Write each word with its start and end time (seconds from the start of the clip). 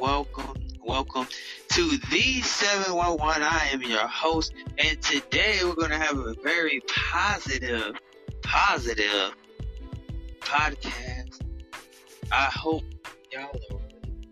Welcome, 0.00 0.54
welcome, 0.82 1.26
to 1.72 1.90
the 2.10 2.40
711. 2.40 3.42
I 3.42 3.68
am 3.70 3.82
your 3.82 4.08
host, 4.08 4.54
and 4.78 5.00
today 5.02 5.58
we're 5.62 5.74
going 5.74 5.90
to 5.90 5.98
have 5.98 6.16
a 6.16 6.34
very 6.42 6.80
positive, 6.88 7.96
positive 8.42 9.34
podcast. 10.40 11.42
I 12.32 12.44
hope 12.44 12.82
y'all 13.30 13.42
are 13.42 13.52
for 13.68 13.80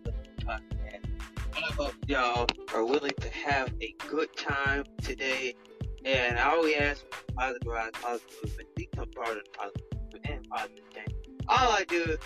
the 0.05 0.11
podcast. 0.43 1.05
I 1.55 1.73
hope 1.73 1.93
y'all 2.07 2.47
are 2.73 2.83
willing 2.83 3.13
to 3.21 3.29
have 3.29 3.71
a 3.79 3.93
good 4.07 4.35
time 4.35 4.85
today. 5.03 5.53
And 6.03 6.39
I 6.39 6.49
always 6.49 6.77
ask 6.77 7.05
positive, 7.35 7.67
positive, 7.93 8.57
but 8.57 8.75
become 8.75 9.07
part 9.11 9.37
of 9.37 9.43
the 9.43 9.49
positive 9.51 10.21
and 10.23 10.49
positive 10.49 10.89
change. 10.95 11.13
All 11.47 11.71
I 11.73 11.83
do 11.87 12.17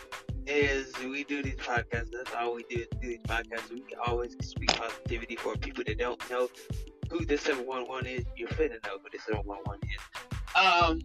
is 0.48 0.94
we 1.00 1.24
do 1.24 1.42
these 1.44 1.56
podcasts. 1.56 2.10
That's 2.12 2.34
all 2.38 2.56
we 2.56 2.64
do 2.70 2.82
is 2.82 2.88
do 3.02 3.08
these 3.08 3.20
podcasts. 3.20 3.72
We 3.72 3.84
always 4.06 4.36
speak 4.42 4.74
positivity 4.76 5.36
for 5.36 5.56
people 5.56 5.84
that 5.86 5.98
don't 5.98 6.30
know 6.30 6.50
who 7.10 7.26
this 7.26 7.42
711 7.42 8.08
is. 8.08 8.26
You're 8.36 8.50
finna 8.50 8.84
know 8.86 8.98
who 9.02 9.10
this 9.12 9.24
711 9.26 9.80
is. 9.84 10.02
Um, 10.56 11.02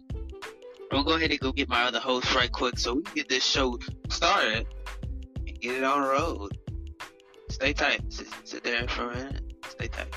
I'm 0.91 0.97
gonna 0.97 1.03
go 1.03 1.15
ahead 1.15 1.31
and 1.31 1.39
go 1.39 1.51
get 1.51 1.69
my 1.69 1.83
other 1.83 1.99
host 1.99 2.33
right 2.35 2.51
quick 2.51 2.77
so 2.77 2.95
we 2.95 3.03
can 3.03 3.15
get 3.15 3.29
this 3.29 3.45
show 3.45 3.77
started 4.09 4.65
and 5.47 5.61
get 5.61 5.75
it 5.75 5.83
on 5.83 6.01
the 6.01 6.07
road. 6.07 6.57
Stay 7.49 7.73
tight. 7.73 8.01
Sit, 8.11 8.27
sit 8.43 8.63
there 8.63 8.87
for 8.87 9.11
a 9.11 9.15
minute. 9.15 9.43
Stay 9.67 9.87
tight. 9.87 10.13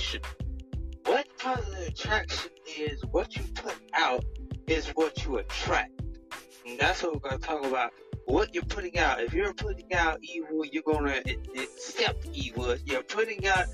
Attraction. 0.00 0.20
What 1.04 1.26
positive 1.38 1.88
attraction 1.88 2.50
is, 2.78 3.04
what 3.10 3.36
you 3.36 3.42
put 3.54 3.76
out 3.94 4.24
is 4.66 4.88
what 4.88 5.24
you 5.24 5.38
attract. 5.38 6.00
And 6.66 6.78
that's 6.78 7.02
what 7.02 7.14
we're 7.14 7.30
going 7.30 7.40
to 7.40 7.46
talk 7.46 7.64
about. 7.64 7.92
What 8.26 8.54
you're 8.54 8.64
putting 8.64 8.98
out. 8.98 9.20
If 9.20 9.34
you're 9.34 9.54
putting 9.54 9.92
out 9.92 10.18
evil, 10.22 10.64
you're 10.64 10.84
going 10.84 11.04
to 11.04 11.36
accept 11.60 12.26
evil. 12.32 12.70
If 12.70 12.86
you're 12.86 13.02
putting 13.02 13.46
out 13.46 13.66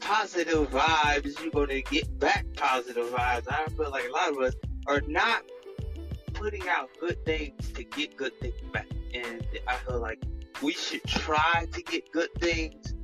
positive 0.00 0.70
vibes, 0.70 1.40
you're 1.42 1.50
going 1.50 1.68
to 1.68 1.82
get 1.82 2.18
back 2.18 2.46
positive 2.54 3.06
vibes. 3.06 3.44
I 3.48 3.66
feel 3.70 3.90
like 3.90 4.08
a 4.08 4.12
lot 4.12 4.30
of 4.30 4.38
us 4.38 4.54
are 4.86 5.02
not 5.06 5.42
putting 6.32 6.68
out 6.68 6.90
good 7.00 7.24
things 7.24 7.72
to 7.72 7.82
get 7.82 8.16
good 8.16 8.38
things 8.40 8.60
back. 8.72 8.86
And 9.14 9.44
I 9.66 9.76
feel 9.76 10.00
like 10.00 10.22
we 10.62 10.72
should 10.72 11.04
try 11.04 11.66
to 11.72 11.82
get 11.82 12.10
good 12.12 12.32
things. 12.38 12.94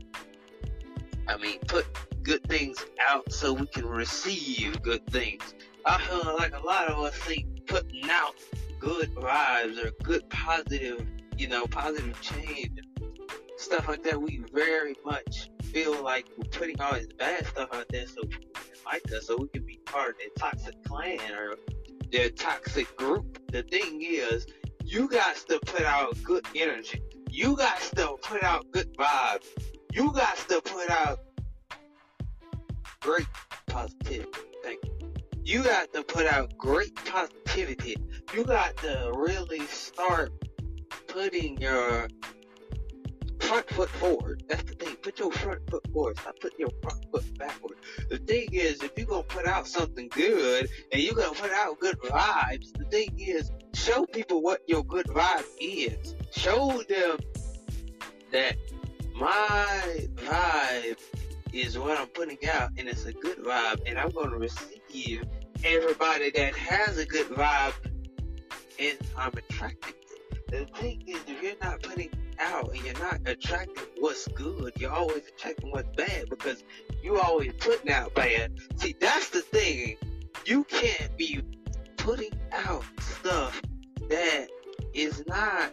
I 1.27 1.37
mean, 1.37 1.59
put 1.67 1.87
good 2.23 2.43
things 2.49 2.85
out 3.09 3.31
so 3.33 3.53
we 3.53 3.67
can 3.67 3.87
receive 3.87 4.81
good 4.83 5.07
things. 5.07 5.55
I 5.85 6.01
feel 6.03 6.37
like 6.39 6.55
a 6.55 6.65
lot 6.65 6.89
of 6.89 6.99
us 6.99 7.15
think 7.15 7.67
putting 7.67 8.09
out 8.11 8.35
good 8.79 9.15
vibes 9.15 9.85
or 9.85 9.91
good 10.03 10.29
positive, 10.31 11.07
you 11.37 11.49
know, 11.49 11.67
positive 11.67 12.21
change 12.21 12.81
stuff 13.61 13.89
like 13.89 14.03
that. 14.03 14.21
We 14.21 14.43
very 14.53 14.95
much 15.05 15.51
feel 15.65 16.03
like 16.03 16.27
we're 16.37 16.49
putting 16.51 16.81
all 16.81 16.95
this 16.95 17.07
bad 17.19 17.47
stuff 17.47 17.69
out 17.73 17.87
there 17.91 18.07
so 18.07 18.23
like 18.87 19.03
us, 19.13 19.27
so 19.27 19.37
we 19.37 19.49
can 19.49 19.65
be 19.65 19.79
part 19.85 20.11
of 20.11 20.17
their 20.19 20.29
toxic 20.39 20.83
clan 20.85 21.19
or 21.33 21.57
their 22.11 22.31
toxic 22.31 22.97
group. 22.97 23.39
The 23.53 23.63
thing 23.63 24.03
is, 24.03 24.47
you 24.85 25.09
got 25.09 25.37
to 25.49 25.61
put 25.67 25.83
out 25.83 26.17
good 26.25 26.45
energy. 26.57 27.03
You 27.31 27.57
got 27.57 27.81
to 27.81 28.17
put 28.23 28.43
out 28.43 28.71
good 28.73 28.93
vibes. 28.97 29.47
You 29.93 30.13
got 30.13 30.37
to 30.49 30.61
put 30.63 30.91
out 30.91 31.21
great 33.01 33.27
positivity. 33.67 34.31
Thank 34.63 34.85
you. 34.85 35.13
You 35.45 35.63
got 35.65 35.93
to 35.95 36.03
put 36.03 36.27
out 36.27 36.57
great 36.59 36.95
positivity. 37.07 37.97
You 38.35 38.45
got 38.45 38.77
to 38.79 39.13
really 39.15 39.61
start 39.67 40.33
putting 41.09 41.61
your 41.61 42.09
front 43.41 43.69
foot 43.71 43.89
forward. 43.89 44.45
That's 44.49 44.63
the 44.63 44.75
thing. 44.75 44.97
Put 44.97 45.19
your 45.19 45.33
front 45.33 45.69
foot 45.69 45.83
forward. 45.93 46.19
Stop 46.21 46.39
putting 46.41 46.61
your 46.61 46.71
front 46.83 47.05
foot 47.11 47.39
backward. 47.39 47.79
The 48.09 48.19
thing 48.19 48.51
is, 48.53 48.83
if 48.83 48.93
you're 48.97 49.07
gonna 49.07 49.23
put 49.25 49.47
out 49.47 49.67
something 49.67 50.09
good 50.09 50.69
and 50.93 51.03
you're 51.03 51.15
gonna 51.15 51.35
put 51.35 51.51
out 51.51 51.81
good 51.81 51.99
vibes, 51.99 52.73
the 52.79 52.85
thing 52.85 53.19
is, 53.19 53.51
show 53.75 54.07
people 54.07 54.43
what 54.43 54.61
your 54.69 54.85
good 54.85 55.07
vibe 55.07 55.45
is. 55.61 56.15
Show 56.31 56.83
them 56.89 57.19
that 58.31 58.57
my 59.17 60.07
vibe 60.15 61.01
is 61.53 61.79
what 61.79 61.99
I'm 61.99 62.09
putting 62.09 62.39
out, 62.53 62.71
and 62.77 62.89
it's 62.89 63.07
a 63.07 63.13
good 63.13 63.39
vibe, 63.39 63.81
and 63.87 63.99
I'm 63.99 64.11
gonna 64.11 64.39
receive 64.39 65.25
everybody 65.65 66.31
that 66.31 66.55
has 66.55 66.99
a 66.99 67.07
good 67.07 67.27
vibe, 67.29 67.75
and 68.79 68.99
I'm 69.17 69.33
attracting. 69.37 69.95
The 70.49 70.67
thing 70.77 71.03
is, 71.07 71.21
if 71.27 71.43
you're 71.43 71.55
not 71.63 71.83
putting 71.83 72.11
out 72.41 72.75
and 72.75 72.85
you're 72.85 72.99
not 72.99 73.21
attracting 73.27 73.85
what's 73.99 74.27
good, 74.29 74.73
you're 74.79 74.91
always 74.91 75.23
attracting 75.29 75.71
what's 75.71 75.89
bad 75.97 76.29
because 76.29 76.65
you 77.03 77.19
always 77.19 77.53
putting 77.61 77.93
out 77.93 78.15
bad. 78.15 78.53
See, 78.77 78.97
that's 78.99 79.29
the 79.31 79.43
thing. 79.43 79.97
You 80.47 80.65
can't 80.65 81.17
be 81.17 81.43
putting 81.97 82.33
out 82.53 82.85
stuff 83.01 83.61
that 84.09 84.49
is 84.95 85.23
not 85.27 85.73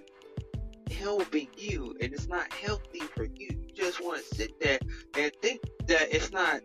helping 0.92 1.48
you 1.56 1.96
and 2.02 2.14
it's 2.14 2.28
not 2.28 2.52
healthy 2.54 3.02
for 3.16 3.26
you. 3.26 3.50
You 3.50 3.74
just 3.76 4.04
want 4.04 4.24
to 4.24 4.36
sit 4.36 4.60
there 4.60 4.80
and 5.18 5.32
think 5.42 5.62
that 5.88 6.14
it's 6.14 6.32
not 6.32 6.62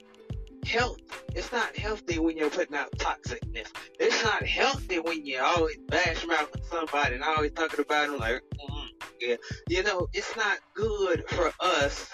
health. 0.66 0.98
It's 1.34 1.50
not 1.52 1.76
healthy 1.76 2.18
when 2.18 2.36
you're 2.36 2.50
putting 2.50 2.76
out 2.76 2.90
toxicness. 2.92 3.68
It's 3.98 4.24
not 4.24 4.44
healthy 4.44 4.98
when 4.98 5.24
you're 5.26 5.42
always 5.42 5.78
bash 5.88 6.26
mouthing 6.26 6.62
somebody 6.70 7.14
and 7.16 7.24
always 7.24 7.52
talking 7.52 7.80
about 7.80 8.08
them 8.08 8.18
like, 8.18 8.42
mm, 8.70 8.86
yeah. 9.20 9.36
You 9.68 9.82
know, 9.82 10.08
it's 10.12 10.34
not 10.36 10.58
good 10.74 11.28
for 11.30 11.52
us 11.60 12.10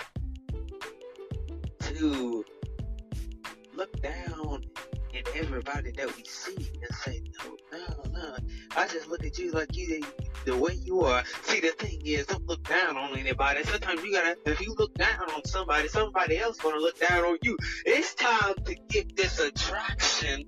to 1.81 2.45
look 3.75 4.01
down 4.03 4.65
at 5.19 5.37
everybody 5.37 5.91
that 5.93 6.17
we 6.17 6.25
see 6.25 6.57
and 6.57 6.97
say, 6.99 7.23
no, 7.45 7.57
no, 7.73 8.11
no. 8.13 8.37
I 8.77 8.87
just 8.87 9.09
look 9.09 9.25
at 9.25 9.39
you 9.39 9.53
like 9.53 9.77
you, 9.77 10.03
the 10.45 10.57
way 10.57 10.75
you 10.75 11.01
are. 11.03 11.25
See, 11.43 11.61
the 11.61 11.69
thing 11.79 12.01
is, 12.05 12.27
don't 12.27 12.47
look 12.47 12.63
down 12.69 12.97
on 12.97 13.17
anybody. 13.17 13.65
Sometimes 13.65 14.03
you 14.03 14.13
gotta, 14.13 14.37
if 14.47 14.61
you 14.61 14.75
look 14.79 14.95
down 14.95 15.31
on 15.35 15.45
somebody, 15.45 15.89
somebody 15.89 16.39
else 16.39 16.59
gonna 16.59 16.79
look 16.79 16.99
down 16.99 17.25
on 17.25 17.39
you. 17.43 17.57
It's 17.85 18.15
time 18.15 18.55
to 18.65 18.75
get 18.89 19.17
this 19.17 19.41
attraction 19.41 20.45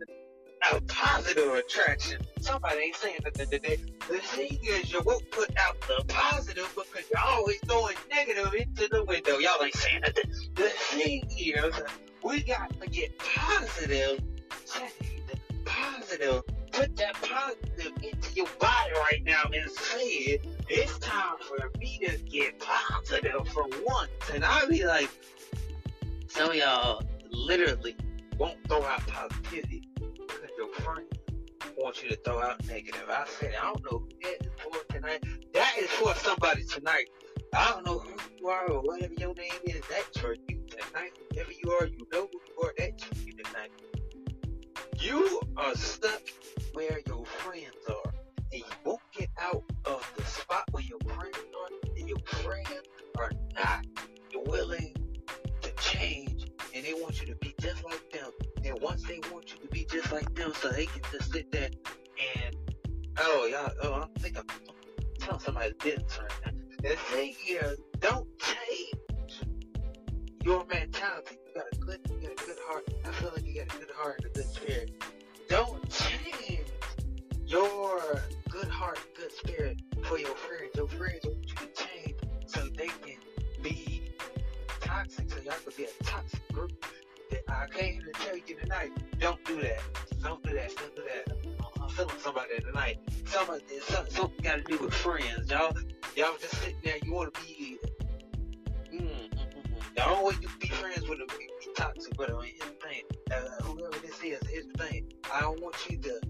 a 0.73 0.81
positive 0.83 1.55
attraction. 1.55 2.21
Somebody 2.41 2.81
ain't 2.81 2.97
saying 2.97 3.21
nothing 3.25 3.51
today. 3.51 3.79
The 4.09 4.19
thing 4.19 4.59
is, 4.63 4.93
you 4.93 5.01
won't 5.05 5.31
put 5.31 5.51
out 5.59 5.81
the 5.81 6.05
positive 6.09 6.71
because 6.75 7.09
you're 7.11 7.25
always 7.25 7.59
throwing 7.67 7.97
negative 8.11 8.55
into 8.55 8.89
the 8.89 9.05
window. 9.05 9.39
Y'all 9.39 9.63
ain't 9.63 9.75
saying 9.75 10.03
nothing. 10.03 10.31
The 10.55 10.69
thing 10.69 11.31
is, 11.39 11.75
we 12.23 12.43
got 12.43 12.79
to 12.81 12.89
get 12.89 13.19
positive, 13.19 14.21
positive. 15.65 16.43
Put 16.73 16.97
that 16.97 17.15
positive 17.15 17.93
into 18.03 18.35
your 18.35 18.47
body 18.59 18.93
right 18.95 19.23
now 19.25 19.43
and 19.53 19.71
say 19.71 20.05
it. 20.05 20.47
It's 20.69 20.99
time 20.99 21.37
for 21.41 21.71
me 21.79 22.01
to 22.07 22.17
get 22.19 22.59
positive 22.61 23.47
for 23.49 23.65
once. 23.85 24.11
And 24.33 24.45
I'll 24.45 24.69
be 24.69 24.87
like, 24.87 25.11
some 26.29 26.51
of 26.51 26.57
y'all 26.57 27.03
literally 27.31 27.97
won't 28.39 28.57
throw 28.69 28.85
out 28.85 29.07
positivity 29.07 29.89
because 29.97 30.51
your 30.57 30.73
friend 30.75 31.07
wants 31.77 32.03
you 32.03 32.11
to 32.11 32.17
throw 32.17 32.41
out 32.41 32.65
negative. 32.67 33.05
I 33.09 33.27
said, 33.41 33.55
I 33.61 33.65
don't 33.65 33.85
know 33.91 33.99
who 33.99 34.09
that 34.23 34.47
is 34.47 34.53
for 34.63 34.95
tonight. 34.95 35.25
That 35.55 35.75
is 35.79 35.91
for 35.91 36.15
somebody 36.15 36.65
tonight. 36.65 37.09
I 37.53 37.71
don't 37.71 37.85
know 37.85 37.99
who 37.99 38.13
you 38.39 38.49
are 38.49 38.71
or 38.71 38.81
whatever 38.83 39.15
your 39.15 39.35
name 39.35 39.51
is. 39.65 39.83
That's 39.91 40.19
for 40.19 40.37
you 40.49 40.63
tonight. 40.69 41.13
Whoever 41.33 41.51
you 41.51 41.71
are, 41.73 41.87
you 41.87 42.07
know 42.13 42.29
who 42.33 42.41
you 42.49 42.63
are. 42.63 42.73
That's 42.79 43.03
for 43.03 43.15
you 43.17 43.33
tonight. 43.33 43.71
You 45.01 45.41
are 45.57 45.75
stuck 45.75 46.23
where 46.75 47.01
your 47.07 47.25
friends 47.25 47.87
are. 47.89 48.13
And 48.53 48.61
you 48.61 48.77
won't 48.85 49.01
get 49.17 49.31
out 49.41 49.65
of 49.85 50.13
the 50.17 50.25
spot 50.25 50.65
where 50.73 50.83
your 50.83 50.99
friends 51.01 51.37
are. 51.39 51.91
And 51.97 52.09
your 52.09 52.19
friends 52.27 52.69
are 53.19 53.31
not 53.55 53.87
willing 54.47 54.95
to 55.63 55.71
change. 55.77 56.47
And 56.75 56.85
they 56.85 56.95
want 56.95 57.21
you 57.21 57.27
to 57.29 57.35
be 57.37 57.55
just 57.61 57.85
like 57.85 58.11
them. 58.11 58.31
And 58.65 58.79
once 58.83 59.03
they 59.05 59.21
want 59.33 59.53
you 59.53 59.59
to 59.59 59.69
be 59.69 59.87
just 59.91 60.13
like 60.13 60.35
them, 60.35 60.53
so 60.55 60.71
they 60.71 60.87
can 60.87 61.03
just 61.11 61.33
sit 61.33 61.51
there 61.51 61.71
and 62.37 62.57
oh 63.19 63.47
y'all, 63.51 63.73
oh 63.83 63.95
I 64.03 64.21
think 64.21 64.39
I'm, 64.39 64.45
telling 65.19 65.41
somebody's 65.41 65.75
business 65.75 66.19
right 66.19 66.31
now. 66.47 66.53
The 66.83 66.97
thing 66.97 67.35
is, 67.49 67.79
don't 67.99 68.27
change 68.39 69.43
your 70.43 70.65
mentality. 70.67 71.37
You 71.47 71.55
got 71.55 71.67
a 71.73 71.77
good, 71.77 72.01
you 72.11 72.29
got 72.29 72.43
a 72.43 72.47
good 72.47 72.59
heart. 72.67 72.89
I 73.07 73.13
feel 73.13 73.33
like 73.35 73.40
got 73.65 73.77
a 73.77 73.79
good 73.79 73.91
heart 73.97 74.25
a 74.25 74.29
good 74.29 74.47
spirit. 74.47 74.91
Don't 75.49 75.89
change 75.91 76.67
your 77.47 78.23
good 78.49 78.69
heart, 78.69 78.99
good 79.17 79.33
spirit 79.33 79.81
for 80.03 80.19
your 80.19 80.35
friends. 80.37 80.71
Your 80.75 80.89
friends 80.89 81.21
want 81.25 81.47
you 81.47 81.55
to 81.55 81.85
change 81.85 82.17
so 82.47 82.61
they 82.77 82.87
can 82.87 83.19
be 83.63 84.03
toxic, 84.81 85.31
so 85.31 85.41
y'all 85.41 85.55
can 85.65 85.73
be 85.77 85.85
a 85.85 86.05
toxic 86.05 86.41
group 86.53 86.73
That 87.31 87.43
I 87.49 87.67
came 87.69 87.95
here 87.95 88.13
to 88.13 88.13
tell 88.13 88.37
you 88.37 88.57
tonight, 88.61 88.93
don't 89.19 89.45
do 89.45 89.61
that. 89.63 89.81
Don't 90.23 90.43
do 90.43 90.55
that. 90.55 90.75
Don't 90.77 90.97
do 90.97 91.03
that. 91.03 91.37
I'm 91.83 91.89
feeling 91.91 92.15
somebody 92.21 92.61
tonight. 92.61 92.99
Somebody, 93.27 93.63
something, 93.83 94.15
something 94.15 94.43
got 94.43 94.57
to 94.59 94.63
do 94.63 94.79
with 94.85 94.95
friends, 94.95 95.51
y'all. 95.51 95.73
Y'all 96.17 96.35
just 96.41 96.55
sitting 96.57 96.77
there. 96.85 96.97
You 97.03 97.13
want 97.13 97.35
to 97.35 97.41
be. 97.43 97.79
Mm, 98.93 99.01
mm, 99.01 99.31
mm, 99.31 99.95
the 99.95 100.09
only 100.09 100.25
way 100.25 100.41
you 100.43 100.49
be 100.61 100.69
friends 100.69 101.09
with 101.09 101.19
them, 101.19 101.29
toxic 101.77 102.19
with 102.19 102.29
them. 102.29 102.41
Here's 102.43 102.59
the 102.59 102.77
thing. 102.87 103.03
Uh, 103.31 103.63
whoever 103.65 103.99
this 103.99 104.23
is, 104.23 104.41
here's 104.49 104.67
the 104.67 104.85
thing. 104.85 105.13
I 105.33 105.41
don't 105.41 105.61
want 105.63 105.77
you 105.89 105.99
to 105.99 106.21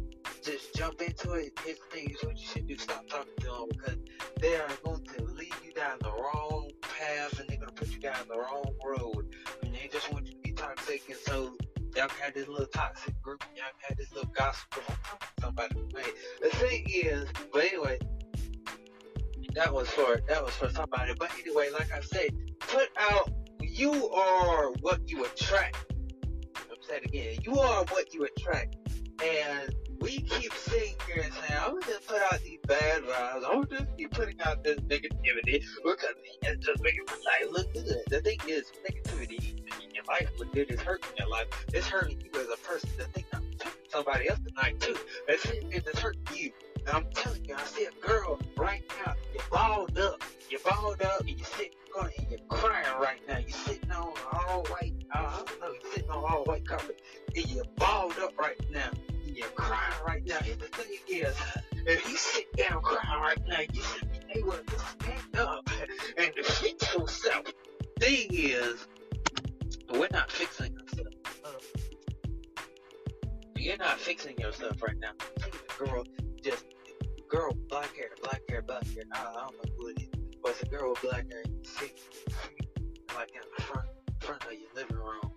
just 0.42 0.74
jump 0.74 1.00
into 1.00 1.32
it. 1.34 1.58
Here's 1.64 1.78
the 1.78 1.96
thing. 1.96 2.08
Here's 2.08 2.22
what 2.22 2.38
you 2.38 2.46
should 2.46 2.66
do. 2.66 2.76
Stop 2.78 3.06
talking 3.08 3.32
to 3.40 3.46
them 3.46 3.68
because 3.70 3.96
they 4.40 4.56
are 4.56 4.68
going 4.84 5.04
to 5.04 5.24
lead 5.24 5.54
you 5.64 5.72
down 5.72 5.98
the 6.00 6.10
wrong 6.10 6.70
path 6.82 7.38
and 7.38 7.48
they're 7.48 7.58
going 7.58 7.68
to 7.68 7.74
put 7.74 7.88
you 7.88 8.00
down 8.00 8.16
the 8.28 8.38
wrong 8.38 8.74
road. 8.84 9.34
And 9.62 9.74
they 9.74 9.88
just 9.92 10.12
want 10.12 10.26
you 10.26 10.34
to 10.34 10.38
be 10.40 10.52
toxic, 10.52 11.02
and 11.08 11.18
so 11.18 11.54
y'all 11.96 12.08
had 12.20 12.34
this 12.34 12.48
little 12.48 12.66
toxic 12.66 13.20
group, 13.22 13.44
y'all 13.56 13.64
had 13.86 13.96
this 13.96 14.12
little 14.12 14.30
gossip 14.30 14.70
group. 14.70 14.98
Somebody, 15.40 15.74
made. 15.94 16.04
the 16.42 16.50
thing 16.56 16.84
is, 16.88 17.24
but 17.52 17.64
anyway, 17.64 17.98
that 19.54 19.72
was 19.72 19.88
for 19.88 20.20
that 20.28 20.44
was 20.44 20.54
for 20.54 20.70
somebody. 20.70 21.12
But 21.18 21.30
anyway, 21.40 21.70
like 21.72 21.92
I 21.92 22.00
said, 22.00 22.30
put 22.60 22.88
out. 22.98 23.30
You 23.80 24.10
are 24.10 24.72
what 24.82 25.10
you 25.10 25.24
attract. 25.24 25.94
I'm 26.54 26.76
saying 26.86 27.00
again, 27.02 27.38
you 27.42 27.58
are 27.58 27.82
what 27.84 28.12
you 28.12 28.26
attract, 28.26 28.76
and 29.24 29.74
we 30.02 30.18
keep 30.20 30.52
sitting 30.52 30.96
here 31.06 31.22
and 31.24 31.32
saying, 31.32 31.60
I'm 31.64 31.80
just 31.80 32.06
put 32.06 32.20
out 32.30 32.40
these 32.40 32.58
bad 32.68 33.04
vibes. 33.04 33.42
I'm 33.50 33.66
just 33.68 33.86
keep 33.96 34.10
putting 34.10 34.38
out 34.42 34.62
this 34.62 34.78
negativity 34.80 35.64
because 35.82 36.14
it's 36.42 36.66
just 36.66 36.82
making 36.82 37.04
my 37.06 37.14
life 37.24 37.52
look 37.52 37.72
good. 37.72 38.02
The 38.10 38.20
thing 38.20 38.36
is, 38.46 38.70
negativity 38.86 39.60
in 39.82 39.94
your 39.94 40.04
life 40.04 40.28
look 40.38 40.52
good. 40.52 40.66
It's 40.68 40.82
hurting 40.82 41.16
your 41.18 41.30
life. 41.30 41.46
It's 41.72 41.88
hurting 41.88 42.20
you 42.20 42.38
as 42.38 42.48
a 42.52 42.58
person. 42.58 42.90
The 42.98 43.04
thing 43.04 43.24
I'm 43.32 43.50
somebody 43.88 44.28
else 44.28 44.40
tonight 44.46 44.78
too. 44.78 44.96
It's, 45.26 45.46
it's 45.46 45.98
hurting 45.98 46.20
you. 46.34 46.52
I'm 46.92 47.06
telling 47.14 47.44
you, 47.44 47.54
I 47.54 47.62
see 47.64 47.84
a 47.86 48.06
girl 48.06 48.38
right 48.56 48.82
now. 49.04 49.14
You're 49.32 49.42
balled 49.52 49.98
up. 49.98 50.22
You're 50.50 50.60
balled 50.60 51.02
up, 51.02 51.20
and 51.20 51.30
you're 51.30 51.46
sitting 51.46 51.72
on 51.98 52.10
and 52.18 52.30
you're 52.30 52.40
crying 52.48 53.00
right 53.00 53.20
now. 53.28 53.38
You're 53.38 53.50
sitting 53.50 53.90
on 53.92 54.12
all 54.32 54.64
white. 54.64 54.94
Uh, 55.14 55.18
I 55.18 55.36
don't 55.46 55.60
know. 55.60 55.72
You're 55.72 55.92
sitting 55.92 56.10
on 56.10 56.24
all 56.30 56.44
white 56.44 56.66
carpet, 56.66 57.00
and 57.36 57.50
you're 57.50 57.64
balled 57.76 58.18
up 58.18 58.38
right 58.38 58.60
now 58.70 58.90
And 59.26 59.36
you're 59.36 59.48
crying 59.48 59.94
right 60.06 60.26
now. 60.26 60.38
And 60.38 60.60
the 60.60 60.66
thing 60.66 60.98
is, 61.08 61.36
if 61.86 62.08
you 62.08 62.16
sit 62.16 62.46
down 62.56 62.82
crying 62.82 63.20
right 63.20 63.40
now, 63.46 63.60
you 63.72 63.82
should 63.82 64.10
be 64.12 64.38
able 64.38 64.52
to 64.52 64.78
stand 64.78 65.36
up 65.38 65.68
and 66.16 66.32
fix 66.34 66.94
yourself. 66.94 67.46
Thing 68.00 68.28
is, 68.30 68.86
we're 69.92 70.08
not 70.12 70.30
fixing 70.30 70.76
ourselves. 70.78 71.66
You're 73.56 73.76
not 73.76 74.00
fixing 74.00 74.38
yourself 74.38 74.82
right 74.82 74.96
now. 74.98 75.12
Girl, 75.78 76.04
just 76.42 76.64
girl, 77.28 77.52
black 77.68 77.94
hair, 77.96 78.10
black 78.22 78.42
hair, 78.48 78.62
black 78.62 78.86
hair. 78.86 79.04
I, 79.12 79.20
I 79.20 79.24
don't 79.24 79.34
know 79.34 79.72
who 79.78 79.88
it 79.88 80.00
is, 80.02 80.08
but 80.42 80.52
it's 80.52 80.62
a 80.62 80.66
girl 80.66 80.90
with 80.90 81.02
black 81.02 81.30
hair. 81.30 81.44
Sitting 81.62 81.96
like 83.14 83.30
in 83.34 83.42
the 83.56 83.62
front 83.62 83.88
front 84.20 84.44
of 84.44 84.52
your 84.52 84.70
living 84.74 84.96
room, 84.96 85.30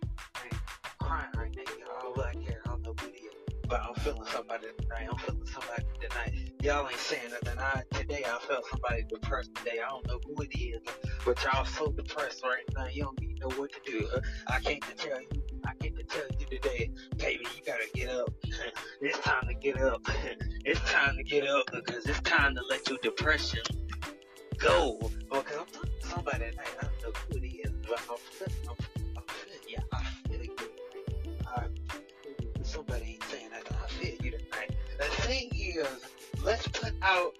and 0.44 0.60
crying 1.00 1.30
right 1.38 1.56
now. 1.56 1.74
You 1.78 1.86
all 2.04 2.14
black 2.14 2.36
hair 2.36 2.62
I 2.66 2.70
don't 2.70 2.82
know 2.84 2.94
who 3.00 3.08
it 3.08 3.16
is, 3.16 3.56
but 3.68 3.82
I'm 3.82 3.96
feeling 3.96 4.26
somebody 4.32 4.68
tonight. 4.82 5.08
I'm 5.12 5.18
feeling 5.20 5.46
somebody 5.46 5.84
tonight. 6.02 6.52
Y'all 6.62 6.88
ain't 6.88 6.98
saying 7.00 7.32
nothing. 7.32 7.60
I 7.60 7.84
today 7.92 8.24
I 8.26 8.40
felt 8.48 8.66
somebody 8.72 9.04
depressed 9.10 9.56
today. 9.56 9.80
I 9.86 9.90
don't 9.90 10.08
know 10.08 10.20
who 10.26 10.44
it 10.44 10.58
is, 10.58 10.82
but 11.26 11.44
y'all 11.44 11.66
so 11.66 11.92
depressed 11.92 12.44
right 12.44 12.64
now. 12.78 12.88
You 12.88 13.04
don't 13.04 13.22
even 13.22 13.36
know 13.38 13.50
what 13.58 13.72
to 13.74 13.92
do. 13.92 14.08
Uh, 14.16 14.20
I 14.48 14.60
can't 14.60 14.82
tell 14.98 15.22
you. 15.22 15.28
I 15.66 15.74
can't 15.76 16.10
tell 16.10 16.24
you 16.40 16.46
today, 16.46 16.92
baby. 17.18 17.46
You 17.56 17.64
gotta 17.66 17.88
get 17.94 18.10
up. 18.10 18.33
It's 19.06 19.20
time 19.20 19.48
to 19.48 19.54
get 19.54 19.82
up. 19.82 20.02
it's 20.66 20.80
time 20.92 21.18
to 21.18 21.24
get 21.24 21.48
up 21.48 21.66
because 21.72 22.06
it's 22.06 22.22
time 22.22 22.56
to 22.56 22.62
let 22.70 22.90
your 22.90 22.98
depression 23.02 23.62
go. 24.58 24.98
Because 25.30 25.58
I'm 25.60 25.66
talking 25.66 25.92
to 26.02 26.08
somebody 26.08 26.52
tonight. 26.52 26.68
I 26.80 26.86
don't 26.86 27.04
know 27.04 27.20
who 27.30 27.38
it 27.38 27.48
is, 27.48 27.72
but 27.88 28.02
I'm 28.10 28.18
feeling. 28.18 28.54
I'm, 28.70 28.76
I'm 29.18 29.24
feeling. 29.28 29.60
Yeah, 29.68 29.80
I 29.92 30.04
feel 30.28 30.42
it. 30.42 30.52
I, 31.48 32.64
somebody 32.64 33.04
ain't 33.14 33.24
saying 33.24 33.44
thing 35.24 35.50
is, 35.56 35.88
let's 36.44 36.68
put 36.68 36.94
out 37.02 37.36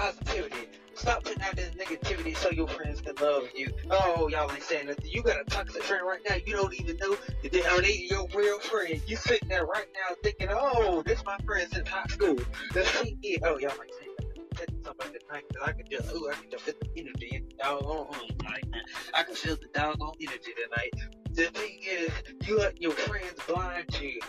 positivity. 0.00 0.68
Stop 0.94 1.24
putting 1.24 1.42
out 1.42 1.56
this 1.56 1.70
negativity 1.70 2.36
so 2.36 2.50
your 2.50 2.68
friends 2.68 3.00
can 3.00 3.14
love 3.20 3.44
you. 3.54 3.70
Oh, 3.90 4.28
y'all 4.28 4.50
ain't 4.50 4.62
saying 4.62 4.86
nothing. 4.86 5.10
You 5.10 5.22
got 5.22 5.40
a 5.40 5.44
toxic 5.44 5.82
friend 5.82 6.06
right 6.06 6.20
now. 6.28 6.36
You 6.46 6.54
don't 6.54 6.74
even 6.80 6.96
know 6.96 7.16
that 7.42 7.52
they 7.52 7.62
are 7.62 7.80
they 7.80 8.06
your 8.10 8.26
real 8.34 8.58
friend. 8.60 9.00
You 9.06 9.16
sitting 9.16 9.48
there 9.48 9.66
right 9.66 9.86
now 9.94 10.14
thinking, 10.22 10.48
oh, 10.50 11.02
this 11.04 11.22
my 11.24 11.36
friends 11.44 11.76
in 11.76 11.84
high 11.86 12.06
school. 12.08 12.36
The 12.72 12.82
thing 12.82 13.18
is, 13.22 13.38
oh, 13.44 13.58
y'all 13.58 13.72
ain't 13.72 13.92
saying 13.98 14.16
nothing. 14.52 14.82
Somebody 14.84 15.18
tonight 15.18 15.44
that 15.50 15.62
I 15.68 15.72
can 15.72 15.86
just, 15.90 16.10
oh, 16.14 16.30
I 16.30 16.34
can 16.34 16.50
just 16.50 16.64
feel 16.64 16.74
the 16.80 17.00
energy 17.00 17.30
in 17.32 17.44
the 17.48 17.54
doggone 17.62 18.08
now. 18.42 18.80
I 19.14 19.22
can 19.22 19.34
feel 19.34 19.56
the 19.56 19.68
doggone 19.72 20.14
energy 20.20 20.52
tonight. 20.64 20.94
The 21.32 21.44
thing 21.58 21.80
is, 21.86 22.10
you 22.46 22.58
let 22.58 22.80
your 22.80 22.92
friends 22.92 23.34
blind 23.46 23.98
you 24.00 24.20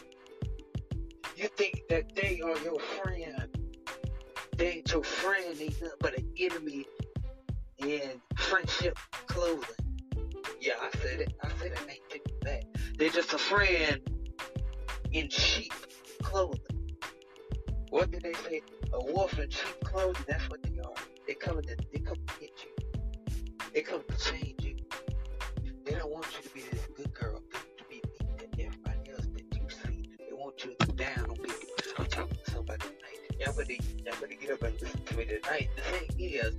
you 1.41 1.47
think 1.57 1.81
that 1.89 2.15
they 2.15 2.39
are 2.41 2.57
your 2.59 2.79
friend. 2.79 3.50
They 4.61 4.73
ain't 4.73 4.91
your 4.91 5.03
friend, 5.03 5.57
they 5.57 5.69
nothing 5.69 5.89
but 6.01 6.15
an 6.15 6.27
enemy 6.39 6.85
in 7.79 8.21
friendship 8.35 8.95
clothing. 9.25 9.75
Yeah, 10.59 10.73
I 10.79 10.95
said 10.99 11.21
it. 11.21 11.33
I 11.43 11.49
said 11.57 11.71
it. 11.71 11.79
Ain't 11.89 12.09
taking 12.11 12.35
that. 12.43 12.65
They're 12.95 13.09
just 13.09 13.33
a 13.33 13.39
friend 13.39 13.99
in 15.13 15.29
sheep 15.29 15.73
clothing. 16.21 16.61
What 17.89 18.11
did 18.11 18.21
they 18.21 18.33
say? 18.33 18.61
A 18.93 19.03
wolf 19.03 19.39
in 19.39 19.49
sheep 19.49 19.83
clothing. 19.83 20.25
That's 20.27 20.47
what 20.47 20.61
they 20.61 20.79
are. 20.79 20.93
They 21.25 21.33
come 21.33 21.59
to 21.59 21.77
they 21.91 21.97
come 21.97 22.17
to 22.27 22.39
get 22.39 22.51
you. 22.63 23.01
They 23.73 23.81
come 23.81 24.03
to 24.07 24.31
change 24.31 24.63
you. 24.63 24.75
They 25.85 25.93
don't 25.93 26.11
want 26.11 26.27
you 26.37 26.47
to 26.47 26.53
be 26.53 26.61
this 26.71 26.87
good 26.95 27.11
girl, 27.15 27.41
to 27.51 27.83
be 27.89 28.03
mean 28.19 28.37
to 28.37 28.63
everybody 28.63 29.11
else 29.11 29.25
that 29.25 29.57
you 29.57 29.67
see. 29.67 30.03
They 30.19 30.33
want 30.33 30.63
you 30.63 30.75
to 30.79 30.85
be 30.85 30.93
down 30.93 31.35
y'all 32.61 32.63
better, 32.63 32.89
y'all 33.41 33.53
better 33.53 34.35
get 34.39 34.51
up 34.51 34.61
and 34.63 34.77
to 34.77 35.17
me 35.17 35.25
tonight. 35.25 35.69
The 35.75 35.81
thing 35.81 36.09
is, 36.19 36.53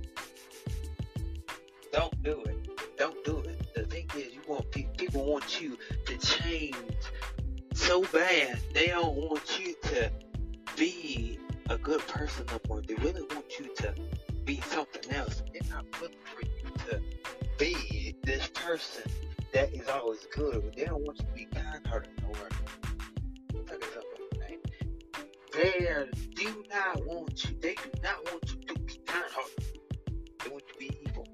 don't 1.91 2.23
do 2.23 2.43
it. 2.43 2.97
Don't 2.97 3.23
do 3.23 3.39
it. 3.39 3.73
The 3.73 3.85
thing 3.85 4.09
is, 4.17 4.33
you 4.33 4.41
want 4.47 4.69
pe- 4.71 4.87
people 4.97 5.25
want 5.25 5.61
you 5.61 5.77
to 6.05 6.17
change 6.17 6.75
so 7.73 8.03
bad. 8.05 8.59
They 8.73 8.87
don't 8.87 9.15
want 9.15 9.59
you 9.59 9.75
to 9.83 10.11
be 10.75 11.39
a 11.69 11.77
good 11.77 12.01
person 12.01 12.45
no 12.47 12.59
more. 12.67 12.81
They 12.81 12.95
really 12.95 13.21
want 13.21 13.59
you 13.59 13.73
to 13.75 13.95
be 14.43 14.59
something 14.61 15.13
else. 15.13 15.41
They're 15.53 15.69
not 15.71 15.85
looking 16.01 16.17
for 16.35 16.45
you 16.45 16.73
to 16.89 17.01
be 17.57 18.15
this 18.23 18.47
person 18.47 19.09
that 19.53 19.73
is 19.73 19.87
always 19.87 20.27
good. 20.35 20.61
But 20.63 20.75
they 20.75 20.85
don't 20.85 21.03
want 21.03 21.19
you 21.19 21.25
to 21.25 21.33
be 21.33 21.45
kind-hearted 21.45 22.11
no 22.21 22.27
more. 22.27 22.49
They 25.53 26.05
do 26.35 26.63
not 26.71 27.05
want 27.05 27.43
you. 27.45 27.57
They 27.61 27.75
do 27.75 27.91
not 28.03 28.23
want 28.31 28.43
you 28.51 28.61
to 28.67 28.79
be 28.81 28.99
kind-hearted. 29.05 29.65
They 30.43 30.49
want 30.49 30.63
you 30.67 30.73
to 30.73 30.79
be 30.79 30.99
evil. 31.07 31.27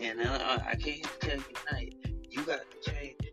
And 0.00 0.20
uh, 0.20 0.58
I 0.66 0.76
can't 0.76 1.04
tell 1.20 1.36
you 1.36 1.44
tonight. 1.66 1.94
You 2.30 2.42
got 2.44 2.60
to 2.60 2.92
change. 2.92 3.16
To, 3.18 3.26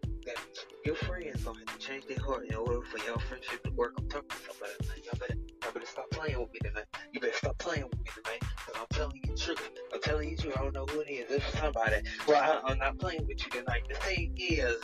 your 0.85 0.95
friends 0.95 1.43
gonna 1.43 1.59
have 1.59 1.79
to 1.79 1.85
change 1.85 2.05
their 2.07 2.19
heart 2.25 2.45
in 2.47 2.55
order 2.55 2.81
for 2.83 2.97
your 3.05 3.19
friendship 3.19 3.63
to 3.63 3.71
work. 3.71 3.93
I'm 3.99 4.09
talking 4.09 4.29
to 4.29 4.35
somebody. 4.37 5.03
Y'all 5.05 5.19
better, 5.19 5.35
y'all 5.63 5.73
better 5.73 5.85
stop 5.85 6.09
playing 6.11 6.39
with 6.39 6.53
me 6.53 6.59
tonight. 6.63 6.85
You 7.13 7.19
better 7.21 7.37
stop 7.37 7.57
playing 7.59 7.83
with 7.83 7.99
me 7.99 8.05
tonight. 8.23 8.41
Cause 8.65 8.75
I'm 8.79 8.87
telling 8.91 9.21
you 9.23 9.31
the 9.33 9.37
truth. 9.39 9.69
I'm 9.93 10.01
telling 10.01 10.29
you 10.29 10.35
the 10.37 10.43
truth. 10.43 10.57
I 10.57 10.63
don't 10.63 10.73
know 10.73 10.85
who 10.87 11.01
it 11.01 11.09
is. 11.09 11.29
This 11.29 11.43
is 11.53 11.59
somebody. 11.59 11.97
Well, 12.27 12.41
I, 12.65 12.71
I'm 12.71 12.79
not 12.79 12.99
playing 12.99 13.27
with 13.27 13.43
you 13.43 13.51
tonight. 13.51 13.83
The 13.89 13.95
thing 13.95 14.33
is, 14.37 14.77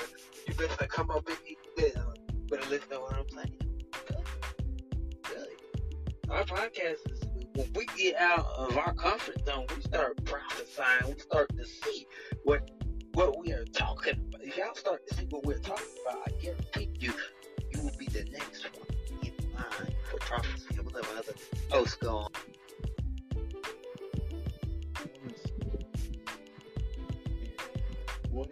you 0.48 0.54
better 0.56 0.88
come 0.88 1.12
up 1.12 1.28
and 1.28 1.38
you 1.48 1.56
better, 1.78 2.06
better 2.50 2.70
listen 2.70 2.90
to 2.90 3.00
what 3.00 3.14
I'm 3.16 3.30
saying. 3.30 3.69
Our 6.32 6.44
podcast 6.44 7.12
is 7.12 7.22
when 7.56 7.72
we 7.74 7.88
get 7.98 8.16
out 8.18 8.46
of 8.56 8.78
our 8.78 8.94
comfort 8.94 9.44
zone, 9.46 9.66
we 9.76 9.82
start 9.82 10.24
prophesying. 10.26 11.16
We 11.16 11.20
start 11.20 11.50
to 11.58 11.66
see 11.66 12.06
what 12.44 12.70
what 13.14 13.40
we 13.40 13.52
are 13.52 13.66
talking 13.66 14.14
about. 14.14 14.44
If 14.44 14.56
y'all 14.56 14.76
start 14.76 15.08
to 15.08 15.16
see 15.16 15.26
what 15.32 15.44
we're 15.44 15.58
talking 15.58 15.88
about, 16.06 16.28
I 16.28 16.32
guarantee 16.40 16.92
you, 17.00 17.14
you 17.74 17.82
will 17.82 17.98
be 17.98 18.06
the 18.06 18.26
next 18.32 18.64
one 18.78 18.88
in 19.24 19.34
line 19.56 19.96
for 20.12 20.18
prophecy. 20.18 20.66
Let 20.78 21.04
my 21.04 21.20
other 21.20 21.34
host 21.72 22.00
go 22.00 22.18
on. 22.18 22.32
What 28.30 28.50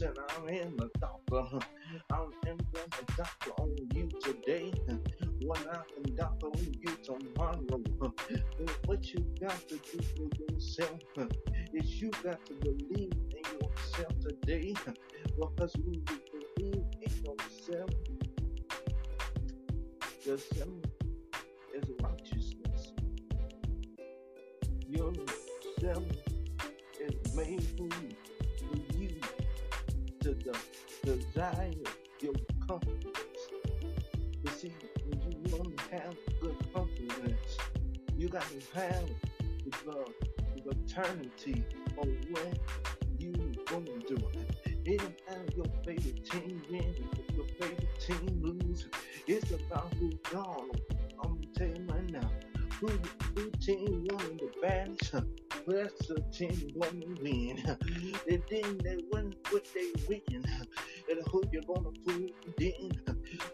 doctor, 0.00 0.24
I'm 0.38 0.48
in 0.48 0.76
the 0.76 0.90
doctor. 0.98 1.66
I'm 2.12 2.32
in 2.46 2.58
the 2.72 3.12
doctor 3.16 3.50
on 3.58 3.76
you 3.94 4.08
today. 4.22 4.72
When 5.42 5.60
I 5.68 5.82
can 5.94 6.14
doctor 6.16 6.46
on 6.46 6.74
you 6.80 6.96
tomorrow. 7.02 7.60
What 8.86 9.04
you 9.12 9.26
got 9.40 9.68
to 9.68 9.76
do 9.76 10.00
for 10.16 10.52
yourself 10.52 11.00
is 11.74 12.00
you 12.00 12.10
got 12.22 12.44
to 12.46 12.54
believe 12.54 13.12
in 13.12 13.44
yourself 13.60 14.12
today. 14.20 14.74
Because 15.38 15.74
when 15.84 16.04
eternity 41.10 41.64
of 41.98 42.08
what 42.30 42.58
you 43.18 43.32
going 43.66 43.84
to 43.86 43.98
do. 44.06 44.18
It 44.84 45.00
matter 45.28 45.44
your 45.56 45.66
favorite 45.84 46.24
team 46.30 46.62
win, 46.70 46.94
your 47.34 47.46
favorite 47.60 48.00
team 48.00 48.40
lose. 48.42 48.88
It's 49.26 49.50
about 49.50 49.92
who 49.98 50.10
God. 50.30 50.80
I'm 51.22 51.34
gonna 51.34 51.46
tell 51.54 51.68
you 51.68 51.86
right 51.88 52.10
now, 52.10 52.30
who 52.80 52.88
who 53.34 53.50
team 53.60 54.06
won 54.10 54.38
the 54.38 54.50
baddest. 54.62 55.12
That's 55.66 56.08
the 56.08 56.22
team 56.32 56.70
gonna 56.80 57.14
win. 57.20 57.62
And 58.28 58.42
then 58.50 58.78
they 58.82 58.98
win 59.12 59.34
what 59.50 59.66
they 59.74 59.92
win. 60.08 60.22
And 61.10 61.20
who 61.30 61.42
you 61.52 61.60
gonna 61.62 61.90
fool 62.06 62.28
then? 62.56 62.90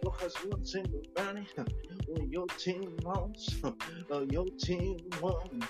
Because 0.02 0.34
one 0.48 0.64
thing 0.64 0.86
about 1.16 1.36
it, 1.36 1.68
when 2.06 2.30
your 2.30 2.46
team 2.58 2.96
lost, 3.02 3.56
or 4.10 4.24
your 4.30 4.46
team 4.58 4.98
won, 5.20 5.62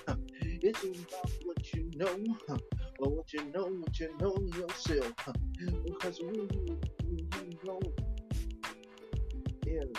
what 2.07 2.23
you 2.23 2.35
know, 2.47 2.57
what 2.99 3.33
you 3.33 3.51
know, 3.53 3.65
what 3.65 3.99
you 3.99 4.09
know 4.19 4.35
yourself. 4.57 5.13
Because 5.85 6.19
when 6.21 6.35
you, 6.35 6.79
when 7.03 7.57
know 7.65 7.79
is 9.67 9.91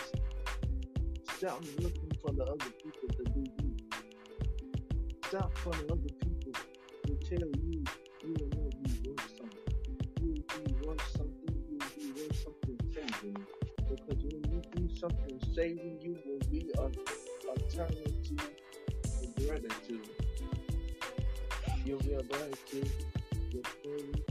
stop 1.37 1.63
looking 1.79 2.11
for 2.21 2.31
the 2.33 2.43
other 2.43 2.71
people 2.83 3.07
to 3.11 3.23
do 3.31 3.43
you. 3.61 3.75
Stop 5.27 5.55
for 5.57 5.71
the 5.71 5.85
other 5.93 6.13
people 6.19 6.53
to 7.05 7.15
tell 7.29 7.47
you 7.63 7.83
you 8.23 8.35
will 8.39 8.71
be 8.83 9.09
worth 9.09 9.37
something. 9.37 9.75
You 10.21 10.33
be 10.33 10.87
worth 10.87 11.07
something. 11.15 11.55
You 11.69 11.79
be 11.95 12.21
worth 12.21 12.43
something 12.43 12.77
saving. 12.93 13.37
Because 13.89 14.23
when 14.23 14.43
you 14.51 14.61
do 14.75 14.95
something 14.95 15.39
saving, 15.55 15.98
Gratitude. 22.27 22.91
Your 23.51 23.63
praise 23.63 24.23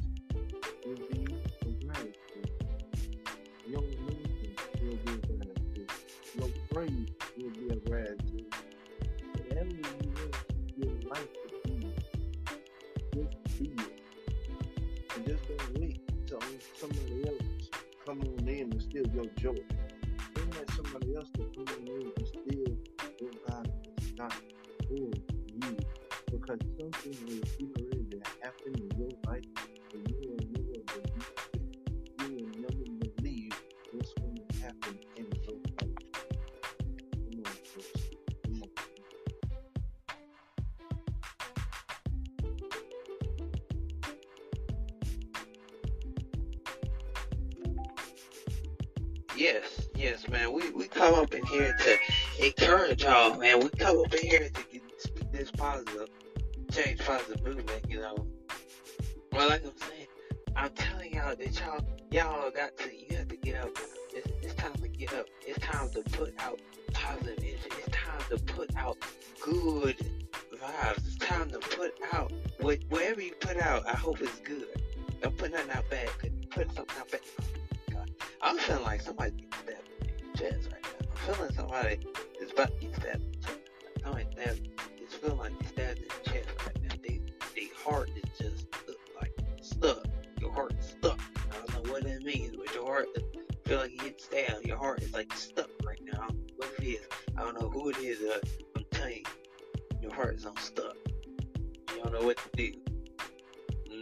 will 0.85 0.97
be 1.09 1.25
gratitude. 1.87 2.51
Your 3.67 3.81
movement 3.81 4.61
will 4.83 4.97
be 4.97 5.13
gratitude. 5.27 5.91
Your 6.35 6.49
praise 6.71 7.09
will 7.39 7.51
be 7.51 7.69
a 7.71 7.77
gratitude. 7.77 8.55
Whatever 9.39 9.71
you 9.71 9.83
want 10.05 10.37
your 10.77 11.11
life 11.11 11.33
to 11.33 11.69
be, 11.71 11.95
just 13.15 13.59
be 13.59 13.71
it. 13.71 14.03
And 15.17 15.27
just 15.27 15.49
don't 15.49 15.79
wait 15.81 16.27
till 16.27 16.41
somebody 16.79 17.27
else 17.27 17.71
come 18.05 18.21
on 18.21 18.49
in 18.49 18.71
and 18.71 18.83
steal 18.83 19.05
steal 19.05 19.07
your 19.15 19.25
joy. 19.37 19.63
Don't 20.35 20.57
let 20.57 20.71
somebody 20.73 21.17
else 21.17 21.31
to 21.37 21.43
come 21.55 21.67
in 21.79 21.88
out. 73.69 73.87
I 73.87 73.97
hope 73.97 74.21
it's 74.21 74.41
good. 74.41 74.67
Don't 75.23 75.37
put 75.37 75.53
nothing 75.53 75.71
out 75.71 75.89
bad. 75.91 76.09
'cause 76.19 76.31
you 76.41 76.49
put 76.49 76.73
something 76.75 76.99
out 76.99 77.11
bad. 77.11 77.21
God. 77.93 78.11
I'm 78.41 78.59
feeling 78.59 78.85
like 78.85 79.01
somebody 79.03 79.33
getting 79.33 79.53
stabbed 79.53 79.89
in 80.01 80.33
the 80.33 80.39
chest 80.39 80.69
right 80.73 80.83
now. 80.83 81.09
I'm 81.11 81.35
feeling 81.35 81.53
somebody 81.55 82.07
is 82.41 82.53
about 82.53 82.69
to 82.73 82.87
get 82.87 82.97
stabbed 82.97 83.23
in 83.23 83.33
the 83.33 83.47
chest. 83.47 84.61
It's 85.01 85.15
feeling 85.15 85.39
like 85.39 85.59
they 85.59 85.67
stabbed 85.67 85.99
in 85.99 86.09
the 86.09 86.31
chest 86.31 86.49
right 86.67 86.83
now. 86.83 86.95
They, 87.03 87.21
they 87.55 87.69
heart 87.85 88.11
is 88.17 88.39
just 88.39 88.67
like 89.21 89.33
stuck. 89.61 90.05
Your 90.41 90.53
heart 90.53 90.75
is 90.79 90.87
stuck. 90.87 91.21
I 91.53 91.57
don't 91.67 91.85
know 91.85 91.93
what 91.93 92.05
that 92.05 92.23
means, 92.23 92.57
but 92.57 92.75
your 92.75 92.87
heart 92.87 93.09
feel 93.67 93.79
like 93.79 93.93
you 93.93 93.99
get 93.99 94.21
stabbed. 94.21 94.67
Your 94.67 94.79
heart 94.79 95.03
is 95.03 95.13
like 95.13 95.33
stuck 95.35 95.71
right 95.85 96.01
now. 96.13 96.29
What 96.57 96.71
it 96.79 96.85
is. 96.85 97.07
I 97.37 97.43
don't 97.43 97.61
know 97.61 97.69
who 97.69 97.91
it 97.91 97.99
is. 97.99 98.21
Uh, 98.21 98.41
I'm 98.77 98.85
telling 98.91 99.17
you, 99.17 99.23
your 100.03 100.15
heart 100.15 100.37
is 100.37 100.45
unstuck. 100.47 100.97
You 101.95 102.03
don't 102.03 102.13
know 102.13 102.27
what 102.27 102.39
to 102.39 102.49
do. 102.57 102.73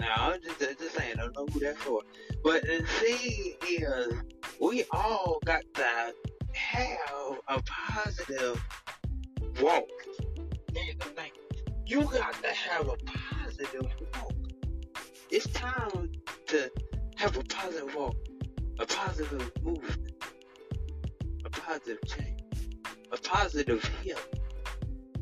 No, 0.06 0.12
I'm 0.16 0.40
just, 0.40 0.60
just 0.60 0.94
saying, 0.94 1.14
I 1.18 1.22
don't 1.22 1.34
know 1.34 1.46
who 1.52 1.58
that's 1.58 1.78
for. 1.78 2.00
But 2.44 2.62
the 2.62 2.84
thing 3.00 3.54
is, 3.68 4.14
we 4.60 4.84
all 4.92 5.40
got 5.44 5.64
to 5.74 6.12
have 6.52 7.38
a 7.48 7.60
positive 7.64 8.64
walk. 9.60 9.88
Thing. 10.72 11.30
You 11.86 12.02
got 12.02 12.34
to 12.40 12.48
have 12.48 12.88
a 12.88 12.96
positive 13.04 13.86
walk. 14.14 14.32
It's 15.30 15.46
time 15.48 16.12
to 16.46 16.70
have 17.16 17.36
a 17.36 17.42
positive 17.42 17.92
walk, 17.96 18.14
a 18.78 18.86
positive 18.86 19.50
movement, 19.60 20.12
a 21.44 21.50
positive 21.50 21.98
change, 22.06 22.42
a 23.10 23.16
positive 23.16 23.82
healing. 24.02 24.22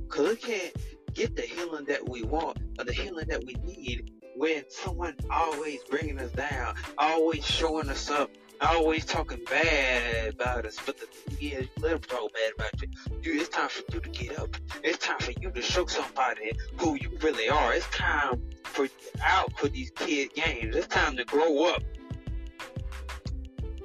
Because 0.02 0.28
we 0.28 0.36
can't 0.36 0.76
get 1.14 1.36
the 1.36 1.42
healing 1.42 1.86
that 1.86 2.06
we 2.06 2.22
want 2.22 2.58
or 2.78 2.84
the 2.84 2.92
healing 2.92 3.26
that 3.28 3.42
we 3.46 3.54
need 3.54 4.10
when 4.34 4.64
someone 4.68 5.16
always 5.30 5.80
bringing 5.84 6.18
us 6.18 6.32
down, 6.32 6.74
always 6.98 7.44
showing 7.46 7.88
us 7.88 8.10
up, 8.10 8.30
always 8.60 9.04
talking 9.04 9.40
bad 9.48 10.34
about 10.34 10.66
us. 10.66 10.78
But 10.84 10.98
the 10.98 11.06
thing 11.06 11.52
is, 11.52 11.68
let 11.78 11.90
them 11.90 12.00
talk 12.00 12.32
bad 12.32 12.52
about 12.56 12.82
you. 12.82 12.88
you. 13.22 13.40
It's 13.40 13.48
time 13.48 13.68
for 13.68 13.82
you 13.92 14.00
to 14.00 14.08
get 14.10 14.38
up. 14.38 14.56
It's 14.82 14.98
time 14.98 15.18
for 15.18 15.32
you 15.40 15.50
to 15.50 15.62
show 15.62 15.86
somebody 15.86 16.52
who 16.78 16.94
you 16.96 17.16
really 17.22 17.48
are. 17.48 17.74
It's 17.74 17.86
time 17.88 18.42
for 18.64 18.84
you 18.84 18.90
out 19.22 19.56
for 19.58 19.68
these 19.68 19.90
kid 19.92 20.34
games. 20.34 20.74
It's 20.74 20.88
time 20.88 21.16
to 21.16 21.24
grow 21.24 21.64
up. 21.64 21.82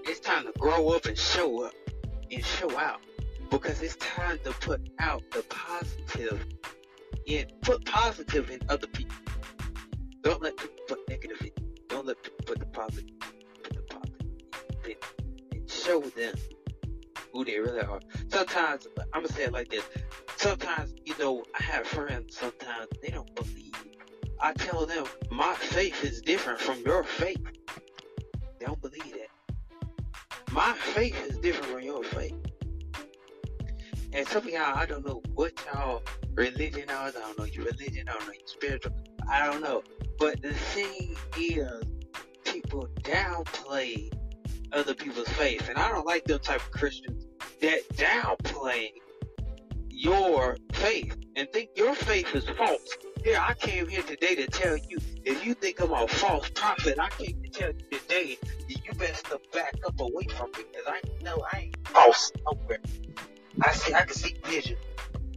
It's 0.05 0.19
time 0.19 0.45
to 0.45 0.51
grow 0.57 0.89
up 0.89 1.05
and 1.05 1.17
show 1.17 1.63
up 1.63 1.73
and 2.31 2.43
show 2.43 2.75
out 2.77 3.01
because 3.51 3.81
it's 3.81 3.95
time 3.97 4.39
to 4.43 4.51
put 4.51 4.81
out 4.99 5.23
the 5.31 5.43
positive 5.43 6.45
in 7.25 7.45
put 7.61 7.85
positive 7.85 8.49
in 8.49 8.59
other 8.69 8.87
people. 8.87 9.15
Don't 10.21 10.41
let 10.41 10.57
people 10.57 10.75
put 10.87 11.09
negative. 11.09 11.51
Don't 11.87 12.05
let 12.05 12.21
people 12.21 12.39
put 12.45 12.59
the 12.59 12.65
positive 12.67 13.11
put 13.63 13.73
the 13.73 13.81
positive. 13.83 14.97
And 15.51 15.69
show 15.69 16.01
them 16.01 16.35
who 17.33 17.45
they 17.45 17.59
really 17.59 17.81
are. 17.81 17.99
Sometimes 18.27 18.87
I'm 19.13 19.21
gonna 19.23 19.33
say 19.33 19.43
it 19.43 19.53
like 19.53 19.69
this. 19.69 19.83
Sometimes, 20.37 20.93
you 21.05 21.15
know, 21.19 21.43
I 21.57 21.63
have 21.63 21.87
friends 21.87 22.37
sometimes 22.37 22.87
they 23.01 23.09
don't 23.09 23.33
believe. 23.35 23.73
I 24.41 24.53
tell 24.53 24.85
them 24.85 25.05
my 25.29 25.53
faith 25.55 26.03
is 26.03 26.21
different 26.21 26.59
from 26.59 26.81
your 26.85 27.03
faith. 27.03 27.43
They 28.59 28.65
don't 28.65 28.81
believe 28.81 29.13
that. 29.13 29.29
My 30.51 30.73
faith 30.73 31.15
is 31.27 31.37
different 31.37 31.71
from 31.71 31.81
your 31.83 32.03
faith. 32.03 32.35
And 34.13 34.27
some 34.27 34.43
of 34.43 34.49
y'all, 34.49 34.75
I 34.75 34.85
don't 34.85 35.05
know 35.05 35.21
what 35.35 35.53
y'all 35.65 36.01
religion. 36.33 36.89
I 36.89 37.11
don't 37.11 37.37
know 37.37 37.45
your 37.45 37.65
religion. 37.65 38.09
I 38.09 38.13
don't 38.13 38.25
know 38.25 38.33
your 38.33 38.47
spiritual. 38.47 38.93
I 39.29 39.45
don't 39.45 39.61
know. 39.61 39.83
But 40.19 40.41
the 40.41 40.53
thing 40.53 41.15
is, 41.37 41.83
people 42.43 42.87
downplay 43.03 44.11
other 44.73 44.93
people's 44.93 45.29
faith, 45.29 45.69
and 45.69 45.77
I 45.77 45.89
don't 45.89 46.05
like 46.05 46.25
those 46.25 46.41
type 46.41 46.61
of 46.61 46.71
Christians 46.71 47.25
that 47.61 47.87
downplay 47.93 48.91
your 49.89 50.57
faith 50.73 51.15
and 51.35 51.49
think 51.51 51.69
your 51.75 51.95
faith 51.95 52.35
is 52.35 52.43
false. 52.49 52.97
Here, 53.23 53.39
I 53.41 53.53
came 53.53 53.87
here 53.87 54.01
today 54.03 54.35
to 54.35 54.47
tell 54.47 54.77
you, 54.77 54.97
if 55.23 55.45
you 55.45 55.53
think 55.53 55.81
I'm 55.81 55.91
a 55.91 56.07
false 56.07 56.49
prophet, 56.49 56.97
I 56.99 57.09
came 57.09 57.41
to 57.43 57.49
tell 57.49 57.69
you 57.69 57.99
today 57.99 58.37
that 58.41 58.85
you 58.85 58.93
better 58.93 59.37
back 59.53 59.73
up 59.85 59.99
away 59.99 60.25
from 60.37 60.51
me, 60.51 60.63
because 60.71 60.87
I 60.87 61.01
know 61.23 61.41
I 61.51 61.59
ain't 61.59 61.87
false 61.87 62.31
nowhere. 62.45 62.79
I 63.61 63.71
see, 63.73 63.93
I 63.93 64.03
can 64.03 64.15
see 64.15 64.35
vision 64.45 64.77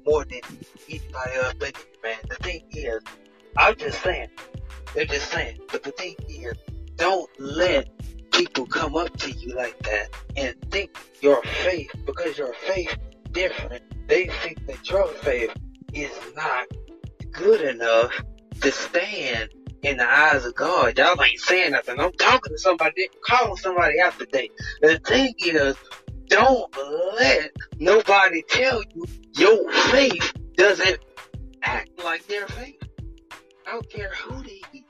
more 0.06 0.24
than 0.24 0.40
anybody 0.88 1.32
else. 1.36 1.54
But 1.58 1.74
man, 2.02 2.18
the 2.28 2.36
thing 2.36 2.62
is, 2.72 3.02
I'm 3.56 3.76
just 3.76 4.02
saying, 4.02 4.28
they're 4.94 5.04
just 5.04 5.30
saying. 5.30 5.58
But 5.70 5.82
the 5.82 5.92
thing 5.92 6.16
is, 6.28 6.54
don't 6.96 7.28
let 7.38 7.88
people 8.32 8.66
come 8.66 8.96
up 8.96 9.16
to 9.18 9.30
you 9.30 9.54
like 9.54 9.78
that 9.82 10.08
and 10.36 10.54
think 10.70 10.96
your 11.20 11.42
faith, 11.42 11.90
because 12.06 12.38
your 12.38 12.54
faith 12.54 12.96
different. 13.32 13.82
They 14.08 14.26
think 14.26 14.66
that 14.66 14.88
your 14.88 15.08
faith 15.08 15.54
is 15.92 16.10
not 16.34 16.66
good 17.32 17.60
enough 17.62 18.22
to 18.60 18.70
stand 18.70 19.48
in 19.82 19.96
the 19.96 20.08
eyes 20.08 20.44
of 20.44 20.54
God. 20.54 20.96
Y'all 20.98 21.20
ain't 21.22 21.40
saying 21.40 21.72
nothing. 21.72 21.98
I'm 21.98 22.12
talking 22.12 22.52
to 22.52 22.58
somebody, 22.58 23.08
calling 23.24 23.56
somebody 23.56 24.00
out 24.00 24.18
today. 24.18 24.50
The 24.80 24.98
thing 24.98 25.34
is, 25.38 25.76
don't 26.28 26.74
let 27.18 27.50
nobody 27.78 28.42
tell 28.48 28.82
you 28.94 29.04
your 29.36 29.72
faith 29.72 30.32
doesn't 30.56 30.98
act 31.62 31.90
like 32.04 32.26
their 32.26 32.46
faith. 32.46 32.78
I 33.66 33.72
don't 33.72 33.90
care 33.90 34.10
who 34.24 34.42
they 34.42 34.60
be. 34.72 34.84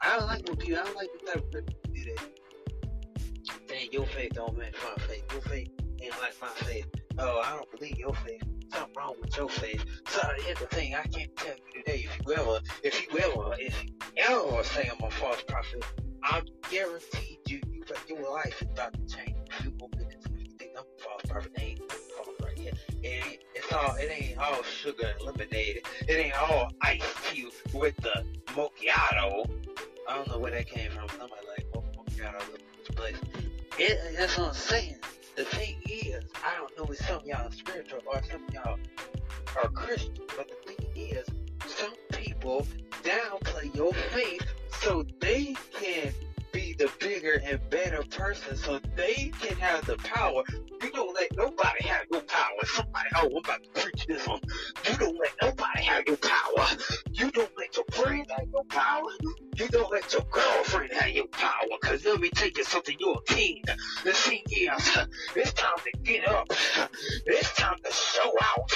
I 0.00 0.18
don't 0.18 0.26
like 0.26 0.46
when 0.48 0.56
people, 0.56 0.80
I 0.80 0.84
don't 0.84 0.96
like 0.96 1.08
the 1.20 1.26
type 1.26 1.36
of 1.36 1.66
people 1.66 2.14
that. 2.16 3.68
Saying 3.68 3.88
your 3.92 4.06
faith 4.06 4.32
don't 4.34 4.56
match 4.58 4.74
my 4.84 5.02
faith. 5.04 5.24
Your 5.32 5.40
faith 5.42 5.68
ain't 6.02 6.14
like 6.20 6.34
my 6.40 6.48
faith. 6.66 6.86
Oh, 7.18 7.40
I 7.44 7.56
don't 7.56 7.70
believe 7.70 7.96
your 7.96 8.14
faith. 8.14 8.42
Something 8.72 8.94
wrong 8.96 9.14
with 9.20 9.36
your 9.36 9.48
faith. 9.48 9.84
So 10.08 10.20
here's 10.44 10.58
the 10.58 10.66
thing, 10.66 10.94
I 10.94 11.02
can't 11.02 11.34
tell 11.36 11.54
you 11.54 11.82
today 11.82 12.06
if 12.08 12.26
you 12.26 12.34
ever, 12.34 12.58
if 12.82 13.02
you 13.02 13.18
ever, 13.18 13.54
if 13.58 13.84
you 13.84 13.90
ever 14.18 14.64
say 14.64 14.90
I'm 14.90 15.04
a 15.06 15.10
false 15.10 15.42
prophet, 15.46 15.84
I 16.24 16.42
guarantee 16.70 17.38
you, 17.46 17.60
you 17.70 17.84
your 18.08 18.32
life 18.32 18.62
is 18.62 18.68
about 18.70 18.94
to 18.94 19.16
change. 19.16 19.36
You 19.62 19.72
open 19.82 20.00
it 20.00 20.22
to 20.22 20.30
you 20.38 20.46
think 20.58 20.72
I'm 20.76 20.84
a 20.84 21.02
false 21.02 21.22
prophet. 21.28 21.52
They 21.56 21.62
ain't 21.62 21.92
false. 21.92 22.41
It 23.02 23.24
ain't, 23.26 23.40
it's 23.54 23.72
all, 23.72 23.96
it 23.96 24.10
ain't 24.10 24.38
all 24.38 24.62
sugar 24.62 25.12
and 25.16 25.26
lemonade. 25.26 25.82
It 26.08 26.12
ain't 26.12 26.40
all 26.40 26.70
ice 26.82 27.02
tea 27.30 27.48
with 27.74 27.96
the 27.96 28.24
macchiato. 28.48 29.48
I 30.08 30.16
don't 30.16 30.28
know 30.28 30.38
where 30.38 30.52
that 30.52 30.66
came 30.66 30.90
from. 30.90 31.08
Somebody 31.08 31.46
like 31.48 31.66
oh, 31.74 31.84
macchiato, 31.98 32.42
but 32.94 33.12
it, 33.78 34.16
that's 34.16 34.38
what 34.38 34.48
I'm 34.48 34.54
saying. 34.54 34.96
The 35.36 35.44
thing 35.44 35.76
is, 35.86 36.22
I 36.44 36.56
don't 36.58 36.78
know 36.78 36.92
if 36.92 36.98
some 37.06 37.16
of 37.16 37.26
y'all 37.26 37.48
are 37.48 37.52
spiritual 37.52 38.00
or 38.06 38.22
some 38.30 38.44
of 38.46 38.54
y'all 38.54 38.78
are 39.56 39.68
Christian, 39.70 40.14
but 40.36 40.48
the 40.48 40.74
thing 40.74 40.86
is, 40.94 41.26
some 41.66 41.94
people 42.12 42.66
downplay 43.02 43.74
your 43.74 43.92
faith 43.94 44.46
so 44.80 45.04
they 45.20 45.56
can 45.72 46.12
be 46.52 46.74
the 46.78 46.90
bigger 47.00 47.40
and 47.44 47.60
better 47.70 48.02
person, 48.10 48.56
so 48.56 48.80
they 48.96 49.32
can 49.40 49.56
have 49.56 49.86
the 49.86 49.96
power. 49.98 50.42
You 50.82 50.90
don't 50.90 51.14
let 51.14 51.36
nobody 51.36 51.84
have 51.84 52.06
your 52.10 52.22
power. 52.22 52.64
Somebody, 52.64 53.08
oh, 53.16 53.26
I'm 53.26 53.36
about 53.36 53.62
to 53.62 53.80
preach 53.80 54.06
this 54.06 54.26
one. 54.26 54.40
You 54.88 54.96
don't 54.96 55.18
let 55.18 55.32
nobody 55.40 55.82
have 55.82 56.04
your 56.06 56.16
power. 56.16 56.66
You 57.12 57.30
don't 57.30 57.50
let 57.56 57.76
your 57.76 57.84
friends 57.92 58.28
have 58.30 58.48
your 58.52 58.64
power. 58.64 59.10
You 59.56 59.68
don't 59.68 59.92
let 59.92 60.12
your 60.12 60.22
girlfriend 60.30 60.92
have 60.92 61.10
your 61.10 61.26
power, 61.28 61.78
cause 61.82 62.04
let 62.04 62.20
me 62.20 62.30
tell 62.30 62.48
you 62.48 62.64
something, 62.64 62.96
you're 62.98 63.18
a 63.18 63.34
king. 63.34 63.62
The 64.04 64.12
thing 64.12 64.42
is, 64.50 64.98
it's 65.36 65.52
time 65.52 65.78
to 65.84 65.98
get 66.02 66.26
up. 66.28 66.46
It's 67.26 67.54
time 67.54 67.76
to 67.84 67.92
show 67.92 68.32
out. 68.40 68.72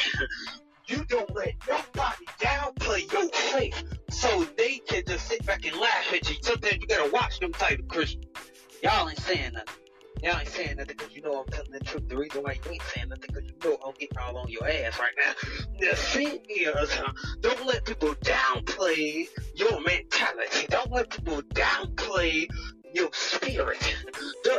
You 0.88 1.04
don't 1.06 1.34
let 1.34 1.54
nobody 1.68 2.26
downplay 2.40 3.12
your 3.12 3.28
faith 3.30 3.84
so 4.10 4.44
they 4.56 4.78
can 4.78 5.02
just 5.06 5.26
sit 5.26 5.44
back 5.44 5.64
and 5.66 5.76
laugh 5.76 6.12
at 6.12 6.28
you. 6.30 6.36
Sometimes 6.42 6.78
you 6.80 6.86
gotta 6.86 7.10
watch 7.10 7.40
them 7.40 7.52
type 7.52 7.80
of 7.80 7.88
Christians. 7.88 8.26
Y'all 8.82 9.08
ain't 9.08 9.18
saying 9.18 9.54
nothing. 9.54 9.74
Y'all 10.22 10.38
ain't 10.38 10.48
saying 10.48 10.76
nothing 10.76 10.96
because 10.96 11.14
you 11.14 11.22
know 11.22 11.40
I'm 11.40 11.46
telling 11.52 11.72
the 11.72 11.80
truth. 11.80 12.08
The 12.08 12.16
reason 12.16 12.42
why 12.42 12.52
you 12.52 12.70
ain't 12.70 12.82
saying 12.94 13.08
nothing 13.08 13.24
because 13.26 13.44
you 13.44 13.54
know 13.64 13.78
I'm 13.84 13.94
getting 13.98 14.16
all 14.18 14.38
on 14.38 14.48
your 14.48 14.68
ass 14.68 14.98
right 15.00 15.12
now. 15.18 15.32
The 15.80 15.96
thing 15.96 16.40
is, 16.48 16.90
don't 17.40 17.66
let 17.66 17.84
people 17.84 18.14
downplay 18.16 19.26
your 19.54 19.80
mentality. 19.80 20.66
Don't 20.68 20.92
let 20.92 21.10
people 21.10 21.42
downplay 21.42 22.48
your 22.96 23.10
spirit. 23.12 23.78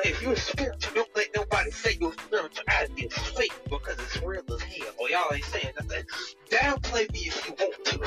If 0.06 0.21
you're 0.21 0.36
spiritual, 0.36 0.93
don't 0.95 1.15
let 1.15 1.28
nobody 1.36 1.71
say 1.71 1.97
your 2.00 2.13
spirituality 2.13 3.06
is 3.08 3.13
fake 3.13 3.54
because 3.69 3.97
it's 4.00 4.21
real 4.21 4.43
as 4.54 4.62
hell. 4.62 4.93
Or 5.00 5.10
y'all 5.10 5.34
ain't 5.34 5.43
saying 5.45 5.73
nothing. 5.76 6.04
Downplay 6.50 7.12
me 7.12 7.19
if 7.19 7.47
you 7.47 7.56
want 7.60 7.86
to. 7.86 8.02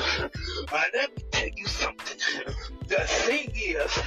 Uh, 0.73 0.83
let 0.93 1.15
me 1.15 1.23
tell 1.31 1.49
you 1.55 1.67
something. 1.67 2.17
The 2.91 3.07
thing 3.07 3.49
is, 3.55 3.99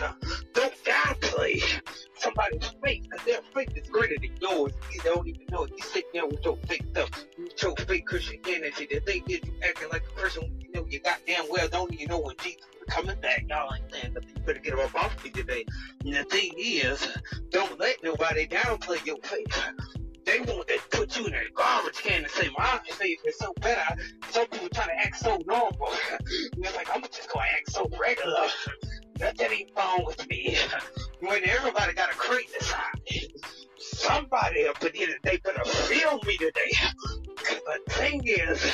don't 0.53 0.85
downplay 0.85 1.81
somebody's 2.19 2.69
faith 2.85 3.07
because 3.09 3.25
their 3.25 3.41
faith 3.55 3.75
is 3.75 3.89
greater 3.89 4.17
than 4.21 4.37
yours. 4.43 4.75
You 4.93 5.01
don't 5.01 5.27
even 5.27 5.47
know 5.51 5.63
it. 5.63 5.71
You 5.71 5.83
sit 5.83 6.05
there 6.13 6.27
with 6.27 6.45
your 6.45 6.59
fake 6.69 6.85
stuff, 6.91 7.09
with 7.39 7.63
your 7.63 7.75
fake 7.77 8.07
Christianity. 8.07 8.87
The 8.93 9.01
thing 9.01 9.23
is, 9.27 9.41
you 9.43 9.55
acting 9.67 9.89
like 9.89 10.03
a 10.03 10.41
when 10.41 10.61
you 10.61 10.71
know 10.75 10.85
you 10.87 11.01
goddamn 11.01 11.47
well 11.49 11.67
don't 11.69 11.95
even 11.95 12.09
know 12.09 12.19
when 12.19 12.37
Jesus 12.43 12.61
is 12.61 12.95
coming 12.95 13.19
back. 13.23 13.47
Y'all 13.49 13.75
ain't 13.75 13.91
saying 13.91 14.13
nothing. 14.13 14.29
You 14.37 14.43
better 14.43 14.59
get 14.59 14.79
up 14.79 14.95
off 14.95 15.25
me 15.25 15.31
today. 15.31 15.65
And 16.05 16.17
the 16.17 16.25
thing 16.25 16.53
is, 16.59 17.09
don't 17.49 17.81
let 17.81 18.05
nobody 18.05 18.47
downplay 18.47 19.03
your 19.07 19.17
faith. 19.23 19.65
They 20.25 20.41
want 20.41 20.69
to 20.69 20.79
put 20.91 21.17
you 21.19 21.27
in 21.27 21.35
a 21.35 21.51
garbage 21.55 21.97
can 22.03 22.23
and 22.23 22.31
say, 22.31 22.49
my 22.57 22.81
faith 22.85 23.21
is 23.27 23.39
so 23.39 23.53
bad. 23.61 23.99
Some 24.31 24.47
people 24.49 24.69
try 24.71 24.87
to 24.87 24.95
act 24.95 25.19
so 25.19 25.39
normal. 25.47 25.89
And 26.13 26.21
they're 26.65 26.73
like, 26.73 26.89
I'm 26.95 27.03
just 27.03 27.29
to 27.47 27.53
act 27.57 27.71
so 27.71 27.91
regular. 28.01 28.47
Nothing 29.21 29.53
ain't 29.53 29.71
wrong 29.77 30.05
with 30.07 30.27
me. 30.29 30.57
When 31.21 31.43
everybody 31.49 31.95
got 31.95 32.11
a 32.11 32.15
side. 32.65 33.01
Somebody 33.79 34.67
up 34.67 34.83
in 34.85 34.93
here 34.93 35.07
today 35.07 35.39
better 35.43 35.65
feel 35.65 36.21
me 36.27 36.37
today. 36.37 36.71
'Cause 37.37 37.61
the 37.67 37.93
thing 37.93 38.23
is, 38.27 38.73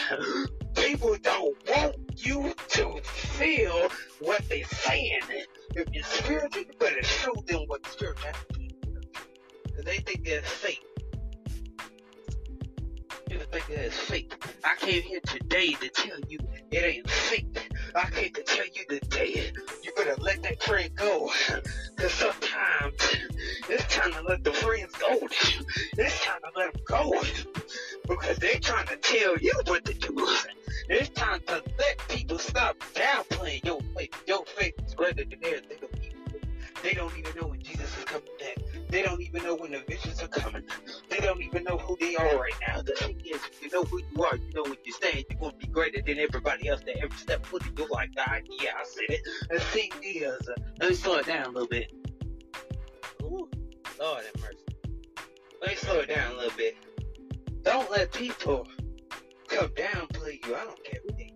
people 0.74 1.16
don't 1.22 1.56
want 1.68 1.96
you 2.16 2.52
to 2.68 3.00
feel 3.02 3.88
what 4.20 4.42
they're 4.48 4.64
saying. 4.64 5.20
If 5.76 5.88
you're 5.92 6.04
spiritual, 6.04 6.62
you 6.62 6.72
better 6.78 7.02
show 7.04 7.34
them 7.46 7.62
what 7.68 7.84
the 7.84 7.90
spirituality 7.90 8.74
is. 8.82 8.98
Because 9.64 9.84
they 9.84 9.98
think 9.98 10.24
they're 10.24 10.42
fake. 10.42 10.84
People 13.30 13.46
think 13.52 13.66
that 13.68 13.86
it's 13.86 13.96
fake. 13.96 14.32
I 14.64 14.74
came 14.74 15.02
here 15.02 15.20
today 15.20 15.70
to 15.74 15.88
tell 15.88 16.18
you 16.26 16.40
it 16.72 16.84
ain't 16.84 17.08
fake. 17.08 17.70
I 17.94 18.10
came 18.10 18.32
to 18.32 18.42
tell 18.42 18.64
you 18.66 18.84
today 18.88 19.52
you 19.84 19.92
better 19.96 20.16
let 20.20 20.42
that 20.42 20.60
friend 20.64 20.92
go. 20.96 21.30
Cause 21.94 22.12
sometimes 22.12 22.94
it's 23.68 23.94
time 23.94 24.12
to 24.14 24.22
let 24.22 24.42
the 24.42 24.52
friends 24.52 24.92
go. 24.96 25.28
It's 25.96 26.24
time 26.24 26.40
to 26.40 26.58
let 26.58 26.72
them 26.72 26.82
go. 26.88 27.22
Because 28.08 28.38
they're 28.38 28.58
trying 28.58 28.88
to 28.88 28.96
tell 28.96 29.38
you 29.38 29.52
what 29.68 29.84
to 29.84 29.94
do. 29.94 30.28
It's 30.88 31.10
time 31.10 31.40
to 31.46 31.62
let 31.78 32.08
people 32.08 32.38
stop 32.40 32.80
downplaying 32.94 33.64
your 33.64 33.80
faith. 33.96 34.24
Your 34.26 34.44
faith 34.44 34.74
is 34.84 34.94
greater 34.94 35.24
than 35.24 35.38
theirs. 35.40 35.62
They 36.82 36.94
don't 36.94 37.16
even, 37.18 37.32
know 37.40 37.48
when 37.48 37.60
Jesus 37.60 37.96
is 37.98 38.04
coming 38.04 38.28
back. 38.38 38.56
They 38.88 39.02
don't 39.02 39.20
even 39.20 39.42
know 39.42 39.54
when 39.54 39.72
the 39.72 39.82
visions 39.88 40.22
are 40.22 40.28
coming. 40.28 40.62
They 41.08 41.18
don't 41.18 41.42
even 41.42 41.64
know 41.64 41.76
who 41.76 41.96
they 42.00 42.16
are 42.16 42.38
right 42.38 42.52
now. 42.66 42.80
The 42.82 42.92
thing 42.92 43.20
is, 43.24 43.40
if 43.44 43.62
you 43.62 43.70
know 43.70 43.84
who 43.84 43.98
you 43.98 44.24
are, 44.24 44.36
you 44.36 44.52
know 44.54 44.62
what 44.62 44.78
you 44.84 44.92
stand. 44.92 45.24
You're 45.30 45.38
going 45.38 45.52
to 45.52 45.58
be 45.58 45.66
greater 45.66 46.00
than 46.04 46.18
everybody 46.18 46.68
else 46.68 46.80
that 46.86 46.96
ever 47.02 47.14
stepped 47.16 47.46
foot 47.46 47.66
in 47.66 47.76
your 47.76 47.88
life. 47.88 48.08
God, 48.16 48.42
yeah, 48.62 48.70
I 48.78 48.84
said 48.84 49.10
it. 49.10 49.20
The 49.50 49.60
thing 49.60 49.90
is, 50.02 50.48
uh, 50.48 50.54
let 50.80 50.90
me 50.90 50.96
slow 50.96 51.16
it 51.16 51.26
down 51.26 51.46
a 51.46 51.50
little 51.50 51.68
bit. 51.68 51.92
Ooh, 53.22 53.48
Lord 54.00 54.24
have 54.24 54.42
mercy. 54.42 54.58
Let 55.60 55.70
me 55.70 55.76
slow 55.76 56.00
it 56.00 56.08
down 56.08 56.32
a 56.32 56.36
little 56.36 56.56
bit. 56.56 56.76
Don't 57.62 57.90
let 57.90 58.12
people 58.12 58.66
come 59.48 59.68
downplay 59.68 60.44
you. 60.46 60.56
I 60.56 60.64
don't 60.64 60.84
care 60.84 61.00
who 61.06 61.14
they 61.16 61.29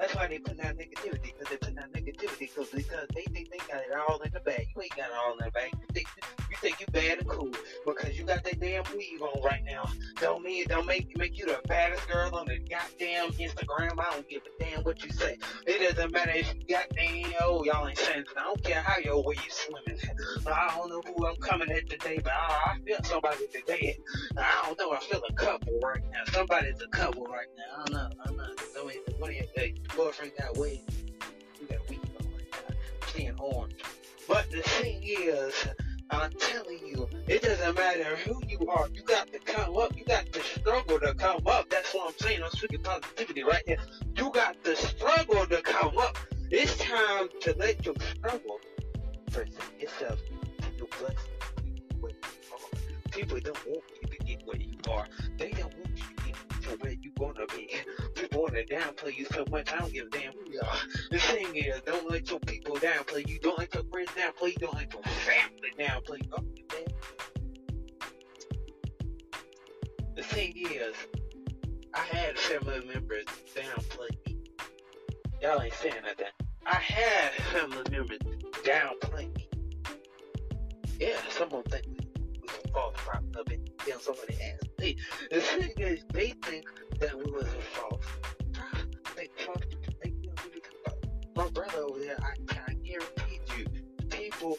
that's 0.00 0.14
why 0.14 0.26
they 0.28 0.38
put 0.38 0.58
out 0.60 0.76
negativity, 0.78 1.32
because 1.38 1.48
they 1.50 1.56
put 1.58 1.78
out 1.78 1.92
negativity, 1.92 2.54
cause, 2.54 2.70
because 2.70 3.06
they 3.14 3.22
think 3.24 3.50
they 3.50 3.58
got 3.58 3.82
it 3.82 3.92
all 4.08 4.18
in 4.20 4.32
the 4.32 4.40
bag. 4.40 4.68
You 4.74 4.82
ain't 4.82 4.96
got 4.96 5.10
it 5.10 5.14
all 5.14 5.32
in 5.32 5.44
the 5.44 5.50
bag. 5.50 5.72
You 5.74 5.86
think 5.92 6.08
you 6.50 6.56
think 6.56 6.80
you 6.80 6.86
bad 6.86 7.18
and 7.18 7.28
cool 7.28 7.50
because 7.86 8.18
you 8.18 8.24
got 8.24 8.42
that 8.44 8.58
damn 8.58 8.82
weave 8.96 9.20
on 9.20 9.42
right 9.42 9.62
now. 9.64 9.84
Don't 10.20 10.42
mean 10.42 10.66
don't 10.68 10.86
make 10.86 11.14
make 11.18 11.38
you 11.38 11.44
the 11.44 11.60
baddest 11.68 12.08
girl 12.08 12.34
on 12.34 12.46
the 12.46 12.58
goddamn 12.58 13.32
Instagram. 13.32 14.00
I 14.00 14.10
don't 14.12 14.28
give 14.28 14.42
a 14.42 14.64
damn 14.64 14.82
what 14.84 15.04
you 15.04 15.10
say. 15.12 15.36
It 15.66 15.94
doesn't 15.94 16.12
matter 16.12 16.32
if 16.34 16.54
you 16.54 16.74
got 16.74 16.86
damn 16.96 17.32
oh 17.42 17.62
y'all 17.64 17.86
ain't 17.86 17.98
saying 17.98 18.24
I 18.38 18.44
don't 18.44 18.64
care 18.64 18.80
how 18.80 18.98
your 18.98 19.22
way 19.22 19.34
you 19.34 19.50
swimming. 19.50 20.00
I 20.46 20.76
don't 20.76 20.88
know 20.88 21.02
who 21.06 21.26
I'm 21.26 21.36
coming 21.36 21.70
at 21.70 21.90
today, 21.90 22.20
but 22.22 22.32
I, 22.32 22.72
I 22.72 22.78
feel 22.86 22.98
somebody 23.04 23.46
today. 23.52 23.98
I 24.36 24.62
don't 24.64 24.78
know. 24.78 24.92
I 24.92 25.00
feel 25.00 25.22
a 25.28 25.32
couple 25.34 25.78
right 25.82 26.02
now. 26.10 26.24
Somebody's 26.32 26.80
a 26.82 26.88
couple 26.88 27.26
right 27.26 27.46
now. 27.56 27.82
I 27.82 27.84
don't 27.84 27.92
know. 27.92 28.22
I 28.22 28.26
don't 28.26 28.36
know. 28.36 28.86
Mean, 28.86 28.96
one 29.18 29.30
of 29.30 29.36
your 29.36 29.44
hey, 29.54 29.74
boyfriend 29.96 30.32
got 30.38 30.56
weed. 30.56 30.82
You 31.60 31.66
got 31.66 31.88
weed 31.88 32.00
on 32.20 32.26
right 32.32 32.46
now. 32.52 32.76
Seeing 33.08 33.38
orange. 33.38 33.74
But 34.28 34.50
the 34.50 34.62
thing 34.62 35.00
is, 35.02 35.66
I'm 36.10 36.32
telling 36.32 36.78
you, 36.86 37.08
it 37.26 37.42
doesn't 37.42 37.74
matter 37.76 38.16
who 38.16 38.40
you 38.46 38.68
are. 38.68 38.88
You 38.92 39.02
got 39.02 39.32
to 39.32 39.38
come 39.40 39.76
up. 39.76 39.96
You 39.96 40.04
got 40.04 40.32
to 40.32 40.40
struggle 40.42 40.98
to 41.00 41.14
come 41.14 41.46
up. 41.46 41.68
That's 41.70 41.92
what 41.94 42.08
I'm 42.08 42.18
saying. 42.18 42.42
I'm 42.42 42.50
speaking 42.50 42.82
positivity 42.82 43.44
right 43.44 43.62
here. 43.66 43.78
You 44.16 44.30
got 44.32 44.62
to 44.64 44.76
struggle 44.76 45.46
to 45.46 45.62
come 45.62 45.98
up. 45.98 46.18
It's 46.50 46.76
time 46.78 47.28
to 47.42 47.54
let 47.58 47.84
your 47.84 47.94
struggle 48.16 48.60
present 49.30 49.54
itself 49.78 50.18
to 50.60 50.76
your 50.76 50.88
blessing. 50.98 51.16
People 53.12 53.38
don't 53.40 53.66
want 53.66 53.82
you 54.02 54.08
to 54.08 54.24
get 54.24 54.46
where 54.46 54.56
you 54.56 54.78
are. 54.90 55.06
They 55.36 55.50
don't 55.50 55.74
want 55.76 55.96
you 55.96 56.16
to 56.16 56.24
get 56.24 56.62
to 56.62 56.68
where 56.78 56.92
you're 56.92 57.12
gonna 57.18 57.46
be. 57.48 57.70
Want 58.32 58.54
to 58.54 58.64
downplay 58.64 59.16
you 59.18 59.26
so 59.32 59.44
much. 59.50 59.72
I 59.72 59.78
don't 59.78 59.92
give 59.92 60.06
a 60.06 60.10
damn 60.10 60.32
who 60.32 60.50
you 60.50 60.60
are. 60.60 60.78
The 61.10 61.18
thing 61.18 61.56
is, 61.56 61.80
don't 61.84 62.10
let 62.10 62.30
your 62.30 62.40
people 62.40 62.76
downplay 62.76 63.28
you. 63.28 63.38
Don't 63.40 63.58
let 63.58 63.74
your 63.74 63.84
friends 63.84 64.10
downplay 64.10 64.48
you. 64.48 64.58
Don't 64.58 64.74
let 64.74 64.92
your 64.92 65.02
family 65.02 65.70
downplay 65.78 66.22
you. 66.22 66.30
Don't. 66.30 66.60
The 70.16 70.22
thing 70.22 70.52
is, 70.56 70.94
I 71.94 72.00
had 72.00 72.38
family 72.38 72.84
members 72.86 73.24
downplay 73.54 74.10
me. 74.26 74.42
Y'all 75.42 75.62
ain't 75.62 75.72
saying 75.74 75.94
nothing. 76.04 76.26
I 76.66 76.74
had 76.74 77.32
family 77.52 77.84
members 77.90 78.18
downplay 78.64 79.34
me. 79.34 79.48
Yeah, 81.00 81.16
think 81.16 81.32
some 81.32 81.48
false 81.48 81.64
prophet 81.64 81.86
of 81.86 81.99
it. 83.50 83.70
Then 83.86 84.00
somebody 84.00 84.34
asked 84.42 84.78
me. 84.78 84.96
The 85.30 85.40
thing 85.40 85.72
is, 85.78 86.04
they 86.12 86.30
think 86.44 86.66
that 87.00 87.16
we 87.16 87.30
was 87.30 87.44
a 87.44 87.62
false 87.62 88.04
prophet. 88.52 88.96
They 89.16 89.28
false. 89.44 89.58
They, 90.02 90.10
you 90.22 90.28
know, 90.28 90.34
we 90.54 90.60
about 90.84 90.98
my 91.36 91.48
brother 91.50 91.82
over 91.82 91.98
there. 91.98 92.18
I, 92.20 92.70
I 92.70 92.74
guarantee 92.74 93.40
you, 93.56 93.66
people 94.10 94.58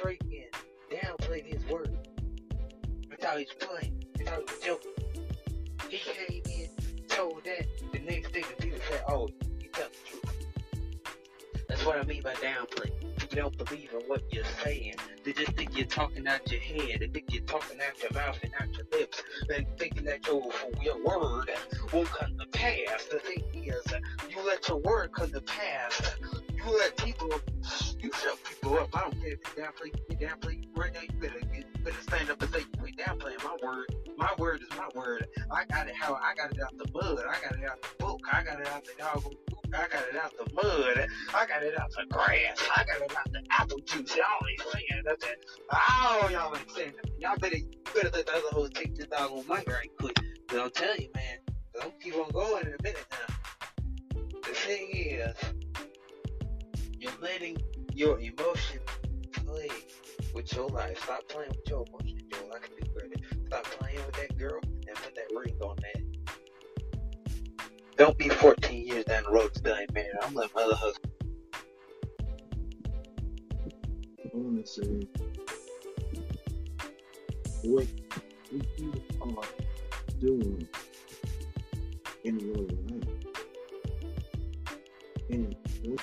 freaking 0.00 0.46
downplayed 0.90 1.46
his 1.46 1.64
word. 1.66 1.96
They 3.08 3.16
thought 3.16 3.38
he 3.38 3.46
was 3.46 3.68
playing. 3.68 4.04
They 4.16 4.24
thought 4.24 4.38
he 4.38 4.42
was 4.44 4.60
joking. 4.64 4.92
He 5.88 5.98
came 5.98 6.42
in, 6.46 6.68
told 7.08 7.44
that. 7.44 7.66
The 7.92 7.98
next 8.00 8.32
thing 8.32 8.44
the 8.56 8.62
people 8.62 8.80
said, 8.88 9.02
"Oh, 9.08 9.28
you 9.60 9.68
tell 9.72 9.88
the 9.88 10.10
truth." 10.10 10.46
That's 11.68 11.84
what 11.84 11.98
I 11.98 12.04
mean 12.04 12.22
by 12.22 12.34
downplay. 12.34 12.99
People 13.30 13.50
don't 13.50 13.68
believe 13.68 13.90
in 13.92 14.00
what 14.08 14.22
you're 14.32 14.44
saying. 14.64 14.94
They 15.24 15.32
just 15.32 15.52
think 15.52 15.76
you're 15.76 15.86
talking 15.86 16.26
out 16.26 16.50
your 16.50 16.60
head. 16.60 17.00
They 17.00 17.06
think 17.06 17.26
you're 17.32 17.44
talking 17.44 17.78
out 17.80 18.02
your 18.02 18.12
mouth 18.12 18.38
and 18.42 18.52
out 18.60 18.68
your 18.76 18.86
lips. 18.90 19.22
And 19.54 19.66
thinking 19.78 20.04
that 20.04 20.26
your, 20.26 20.42
your 20.82 20.96
word 21.04 21.48
won't 21.92 22.08
come 22.10 22.38
to 22.38 22.46
pass. 22.58 23.04
The 23.10 23.20
thing 23.20 23.44
is, 23.54 23.84
you 24.28 24.44
let 24.44 24.68
your 24.68 24.78
word 24.78 25.12
come 25.12 25.30
to 25.30 25.40
pass. 25.42 26.16
You 26.52 26.64
let 26.78 26.96
people, 26.96 27.30
you 28.00 28.10
shut 28.12 28.38
people 28.44 28.78
up. 28.78 28.88
I 28.96 29.02
don't 29.02 29.20
care 29.20 29.32
if 29.32 29.40
you 29.56 29.62
downplay, 29.62 29.94
you 30.08 30.16
downplay 30.26 30.64
right 30.76 30.92
now. 30.92 31.00
You 31.02 31.20
better, 31.20 31.40
you 31.54 31.64
better 31.84 32.02
stand 32.02 32.30
up 32.30 32.42
and 32.42 32.52
say 32.52 32.60
you 32.60 32.86
ain't 32.86 32.98
downplaying 32.98 33.44
my 33.44 33.56
word. 33.62 33.94
My 34.18 34.30
word 34.38 34.60
is 34.62 34.76
my 34.76 34.88
word. 34.94 35.26
I 35.52 35.64
got 35.66 35.86
it 35.86 35.94
how 35.94 36.14
I 36.14 36.34
got 36.34 36.50
it 36.52 36.60
out 36.62 36.76
the 36.76 36.90
mud. 36.92 37.20
I 37.28 37.40
got 37.48 37.58
it 37.58 37.64
out 37.64 37.80
the 37.80 38.04
book. 38.04 38.20
I 38.32 38.42
got 38.42 38.60
it 38.60 38.66
out 38.66 38.84
the 38.84 38.92
dog. 38.98 39.34
I 39.72 39.88
got 39.88 40.02
it 40.08 40.16
out 40.16 40.32
the 40.36 40.54
mud. 40.54 41.06
I 41.34 41.46
got 41.46 41.62
it 41.62 41.78
out 41.78 41.90
the 41.96 42.06
grass. 42.06 42.58
I 42.76 42.84
got 42.84 43.02
it 43.02 43.16
out 43.16 43.32
the 43.32 43.42
apple 43.50 43.78
juice. 43.84 44.16
Y'all 44.16 44.24
ain't 44.50 44.62
saying 44.72 45.02
nothing. 45.04 45.36
Oh, 45.72 46.28
y'all 46.30 46.56
ain't 46.56 46.70
saying 46.70 46.92
nothing. 46.96 47.20
Y'all 47.20 47.36
better, 47.38 47.56
better 47.94 48.10
let 48.12 48.26
the 48.26 48.32
other 48.32 48.48
hoes 48.50 48.70
take 48.74 48.96
this 48.96 49.06
dog 49.06 49.30
on 49.30 49.44
mic 49.48 49.68
right 49.68 49.90
quick. 49.98 50.16
But 50.48 50.60
I'm 50.60 50.70
telling 50.70 51.02
you, 51.02 51.08
man, 51.14 51.38
don't 51.80 52.00
keep 52.00 52.16
on 52.16 52.30
going 52.30 52.66
in 52.66 52.74
a 52.74 52.82
minute 52.82 53.06
now. 53.10 53.34
The 54.42 54.54
thing 54.54 54.88
is, 54.92 55.36
you're 56.98 57.12
letting 57.20 57.56
your 57.94 58.18
emotions 58.18 58.88
play 59.32 59.70
with 60.34 60.52
your 60.52 60.68
life. 60.68 61.02
Stop 61.02 61.28
playing 61.28 61.50
with 61.50 61.68
your 61.68 61.84
emotions, 61.88 62.22
Joe. 62.32 62.48
Like 62.50 62.64
I 62.64 62.84
do 62.84 62.90
better. 62.92 63.24
Stop 63.46 63.64
playing 63.64 64.04
with 64.04 64.16
that 64.16 64.36
girl 64.36 64.60
and 64.64 64.96
put 64.96 65.14
that 65.14 65.26
ring 65.34 65.56
on 65.62 65.76
that. 65.76 66.09
Don't 68.00 68.16
be 68.16 68.30
14 68.30 68.86
years 68.86 69.04
down 69.04 69.24
the 69.24 69.30
road 69.30 69.54
still 69.54 69.76
ain't 69.76 69.92
married. 69.92 70.08
I'm 70.22 70.32
my 70.32 70.46
other 70.56 70.74
husband. 70.74 71.12
What 77.62 77.86
what 78.50 78.66
you 78.78 78.94
are 79.20 79.44
doing 80.18 80.66
in 82.24 82.40
your 82.40 82.56
life, 82.56 83.04
and 85.28 85.54
what 85.84 86.00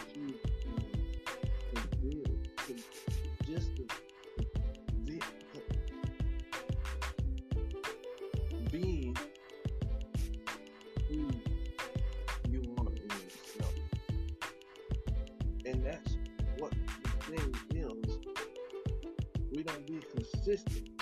consistent. 20.47 21.01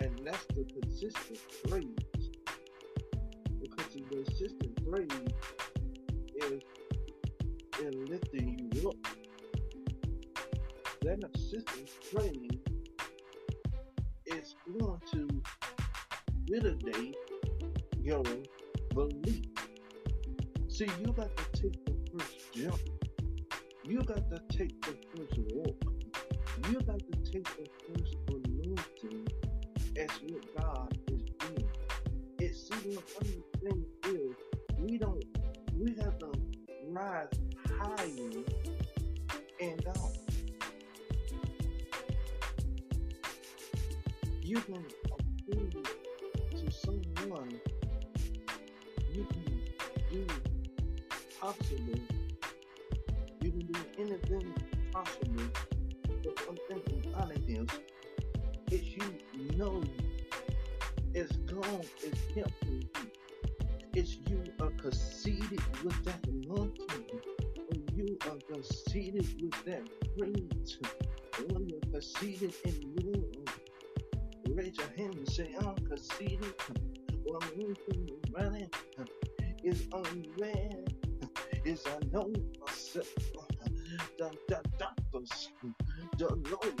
And 0.00 0.18
that's 0.24 0.46
the 0.46 0.64
consistent 0.64 1.38
phrase. 1.68 2.30
Because 3.60 3.92
the 3.94 4.00
consistent 4.08 4.80
phrase 4.88 5.08
is 6.36 6.62
in 7.82 8.06
lifting 8.06 8.72
you 8.74 8.88
up. 8.88 8.96
That 11.02 11.20
consistent 11.20 11.90
phrase 12.10 12.50
is 14.26 14.54
going 14.78 15.00
to 15.12 15.42
validate 16.48 17.16
your 18.00 18.22
belief. 18.94 19.44
See, 20.68 20.88
you 21.00 21.12
got 21.12 21.36
to 21.36 21.60
take 21.60 21.84
the 21.84 21.94
first 22.12 22.54
jump. 22.54 22.80
You 23.84 24.02
got 24.04 24.30
to 24.30 24.40
take 24.48 24.80
the 24.86 24.96
first 25.14 25.38
walk. 25.54 25.90
You 26.68 26.80
got 26.82 26.98
to 26.98 27.32
take 27.32 27.44
the 27.56 27.66
rise 37.00 37.28
higher 37.78 38.44
and 39.60 39.84
down. 39.84 40.12
You 44.42 44.60
can 44.60 44.84
approve 45.14 45.72
to 46.50 46.70
someone 46.70 47.60
you 49.12 49.26
can 49.32 49.60
do 50.12 50.26
possible. 51.40 52.00
You 53.40 53.50
can 53.50 53.66
do 53.72 53.80
anything 53.98 54.54
possible. 54.92 55.44
But 56.22 56.48
one 56.48 56.58
thing 56.68 57.14
about 57.14 57.32
it 57.32 57.42
is, 57.48 57.68
is 58.70 58.88
you 58.88 59.56
know 59.56 59.82
it's 61.14 61.36
gone, 61.38 61.82
it's 62.02 62.20
helping 62.34 62.82
you. 62.82 63.10
It's 63.94 64.18
you 64.28 64.44
are 64.60 64.70
conceited 64.70 65.60
with 65.82 66.04
that 66.04 66.19
conceited 69.50 69.84
with 70.16 70.80
that. 70.80 71.52
When 71.52 71.68
you're 71.68 71.80
conceited 71.92 72.54
in 72.64 72.94
you, 73.02 73.44
raise 74.54 74.76
your 74.76 74.88
hand 74.96 75.14
and 75.14 75.28
say, 75.28 75.54
I'm 75.60 75.76
conceited. 75.76 76.54
What 77.24 77.44
I'm 77.44 77.50
looking 77.58 78.08
running 78.32 78.70
is 79.62 79.86
unreal. 79.92 80.84
Is 81.64 81.84
I 81.86 81.98
know 82.12 82.32
myself. 82.60 83.06
The, 84.18 84.30
the 84.48 84.62
doctors, 84.78 85.50
the 86.16 86.28
lawyers 86.28 86.79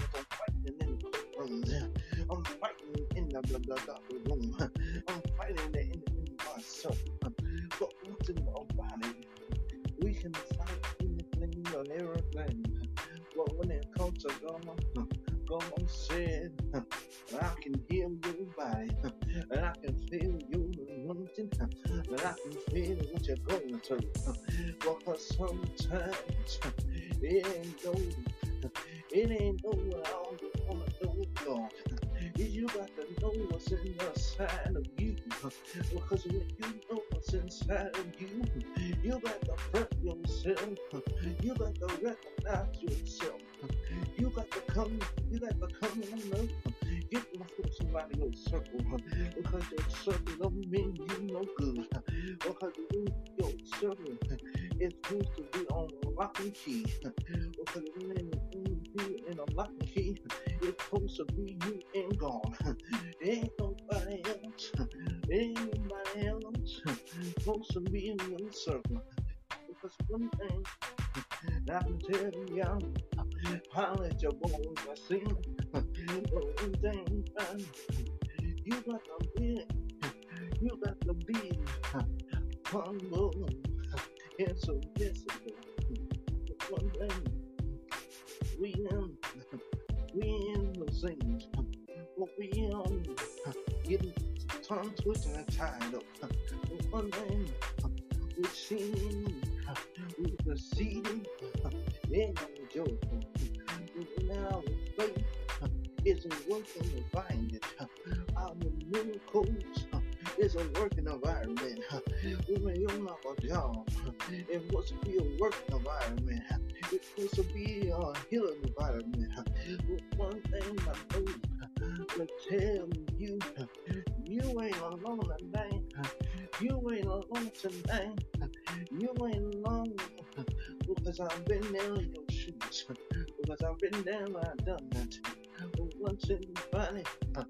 dancing 136.20 136.56
funny. 136.72 137.04
Uh, 137.36 137.44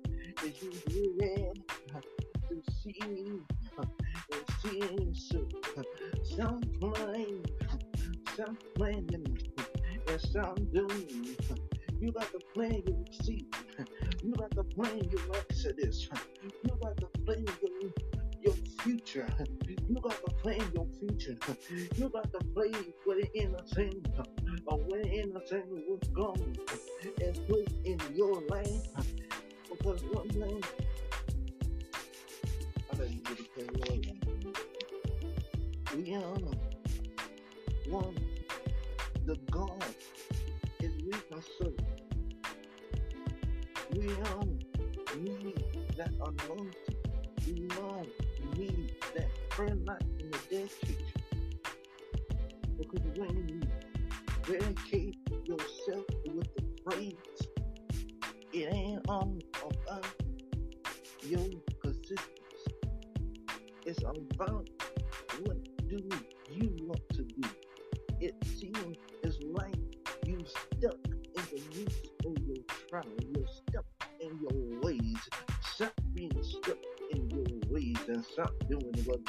you 0.44 0.70
do 0.88 1.14
it, 1.18 1.58
to 2.48 2.72
see, 2.82 2.98
uh, 3.78 3.84
to 4.30 4.52
see 4.60 5.12
so, 5.14 5.48
some 6.36 6.60
plan, 6.80 7.42
some 8.36 8.58
plan, 8.74 9.06
and 9.12 10.20
some 10.20 10.54
doing. 10.72 11.36
Uh, 11.50 11.54
you 12.00 12.12
got 12.12 12.32
the 12.32 12.40
plan 12.54 12.82
you 12.86 13.04
see. 13.22 13.46
You 14.22 14.32
got 14.32 14.50
to 14.52 14.64
plan 14.64 15.00
your 15.10 15.36
exodus. 15.36 16.08
You 16.64 16.70
got 16.82 16.96
to 16.98 17.06
plan 17.24 17.46
you 17.62 17.92
your 18.42 18.54
future. 18.82 19.26
You 19.88 20.00
got 20.00 20.16
to 20.24 20.32
plan 20.42 20.62
your 20.74 20.86
future. 20.98 21.36
You 21.96 22.08
got 22.08 22.32
to 22.32 22.38
play 22.54 22.72
with 23.06 23.20
the 23.20 23.28
innocent. 23.34 24.06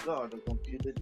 God, 0.05 0.33
a 0.33 0.37
computer 0.37 0.93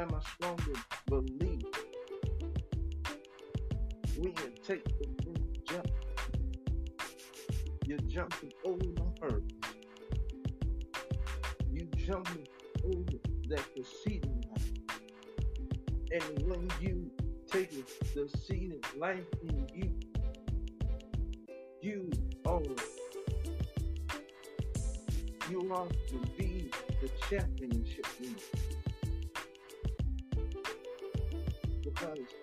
have 0.00 0.12
my 0.12 0.20
strongest 0.34 0.82
belief. 1.08 1.62
We 4.16 4.32
can 4.32 4.52
take 4.66 4.84
the 4.98 5.06
new 5.26 5.36
jump. 5.68 5.88
You're 7.84 7.98
jumping 8.08 8.52
over 8.64 9.42
You're 11.70 11.86
jumping 12.06 12.46
over 12.82 13.18
that 13.48 13.64
preceding 13.74 14.42
life. 14.50 14.72
And 16.12 16.48
when 16.48 16.68
you 16.80 17.10
take 17.50 17.70
the 18.14 18.26
seated 18.38 18.86
life 18.96 19.26
in 19.42 19.68
you, 19.74 19.92
you 21.82 22.10
are 22.46 22.60
you 25.50 25.72
are 25.74 25.86
to 26.08 26.18
be 26.38 26.70
the 27.02 27.10
championship 27.28 28.06
winner. 28.18 28.79
sabes. 32.00 32.39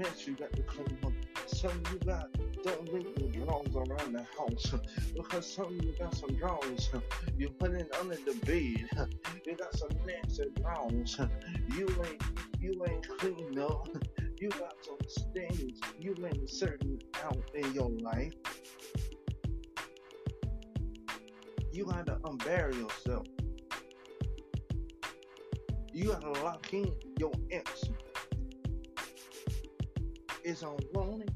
met 0.00 0.26
you 0.26 0.34
to 0.34 0.48
the 0.54 1.06
up. 1.06 1.12
Some 1.46 1.82
you 1.92 1.98
got 2.06 2.32
don't 2.64 2.92
leave 2.92 3.06
your 3.18 3.44
drawers 3.44 3.76
around 3.76 4.14
the 4.14 4.24
house 4.38 4.74
because 5.14 5.54
some 5.54 5.78
you 5.82 5.94
got 5.98 6.14
some 6.14 6.34
drawers 6.36 6.88
you 7.36 7.50
put 7.50 7.72
it 7.72 7.94
under 8.00 8.16
the 8.16 8.34
bed. 8.46 9.08
You 9.44 9.56
got 9.56 9.74
some 9.76 9.90
nasty 10.06 10.44
drawers. 10.58 11.18
You 11.76 11.86
ain't 12.06 12.22
you 12.58 12.82
ain't 12.88 13.06
clean 13.18 13.50
no. 13.50 13.84
You 14.38 14.48
got 14.48 14.74
some 14.82 14.96
stains 15.06 15.78
you 15.98 16.14
ain't 16.24 16.48
certain 16.48 16.98
out 17.22 17.50
in 17.54 17.70
your 17.74 17.90
life. 18.00 18.32
You 21.72 21.84
gotta 21.84 22.16
unbury 22.24 22.74
yourself. 22.74 23.26
You 25.92 26.04
gotta 26.12 26.42
lock 26.42 26.72
in 26.72 26.90
your 27.18 27.32
ex 27.50 27.89
is 30.50 30.62
on 30.62 30.78
wanting, 30.92 31.34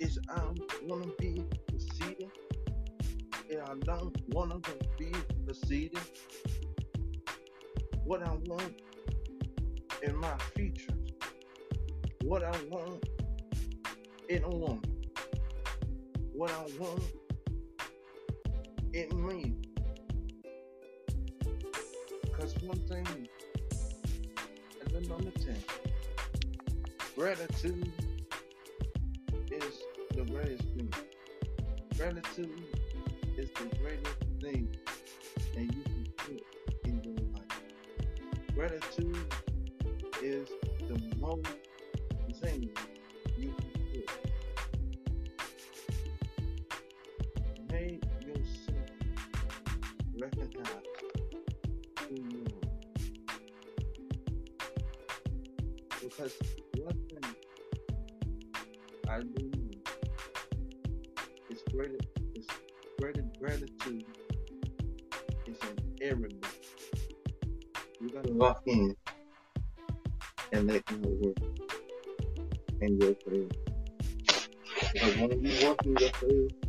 is 0.00 0.18
I 0.28 0.40
wanna 0.84 1.06
be 1.18 1.44
conceited, 1.68 2.30
and 3.50 3.60
I 3.60 3.74
don't 3.84 4.16
wanna 4.28 4.58
be 4.98 5.12
conceited. 5.44 6.00
What 8.04 8.22
I 8.22 8.32
want 8.46 8.80
in 10.02 10.16
my 10.16 10.36
future? 10.54 10.96
what 12.26 12.42
I 12.42 12.50
want 12.68 13.04
in 14.28 14.42
a 14.42 14.50
woman, 14.50 14.82
what 16.32 16.50
I 16.50 16.66
want 16.76 17.04
in 18.92 19.26
me. 19.28 19.54
Cause 22.36 22.56
one 22.62 22.80
thing, 22.88 23.06
and 24.80 24.90
then 24.90 25.08
number 25.08 25.30
10. 25.30 25.54
Gratitude 27.16 27.90
is 29.50 29.82
the 30.14 30.22
greatest 30.24 30.64
thing. 30.76 30.92
Gratitude 31.96 32.62
is 33.38 33.48
the 33.52 33.76
greatest 33.76 34.16
thing 34.42 34.68
that 35.54 35.62
you 35.62 35.82
can 35.82 36.06
put 36.18 36.44
in 36.84 37.02
your 37.02 37.14
life. 37.32 37.62
Gratitude 38.54 39.15
lock 68.46 68.62
in 68.66 68.94
and 70.52 70.68
let 70.68 70.84
God 70.86 71.04
work 71.20 71.36
and 72.80 73.02
your 73.02 73.14
favor. 73.24 73.48
Because 74.92 75.16
when 75.16 75.44
you 75.44 75.66
work 75.66 75.84
in 75.84 75.96
your 75.96 76.10
favor, 76.10 76.65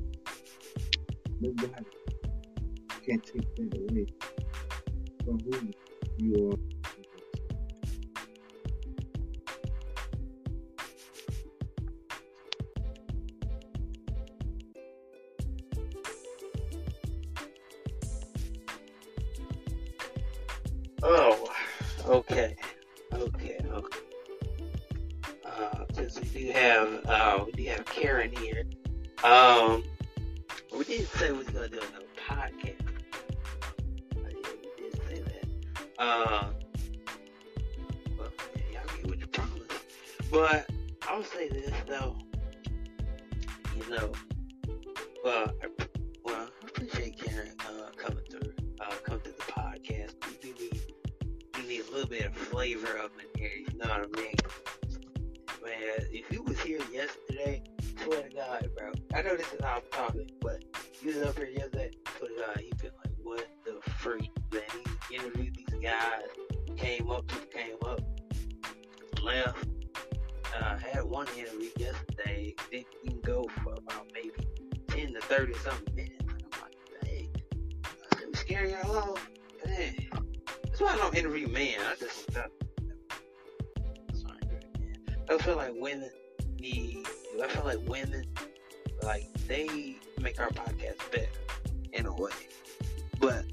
But 93.27 93.43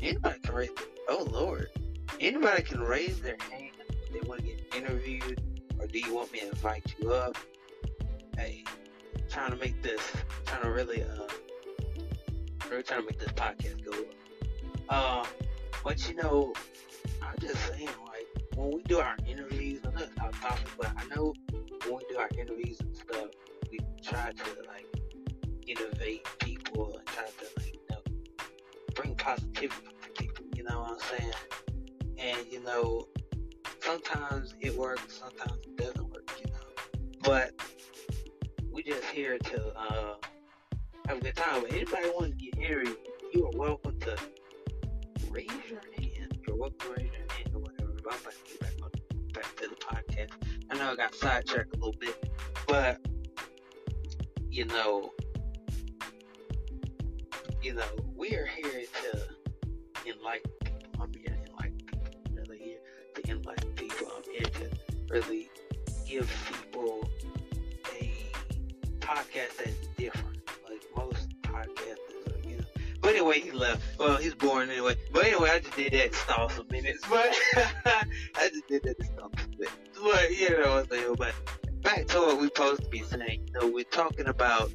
anybody 0.00 0.38
can 0.40 0.54
raise. 0.54 0.70
Oh 1.06 1.28
Lord, 1.30 1.68
anybody 2.18 2.62
can 2.62 2.80
raise 2.80 3.20
their 3.20 3.36
hand 3.50 3.72
they 4.10 4.26
want 4.26 4.40
to 4.40 4.46
get 4.46 4.74
interviewed, 4.74 5.38
or 5.78 5.86
do 5.86 5.98
you 5.98 6.14
want 6.14 6.32
me 6.32 6.40
to 6.40 6.48
invite 6.48 6.94
you 6.98 7.12
up? 7.12 7.36
Hey, 8.38 8.64
trying 9.28 9.50
to 9.50 9.58
make 9.58 9.82
this, 9.82 10.00
trying 10.46 10.62
to 10.62 10.70
really, 10.70 11.02
uh, 11.02 11.28
really 12.70 12.82
trying 12.84 13.00
to 13.00 13.06
make 13.06 13.18
this 13.18 13.32
podcast 13.32 13.84
go. 13.84 13.92
Uh, 14.88 15.26
but 15.84 16.08
you 16.08 16.14
know, 16.14 16.54
I'm 17.20 17.38
just 17.38 17.56
saying, 17.66 17.90
like, 18.06 18.26
when 18.54 18.70
we 18.70 18.82
do 18.84 18.98
our 18.98 19.16
interviews, 19.28 19.82
I'm 19.84 19.92
not 19.92 20.16
talking 20.16 20.40
topic, 20.40 20.68
but 20.78 20.90
I 20.96 21.14
know 21.14 21.34
when 21.86 21.96
we 21.96 22.04
do 22.08 22.16
our 22.16 22.30
interviews 22.38 22.80
and 22.80 22.96
stuff, 22.96 23.26
we 23.70 23.78
try 24.02 24.32
to, 24.32 24.62
like, 24.66 24.86
innovate 25.66 26.26
people 26.38 26.96
and 26.96 27.06
try 27.08 27.24
to, 27.24 27.44
like, 27.58 27.61
know, 27.61 27.61
positivity 29.22 29.92
you 30.62 30.68
know 30.68 30.80
what 30.80 30.92
I'm 30.92 31.18
saying? 31.18 31.32
And, 32.18 32.46
you 32.52 32.62
know, 32.62 33.08
sometimes 33.80 34.54
it 34.60 34.76
works, 34.76 35.20
sometimes 35.20 35.60
it 35.66 35.76
doesn't 35.76 36.08
work, 36.08 36.30
you 36.38 36.52
know. 36.52 37.10
But 37.22 37.52
we 38.70 38.82
just 38.82 39.04
here 39.06 39.38
to, 39.38 39.76
uh, 39.76 40.14
have 41.08 41.18
a 41.18 41.20
good 41.20 41.34
time. 41.34 41.62
But 41.62 41.72
anybody 41.72 42.10
want 42.10 42.38
to 42.38 42.44
get 42.44 42.56
hairy, 42.58 42.88
you 43.32 43.46
are 43.46 43.58
welcome 43.58 43.98
to 44.00 44.16
raise 45.30 45.48
your 45.68 45.80
hand. 45.98 46.38
You're 46.46 46.56
welcome 46.56 46.78
to 46.78 46.90
raise 46.90 47.10
your 47.12 47.36
hand 47.36 47.50
or 47.54 47.60
whatever. 47.60 47.92
But 48.04 48.14
I'm 48.14 48.20
about 48.20 48.32
to 48.34 48.52
get 48.52 48.60
back, 48.60 48.72
on, 48.82 48.90
back 49.32 49.56
to 49.56 49.68
the 49.68 49.76
podcast. 49.76 50.30
I 50.70 50.78
know 50.78 50.92
I 50.92 50.96
got 50.96 51.14
sidetracked 51.14 51.74
a 51.74 51.78
little 51.78 51.98
bit, 51.98 52.30
but 52.68 53.00
you 54.48 54.66
know, 54.66 55.10
you 57.62 57.74
know, 57.74 57.84
we 58.16 58.34
are 58.34 58.46
here 58.46 58.82
to 59.02 59.22
enlighten 60.04 60.50
people. 60.64 61.00
I'm 61.00 61.12
here 61.14 61.28
to 61.28 61.52
enlighten 61.52 61.78
people. 61.86 62.08
Really 62.34 62.58
here 62.58 62.78
to 63.14 63.30
enlighten 63.30 63.72
people. 63.74 64.06
I'm 64.16 64.32
here 64.32 64.40
to 64.42 64.70
really 65.08 65.48
give 66.04 66.28
people 66.52 67.08
a 67.94 68.12
podcast 68.98 69.58
that's 69.58 69.86
different. 69.96 70.38
Like 70.68 70.82
most 70.96 71.28
podcasters 71.42 72.34
are, 72.34 72.48
you 72.48 72.56
know. 72.56 72.64
But 73.00 73.10
anyway, 73.10 73.40
he 73.40 73.52
left. 73.52 73.80
Well, 73.96 74.16
he's 74.16 74.34
boring 74.34 74.70
anyway. 74.70 74.96
But 75.12 75.26
anyway, 75.26 75.50
I 75.50 75.60
just 75.60 75.76
did 75.76 75.92
that 75.92 76.12
to 76.12 76.18
stall 76.18 76.48
some 76.48 76.66
minutes. 76.68 77.04
But 77.08 77.32
I 77.54 78.48
just 78.48 78.66
did 78.66 78.82
that 78.82 78.98
to 78.98 79.04
stall 79.04 79.30
some 79.38 79.50
minutes. 79.50 79.76
But 80.02 80.36
you 80.36 80.50
know 80.50 80.74
what 80.74 80.84
I'm 80.84 80.88
saying. 80.90 81.14
But 81.16 81.34
back 81.82 82.08
to 82.08 82.18
what 82.18 82.38
we're 82.38 82.46
supposed 82.46 82.82
to 82.82 82.88
be 82.88 83.02
saying. 83.04 83.48
You 83.54 83.60
know, 83.60 83.68
we're 83.68 83.84
talking 83.84 84.26
about 84.26 84.72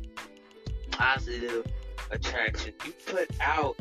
positive 0.91 1.67
attraction. 2.11 2.73
You 2.85 2.93
put 3.05 3.29
out 3.41 3.75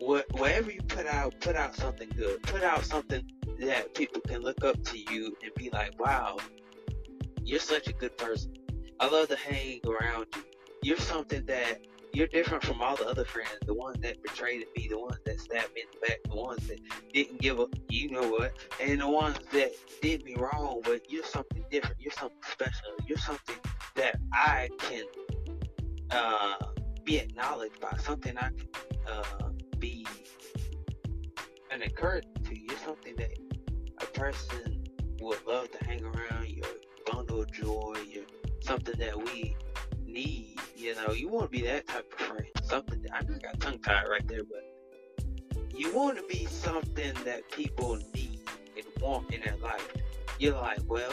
what 0.00 0.26
whatever 0.32 0.70
you 0.70 0.80
put 0.82 1.06
out, 1.06 1.34
put 1.40 1.56
out 1.56 1.74
something 1.74 2.08
good. 2.16 2.42
Put 2.42 2.62
out 2.62 2.84
something 2.84 3.24
that 3.60 3.94
people 3.94 4.20
can 4.22 4.42
look 4.42 4.64
up 4.64 4.82
to 4.84 4.98
you 5.12 5.36
and 5.42 5.52
be 5.56 5.70
like, 5.70 5.98
wow, 5.98 6.36
you're 7.42 7.60
such 7.60 7.88
a 7.88 7.92
good 7.92 8.16
person. 8.16 8.54
I 9.00 9.08
love 9.08 9.28
to 9.28 9.36
hang 9.36 9.80
around 9.86 10.26
you. 10.34 10.42
You're 10.82 10.98
something 10.98 11.44
that 11.46 11.86
you're 12.12 12.26
different 12.28 12.64
from 12.64 12.80
all 12.80 12.96
the 12.96 13.06
other 13.06 13.24
friends, 13.24 13.58
the 13.66 13.74
ones 13.74 13.98
that 14.00 14.22
betrayed 14.22 14.64
me, 14.74 14.88
the 14.88 14.98
ones 14.98 15.18
that 15.26 15.38
stabbed 15.38 15.74
me 15.74 15.82
in 15.82 15.88
the 15.92 16.06
back, 16.06 16.18
the 16.24 16.36
ones 16.36 16.66
that 16.66 16.80
didn't 17.12 17.40
give 17.40 17.58
a 17.58 17.66
you 17.90 18.10
know 18.10 18.28
what, 18.28 18.52
and 18.80 19.00
the 19.00 19.08
ones 19.08 19.36
that 19.52 19.72
did 20.00 20.24
me 20.24 20.34
wrong, 20.36 20.80
but 20.84 21.10
you're 21.10 21.24
something 21.24 21.62
different, 21.70 21.96
you're 22.00 22.12
something 22.12 22.38
special, 22.50 22.92
you're 23.06 23.18
something 23.18 23.56
that 23.96 24.16
I 24.32 24.70
can 24.78 25.04
uh, 26.10 26.54
be 27.06 27.18
acknowledged 27.18 27.80
by, 27.80 27.96
something 27.98 28.36
I 28.36 28.48
can 28.48 28.68
uh, 29.08 29.48
be 29.78 30.04
an 31.70 31.82
encouragement 31.82 32.44
to, 32.46 32.58
you're 32.58 32.76
something 32.78 33.14
that 33.16 33.30
a 34.02 34.06
person 34.06 34.84
would 35.20 35.38
love 35.46 35.70
to 35.70 35.84
hang 35.84 36.04
around, 36.04 36.48
you're 36.48 36.66
a 36.66 37.10
bundle 37.10 37.42
of 37.42 37.52
joy, 37.52 37.96
you're 38.08 38.24
something 38.60 38.98
that 38.98 39.16
we 39.16 39.56
need. 40.04 40.58
You 40.76 40.96
know, 40.96 41.12
you 41.12 41.28
want 41.28 41.46
to 41.46 41.50
be 41.50 41.64
that 41.66 41.86
type 41.86 42.12
of 42.12 42.26
friend. 42.26 42.46
Something 42.64 43.02
that 43.02 43.14
I 43.14 43.22
got 43.22 43.60
tongue 43.60 43.78
tied 43.78 44.04
right 44.10 44.26
there, 44.26 44.42
but 44.42 45.24
you 45.74 45.94
want 45.94 46.16
to 46.18 46.24
be 46.24 46.46
something 46.46 47.14
that 47.24 47.48
people 47.52 47.98
need 48.14 48.40
and 48.76 49.02
want 49.02 49.32
in 49.32 49.42
their 49.42 49.56
life. 49.62 49.92
You're 50.38 50.54
like, 50.54 50.80
well, 50.86 51.12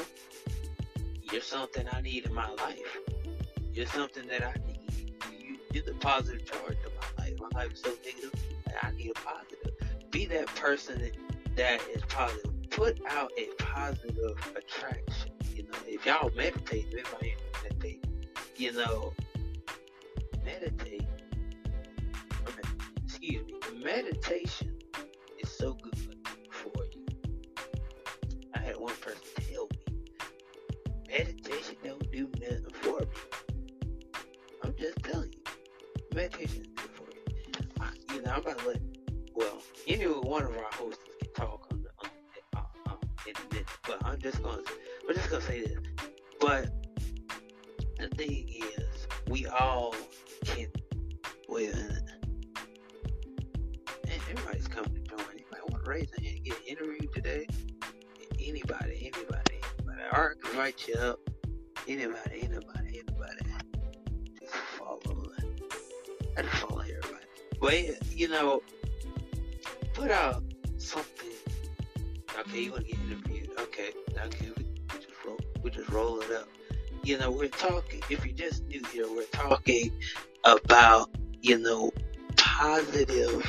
you're 1.32 1.42
something 1.42 1.86
I 1.92 2.02
need 2.02 2.26
in 2.26 2.34
my 2.34 2.50
life. 2.50 3.00
You're 3.72 3.86
something 3.88 4.28
that 4.28 4.44
I 4.44 4.54
need. 4.68 4.73
You're 5.74 5.84
the 5.84 5.94
positive 5.96 6.46
charge 6.46 6.78
of 6.86 6.92
my 7.18 7.26
life. 7.26 7.34
My 7.40 7.60
life 7.60 7.74
is 7.74 7.82
so 7.82 7.90
negative 8.06 8.32
I 8.82 8.92
need 8.92 9.10
a 9.10 9.14
positive. 9.14 10.12
Be 10.12 10.26
that 10.28 10.46
person 10.48 11.12
that, 11.56 11.82
is 11.94 12.04
positive. 12.10 12.52
Put 12.70 13.00
out 13.10 13.32
a 13.38 13.48
positive 13.58 14.38
attraction. 14.56 15.32
You 15.56 15.64
know, 15.64 15.78
if 15.88 16.06
y'all 16.06 16.32
meditate, 16.36 16.94
I 16.94 17.36
meditate, 17.64 18.06
you 18.56 18.74
know, 18.74 19.14
meditate, 20.44 21.08
excuse 23.06 23.46
me, 23.46 23.84
meditation 23.84 24.76
is 25.40 25.50
so 25.50 25.74
good 25.74 25.98
for 26.52 26.84
you. 26.94 27.06
I 28.56 28.60
had 28.60 28.78
one 28.78 28.96
person 28.96 29.22
tell 29.52 29.68
me, 29.72 29.80
meditation 31.08 31.76
don't 31.84 32.12
do 32.12 32.30
nothing 32.40 32.66
for 32.82 33.00
me. 33.00 33.08
I'm 34.64 34.76
just 34.78 34.98
telling 35.04 35.32
you, 35.32 35.43
meditation 36.14 36.62
is 36.62 36.68
good 36.76 36.92
for 36.92 37.04
you. 37.04 37.22
I, 37.80 37.90
you 38.14 38.22
know, 38.22 38.32
I'm 38.32 38.42
about 38.42 38.60
to 38.60 38.68
let, 38.68 38.82
well, 39.36 39.62
know, 39.88 40.22
one 40.22 40.44
of 40.44 40.56
our 40.56 40.72
hosts 40.74 41.04
can 41.22 41.34
talk 41.34 41.68
on 41.72 41.82
the, 41.84 41.90
on 42.04 42.10
the 42.54 42.60
uh, 42.60 42.64
uh, 42.88 42.96
in 43.28 43.34
a 43.36 43.54
minute, 43.54 43.68
but 43.88 44.06
I'm 44.06 44.20
just 44.20 44.42
gonna, 44.44 44.62
I'm 45.08 45.16
just 45.16 45.30
gonna 45.30 45.44
say 45.44 45.62
this. 45.62 45.78
But 46.40 46.70
the 48.00 48.10
thing 48.10 48.50
is, 48.50 49.08
we 49.30 49.46
all 49.48 49.96
can. 50.46 50.68
A. 50.68 51.66
And 54.08 54.22
everybody's 54.32 54.68
coming 54.68 54.94
to 54.96 55.02
join. 55.02 55.20
Anybody 55.20 55.62
want 55.70 55.84
to 55.86 55.90
raise 55.90 56.10
their 56.10 56.26
hand 56.26 56.38
and 56.38 56.46
get 56.46 56.58
interviewed 56.68 57.14
today? 57.14 57.48
Anybody, 58.40 59.12
anybody, 59.14 59.62
anybody. 59.78 60.04
Art 60.12 60.42
can 60.42 60.52
invite 60.52 60.88
you 60.88 60.96
up. 60.96 61.20
Anybody, 61.88 62.42
anybody, 62.42 63.04
anybody. 63.08 63.46
Just 64.40 64.56
follow. 64.80 65.23
Just 66.38 66.50
follow 66.56 66.82
everybody. 66.82 67.26
But, 67.60 68.12
you 68.12 68.28
know, 68.28 68.62
put 69.94 70.12
out 70.12 70.44
something. 70.78 71.30
Okay, 72.40 72.64
you 72.64 72.72
want 72.72 72.86
to 72.88 72.92
get 72.92 73.00
interviewed. 73.02 73.50
Okay, 73.60 73.92
okay, 74.26 74.52
we, 74.58 74.66
we 74.66 75.00
just 75.00 75.26
roll, 75.26 75.40
we 75.62 75.70
just 75.70 75.90
roll 75.90 76.20
it 76.20 76.32
up 76.32 76.48
you 77.04 77.18
know, 77.18 77.30
we're 77.30 77.50
talking, 77.50 78.02
if 78.10 78.26
you're 78.26 78.36
just 78.36 78.64
new 78.68 78.82
here, 78.92 79.06
we're 79.10 79.26
talking 79.26 79.92
about, 80.46 81.10
you 81.42 81.58
know, 81.60 81.92
positive 82.38 83.46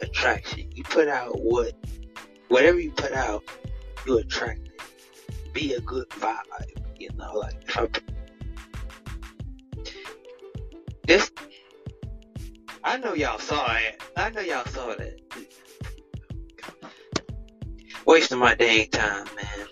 attraction. 0.00 0.70
You 0.72 0.84
put 0.84 1.08
out 1.08 1.40
what, 1.40 1.72
whatever 2.48 2.78
you 2.78 2.92
put 2.92 3.12
out, 3.12 3.42
you 4.06 4.18
attract 4.18 4.60
it. 4.68 5.52
Be 5.52 5.74
a 5.74 5.80
good 5.80 6.08
vibe, 6.10 6.40
you 6.98 7.10
know, 7.16 7.32
like 7.34 7.56
if 7.66 7.76
I, 7.76 7.88
this, 11.04 11.32
I 12.86 12.98
know 12.98 13.14
y'all 13.14 13.40
saw 13.40 13.74
it. 13.74 14.00
I 14.16 14.30
know 14.30 14.42
y'all 14.42 14.64
saw 14.66 14.94
that. 14.94 15.18
Wasting 18.06 18.38
my 18.38 18.54
dang 18.54 18.88
time, 18.90 19.26
man. 19.34 19.66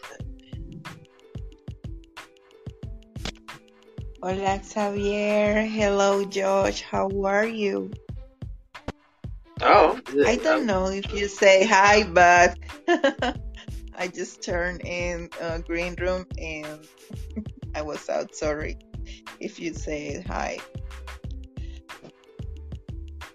Hola 4.21 4.61
Xavier. 4.65 5.62
Hello 5.62 6.25
George. 6.25 6.83
How 6.83 7.09
are 7.25 7.47
you? 7.47 7.93
Oh. 9.61 10.01
I 10.27 10.35
don't 10.35 10.67
know 10.67 10.89
if 10.89 11.15
you 11.15 11.29
say 11.29 11.65
hi, 11.65 12.03
but 12.03 12.59
I 13.97 14.09
just 14.09 14.43
turned 14.43 14.81
in 14.85 15.31
a 15.41 15.61
green 15.61 15.95
room 16.01 16.27
and 16.37 16.85
I 17.77 17.83
was 17.83 18.09
out. 18.09 18.35
Sorry 18.35 18.77
if 19.39 19.61
you 19.61 19.73
say 19.73 20.21
hi. 20.27 20.59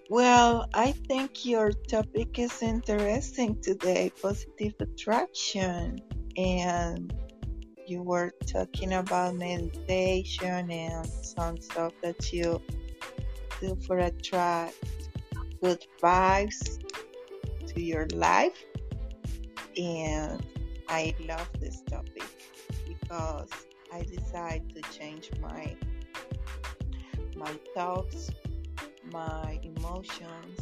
Well, 0.10 0.68
I 0.74 0.94
think 0.94 1.46
your 1.46 1.72
topic 1.72 2.40
is 2.40 2.64
interesting 2.64 3.62
today 3.62 4.12
positive 4.20 4.74
attraction. 4.80 6.02
And 6.36 7.14
you 7.86 8.02
were 8.02 8.32
talking 8.48 8.94
about 8.94 9.36
meditation 9.36 10.72
and 10.72 11.06
some 11.06 11.62
stuff 11.62 11.94
that 12.02 12.34
you 12.34 12.60
do 13.62 13.78
for 13.86 14.00
attract 14.00 14.74
good 15.62 15.86
vibes 16.02 16.80
to 17.68 17.80
your 17.80 18.08
life. 18.08 18.66
And 19.78 20.44
I 20.88 21.14
love 21.28 21.50
this 21.60 21.82
topic 21.82 22.24
because 22.88 23.52
I 23.94 24.02
decided 24.02 24.74
to 24.76 24.82
change 24.90 25.30
my 25.40 25.76
my 27.36 27.54
thoughts, 27.76 28.32
my 29.12 29.60
emotions, 29.64 30.60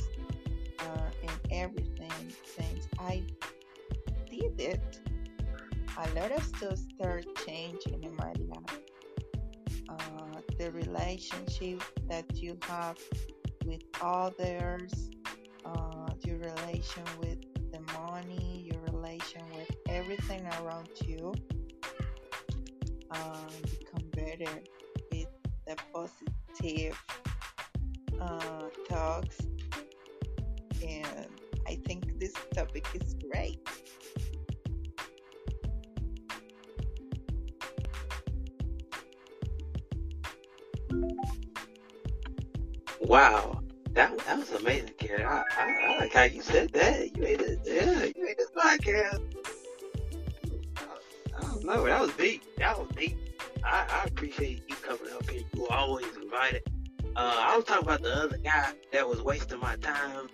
uh, 0.80 1.10
and 1.22 1.40
everything 1.52 2.34
since 2.56 2.88
I 3.00 3.24
did 4.30 4.60
it. 4.60 5.00
A 5.98 6.20
lot 6.20 6.32
of 6.32 6.44
stuff 6.44 6.78
start 6.78 7.26
changing 7.46 8.04
in 8.04 8.16
my 8.16 8.34
life. 8.48 8.80
Uh, 9.90 10.42
the 10.60 10.72
relationship 10.72 11.82
that 12.08 12.26
you 12.36 12.58
have 12.62 12.98
with 13.66 13.82
others, 14.02 15.10
uh, 15.66 16.08
your 16.26 16.38
relation 16.38 17.04
with 17.20 17.40
the 17.72 17.80
money, 18.00 18.70
your 18.72 18.82
relation 18.92 19.42
with 19.56 19.72
everything 19.90 20.46
around 20.60 20.90
you 21.06 21.34
um, 23.12 23.48
become 23.80 24.10
better. 24.12 24.62
With 25.12 25.28
the 25.66 25.76
positive 25.94 26.98
uh, 28.20 28.70
talks. 28.90 29.38
And 30.86 31.28
I 31.68 31.76
think 31.86 32.20
this 32.20 32.34
topic 32.54 32.86
is 32.94 33.16
great. 33.32 33.60
Wow, 43.02 43.62
that 43.94 44.18
that 44.26 44.38
was 44.38 44.52
amazing, 44.52 44.94
Karen. 44.98 45.26
I, 45.26 45.44
I, 45.58 45.94
I 45.94 45.98
like 46.00 46.14
how 46.14 46.24
you 46.24 46.42
said 46.42 46.72
that. 46.74 47.16
You 47.16 47.24
made 47.24 47.42
it. 47.42 47.60
Yeah, 47.64 48.04
you 48.04 48.26
made 48.26 48.38
this 48.38 48.52
podcast. 48.52 49.22
I, 50.78 51.38
I 51.38 51.42
don't 51.42 51.64
know. 51.64 51.86
That 51.86 52.02
was 52.02 52.12
deep. 52.14 52.44
That 52.58 52.78
was 52.78 52.90
deep. 52.98 53.18
I, 53.64 53.86
I 53.90 54.04
appreciate 54.08 54.64
you 54.68 54.76
coming 54.76 55.14
up 55.14 55.30
here. 55.30 55.44
You 55.56 55.68
always 55.68 56.06
invited. 56.22 56.64
Uh, 57.18 57.36
I 57.36 57.56
was 57.56 57.66
talking 57.66 57.84
about 57.84 58.04
the 58.04 58.14
other 58.14 58.38
guy 58.38 58.74
that 58.94 59.10
was 59.10 59.24
wasting 59.24 59.60
my 59.60 59.76
time. 59.78 60.28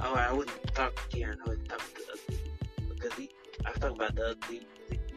Oh, 0.00 0.14
I 0.14 0.32
wasn't 0.32 0.72
talking 0.72 0.96
to 0.96 1.16
Karen. 1.16 1.38
I 1.44 1.48
was 1.48 1.58
talking 1.68 1.84
to 1.96 2.02
the 2.06 2.12
other 2.12 2.94
because 2.94 3.12
he. 3.14 3.30
I 3.66 3.70
was 3.70 3.80
talking 3.80 3.96
about 3.96 4.14
the 4.14 4.24
other. 4.24 4.36
He, 4.48 4.62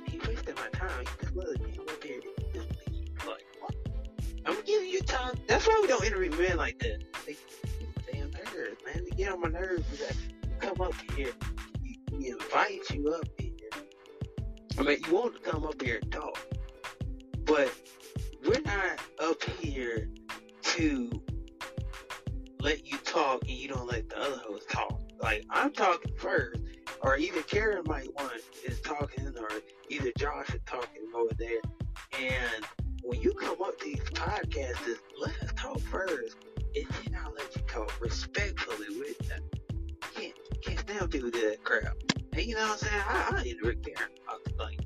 he 0.08 0.18
wasted 0.28 0.56
my 0.56 0.68
time. 0.74 0.90
He 1.00 1.06
just 1.24 1.36
look, 1.36 1.62
man, 1.62 1.78
up 1.80 2.04
here. 2.04 2.22
Just 2.56 2.70
like, 3.28 3.46
what? 3.60 3.76
I'm 4.48 4.60
giving 4.64 4.90
you 4.90 5.02
time. 5.02 5.36
That's 5.46 5.68
why 5.68 5.78
we 5.80 5.88
don't 5.88 6.04
interview 6.04 6.32
men 6.32 6.58
like 6.58 6.80
that. 6.80 7.04
They, 7.28 7.38
damn 8.12 8.32
nerves, 8.32 8.82
man. 8.84 9.06
They 9.08 9.16
get 9.16 9.32
on 9.32 9.42
my 9.42 9.50
nerves. 9.50 9.86
That 10.00 10.18
come 10.60 10.82
up 10.82 10.96
here. 11.16 11.34
We 12.12 12.32
invite 12.32 12.90
you 12.90 13.14
up 13.14 13.28
here. 13.38 13.52
I 14.80 14.82
mean, 14.82 14.98
you 15.06 15.14
want 15.14 15.36
to 15.36 15.52
come 15.52 15.66
up 15.66 15.80
here 15.80 16.00
and 16.02 16.12
talk, 16.12 16.40
but 17.46 17.72
we're 18.44 18.62
not 18.62 19.00
up 19.20 19.44
here 19.60 20.10
to 20.72 21.12
let 22.62 22.86
you 22.90 22.98
talk 23.00 23.42
and 23.42 23.52
you 23.52 23.68
don't 23.68 23.88
let 23.88 24.08
the 24.08 24.18
other 24.18 24.38
host 24.38 24.70
talk. 24.70 25.02
Like 25.22 25.44
I'm 25.50 25.74
talking 25.74 26.14
first, 26.18 26.62
or 27.02 27.18
either 27.18 27.42
Karen 27.44 27.84
might 27.86 28.08
want 28.16 28.42
is 28.66 28.80
talking, 28.80 29.28
or 29.38 29.50
either 29.90 30.12
Josh 30.18 30.54
is 30.54 30.62
talking 30.66 31.04
over 31.14 31.34
there, 31.38 31.60
and 32.18 32.66
when 33.04 33.20
you 33.20 33.34
come 33.34 33.62
up 33.62 33.78
to 33.80 33.86
these 33.86 34.00
podcasts, 34.00 34.98
let 35.20 35.38
us 35.44 35.52
talk 35.58 35.80
first, 35.82 36.38
and 36.74 36.86
then 36.88 37.20
I'll 37.22 37.34
let 37.34 37.54
you 37.54 37.62
talk 37.68 37.94
respectfully 38.00 38.98
with 38.98 39.18
them. 39.28 39.44
Can't 40.16 40.34
can't 40.64 40.80
stand 40.80 41.10
do 41.12 41.32
that 41.32 41.58
crap. 41.66 41.98
And 42.32 42.44
you 42.44 42.56
know 42.56 42.62
what 42.62 42.72
I'm 42.72 42.78
saying? 42.78 43.04
I, 43.08 43.34
I 43.36 43.44
interrupt 43.44 43.86
Karen 43.86 44.12
like 44.58 44.80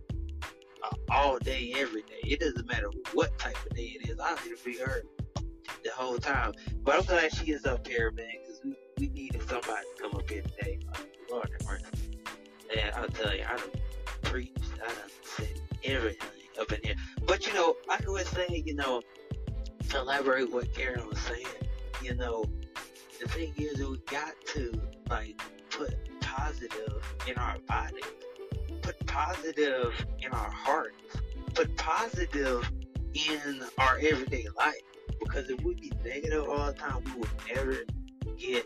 uh, 0.84 0.96
all 1.12 1.38
day, 1.38 1.74
every 1.78 2.02
day. 2.02 2.22
It 2.24 2.40
doesn't 2.40 2.68
matter 2.68 2.90
what 3.14 3.38
type 3.38 3.58
of 3.70 3.76
day 3.76 3.98
it 4.02 4.10
is. 4.10 4.20
I 4.20 4.32
interview 4.48 4.84
her 4.84 5.04
the 5.84 5.92
whole 5.92 6.18
time. 6.18 6.54
But 6.84 6.96
I'm 6.96 7.04
glad 7.04 7.34
she 7.34 7.52
is 7.52 7.66
up 7.66 7.88
here, 7.88 8.12
man, 8.12 8.28
because 8.42 8.62
we, 8.64 8.76
we 9.00 9.10
needed 9.10 9.42
somebody 9.48 9.86
to 9.96 10.02
come 10.02 10.16
up 10.16 10.30
here 10.30 10.42
today. 10.42 10.80
Lord 11.30 11.50
have 11.52 11.68
mercy. 11.68 11.86
And 12.76 12.96
I'll 12.96 13.08
tell 13.08 13.36
you, 13.36 13.44
I 13.48 13.58
done 13.58 13.70
preached, 14.24 14.60
I 14.84 14.88
done 14.88 15.10
said 15.24 15.62
everything 15.84 16.30
up 16.60 16.72
in 16.72 16.80
here. 16.84 16.96
But 17.26 17.46
you 17.48 17.54
know, 17.54 17.76
like 17.88 18.08
I 18.08 18.10
was 18.10 18.28
saying, 18.30 18.64
you 18.66 18.76
know, 18.76 19.02
to 19.90 20.00
elaborate 20.00 20.52
what 20.52 20.74
Karen 20.74 21.08
was 21.08 21.20
saying, 21.20 21.46
you 22.02 22.16
know, 22.16 22.46
the 23.22 23.28
thing 23.30 23.54
is 23.58 23.80
we 23.80 23.98
got 24.10 24.34
to 24.54 24.82
like 25.10 25.42
put 25.70 25.96
positive 26.22 27.04
in 27.28 27.36
our 27.38 27.58
bodies, 27.68 28.04
put 28.82 29.06
positive 29.06 29.94
in 30.22 30.32
our 30.32 30.50
hearts, 30.50 30.96
put 31.54 31.76
positive 31.78 32.70
in 33.14 33.62
our 33.78 33.98
everyday 34.02 34.46
life. 34.58 34.76
Because 35.20 35.50
if 35.50 35.62
we 35.64 35.76
be 35.76 35.92
negative 36.04 36.48
all 36.48 36.68
the 36.68 36.74
time, 36.74 37.04
we 37.06 37.22
will 37.22 37.28
never 37.54 37.78
get 38.38 38.66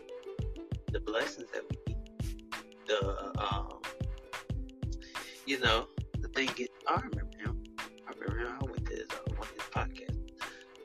the 0.92 1.00
blessings 1.00 1.50
that 1.52 1.62
we 1.70 1.94
need. 1.94 2.44
The 2.86 3.32
um, 3.38 3.80
you 5.46 5.58
know, 5.60 5.86
the 6.20 6.28
thing 6.28 6.48
is, 6.58 6.68
I 6.86 6.94
remember 6.94 7.36
him. 7.38 7.62
I 8.06 8.12
remember 8.18 8.46
him. 8.46 8.58
I 8.60 8.64
went 8.64 8.86
to 8.86 8.94
his 8.94 9.06
uh, 9.10 9.34
one 9.36 9.48
his 9.54 9.62
podcasts. 9.70 10.18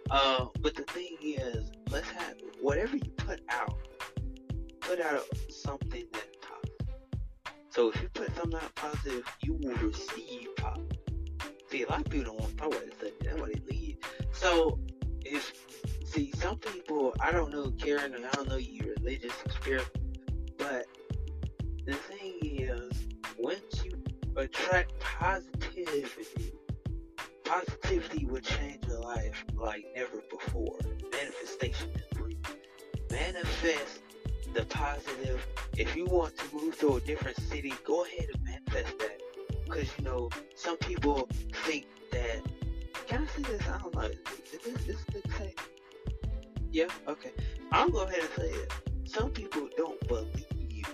Uh, 0.09 0.45
but 0.61 0.75
the 0.75 0.83
thing 0.83 1.17
is, 1.21 1.71
let's 1.89 2.09
have 2.11 2.35
whatever 2.61 2.95
you 2.95 3.11
put 3.17 3.41
out, 3.49 3.77
put 4.81 5.01
out 5.01 5.23
something 5.49 6.03
that's 6.13 6.37
positive. 6.41 6.95
So 7.69 7.89
if 7.89 8.01
you 8.01 8.09
put 8.09 8.35
something 8.35 8.59
out 8.59 8.73
positive, 8.75 9.25
you 9.43 9.53
will 9.61 9.75
receive 9.75 10.47
positive. 10.57 10.97
See, 11.69 11.83
a 11.83 11.89
lot 11.89 12.01
of 12.01 12.05
people 12.05 12.33
don't 12.33 12.39
want 12.39 12.51
to 12.51 12.57
talk 12.57 12.73
about. 12.73 12.83
That's 13.21 13.41
why 13.41 13.47
they 13.47 13.61
leave. 13.69 13.97
So 14.31 14.79
if 15.25 15.53
see 16.05 16.31
some 16.35 16.57
people, 16.57 17.13
I 17.19 17.31
don't 17.31 17.51
know 17.51 17.71
Karen, 17.71 18.13
I 18.15 18.29
don't 18.31 18.47
know 18.47 18.57
you 18.57 18.93
religious 18.99 19.33
or 19.45 19.51
spiritual, 19.51 20.01
but 20.57 20.85
the 21.85 21.93
thing 21.93 22.39
is, 22.41 22.91
once 23.37 23.83
you 23.83 23.91
attract 24.37 24.97
positivity, 24.99 26.53
positivity 27.43 28.25
will 28.25 28.41
change 28.41 28.85
your 28.87 28.99
life 29.01 29.43
like 29.55 29.85
never 29.95 30.21
before. 30.29 30.77
Manifestation 31.11 31.89
is 31.95 32.19
real. 32.19 32.37
Manifest 33.11 34.01
the 34.53 34.63
positive. 34.65 35.45
If 35.77 35.95
you 35.95 36.05
want 36.05 36.37
to 36.37 36.55
move 36.55 36.79
to 36.79 36.95
a 36.95 37.01
different 37.01 37.37
city, 37.37 37.73
go 37.83 38.05
ahead 38.05 38.27
and 38.33 38.43
manifest 38.43 38.97
that. 38.99 39.21
Because 39.65 39.89
you 39.97 40.05
know, 40.05 40.29
some 40.55 40.77
people 40.77 41.27
think 41.65 41.87
that. 42.11 42.41
Can 43.07 43.23
I 43.23 43.25
say 43.35 43.43
this? 43.43 43.61
I 43.67 43.77
don't 43.77 43.93
know. 43.95 44.01
Is 44.01 44.17
this, 44.63 44.85
this 44.85 45.03
good 45.11 45.23
to 45.23 45.31
say? 45.33 45.53
Yeah. 46.71 46.87
Okay. 47.07 47.31
I'll 47.71 47.89
go 47.89 48.03
ahead 48.03 48.19
and 48.19 48.29
say 48.35 48.49
it. 48.49 48.73
Some 49.05 49.29
people 49.29 49.69
don't 49.77 50.07
believe 50.07 50.87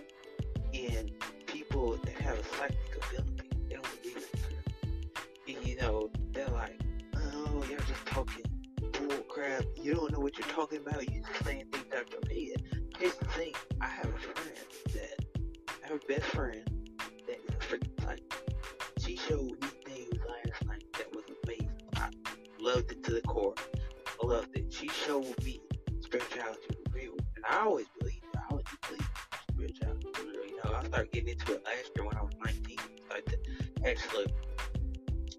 in 0.74 1.12
people 1.48 1.98
that 2.04 2.16
have 2.16 2.38
a 2.38 2.44
psychic 2.44 2.78
ability. 2.98 3.50
They 3.70 3.76
don't 3.76 4.02
believe 4.02 4.18
it. 4.18 5.66
You 5.66 5.78
know, 5.78 6.10
they're 6.34 6.48
like, 6.50 6.80
oh, 7.16 7.64
you're 7.70 7.80
just 7.80 8.06
talking 8.06 8.44
bull 8.92 9.18
crap. 9.30 9.64
You 9.82 9.94
don't 9.96 10.12
know 10.12 10.20
what 10.20 10.38
you're 10.38 10.48
talking 10.48 10.80
about. 10.80 11.10
You're 11.10 11.24
just 11.24 11.46
saying 11.46 11.66
things 11.72 11.86
out 11.96 12.12
your 12.12 12.22
head. 12.30 12.64
Here's 13.00 13.16
the 13.16 13.26
thing. 13.26 13.54
I 13.80 13.88
have 13.88 14.06
a 14.06 14.18
friend 14.18 14.58
that, 14.94 15.26
I 15.84 15.88
have 15.88 16.02
a 16.04 16.08
best 16.08 16.26
friend 16.26 16.62
that 17.28 17.38
is 17.38 17.50
a 17.50 17.58
freaking 17.60 18.04
psychic. 18.04 18.34
She 19.00 19.16
showed 19.18 19.61
loved 22.62 22.92
it 22.92 23.04
to 23.04 23.12
the 23.12 23.22
core. 23.22 23.56
I 24.22 24.26
loved 24.26 24.56
it. 24.56 24.72
She 24.72 24.88
showed 24.88 25.44
me 25.44 25.62
spirituality 26.00 26.62
was 26.70 26.94
real. 26.94 27.14
And 27.36 27.46
I 27.50 27.62
always 27.62 27.88
believed 28.00 28.24
it. 28.24 28.40
I 28.40 28.44
always 28.52 28.66
believed 28.88 29.10
spirituality 29.52 30.08
was 30.08 30.18
real. 30.20 30.46
You 30.46 30.58
know, 30.64 30.76
I 30.76 30.84
started 30.86 31.12
getting 31.12 31.30
into 31.30 31.54
it 31.54 31.66
last 31.66 31.92
year 31.96 32.06
when 32.06 32.18
I 32.18 32.22
was 32.22 32.34
19. 32.46 32.78
I 32.78 33.06
Started 33.08 33.44
to 33.44 33.90
actually, 33.90 34.34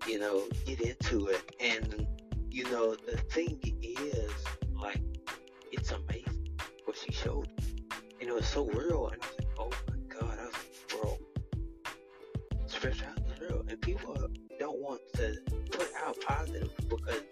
you 0.06 0.18
know, 0.18 0.42
get 0.66 0.80
into 0.80 1.28
it. 1.28 1.42
And, 1.60 2.06
you 2.50 2.64
know, 2.64 2.96
the 2.96 3.16
thing 3.30 3.60
is, 3.82 4.32
like, 4.74 5.00
it's 5.70 5.92
amazing 5.92 6.48
what 6.84 6.96
she 6.96 7.12
showed. 7.12 7.48
You 8.20 8.26
know, 8.26 8.36
it's 8.36 8.48
so 8.48 8.66
real. 8.66 9.08
And 9.08 9.22
I 9.22 9.26
was 9.26 9.36
like, 9.38 9.48
oh 9.58 9.70
my 9.88 10.20
God, 10.20 10.38
I 10.40 10.44
was 10.46 10.54
like, 10.54 11.00
bro, 11.00 11.18
spirituality 12.66 13.22
is 13.32 13.40
real. 13.40 13.64
And 13.68 13.80
people 13.80 14.16
don't 14.58 14.80
want 14.80 15.00
to 15.14 15.36
out 16.04 16.20
positive 16.20 16.70
because, 16.88 17.22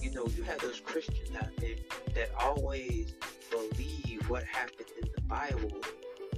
you 0.00 0.10
know, 0.12 0.26
you 0.36 0.42
have 0.44 0.60
those 0.60 0.80
Christians 0.80 1.30
out 1.36 1.54
there 1.58 1.76
that 2.14 2.30
always 2.40 3.14
believe 3.50 4.28
what 4.28 4.44
happened 4.44 4.88
in 5.00 5.08
the 5.14 5.22
Bible 5.22 5.80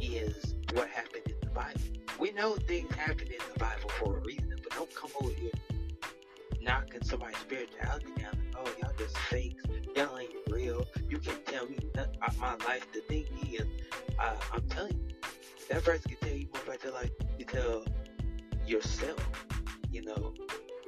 is 0.00 0.54
what 0.72 0.88
happened 0.88 1.24
in 1.26 1.36
the 1.42 1.50
Bible. 1.50 1.80
We 2.18 2.32
know 2.32 2.56
things 2.56 2.94
happen 2.94 3.26
in 3.28 3.40
the 3.52 3.58
Bible 3.58 3.88
for 3.98 4.18
a 4.18 4.20
reason, 4.20 4.54
but 4.62 4.72
don't 4.72 4.94
come 4.94 5.10
over 5.22 5.32
here 5.32 5.50
knocking 6.62 7.02
somebody's 7.02 7.38
spirituality 7.38 8.06
down. 8.18 8.32
Like, 8.54 8.66
oh, 8.66 8.72
y'all 8.80 8.92
just 8.98 9.16
fakes. 9.16 9.64
Y'all 9.96 10.18
ain't 10.18 10.30
real. 10.48 10.86
You 11.08 11.18
can't 11.18 11.44
tell 11.46 11.66
me 11.66 11.78
nothing 11.94 12.16
about 12.16 12.38
my 12.38 12.66
life. 12.66 12.86
The 12.92 13.00
thing 13.00 13.24
is, 13.52 13.66
uh, 14.18 14.34
I'm 14.52 14.62
telling 14.68 14.92
you, 14.92 15.16
that 15.70 15.84
person 15.84 16.10
can 16.10 16.28
tell 16.28 16.36
you 16.36 16.46
more 16.52 16.62
about 16.62 16.84
your 16.84 16.92
life. 16.92 17.10
You 17.38 17.44
tell 17.44 17.84
yourself. 18.66 19.28
You 19.90 20.02
know, 20.02 20.34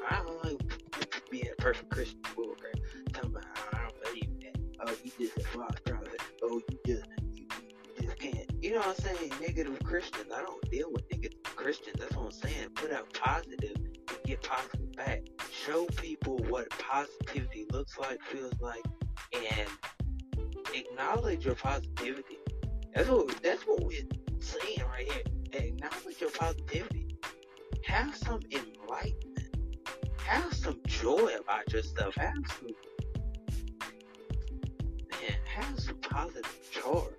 I 0.09 0.23
don't 0.25 0.45
like 0.45 1.31
being 1.31 1.49
a 1.51 1.63
perfect 1.63 1.91
Christian 1.91 2.21
bullcrap. 2.37 3.13
Talking 3.13 3.31
about 3.31 3.45
I 3.73 3.79
don't 3.83 4.03
believe 4.05 4.41
that. 4.41 4.61
Oh, 4.87 4.95
you 5.03 5.11
just 5.19 5.39
a 5.39 5.41
false 5.49 5.77
prophet. 5.85 6.21
Oh, 6.43 6.61
you 6.71 6.79
just 6.87 7.05
you, 7.35 7.47
you 7.97 8.07
just 8.07 8.19
can't. 8.19 8.51
You 8.63 8.73
know 8.73 8.79
what 8.79 8.89
I'm 8.89 9.17
saying? 9.17 9.33
Negative 9.41 9.79
Christians. 9.85 10.27
I 10.35 10.43
don't 10.43 10.71
deal 10.71 10.91
with 10.93 11.05
negative 11.11 11.43
Christians. 11.43 11.97
That's 11.99 12.17
what 12.17 12.27
I'm 12.27 12.33
saying. 12.33 12.69
Put 12.75 12.93
out 12.93 13.13
positive 13.15 13.77
and 13.77 14.19
get 14.25 14.43
positive 14.43 14.93
back. 14.97 15.23
Show 15.51 15.87
people 15.97 16.39
what 16.49 16.69
positivity 16.71 17.67
looks 17.73 17.99
like, 17.99 18.21
feels 18.23 18.53
like, 18.61 18.85
and 19.35 19.69
acknowledge 20.75 21.45
your 21.45 21.55
positivity. 21.55 22.39
That's 22.95 23.09
what 23.09 23.43
that's 23.43 23.63
what 23.63 23.85
we're 23.85 24.03
saying 24.41 24.83
right 24.89 25.11
here. 25.11 25.23
Acknowledge 25.53 26.21
your 26.21 26.31
positivity. 26.31 27.09
Have 27.85 28.17
some 28.17 28.41
enlightenment. 28.51 29.32
Have 30.27 30.55
some 30.55 30.81
joy 30.87 31.35
about 31.41 31.73
your 31.73 31.83
stuff. 31.83 32.15
Have 32.17 32.35
some 32.59 32.71
man, 35.11 35.37
have 35.45 35.79
some 35.79 35.97
positive 35.97 36.59
charge 36.71 37.15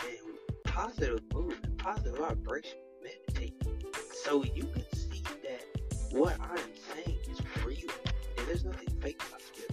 and 0.00 0.64
positive 0.64 1.20
movement, 1.32 1.78
positive 1.78 2.16
vibration, 2.18 2.78
meditate. 3.02 3.54
So 4.24 4.44
you 4.44 4.64
can 4.64 4.84
see 4.94 5.22
that 5.42 5.64
what 6.12 6.36
I'm 6.40 6.58
saying 6.94 7.18
is 7.30 7.40
real. 7.64 7.92
And 8.38 8.46
there's 8.46 8.64
nothing 8.64 8.88
fake 9.00 9.22
about 9.28 9.42
it. 9.56 9.70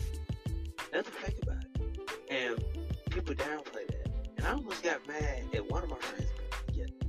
Nothing 0.93 1.13
fake 1.13 1.39
about 1.43 1.63
it. 1.63 1.99
And 2.29 2.63
people 3.09 3.35
downplay 3.35 3.87
that. 3.87 4.09
And 4.37 4.45
I 4.47 4.51
almost 4.53 4.83
got 4.83 5.07
mad 5.07 5.43
at 5.53 5.69
one 5.69 5.83
of 5.83 5.89
my 5.89 5.97
friends 5.97 6.29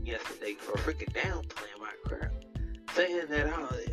yesterday 0.05 0.55
for 0.55 0.77
freaking 0.79 1.13
downplaying 1.13 1.81
my 1.81 1.91
crap. 2.05 2.33
Saying 2.95 3.27
that 3.29 3.47
I 3.47 3.63
uh, 3.63 3.71
didn't 3.73 3.84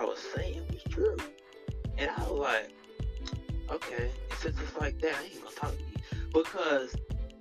I 0.00 0.04
was 0.04 0.18
saying 0.34 0.62
was 0.72 0.82
true. 0.84 1.16
And 1.98 2.10
I 2.10 2.22
was 2.22 2.40
like, 2.40 2.72
okay, 3.70 4.10
since 4.38 4.58
it's 4.58 4.76
like 4.80 4.98
that, 5.00 5.14
I 5.14 5.24
ain't 5.24 5.44
gonna 5.44 5.54
talk 5.54 5.72
to 5.76 5.82
you. 5.82 6.28
Because 6.32 6.96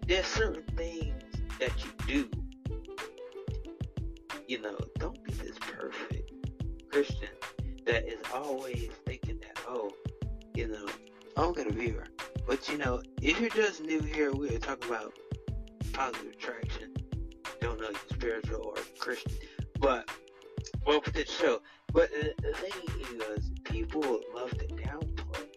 there's 0.05 0.25
certain 0.25 0.63
things 0.75 1.23
that 1.57 1.71
you 1.85 1.91
do. 2.05 2.29
You 4.45 4.61
know, 4.61 4.77
don't 4.97 5.23
be 5.23 5.31
this 5.33 5.57
perfect 5.57 6.33
Christian 6.91 7.29
that 7.85 8.05
is 8.05 8.19
always 8.33 8.89
thinking 9.05 9.39
that, 9.39 9.57
oh, 9.65 9.91
you 10.53 10.67
know, 10.67 10.85
oh, 11.37 11.47
I'm 11.47 11.53
gonna 11.53 11.71
be 11.71 11.85
here. 11.85 12.07
But 12.45 12.67
you 12.67 12.77
know, 12.77 13.01
if 13.21 13.39
you're 13.39 13.49
just 13.51 13.83
new 13.83 14.01
here, 14.01 14.33
we're 14.33 14.59
talking 14.59 14.89
about 14.89 15.13
positive 15.93 16.33
attraction. 16.33 16.93
Don't 17.61 17.79
know 17.79 17.87
if 17.87 18.05
you're 18.09 18.19
spiritual 18.19 18.65
or 18.65 18.75
Christian, 18.97 19.31
but 19.79 20.09
welcome 20.85 21.13
to 21.13 21.23
the 21.23 21.31
show. 21.31 21.61
But 21.91 22.11
the, 22.11 22.53
thing 22.53 22.71
is, 23.35 23.51
people 23.63 24.21
love 24.35 24.51
to 24.51 24.67
downplay 24.67 25.47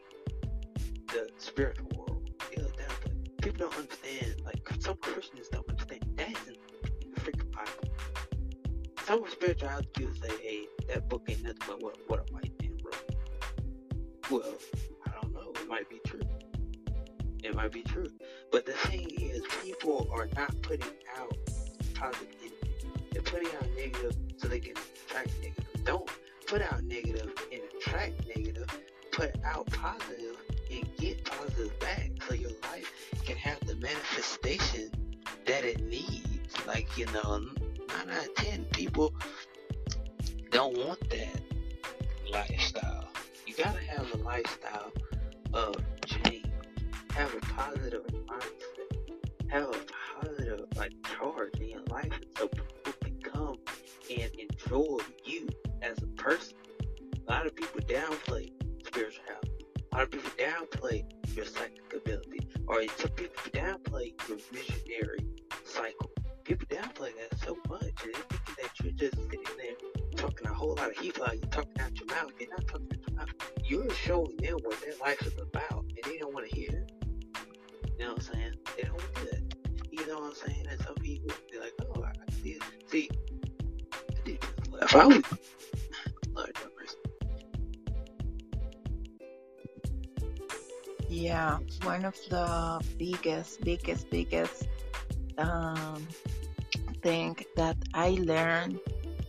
the 1.09 1.28
spiritual 1.37 1.89
world. 1.97 2.30
They 2.51 2.62
love 2.62 2.72
downplay. 2.72 3.43
People 3.43 3.68
don't 3.68 3.78
understand. 3.78 4.37
Like 4.45 4.66
some 4.80 4.97
Christians 4.97 5.49
don't 5.53 5.68
understand. 5.68 6.05
That 6.16 6.30
isn't 6.30 6.59
in 7.03 7.11
the 7.14 7.20
freaking 7.20 7.51
Bible. 7.53 7.95
Some 9.05 9.24
spirituality 9.30 9.89
people 9.95 10.14
say, 10.14 10.30
"Hey, 10.41 10.66
that 10.89 11.09
book 11.09 11.22
ain't 11.28 11.43
nothing 11.43 11.59
but 11.66 11.83
what, 11.83 11.99
what 12.07 12.20
a 12.20 12.33
white 12.33 12.53
man 12.62 12.78
wrote." 12.83 13.14
Well, 14.30 14.55
I 15.07 15.11
don't 15.20 15.35
know. 15.35 15.53
It 15.61 15.68
might 15.68 15.89
be 15.91 16.01
true. 16.07 16.20
It 17.45 17.55
might 17.55 17.72
be 17.72 17.83
true. 17.83 18.09
But 18.51 18.64
the 18.64 18.72
thing 18.72 19.11
is, 19.20 19.43
people 19.62 20.09
are 20.12 20.28
not 20.37 20.61
putting 20.62 20.93
out 21.18 21.37
positive 21.95 22.28
energy. 22.41 22.91
They're 23.11 23.22
putting 23.22 23.49
out 23.49 23.66
negative 23.76 24.16
so 24.39 24.49
they 24.49 24.61
can 24.61 24.74
attract 25.07 25.30
negative. 25.43 25.85
Don't 25.85 26.09
put 26.53 26.61
out 26.61 26.84
negative 26.84 27.32
and 27.50 27.62
attract 27.78 28.28
negative. 28.28 28.66
Put 29.11 29.34
out 29.42 29.64
positive 29.72 30.36
and 30.70 30.86
get 30.98 31.24
positive 31.24 31.80
back 31.80 32.11
so 32.28 32.34
your 32.34 32.50
life 32.64 32.92
can 33.24 33.36
have 33.38 33.59
the 33.66 33.74
manifestation 33.76 34.90
that 35.46 35.64
it 35.64 35.80
needs. 35.80 36.55
Like, 36.66 36.98
you 36.98 37.07
know, 37.07 37.38
9 37.38 38.11
out 38.11 38.26
of 38.26 38.34
10 38.34 38.66
people 38.66 39.14
don't 40.50 40.76
want 40.76 41.00
that 41.09 41.40
lifestyle. 42.30 43.09
You 43.46 43.55
gotta 43.55 43.80
have 43.84 44.12
a 44.12 44.18
lifestyle 44.18 44.92
of 45.55 45.76
change. 46.05 46.44
Have 47.14 47.34
a 47.34 47.40
positive 47.40 48.05
mindset. 48.26 49.48
Have 49.48 49.68
a 49.70 50.20
positive 50.20 50.66
like 50.76 50.92
charge 51.03 51.55
in 51.61 51.70
your 51.70 51.84
life 51.88 52.12
so 52.36 52.46
people 52.48 52.92
can 53.00 53.18
come 53.22 53.57
and 54.11 54.30
enjoy 54.34 54.98
you 55.24 55.48
as 55.83 56.03
a 56.03 56.07
person. 56.07 56.55
A 57.28 57.30
lot 57.30 57.47
of 57.47 57.55
people 57.55 57.80
downplay 57.83 58.53
spiritual 58.87 59.24
health. 59.28 59.45
A 59.93 59.97
lot 59.97 60.05
of 60.05 60.11
people 60.11 60.30
downplay 60.39 61.05
your 61.37 61.45
psychic 61.45 61.93
ability. 61.95 62.41
Or 62.66 62.83
some 62.97 63.11
people 63.11 63.43
downplay 63.53 64.12
your 64.28 64.39
visionary 64.53 65.26
cycle. 65.64 66.11
People 66.45 66.66
downplay 66.68 67.12
that 67.16 67.39
so 67.45 67.57
much 67.68 67.83
and 67.83 68.14
they're 68.14 68.22
thinking 68.28 68.55
that 68.62 68.70
you're 68.83 68.93
just 68.93 69.14
sitting 69.14 69.45
there 69.57 69.74
talking 70.16 70.47
a 70.47 70.53
whole 70.53 70.74
lot 70.74 70.91
of 70.91 70.97
heat 70.97 71.18
like 71.18 71.41
you're 71.41 71.51
talking 71.51 71.80
out 71.80 71.99
your 71.99 72.09
mouth. 72.09 72.33
You're 72.39 72.51
not 72.51 72.66
talking 72.66 72.89
out 72.93 73.09
your 73.09 73.16
mouth. 73.16 73.28
You're 73.64 73.91
showing 73.95 74.37
them 74.39 74.59
what 74.62 74.80
their 74.80 74.95
life 75.01 75.20
is 75.26 75.35
about 75.41 75.85
and 75.85 76.05
they 76.05 76.18
don't 76.18 76.35
want 76.35 76.49
to 76.49 76.57
hear 76.57 76.70
it. 76.70 76.93
You 77.99 78.07
know 78.07 78.14
what 78.14 78.28
I'm 78.28 78.35
saying? 78.35 78.55
They 78.76 78.83
don't 78.83 78.95
want 78.95 79.14
to 79.14 79.20
do 79.22 79.30
that. 79.30 79.43
You 79.91 80.07
know 80.07 80.14
what 80.20 80.24
I'm 80.24 80.35
saying? 80.35 80.66
And 80.70 80.80
some 80.83 80.95
people 80.97 81.30
be 81.51 81.59
like, 81.59 81.72
oh, 81.95 82.03
I 82.03 82.33
see 82.43 82.51
it. 82.51 82.62
See, 82.89 83.11
if 84.26 84.97
I 84.97 85.07
was, 85.07 85.22
Yeah, 91.09 91.59
one 91.83 92.07
of 92.07 92.16
the 92.30 92.83
biggest, 92.99 93.61
biggest, 93.61 94.09
biggest 94.09 94.66
um, 95.37 96.09
thing 97.03 97.37
that 97.55 97.76
I 97.93 98.16
learned 98.20 98.80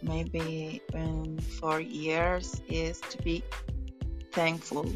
maybe 0.01 0.82
in 0.93 1.39
four 1.39 1.82
years 1.82 2.62
is 2.70 3.01
to 3.01 3.18
be 3.22 3.43
thankful. 4.32 4.91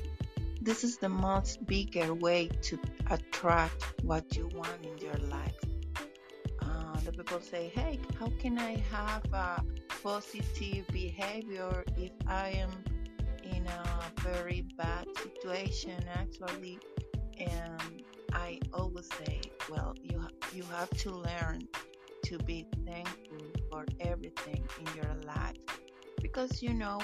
This 0.62 0.84
is 0.84 0.98
the 0.98 1.10
most 1.10 1.66
bigger 1.66 2.14
way 2.14 2.50
to 2.64 2.80
attract 3.10 3.84
what 4.04 4.24
you 4.36 4.50
want 4.56 4.80
in 4.84 4.98
your 4.98 5.18
life. 5.30 5.60
Uh, 6.62 7.00
the 7.06 7.12
people 7.12 7.42
say, 7.42 7.72
"Hey, 7.76 8.00
how 8.20 8.32
can 8.40 8.58
I 8.58 8.78
have 8.92 9.26
a 9.34 9.64
positive 10.04 10.88
behavior 10.92 11.84
if 11.98 12.12
I 12.28 12.50
am 12.50 12.72
in 13.44 13.66
a 13.68 13.84
very 14.22 14.62
bad 14.78 15.08
situation?" 15.18 16.00
Actually, 16.14 16.80
and 17.40 17.82
I 18.34 18.60
always 18.74 19.10
say, 19.20 19.42
"Well, 19.70 19.96
you 20.04 20.20
ha- 20.20 20.38
you 20.54 20.64
have 20.64 20.90
to 21.06 21.12
learn 21.12 21.68
to 22.26 22.38
be 22.40 22.66
thankful 22.86 23.46
for 23.70 23.86
everything 24.00 24.64
in 24.80 24.88
your 25.02 25.14
life 25.26 25.58
because 26.22 26.62
you 26.62 26.74
know." 26.74 27.00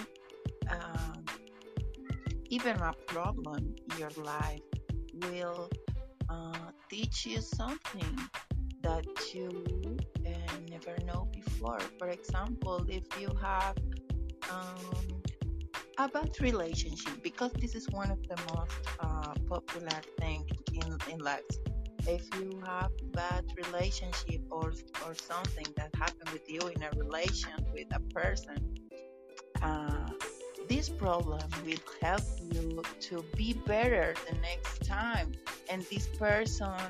Um, 0.69 1.25
even 2.49 2.75
a 2.81 2.93
problem 3.07 3.73
in 3.91 3.97
your 3.97 4.11
life 4.23 4.61
will 5.13 5.69
uh, 6.29 6.71
teach 6.89 7.25
you 7.25 7.41
something 7.41 8.15
that 8.81 9.05
you 9.33 9.49
never 10.73 10.95
know 11.05 11.27
before. 11.33 11.79
For 11.99 12.09
example, 12.09 12.85
if 12.89 13.05
you 13.19 13.29
have 13.41 13.77
um, 14.49 15.21
a 15.97 16.07
bad 16.07 16.31
relationship, 16.41 17.21
because 17.21 17.51
this 17.53 17.75
is 17.75 17.85
one 17.89 18.09
of 18.11 18.21
the 18.27 18.37
most 18.53 18.79
uh, 18.99 19.33
popular 19.47 19.99
things 20.19 20.47
in, 20.73 20.89
in 21.11 21.19
life. 21.19 21.51
If 22.05 22.23
you 22.37 22.61
have 22.65 22.91
bad 23.13 23.45
relationship 23.63 24.41
or 24.51 24.73
or 25.05 25.13
something 25.15 25.67
that 25.77 25.89
happened 25.95 26.29
with 26.35 26.47
you 26.53 26.61
in 26.75 26.83
a 26.83 26.91
relation 27.03 27.57
with 27.73 27.87
a 27.99 28.01
person, 28.17 28.59
uh, 29.61 30.07
this 30.67 30.89
problem 30.89 31.47
will 31.65 31.85
help 32.01 32.27
you 32.51 32.81
to 33.07 33.23
be 33.37 33.53
better 33.65 34.15
the 34.29 34.35
next 34.49 34.83
time 34.85 35.31
and 35.69 35.83
this 35.83 36.07
person 36.25 36.81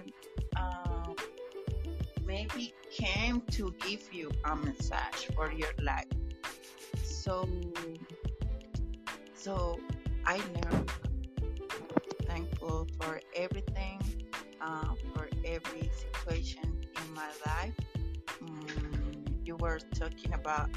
uh, 0.55 0.92
maybe 2.33 2.73
came 2.89 3.41
to 3.51 3.71
give 3.85 4.01
you 4.11 4.31
a 4.45 4.55
message 4.55 5.19
for 5.35 5.51
your 5.51 5.73
life. 5.81 6.13
So 7.03 7.47
so 9.35 9.77
i 10.25 10.37
learned 10.55 10.89
thankful 12.25 12.87
for 12.99 13.19
everything 13.35 13.99
uh, 14.61 14.93
for 15.13 15.27
every 15.45 15.85
situation 16.03 16.67
in 16.99 17.07
my 17.13 17.29
life. 17.45 17.77
Mm, 18.41 19.45
you 19.45 19.55
were 19.57 19.79
talking 19.93 20.33
about 20.33 20.69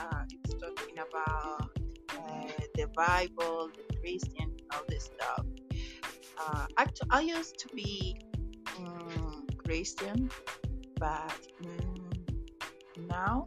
uh, 0.00 0.24
talking 0.62 0.98
about 1.08 1.70
uh, 2.16 2.50
the 2.76 2.86
Bible, 2.96 3.70
the 3.76 3.96
Christian, 4.00 4.48
all 4.72 4.84
this 4.88 5.10
stuff. 5.12 5.44
Uh, 6.40 6.66
actually, 6.78 7.10
I 7.10 7.20
used 7.20 7.58
to 7.58 7.68
be 7.74 8.16
um, 8.78 9.46
Christian, 9.68 10.30
but 10.98 11.38
um, 11.64 12.10
now 13.08 13.44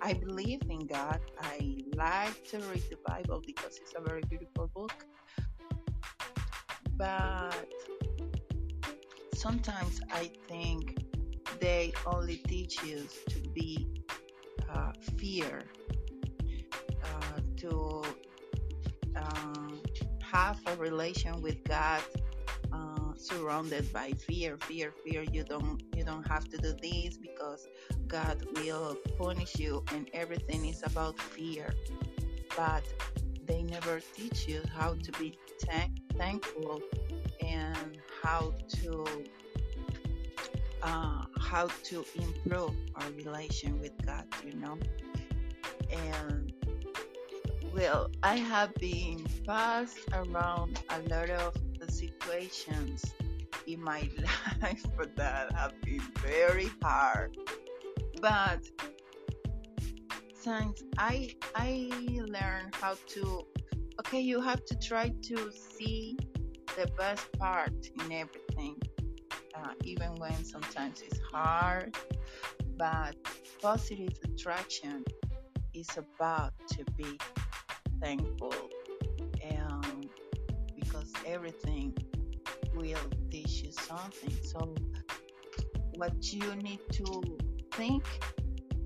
I 0.00 0.12
believe 0.12 0.62
in 0.68 0.86
God. 0.86 1.20
I 1.40 1.82
like 1.96 2.44
to 2.50 2.58
read 2.58 2.84
the 2.90 2.98
Bible 3.06 3.42
because 3.44 3.78
it's 3.82 3.94
a 3.96 4.00
very 4.00 4.22
beautiful 4.28 4.70
book. 4.74 5.04
But 6.96 7.66
sometimes 9.34 10.00
I 10.10 10.30
think 10.48 11.04
they 11.60 11.92
only 12.06 12.36
teach 12.36 12.82
you 12.82 13.06
to 13.28 13.38
be 13.50 13.88
uh, 14.72 14.92
fear 15.16 15.64
uh, 17.04 17.40
to 17.58 18.02
um, 19.16 19.82
have 20.22 20.60
a 20.66 20.76
relation 20.76 21.40
with 21.40 21.62
God 21.64 22.02
uh, 22.16 22.27
surrounded 23.20 23.92
by 23.92 24.12
fear, 24.12 24.56
fear, 24.58 24.92
fear. 25.04 25.24
You 25.32 25.44
don't 25.44 25.82
you 25.94 26.04
don't 26.04 26.26
have 26.26 26.48
to 26.48 26.56
do 26.58 26.72
this 26.80 27.16
because 27.16 27.68
God 28.06 28.46
will 28.56 28.96
punish 29.18 29.58
you, 29.58 29.84
and 29.92 30.08
everything 30.12 30.66
is 30.66 30.82
about 30.84 31.18
fear. 31.20 31.74
But 32.56 32.84
they 33.46 33.62
never 33.62 34.00
teach 34.14 34.46
you 34.48 34.62
how 34.74 34.94
to 34.94 35.12
be 35.12 35.38
thank- 35.62 35.98
thankful 36.16 36.82
and 37.40 37.98
how 38.22 38.54
to 38.80 39.06
uh, 40.82 41.24
how 41.40 41.68
to 41.84 42.04
improve 42.14 42.74
our 42.94 43.10
relation 43.16 43.80
with 43.80 43.92
God. 44.04 44.24
You 44.44 44.54
know, 44.54 44.78
and 45.90 46.52
well, 47.74 48.10
I 48.22 48.36
have 48.36 48.74
been 48.74 49.24
passed 49.46 49.98
around 50.12 50.80
a 50.90 51.00
lot 51.08 51.30
of 51.30 51.54
situations 51.90 53.04
in 53.66 53.82
my 53.82 54.08
life 54.62 54.84
that 55.16 55.52
have 55.52 55.80
been 55.82 56.02
very 56.18 56.70
hard. 56.82 57.36
But 58.20 58.60
since 60.34 60.82
I 60.96 61.34
I 61.54 61.90
learned 62.14 62.74
how 62.74 62.96
to 63.14 63.46
okay, 64.00 64.20
you 64.20 64.40
have 64.40 64.64
to 64.66 64.74
try 64.76 65.12
to 65.22 65.50
see 65.52 66.16
the 66.76 66.86
best 66.96 67.26
part 67.38 67.74
in 68.00 68.12
everything, 68.12 68.76
uh, 69.54 69.72
even 69.82 70.14
when 70.16 70.44
sometimes 70.44 71.02
it's 71.02 71.20
hard. 71.32 71.96
But 72.76 73.16
positive 73.60 74.16
attraction 74.24 75.04
is 75.74 75.88
about 75.96 76.52
to 76.68 76.84
be 76.96 77.18
thankful 78.00 78.54
everything 81.26 81.96
will 82.74 82.98
teach 83.30 83.62
you 83.62 83.72
something. 83.72 84.34
So 84.42 84.74
what 85.94 86.32
you 86.32 86.54
need 86.56 86.80
to 86.92 87.22
think 87.72 88.04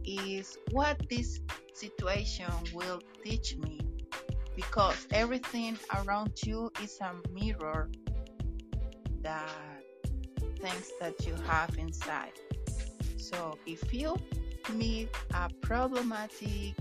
is 0.05 0.59
what 0.71 1.01
this 1.09 1.41
situation 1.75 2.51
will 2.75 3.01
teach 3.23 3.57
me. 3.57 3.81
Because 4.55 5.07
everything 5.13 5.79
around 5.95 6.33
you 6.45 6.71
is 6.83 6.99
a 7.01 7.15
mirror 7.33 7.89
that 9.23 9.51
things 10.61 10.93
that 11.01 11.27
you 11.27 11.35
have 11.47 11.77
inside. 11.79 12.33
So 13.17 13.59
if 13.67 13.93
you 13.93 14.17
meet 14.75 15.09
a 15.35 15.49
problematic 15.61 16.75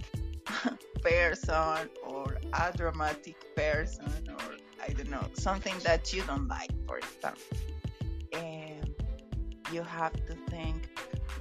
person 1.02 1.90
or 2.06 2.38
a 2.54 2.74
dramatic 2.76 3.56
person 3.56 4.12
I 4.88 4.94
don't 4.94 5.10
know, 5.10 5.28
something 5.34 5.76
that 5.84 6.14
you 6.14 6.24
don't 6.24 6.48
like, 6.48 6.72
for 6.88 6.98
example. 6.98 7.42
And 8.34 8.94
you 9.72 9.84
have 9.84 10.14
to 10.26 10.36
think, 10.50 10.90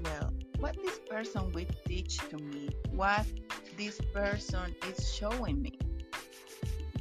well, 0.04 0.32
what 0.58 0.76
this 0.82 0.98
person 1.08 1.50
will 1.52 1.66
teach 1.86 2.18
to 2.28 2.36
me, 2.36 2.70
what 2.90 3.26
this 3.76 4.00
person 4.12 4.74
is 4.88 5.12
showing 5.12 5.62
me. 5.62 5.78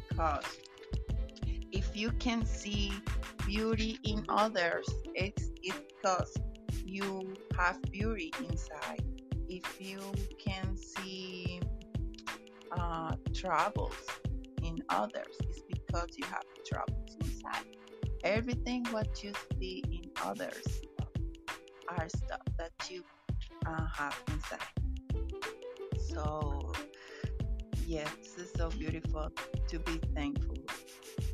Because 0.09 0.45
if 1.71 1.95
you 1.95 2.11
can 2.13 2.45
see 2.45 2.93
beauty 3.45 3.99
in 4.03 4.25
others, 4.29 4.87
it's, 5.13 5.49
it's 5.61 5.79
because 6.01 6.35
you 6.85 7.35
have 7.57 7.81
beauty 7.91 8.31
inside. 8.47 9.03
If 9.47 9.81
you 9.81 9.99
can 10.37 10.77
see 10.77 11.59
uh, 12.71 13.15
troubles 13.33 13.95
in 14.63 14.83
others 14.89 15.35
is 15.49 15.63
because 15.89 16.09
you 16.17 16.25
have 16.25 16.43
troubles 16.65 17.17
inside. 17.21 17.65
Everything 18.23 18.85
what 18.91 19.23
you 19.23 19.33
see 19.59 19.83
in 19.91 20.11
others 20.23 20.81
are 21.87 22.07
stuff 22.09 22.41
that 22.57 22.71
you 22.89 23.03
uh, 23.65 23.87
have 23.93 24.15
inside. 24.27 24.59
So, 26.13 26.71
yes, 27.87 28.13
is 28.37 28.51
so 28.55 28.69
beautiful 28.69 29.31
to 29.67 29.79
be 29.79 29.99
thankful. 30.15 30.57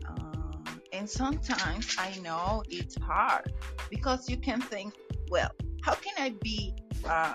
Um, 0.07 0.63
and 0.93 1.09
sometimes 1.09 1.95
I 1.97 2.17
know 2.23 2.63
it's 2.69 2.97
hard 3.01 3.51
because 3.89 4.29
you 4.29 4.37
can 4.37 4.61
think, 4.61 4.93
well, 5.29 5.51
how 5.83 5.95
can 5.95 6.13
I 6.17 6.29
be 6.41 6.75
uh, 7.07 7.33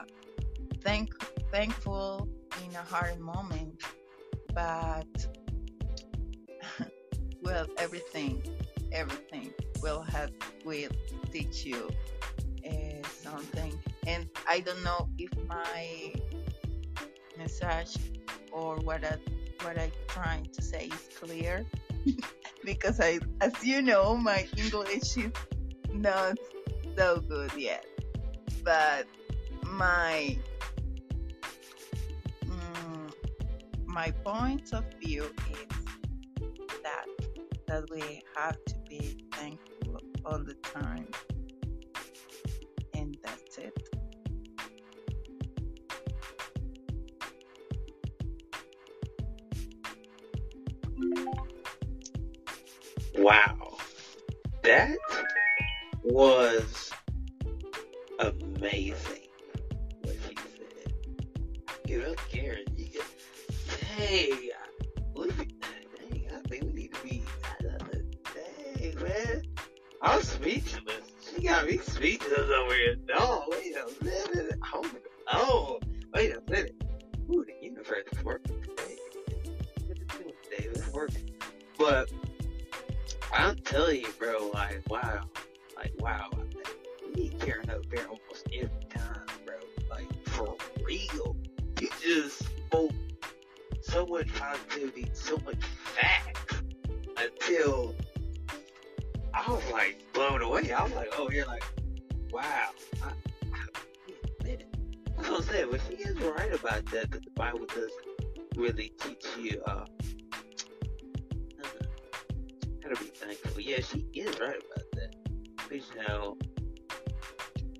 thank 0.82 1.12
thankful 1.52 2.28
in 2.64 2.74
a 2.76 2.82
hard 2.82 3.18
moment, 3.18 3.82
but 4.54 5.06
well, 7.50 7.66
everything 7.78 8.40
everything 8.92 9.52
will 9.82 10.02
have 10.02 10.30
will 10.64 10.90
teach 11.32 11.64
you 11.64 11.90
uh, 12.66 13.08
something. 13.22 13.72
And 14.06 14.28
I 14.48 14.60
don't 14.60 14.82
know 14.84 15.08
if 15.18 15.30
my 15.48 16.14
message 17.36 17.96
or 18.52 18.76
what 18.76 19.04
I 19.04 19.16
what 19.62 19.78
I'm 19.78 19.92
trying 20.06 20.46
to 20.52 20.62
say 20.62 20.86
is 20.86 21.08
clear 21.18 21.66
because 22.64 23.00
I, 23.00 23.18
as 23.40 23.52
you 23.64 23.82
know, 23.82 24.16
my 24.16 24.46
English 24.56 25.16
is 25.16 25.32
not 25.92 26.38
so 26.96 27.20
good 27.20 27.52
yet. 27.56 27.84
But 28.62 29.06
my 29.64 30.38
mm, 32.44 33.12
my 33.86 34.10
point 34.22 34.72
of 34.72 34.84
view 35.00 35.24
is 35.50 36.82
that 36.82 37.06
that 37.70 37.88
we 37.88 38.20
have 38.36 38.58
to 38.64 38.74
be 38.88 39.16
thankful 39.32 40.00
all 40.24 40.40
the 40.40 40.54
time, 40.54 41.06
and 42.94 43.16
that's 43.22 43.58
it. 43.58 43.88
Wow. 53.16 53.76
That 54.64 54.96
was 56.02 56.90
amazing 58.18 59.28
what 60.02 60.16
said. 60.26 60.92
You 61.86 62.02
know, 62.02 62.14
Karen, 62.32 62.64
you 62.76 62.86
get, 62.86 63.04
hey, 63.96 64.50
I'm 70.02 70.22
speechless. 70.22 71.12
She 71.20 71.42
got 71.42 71.66
me 71.66 71.78
speechless 71.78 72.38
over 72.38 72.74
here. 72.74 72.96
No, 73.06 73.44
wait 73.48 73.74
a 73.76 74.04
minute. 74.04 74.58
Oh, 74.72 74.86
oh 75.32 75.80
wait 76.14 76.34
a 76.34 76.50
minute. 76.50 76.74
Ooh, 77.30 77.44
the 77.44 77.64
universe 77.64 78.04
is 78.10 78.24
working 78.24 78.62
today. 78.62 78.96
What 79.86 79.98
is 79.98 80.02
it 80.02 80.08
doing 80.08 80.32
today? 80.72 80.90
Working. 80.92 81.30
But, 81.78 82.10
I'm 83.32 83.56
telling 83.56 84.00
you, 84.00 84.12
bro, 84.18 84.50
like, 84.54 84.82
wow. 84.88 85.20
Like, 85.76 85.92
wow. 85.98 86.30
We 87.06 87.22
need 87.22 87.40
Karen 87.40 87.68
up 87.70 87.88
there 87.90 88.06
almost 88.06 88.46
every 88.52 88.86
time, 88.88 89.26
bro. 89.44 89.56
Like, 89.90 90.28
for 90.28 90.56
real. 90.82 91.36
You 91.80 91.88
just 92.02 92.38
spoke 92.38 92.92
so 93.82 94.06
much 94.06 94.28
positivity, 94.34 95.10
so 95.12 95.36
much 95.44 95.62
facts 95.94 96.62
until 97.16 97.94
I 99.34 99.50
was 99.50 99.62
like 99.72 100.04
blown 100.12 100.42
away. 100.42 100.72
I 100.72 100.82
was 100.82 100.92
like, 100.92 101.08
oh, 101.16 101.30
you're 101.30 101.46
like, 101.46 101.64
wow. 102.32 102.70
I, 103.02 103.06
I 103.52 104.46
it. 104.46 104.66
What 105.14 105.28
I'm 105.28 105.42
saying. 105.42 105.68
But 105.70 105.80
she 105.88 105.94
is 105.94 106.16
right 106.20 106.52
about 106.52 106.84
that, 106.86 107.10
that 107.10 107.24
the 107.24 107.30
Bible 107.34 107.66
doesn't 107.66 107.92
really 108.56 108.92
teach 109.00 109.24
you, 109.38 109.62
uh, 109.66 109.84
gotta 112.82 113.04
be 113.04 113.10
thankful. 113.10 113.60
Yeah, 113.60 113.80
she 113.80 114.06
is 114.14 114.38
right 114.40 114.56
about 114.56 114.84
that. 114.92 115.14
But 115.68 115.76
you 115.76 116.02
know, 116.08 116.36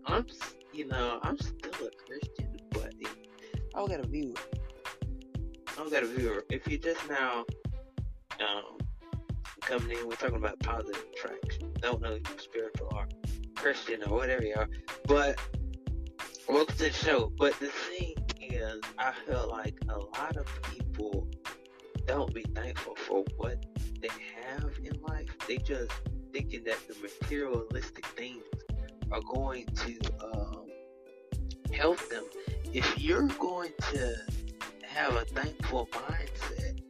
I'm, 0.07 0.27
you 0.73 0.87
know, 0.87 1.19
I'm 1.23 1.39
still 1.39 1.87
a 1.87 1.91
Christian, 2.07 2.57
but 2.71 2.93
I 3.75 3.87
got 3.87 4.05
a 4.05 4.07
viewer. 4.07 4.35
I 5.79 5.89
got 5.89 6.03
a 6.03 6.07
viewer. 6.07 6.45
If 6.51 6.69
you 6.69 6.79
just 6.79 7.09
now, 7.09 7.45
um, 8.41 8.79
coming 9.61 9.97
in, 9.97 10.09
we're 10.09 10.17
talking 10.17 10.37
about 10.37 10.59
positive 10.61 11.05
attraction. 11.13 11.73
Don't 11.81 12.01
know 12.01 12.13
if 12.13 12.29
you're 12.29 12.39
spiritual 12.39 12.89
or 12.95 13.07
Christian 13.55 14.03
or 14.05 14.17
whatever 14.17 14.45
you 14.45 14.55
are, 14.57 14.69
but 15.07 15.39
welcome 16.49 16.77
to 16.77 16.85
the 16.85 16.93
show. 16.93 17.33
But 17.39 17.59
the 17.61 17.69
thing 17.69 18.15
is, 18.41 18.81
I 18.99 19.13
feel 19.27 19.49
like 19.51 19.79
a 19.89 19.99
lot 19.99 20.37
of 20.37 20.47
people 20.63 21.29
don't 22.07 22.33
be 22.35 22.43
thankful 22.55 22.97
for 22.97 23.25
what 23.37 23.65
they 24.01 24.09
have 24.47 24.73
in 24.83 25.01
life. 25.03 25.29
They 25.47 25.59
just 25.59 25.93
thinking 26.33 26.65
that 26.65 26.79
the 26.89 26.97
materialistic 27.03 28.07
things 28.07 28.43
are 29.13 29.21
going 29.35 29.67
to 29.67 29.99
um, 30.33 30.67
help 31.73 31.99
them. 32.09 32.25
If 32.73 32.99
you're 32.99 33.29
going 33.29 33.73
to 33.93 34.17
have 34.87 35.15
a 35.17 35.25
thankful 35.25 35.89
mindset, 35.93 36.81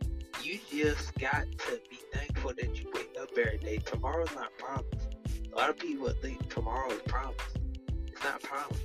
you 0.43 0.59
just 0.71 1.15
got 1.19 1.45
to 1.59 1.81
be 1.91 1.99
thankful 2.13 2.30
that 2.49 2.81
you 2.81 2.91
wake 2.95 3.15
up 3.21 3.29
every 3.37 3.59
day. 3.59 3.79
Tomorrow's 3.79 4.35
not 4.35 4.57
promised. 4.59 5.17
A 5.53 5.57
lot 5.57 5.71
of 5.71 5.79
people 5.79 6.09
think 6.23 6.49
tomorrow 6.53 6.91
is 6.91 7.03
promised. 7.03 7.59
It's 8.07 8.25
not 8.25 8.43
promised. 8.43 8.83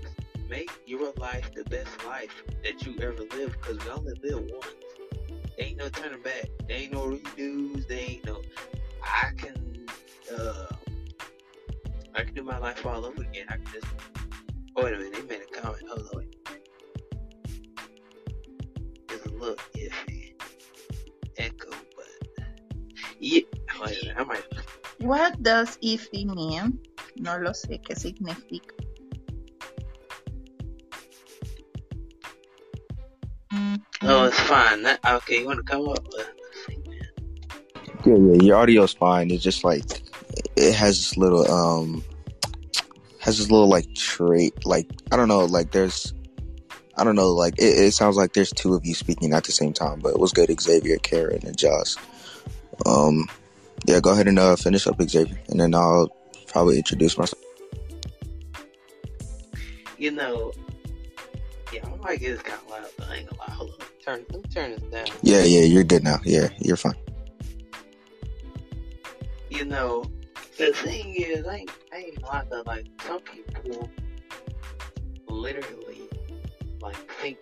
Make 0.49 0.70
your 0.86 1.12
life 1.18 1.51
the 1.56 1.64
best 1.66 2.06
life 2.06 2.43
that 2.64 2.86
you 2.86 2.95
ever 3.01 3.24
live 3.36 3.53
because 3.53 3.84
we 3.84 3.91
only 3.91 4.14
live 4.24 4.43
once. 4.51 4.68
There 5.58 5.66
ain't 5.68 5.78
no 5.78 5.89
turning 5.89 6.22
back. 6.22 6.49
There 6.68 6.78
ain't 6.78 6.91
no 6.91 7.08
redos. 7.08 7.88
There 7.88 7.97
ain't 7.99 8.26
no. 8.26 8.41
I 9.01 9.32
can. 9.38 9.88
Uh, 10.38 10.66
I 12.14 12.24
can 12.24 12.34
do 12.34 12.43
my 12.43 12.58
life 12.58 12.86
all 12.86 13.06
over 13.06 13.22
again. 13.22 13.45
I 13.49 13.53
can 13.53 13.66
just. 13.74 13.88
Oh, 14.76 14.84
wait 14.84 14.93
a 14.93 14.97
minute. 14.97 15.14
They 15.14 15.38
made 15.38 15.45
a 15.49 15.62
comment. 15.62 15.84
Hold 15.88 16.10
on. 16.14 16.26
A 19.10 19.30
little 19.30 19.56
iffy. 19.76 20.14
Yeah. 23.26 23.41
Wait 23.82 24.03
a 24.03 24.05
minute. 24.05 24.17
I 24.19 24.23
might. 24.23 24.43
What 24.99 25.41
does 25.41 25.78
iffy 25.78 26.26
mean? 26.28 26.78
No 27.17 27.38
lo 27.38 27.53
sé 27.53 27.82
qué 27.82 27.95
significa. 27.97 28.69
Oh, 34.03 34.26
it's 34.26 34.39
fine. 34.41 34.84
That, 34.84 34.99
okay, 35.03 35.39
you 35.39 35.47
want 35.47 35.57
to 35.57 35.63
come 35.63 35.89
up? 35.89 36.05
Let's 36.15 36.30
see, 36.67 36.78
man. 36.86 36.99
Yeah, 38.05 38.13
yeah, 38.13 38.43
your 38.43 38.57
audio's 38.57 38.93
fine. 38.93 39.32
It's 39.32 39.43
just 39.43 39.63
like 39.63 40.03
it 40.55 40.76
has 40.76 40.97
this 40.99 41.17
little 41.17 41.49
um 41.49 42.03
has 43.21 43.39
this 43.39 43.49
little 43.49 43.67
like 43.67 43.91
trait 43.95 44.53
like 44.67 44.88
I 45.11 45.15
don't 45.15 45.30
know, 45.30 45.45
like 45.45 45.71
there's 45.71 46.13
I 46.95 47.03
don't 47.03 47.15
know, 47.15 47.32
like 47.32 47.57
it, 47.57 47.88
it 47.88 47.93
sounds 47.93 48.17
like 48.17 48.34
there's 48.34 48.51
two 48.51 48.76
of 48.76 48.86
you 48.86 48.93
speaking 48.93 49.34
at 49.34 49.45
the 49.45 49.51
same 49.51 49.73
time, 49.73 49.99
but 49.99 50.09
it 50.09 50.19
was 50.19 50.32
good, 50.32 50.53
Xavier, 50.61 50.97
Karen, 50.97 51.39
and 51.43 51.57
Josh. 51.57 51.95
Um 52.86 53.28
yeah, 53.86 53.99
go 53.99 54.11
ahead 54.11 54.28
and 54.28 54.39
uh 54.39 54.55
finish 54.55 54.88
up 54.88 55.01
Xavier 55.01 55.39
and 55.49 55.59
then 55.59 55.76
I'll 55.76 56.09
probably 56.47 56.78
introduce 56.78 57.17
myself. 57.17 57.41
You 59.97 60.11
know, 60.11 60.51
yeah, 61.71 61.88
my 61.88 62.11
mic 62.11 62.21
is 62.21 62.41
kind 62.41 62.59
of 62.61 62.69
loud. 62.69 62.86
but 62.97 63.09
I 63.09 63.15
ain't 63.15 63.30
gonna 63.30 63.41
lie. 63.41 63.53
Hold 63.53 63.71
on. 63.71 63.88
Turn, 64.03 64.26
let 64.30 64.43
me 64.43 64.49
turn 64.49 64.71
this 64.71 64.82
down. 64.84 65.05
Yeah, 65.21 65.43
yeah, 65.43 65.61
you're 65.61 65.84
good 65.84 66.03
now. 66.03 66.19
Yeah, 66.23 66.49
you're 66.59 66.78
fine. 66.78 66.93
You 69.49 69.65
know, 69.65 70.03
the 70.57 70.73
thing 70.73 71.15
is, 71.15 71.45
I 71.47 71.55
ain't, 71.57 71.71
I 71.93 71.97
ain't 71.97 72.21
gonna 72.21 72.43
lie. 72.49 72.61
Like 72.65 72.86
some 73.03 73.19
people 73.21 73.89
literally 75.28 76.01
like 76.82 76.95
think 77.13 77.38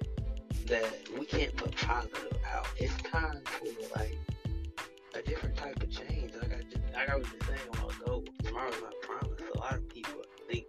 that 0.68 0.86
we 1.18 1.26
can't 1.26 1.56
put 1.56 1.76
positive 1.76 2.38
out. 2.54 2.68
It's 2.78 2.96
time 3.04 3.42
for 3.46 4.00
like 4.00 4.18
different 5.34 5.58
type 5.58 5.82
of 5.82 5.90
change. 5.90 6.32
Like 6.36 6.54
I 6.54 6.62
just, 6.62 6.94
like 6.94 7.10
I 7.10 7.16
was 7.16 7.26
just 7.28 7.46
saying 7.48 7.60
a 7.74 7.78
while 7.78 7.90
ago, 7.90 8.24
tomorrow's 8.44 8.82
not 8.82 8.94
promised. 9.02 9.44
A 9.56 9.58
lot 9.58 9.74
of 9.74 9.90
people 9.90 10.22
think 10.48 10.68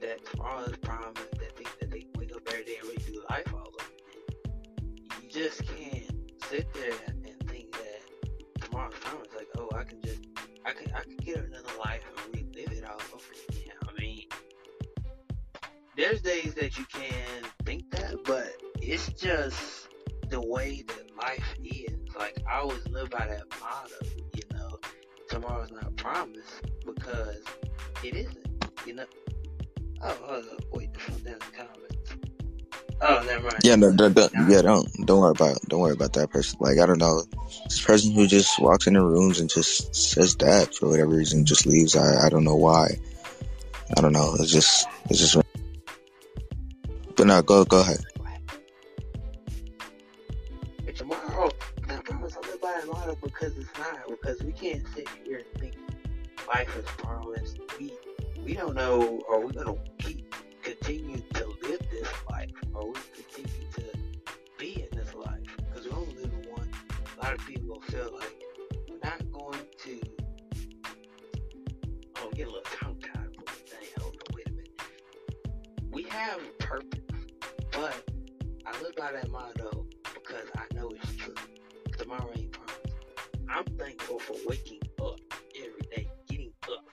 that 0.00 0.24
tomorrow 0.24 0.62
is 0.64 0.76
promised. 0.76 1.32
They 1.32 1.46
think 1.56 1.68
that 1.80 1.90
they 1.90 2.06
wake 2.16 2.32
up 2.32 2.42
every 2.48 2.64
day 2.64 2.76
and 2.80 2.90
redo 2.90 3.28
life 3.28 3.52
all 3.52 3.60
over. 3.66 5.20
You 5.20 5.28
just 5.28 5.66
can't 5.66 6.14
sit 6.48 6.72
there 6.74 6.92
and 7.08 7.26
think 7.48 7.72
that 7.72 8.60
tomorrow's 8.60 8.94
promised. 9.00 9.34
Like, 9.34 9.48
oh, 9.58 9.68
I 9.74 9.82
can 9.82 10.00
just, 10.00 10.20
I 10.64 10.70
can, 10.70 10.92
I 10.94 11.00
can 11.00 11.16
get 11.16 11.38
another 11.38 11.74
life 11.84 12.04
and 12.08 12.36
relive 12.36 12.72
it 12.72 12.84
all 12.84 13.00
over 13.12 13.24
again. 13.48 13.74
I 13.88 14.00
mean, 14.00 14.26
there's 15.96 16.22
days 16.22 16.54
that 16.54 16.78
you 16.78 16.84
can 16.84 17.50
think 17.64 17.90
that, 17.90 18.14
but 18.24 18.52
it's 18.80 19.08
just 19.14 19.88
the 20.28 20.40
way 20.40 20.84
that 20.86 21.16
life 21.16 21.56
is. 21.64 22.01
Like 22.22 22.38
I 22.48 22.60
always 22.60 22.86
live 22.86 23.10
by 23.10 23.26
that 23.26 23.42
motto, 23.60 23.96
you 24.36 24.42
know, 24.54 24.78
tomorrow's 25.28 25.72
not 25.72 25.96
promised 25.96 26.62
because 26.86 27.42
it 28.04 28.14
isn't, 28.14 28.46
you 28.86 28.94
know. 28.94 29.04
Oh, 30.02 30.16
hold 30.22 30.44
up, 30.52 30.64
wait, 30.70 30.90
there's 31.24 31.40
the 31.40 31.50
comments. 31.50 32.14
Oh, 33.00 33.24
never 33.26 33.42
mind. 33.42 33.58
Yeah, 33.64 33.74
no, 33.74 33.90
don't, 33.90 34.14
don't, 34.14 34.32
yeah, 34.48 34.62
don't 34.62 34.88
don't 35.04 35.18
worry 35.18 35.32
about 35.32 35.60
don't 35.66 35.80
worry 35.80 35.94
about 35.94 36.12
that 36.12 36.30
person. 36.30 36.58
Like 36.60 36.78
I 36.78 36.86
don't 36.86 37.00
know, 37.00 37.24
this 37.64 37.80
person 37.80 38.12
who 38.12 38.28
just 38.28 38.56
walks 38.60 38.86
in 38.86 38.94
the 38.94 39.02
rooms 39.02 39.40
and 39.40 39.50
just 39.50 39.92
says 39.92 40.36
that 40.36 40.76
for 40.76 40.90
whatever 40.90 41.16
reason, 41.16 41.44
just 41.44 41.66
leaves. 41.66 41.96
I 41.96 42.26
I 42.26 42.28
don't 42.28 42.44
know 42.44 42.54
why. 42.54 43.00
I 43.96 44.00
don't 44.00 44.12
know. 44.12 44.36
It's 44.38 44.52
just 44.52 44.86
it's 45.10 45.18
just. 45.18 45.36
But 47.16 47.26
no, 47.26 47.42
go 47.42 47.64
go 47.64 47.80
ahead. 47.80 47.98
Because 53.22 53.56
it's 53.56 53.78
not. 53.78 54.08
Because 54.08 54.42
we 54.42 54.52
can't 54.52 54.82
sit 54.94 55.08
here 55.24 55.38
and 55.38 55.60
think 55.60 55.74
life 56.48 56.76
is 56.76 56.84
promised. 56.84 57.58
We 57.78 57.92
we 58.44 58.54
don't 58.54 58.74
know 58.74 59.20
are 59.28 59.40
we 59.40 59.52
gonna 59.52 59.74
keep 59.98 60.34
continue 60.62 61.22
to 61.34 61.46
live 61.62 61.80
this 61.90 62.08
life 62.30 62.50
or 62.74 62.88
we 62.88 62.94
continue 63.14 63.68
to 63.72 63.84
be 64.58 64.82
in 64.82 64.98
this 64.98 65.14
life 65.14 65.40
because 65.56 65.88
we're 65.88 65.96
only 65.96 66.14
live 66.14 66.46
one. 66.46 66.68
A 67.18 67.24
lot 67.24 67.34
of 67.34 67.46
people 67.46 67.80
feel 67.82 68.10
like 68.18 68.42
we're 68.88 68.98
not 69.02 69.20
going 69.32 69.58
to. 69.84 70.00
Oh, 72.18 72.30
get 72.34 72.46
a 72.46 72.50
little 72.50 72.62
tongue 72.80 72.96
tied. 73.00 73.28
Wait 74.34 74.46
a 74.46 74.50
minute. 74.50 74.68
We 75.90 76.04
have 76.04 76.40
purpose, 76.58 77.00
but 77.72 78.02
I 78.64 78.80
live 78.82 78.94
by 78.96 79.12
that 79.12 79.30
motto 79.30 79.86
because 80.14 80.46
I 80.56 80.74
know 80.74 80.90
it's 80.90 81.16
true. 81.16 81.34
Tomorrow 81.98 82.30
ain't. 82.36 82.51
I'm 83.54 83.64
thankful 83.76 84.18
for 84.18 84.34
waking 84.46 84.80
up 84.98 85.20
every 85.54 85.82
day, 85.94 86.08
getting 86.26 86.52
up. 86.64 86.86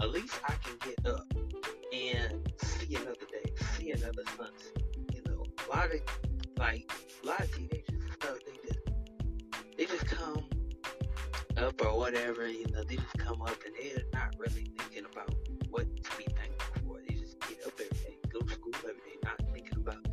At 0.00 0.10
least 0.10 0.38
I 0.46 0.54
can 0.62 0.76
get 0.84 1.04
up 1.04 1.26
and 1.92 2.52
see 2.62 2.94
another 2.94 3.26
day, 3.32 3.52
see 3.76 3.90
another 3.90 4.22
sunset. 4.36 4.82
You 5.12 5.22
know, 5.26 5.44
a 5.66 5.76
lot 5.76 5.86
of 5.86 6.00
like 6.58 6.92
a 7.24 7.26
lot 7.26 7.40
of 7.40 7.52
teenagers 7.56 8.02
stuff, 8.14 8.36
they 8.46 8.68
just 8.68 8.78
they 9.76 9.84
just 9.86 10.06
come 10.06 10.44
up 11.56 11.84
or 11.84 11.98
whatever, 11.98 12.48
you 12.48 12.66
know, 12.72 12.84
they 12.84 12.94
just 12.94 13.18
come 13.18 13.42
up 13.42 13.58
and 13.66 13.74
they're 13.76 14.04
not 14.12 14.36
really 14.38 14.70
thinking 14.78 15.06
about 15.12 15.34
what 15.70 15.86
to 16.04 16.16
be 16.16 16.24
thankful 16.24 16.82
for. 16.86 17.00
They 17.08 17.14
just 17.14 17.40
get 17.40 17.66
up 17.66 17.72
every 17.72 17.98
day, 17.98 18.16
go 18.32 18.38
to 18.38 18.52
school 18.52 18.74
every 18.78 18.94
day, 18.94 19.18
not 19.24 19.42
thinking 19.52 19.78
about 19.78 20.06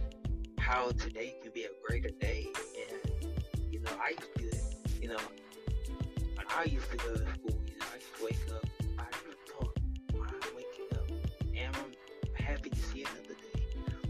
how 0.57 0.89
today 0.89 1.35
can 1.43 1.51
be 1.53 1.65
a 1.65 1.69
greater 1.87 2.09
day. 2.19 2.47
And 2.91 3.31
you 3.71 3.79
know, 3.81 3.91
I 4.01 4.09
used 4.09 4.61
to. 4.61 4.67
You 4.99 5.09
know, 5.09 5.19
I 6.57 6.63
used 6.63 6.89
to 6.89 6.97
go 6.97 7.13
to 7.13 7.17
school, 7.19 7.61
you 7.67 7.77
know, 7.77 7.85
I 7.93 7.99
just 7.99 8.23
wake 8.23 8.39
up. 8.51 8.65
I 8.97 9.03
just 9.11 9.53
thought, 9.53 9.77
why 10.11 10.25
I'm 10.25 10.55
waking 10.55 10.87
up? 10.93 11.07
Am 11.55 11.71
I 12.35 12.41
happy 12.41 12.71
to 12.71 12.79
see 12.79 13.03
another 13.03 13.35
day, 13.35 13.63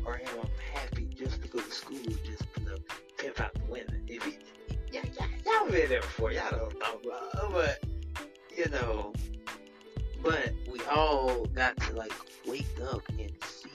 or 0.05 0.15
am 0.15 0.45
I 0.45 0.79
happy 0.79 1.09
just 1.13 1.41
to 1.41 1.49
go 1.49 1.59
to 1.59 1.69
school, 1.69 1.97
just 2.25 2.43
to 2.53 2.61
you 2.61 2.69
know, 2.69 2.77
pimp 3.17 3.41
out 3.41 3.53
the 3.53 3.65
women? 3.69 4.01
If 4.07 4.25
it, 4.25 4.43
yeah, 4.93 5.01
yeah, 5.19 5.25
y'all 5.45 5.69
been 5.69 5.89
there 5.89 5.99
before. 5.99 6.31
Y'all 6.31 6.49
don't 6.51 6.79
talk 6.79 7.03
about, 7.03 7.51
but 7.51 7.83
you 8.55 8.69
know, 8.69 9.11
but 10.23 10.53
we 10.71 10.79
all 10.89 11.47
got 11.47 11.75
to 11.81 11.93
like 11.97 12.13
wake 12.47 12.65
up 12.93 13.01
and 13.19 13.33
see, 13.43 13.69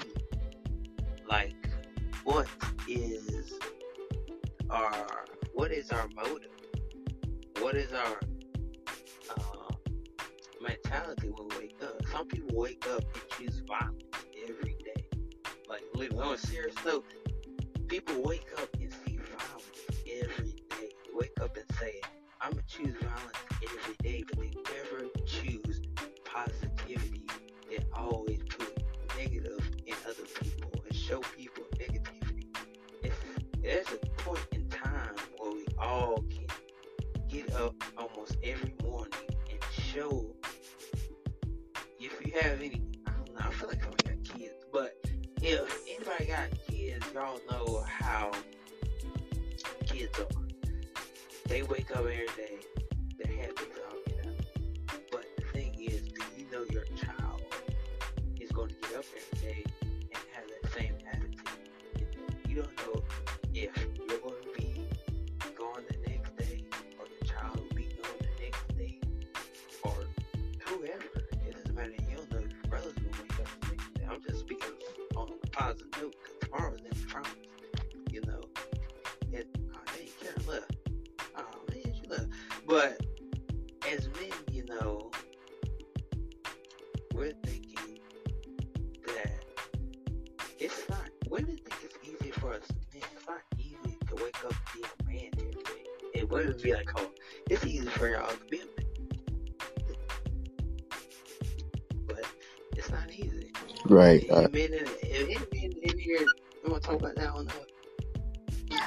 like, 1.29 1.53
what 2.25 2.49
is 2.89 3.53
our 4.71 5.27
what 5.53 5.73
is 5.73 5.91
our 5.91 6.09
motive? 6.17 6.49
What 7.61 7.77
is 7.77 7.93
our 7.93 8.19
uh, 9.39 9.75
mentality 10.61 11.31
we 11.39 11.57
wake 11.59 11.77
up? 11.83 12.05
Some 12.11 12.27
people 12.27 12.57
wake 12.57 12.87
up 12.89 13.03
and 13.03 13.23
choose 13.37 13.63
violence 13.67 14.03
every 14.49 14.77
day. 14.85 15.05
Like, 15.69 15.83
literally, 15.95 16.23
on 16.23 16.35
a 16.35 16.39
serious 16.39 16.75
note, 16.85 17.05
people 17.89 18.23
wake 18.23 18.49
up 18.59 18.69
and 18.81 18.93
see 18.93 19.19
violence 19.19 19.81
every 20.07 20.55
day. 20.71 20.91
Wake 21.15 21.41
up 21.41 21.57
and 21.57 21.65
say, 21.79 22.01
I'm 22.41 22.51
gonna 22.53 22.63
choose 22.69 22.95
violence 23.01 23.39
every 23.63 23.95
day, 24.03 24.25
but 24.29 24.39
they 24.39 24.51
never 24.51 25.09
choose 25.27 25.81
positivity. 26.25 27.27
They 27.71 27.79
always 27.95 28.41
put 28.49 28.83
negative 29.17 29.71
in 29.87 29.95
other 30.07 30.27
people 30.41 30.71
and 30.85 30.95
show 30.97 31.21
people 31.37 31.65
negativity. 31.79 32.47
It's, 33.03 33.17
there's 33.61 33.87
a 33.93 34.07
point 34.23 34.47
in 34.53 34.69
time 34.69 35.15
where 35.39 35.53
we 35.53 35.67
all 35.79 36.25
get 37.33 37.55
up 37.55 37.75
almost 37.97 38.37
every 38.45 38.75
morning 38.83 39.11
and 39.51 39.59
show 39.73 40.27
if 41.99 42.27
you 42.27 42.33
have 42.39 42.61
any 42.61 42.83
I 43.07 43.11
don't 43.13 43.33
know, 43.35 43.41
I 43.41 43.51
feel 43.53 43.69
like 43.71 43.83
I 43.83 44.11
got 44.11 44.25
kids, 44.25 44.53
but 44.71 44.95
if 45.41 45.79
anybody 45.89 46.27
got 46.27 46.51
kids, 46.69 47.07
y'all 47.15 47.41
know 47.51 47.85
how 47.87 48.33
kids 49.87 50.19
are. 50.21 50.27
They 51.47 51.63
wake 51.63 51.91
up 51.93 52.01
every 52.01 52.27
day, 52.37 52.59
they're 53.17 53.35
happy 53.35 53.63
as 53.63 53.81
all 53.91 53.99
get 54.07 54.27
out. 54.27 55.01
But 55.11 55.25
the 55.39 55.45
thing 55.55 55.75
is, 55.81 56.03
do 56.03 56.21
you 56.37 56.45
know 56.53 56.65
your 56.71 56.85
child 56.85 57.43
is 58.39 58.53
going 58.53 58.69
to 58.69 58.75
get 58.75 58.97
up 58.99 59.05
every 59.17 59.49
day 59.55 59.65
and 59.81 60.23
have 60.35 60.45
that 60.49 60.73
same 60.75 60.95
attitude? 61.11 61.49
You 62.47 62.57
don't 62.57 62.77
know 62.87 63.03
if 63.55 63.92
positive 75.53 75.89
note 76.01 76.15
because 76.41 76.81
never 76.83 77.07
promised. 77.09 77.37
You 78.11 78.21
know, 78.27 78.41
it. 79.33 79.47
Oh, 79.75 79.79
hey, 79.97 80.09
Karen 80.21 80.43
left. 80.47 80.77
Oh 81.37 81.43
man, 81.71 81.95
she 81.95 82.07
left. 82.09 82.27
But 82.67 83.01
as 83.91 84.09
men, 84.09 84.33
you 84.51 84.65
know, 84.65 85.11
we're 87.15 87.33
thinking 87.45 87.99
that 89.07 89.45
it's 90.59 90.89
not. 90.89 91.09
Women 91.29 91.57
think 91.57 91.77
it's 91.85 91.97
easy 92.03 92.31
for 92.33 92.53
us. 92.53 92.63
Man, 92.93 93.03
it's 93.17 93.27
not 93.27 93.43
easy 93.59 93.99
to 94.09 94.15
wake 94.17 94.45
up 94.45 94.53
and 94.53 94.75
be 94.75 94.83
a 94.83 95.05
man 95.11 95.31
every 95.39 95.63
day. 95.63 96.21
And 96.21 96.31
women 96.31 96.57
be 96.63 96.75
like, 96.75 96.91
oh, 96.97 97.09
it's 97.49 97.65
easy 97.65 97.87
for 97.87 98.09
y'all 98.09 98.31
to 98.31 98.37
be 98.51 98.61
a 98.61 98.65
man. 98.67 98.87
But 102.07 102.25
it's 102.77 102.91
not 102.91 103.11
easy. 103.11 103.53
Right. 103.87 104.25
Any 104.25 104.31
uh, 104.31 104.49
Want 106.65 106.83
to 106.83 106.89
talk 106.89 107.01
about 107.01 107.17
that 107.17 107.35
one? 107.35 107.49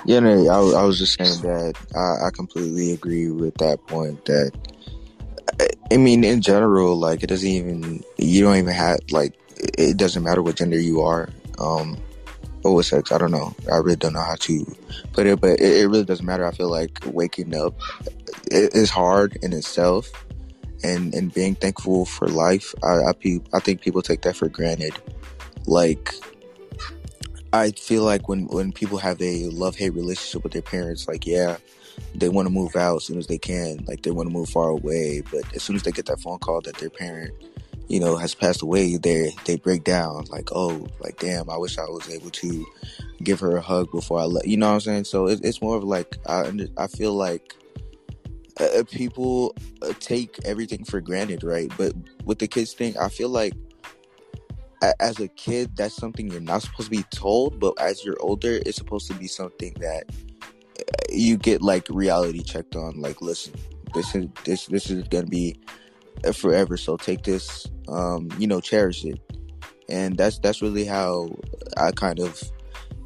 Yeah, 0.06 0.20
no, 0.20 0.48
I, 0.48 0.82
I 0.82 0.84
was 0.84 0.98
just 0.98 1.18
saying 1.18 1.42
that 1.42 1.76
I, 1.96 2.28
I 2.28 2.30
completely 2.32 2.94
agree 2.94 3.30
with 3.30 3.56
that 3.56 3.86
point. 3.88 4.24
That 4.26 4.52
I 5.92 5.98
mean, 5.98 6.24
in 6.24 6.42
general, 6.42 6.96
like 6.98 7.24
it 7.24 7.28
doesn't 7.28 7.48
even 7.48 8.04
you 8.18 8.42
don't 8.42 8.58
even 8.58 8.74
have 8.74 9.00
like 9.12 9.34
it 9.78 9.98
doesn't 9.98 10.24
matter 10.24 10.42
what 10.42 10.56
gender 10.56 10.80
you 10.80 11.02
are, 11.02 11.30
um, 11.60 11.98
or 12.64 12.74
what 12.74 12.86
sex. 12.86 13.12
I 13.12 13.18
don't 13.18 13.32
know. 13.32 13.54
I 13.72 13.78
really 13.78 13.96
don't 13.96 14.14
know 14.14 14.22
how 14.22 14.36
to 14.36 14.76
put 15.14 15.28
it, 15.28 15.40
but 15.40 15.60
it, 15.60 15.82
it 15.82 15.88
really 15.88 16.06
doesn't 16.06 16.26
matter. 16.26 16.46
I 16.46 16.52
feel 16.52 16.70
like 16.70 17.00
waking 17.06 17.56
up 17.56 17.76
is 18.52 18.90
hard 18.90 19.38
in 19.42 19.54
itself, 19.54 20.10
and 20.84 21.14
and 21.14 21.34
being 21.34 21.56
thankful 21.56 22.06
for 22.06 22.28
life. 22.28 22.74
I 22.84 23.12
I, 23.12 23.14
I 23.54 23.60
think 23.60 23.82
people 23.82 24.02
take 24.02 24.22
that 24.22 24.36
for 24.36 24.50
granted. 24.50 24.94
Like 25.68 26.14
I 27.54 27.72
feel 27.72 28.04
like 28.04 28.28
when 28.28 28.48
when 28.48 28.72
people 28.72 28.98
have 28.98 29.22
a 29.22 29.46
love 29.48 29.76
hate 29.76 29.94
relationship 29.94 30.44
with 30.44 30.54
their 30.54 30.62
parents, 30.62 31.08
like 31.08 31.26
yeah, 31.26 31.58
they 32.14 32.30
want 32.30 32.48
to 32.48 32.54
move 32.54 32.76
out 32.76 32.98
as 32.98 33.06
soon 33.06 33.18
as 33.18 33.28
they 33.28 33.38
can, 33.38 33.84
like 33.88 34.02
they 34.02 34.12
want 34.12 34.28
to 34.28 34.34
move 34.34 34.50
far 34.50 34.70
away, 34.70 35.22
but 35.32 35.44
as 35.56 35.64
soon 35.64 35.76
as 35.76 35.84
they 35.84 35.92
get 35.92 36.06
that 36.08 36.20
phone 36.20 36.40
call 36.40 36.62
that 36.62 36.76
their 36.76 36.90
parent, 36.90 37.34
you 37.88 38.00
know, 38.00 38.18
has 38.18 38.36
passed 38.36 38.62
away, 38.62 38.98
they 38.98 39.34
they 39.46 39.56
break 39.56 39.84
down 39.84 40.26
like 40.30 40.50
oh, 40.52 40.88
like 41.00 41.18
damn, 41.20 41.50
I 41.50 41.58
wish 41.58 41.78
I 41.78 41.86
was 41.86 42.10
able 42.10 42.30
to 42.32 42.66
give 43.24 43.40
her 43.40 43.56
a 43.56 43.62
hug 43.62 43.90
before 43.92 44.20
I 44.20 44.26
let 44.26 44.48
you 44.48 44.58
know 44.58 44.68
what 44.68 44.74
I'm 44.74 44.80
saying. 44.82 45.06
So 45.06 45.28
it, 45.28 45.40
it's 45.44 45.62
more 45.62 45.78
of 45.78 45.84
like 45.84 46.18
I 46.28 46.52
I 46.78 46.88
feel 46.88 47.14
like 47.14 47.56
uh, 48.60 48.84
people 48.90 49.56
uh, 49.82 49.94
take 50.00 50.40
everything 50.46 50.84
for 50.86 51.02
granted, 51.02 51.44
right? 51.44 51.72
But 51.78 51.94
with 52.24 52.40
the 52.40 52.48
kids 52.48 52.74
thing, 52.74 52.98
I 52.98 53.10
feel 53.10 53.30
like 53.30 53.54
as 54.82 55.20
a 55.20 55.28
kid, 55.30 55.76
that's 55.76 55.96
something 55.96 56.30
you're 56.30 56.42
not 56.42 56.62
supposed 56.62 56.92
to 56.92 56.98
be 56.98 57.04
told, 57.12 57.60
but 57.60 57.74
as 57.80 58.04
you're 58.04 58.18
older, 58.20 58.60
it's 58.66 58.78
supposed 58.78 59.08
to 59.08 59.14
be 59.14 59.28
something 59.28 59.74
that 59.80 60.10
you 61.10 61.38
get 61.38 61.62
like 61.62 61.88
reality 61.90 62.44
checked 62.44 62.76
on. 62.76 63.00
Like, 63.00 63.22
listen, 63.22 63.54
this 63.94 64.14
is 64.16 64.28
this 64.44 64.66
this 64.68 64.90
is 64.90 65.08
gonna 65.08 65.26
be 65.26 65.60
forever, 66.34 66.78
so 66.78 66.98
take 66.98 67.24
this, 67.24 67.68
um, 67.88 68.30
you 68.38 68.48
know, 68.48 68.60
cherish 68.60 69.06
it, 69.06 69.20
and 69.90 70.18
that's 70.18 70.40
that's 70.40 70.62
really 70.62 70.86
how 70.86 71.30
I 71.78 71.92
kind 71.92 72.20
of, 72.20 72.42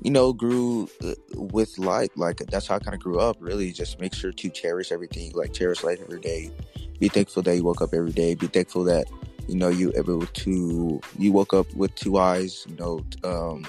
you 0.02 0.12
know, 0.12 0.34
grew 0.34 0.90
uh, 1.04 1.14
with 1.36 1.78
life. 1.78 2.10
Like 2.16 2.38
that's 2.50 2.68
how 2.68 2.76
I 2.76 2.80
kind 2.80 2.96
of 2.96 3.02
grew 3.02 3.20
up. 3.20 3.38
Really, 3.40 3.72
just 3.72 4.00
make 4.00 4.14
sure 4.14 4.32
to 4.32 4.50
cherish 4.50 4.92
everything. 4.92 5.32
Like 5.34 5.54
cherish 5.54 5.84
life 5.84 6.00
every 6.02 6.22
day. 6.22 6.52
Be 7.00 7.08
thankful 7.08 7.44
that 7.44 7.56
you 7.56 7.64
woke 7.64 7.82
up 7.82 7.94
every 7.94 8.12
day. 8.12 8.36
Be 8.36 8.48
thankful 8.48 8.84
that 8.86 9.08
you 9.50 9.56
know 9.56 9.70
you 9.70 9.92
able 9.96 10.26
to 10.26 11.02
you 11.18 11.32
woke 11.32 11.54
up 11.54 11.74
with 11.74 11.94
two 11.96 12.18
eyes. 12.18 12.66
You 12.70 12.76
know, 12.76 13.06
um, 13.24 13.66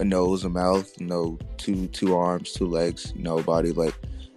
a 0.00 0.04
nose, 0.04 0.44
a 0.44 0.48
mouth. 0.48 0.90
You 0.98 1.06
know, 1.06 1.38
two 1.58 1.86
two 1.88 2.16
arms, 2.16 2.52
two 2.52 2.66
legs. 2.66 3.12
You 3.14 3.22
know, 3.22 3.42
body. 3.42 3.72
Like, 3.72 3.94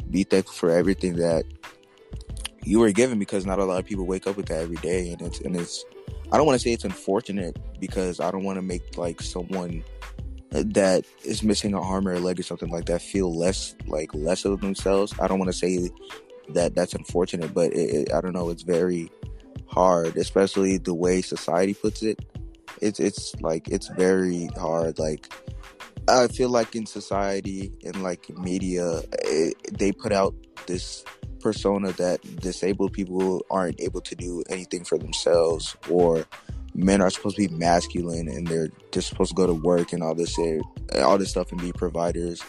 be 0.09 0.23
thankful 0.23 0.53
for 0.53 0.69
everything 0.69 1.15
that 1.15 1.45
you 2.63 2.79
were 2.79 2.91
given 2.91 3.19
because 3.19 3.45
not 3.45 3.59
a 3.59 3.65
lot 3.65 3.79
of 3.79 3.85
people 3.85 4.05
wake 4.05 4.27
up 4.27 4.35
with 4.35 4.47
that 4.47 4.59
every 4.61 4.77
day, 4.77 5.11
and 5.11 5.21
it's 5.21 5.39
and 5.39 5.55
it's. 5.55 5.85
I 6.31 6.37
don't 6.37 6.45
want 6.45 6.59
to 6.59 6.63
say 6.63 6.73
it's 6.73 6.85
unfortunate 6.85 7.57
because 7.79 8.19
I 8.19 8.31
don't 8.31 8.43
want 8.43 8.57
to 8.57 8.61
make 8.61 8.97
like 8.97 9.21
someone 9.21 9.83
that 10.51 11.05
is 11.23 11.43
missing 11.43 11.73
an 11.73 11.79
arm 11.79 12.07
or 12.07 12.13
a 12.13 12.19
leg 12.19 12.39
or 12.39 12.43
something 12.43 12.69
like 12.69 12.85
that 12.85 13.01
feel 13.01 13.33
less 13.33 13.75
like 13.87 14.13
less 14.13 14.43
of 14.43 14.59
themselves. 14.59 15.13
I 15.21 15.27
don't 15.27 15.39
want 15.39 15.51
to 15.51 15.57
say 15.57 15.89
that 16.49 16.75
that's 16.75 16.93
unfortunate, 16.93 17.53
but 17.53 17.71
it, 17.71 18.07
it, 18.07 18.13
I 18.13 18.19
don't 18.19 18.33
know. 18.33 18.49
It's 18.49 18.63
very 18.63 19.09
hard, 19.71 20.17
especially 20.17 20.77
the 20.77 20.93
way 20.93 21.21
society 21.21 21.73
puts 21.73 22.03
it. 22.03 22.19
It's 22.81 22.99
it's 22.99 23.35
like 23.41 23.67
it's 23.67 23.87
very 23.89 24.49
hard. 24.57 24.99
Like 24.99 25.31
I 26.07 26.27
feel 26.27 26.49
like 26.49 26.75
in 26.75 26.85
society 26.85 27.71
and 27.83 28.01
like 28.03 28.29
media, 28.37 29.01
it, 29.23 29.55
they 29.77 29.91
put 29.91 30.11
out 30.11 30.35
this 30.67 31.03
persona 31.39 31.91
that 31.93 32.21
disabled 32.39 32.93
people 32.93 33.45
aren't 33.49 33.79
able 33.81 34.01
to 34.01 34.15
do 34.15 34.43
anything 34.49 34.83
for 34.83 34.97
themselves, 34.97 35.75
or 35.89 36.25
men 36.73 37.01
are 37.01 37.09
supposed 37.09 37.35
to 37.35 37.47
be 37.47 37.55
masculine 37.55 38.27
and 38.27 38.47
they're 38.47 38.69
just 38.91 39.09
supposed 39.09 39.29
to 39.29 39.35
go 39.35 39.47
to 39.47 39.53
work 39.53 39.93
and 39.93 40.01
all 40.03 40.15
this 40.15 40.33
shit, 40.33 40.61
all 40.99 41.17
this 41.17 41.29
stuff 41.29 41.51
and 41.51 41.61
be 41.61 41.71
providers, 41.71 42.43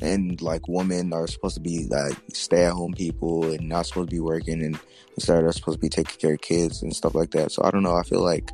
and 0.00 0.40
like 0.40 0.68
women 0.68 1.12
are 1.12 1.26
supposed 1.26 1.54
to 1.54 1.60
be 1.60 1.86
like 1.88 2.16
stay 2.32 2.64
at 2.64 2.72
home 2.72 2.92
people 2.92 3.44
and 3.44 3.68
not 3.68 3.86
supposed 3.86 4.10
to 4.10 4.16
be 4.16 4.20
working, 4.20 4.62
and 4.62 4.78
instead 5.16 5.42
they're 5.42 5.52
supposed 5.52 5.78
to 5.78 5.80
be 5.80 5.88
taking 5.88 6.18
care 6.18 6.34
of 6.34 6.40
kids 6.40 6.82
and 6.82 6.94
stuff 6.94 7.14
like 7.14 7.30
that. 7.30 7.52
So 7.52 7.62
I 7.64 7.70
don't 7.70 7.82
know. 7.82 7.96
I 7.96 8.02
feel 8.02 8.22
like 8.22 8.50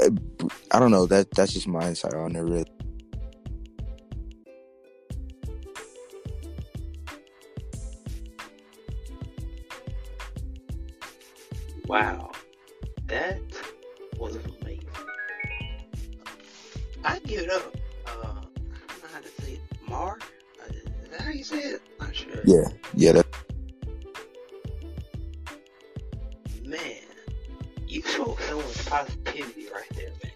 uh, 0.00 0.10
I 0.70 0.78
don't 0.78 0.90
know 0.90 1.06
that 1.06 1.30
that's 1.32 1.52
just 1.52 1.68
my 1.68 1.86
insight 1.88 2.14
on 2.14 2.36
it. 2.36 2.40
Really. 2.40 2.66
Wow, 11.86 12.32
that 13.06 13.40
was 14.18 14.36
amazing. 14.36 14.84
I 17.04 17.18
give 17.20 17.42
it 17.42 17.50
up. 17.50 17.74
Uh, 18.06 18.10
I 18.10 18.22
don't 18.24 19.02
know 19.02 19.08
how 19.12 19.20
to 19.20 19.42
say 19.42 19.52
it. 19.52 19.60
Mar? 19.88 20.18
Is 20.70 21.10
that 21.10 21.20
how 21.20 21.30
you 21.30 21.44
say 21.44 21.58
it? 21.58 21.82
Not 22.00 22.14
sure. 22.14 22.42
Yeah, 22.44 22.68
yeah. 22.94 23.12
That, 23.12 23.26
Man, 26.64 26.80
you 27.86 28.02
spoke 28.02 28.40
so 28.42 28.56
much 28.58 28.86
positivity 28.86 29.68
right 29.72 29.88
there, 29.94 30.10
man. 30.22 30.32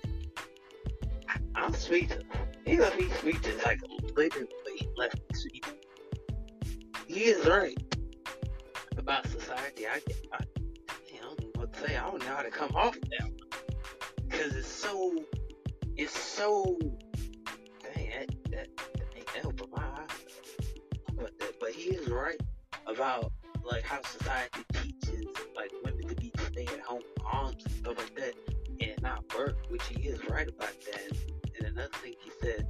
I, 1.29 1.61
I'm 1.61 1.75
speechless. 1.75 2.23
He 2.65 2.79
left 2.79 2.99
me 2.99 3.11
speechless, 3.19 3.63
like 3.67 3.81
literally 4.17 4.49
left 4.97 5.17
me 5.17 5.23
speechless. 5.35 5.75
He 7.07 7.25
is 7.25 7.45
right 7.47 7.77
about 8.97 9.27
society. 9.27 9.87
I, 9.87 10.01
I, 10.33 10.39
I 10.39 11.21
don't 11.21 11.41
know 11.41 11.51
what 11.57 11.73
to 11.75 11.81
say. 11.81 11.97
I 11.97 12.11
don't 12.11 12.21
know 12.21 12.35
how 12.35 12.43
to 12.43 12.51
come 12.51 12.75
off 12.75 12.97
of 12.97 13.03
that 13.03 13.42
one. 14.43 14.51
Cause 14.51 14.57
it's 14.57 14.69
so, 14.69 15.15
it's 15.97 16.19
so, 16.19 16.79
dang, 17.95 18.11
that, 18.11 18.29
that, 18.51 18.69
that 18.77 19.17
ain't 19.17 19.27
that 19.35 19.45
opened 19.45 19.71
my 19.75 19.83
eyes. 19.83 20.09
But, 21.17 21.39
that, 21.39 21.61
but 21.61 21.71
he 21.71 21.91
is 21.91 22.09
right 22.09 22.41
about 22.87 23.33
like 23.65 23.85
how 23.85 24.03
society 24.03 24.65
teaches 24.73 25.27
like 25.55 25.71
women 25.85 26.09
to 26.09 26.15
be 26.17 26.33
stay 26.51 26.67
at 26.67 26.81
home 26.81 27.03
moms 27.23 27.65
and 27.65 27.75
stuff 27.75 27.99
like 27.99 28.15
that 28.17 28.35
and 28.81 29.01
not 29.03 29.23
work, 29.37 29.57
which 29.69 29.83
he 29.87 30.09
is 30.09 30.19
right 30.29 30.49
about 30.49 30.75
that. 30.93 31.17
And 31.59 31.69
another 31.69 31.91
thing 32.03 32.15
he 32.21 32.31
said, 32.41 32.67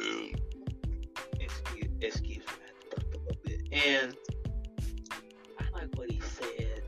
um, 0.00 0.32
excuse, 1.40 1.90
excuse 2.00 2.44
me. 2.44 3.58
And 3.72 4.14
I 5.58 5.64
like 5.72 5.88
what 5.96 6.10
he 6.10 6.20
said 6.20 6.82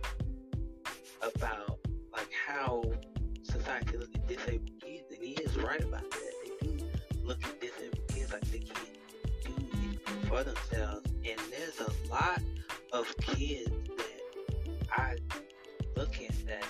about 1.23 1.79
like 2.13 2.31
how 2.47 2.83
disabled 4.27 4.71
kids, 4.81 5.05
and 5.11 5.23
he 5.23 5.33
is 5.33 5.57
right 5.57 5.83
about 5.83 6.11
that. 6.11 6.33
They 6.45 6.67
do 6.67 6.85
look 7.23 7.43
at 7.45 7.61
disabled 7.61 8.09
kids 8.09 8.33
like 8.33 8.51
they 8.51 8.59
can't 8.59 8.99
do 9.45 9.53
anything 9.73 10.29
for 10.29 10.45
themselves, 10.45 11.11
and 11.25 11.41
there's 11.51 11.81
a 11.81 12.13
lot 12.13 12.41
of 12.93 13.17
kids 13.19 13.71
that 13.97 14.87
I 14.93 15.17
look 15.97 16.21
at 16.21 16.47
that 16.47 16.67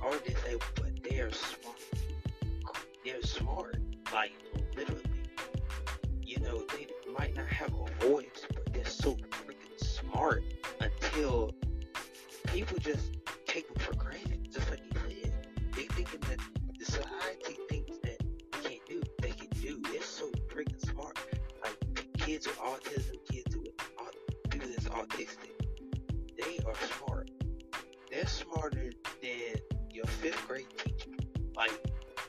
are 0.00 0.18
disabled, 0.18 0.64
but 0.76 1.02
they 1.02 1.20
are 1.20 1.32
smart. 1.32 1.76
They're 3.04 3.22
smart, 3.22 3.76
like 4.12 4.32
literally. 4.76 5.02
You 6.22 6.40
know, 6.40 6.64
they 6.74 6.86
might 7.18 7.36
not 7.36 7.46
have 7.46 7.72
a 7.74 8.06
voice, 8.06 8.46
but 8.54 8.72
they're 8.72 8.84
so 8.84 9.14
freaking 9.14 9.78
smart 9.78 10.42
until 10.80 11.52
people 12.46 12.78
just 12.78 13.10
take 13.46 13.68
them 13.68 13.76
for 13.84 13.94
granted, 13.96 14.41
They 15.74 15.84
thinking 15.84 16.20
that 16.28 16.38
the 16.78 16.84
society 16.84 17.56
thinks 17.68 17.98
that 18.02 18.18
they 18.20 18.68
can't 18.68 18.86
do, 18.88 19.02
they 19.20 19.30
can 19.30 19.48
do. 19.60 19.80
They're 19.90 20.02
so 20.02 20.30
freaking 20.48 20.80
smart. 20.90 21.18
Like 21.62 22.08
kids 22.18 22.46
with 22.46 22.58
autism, 22.58 23.16
kids 23.30 23.56
with 23.56 23.70
people 24.50 24.68
that's 24.68 24.88
autistic, 24.88 25.52
they 26.38 26.58
are 26.66 26.74
smart. 26.98 27.30
They're 28.10 28.26
smarter 28.26 28.90
than 29.22 29.54
your 29.90 30.04
fifth 30.06 30.46
grade 30.46 30.66
teacher. 30.78 31.10
Like 31.56 31.72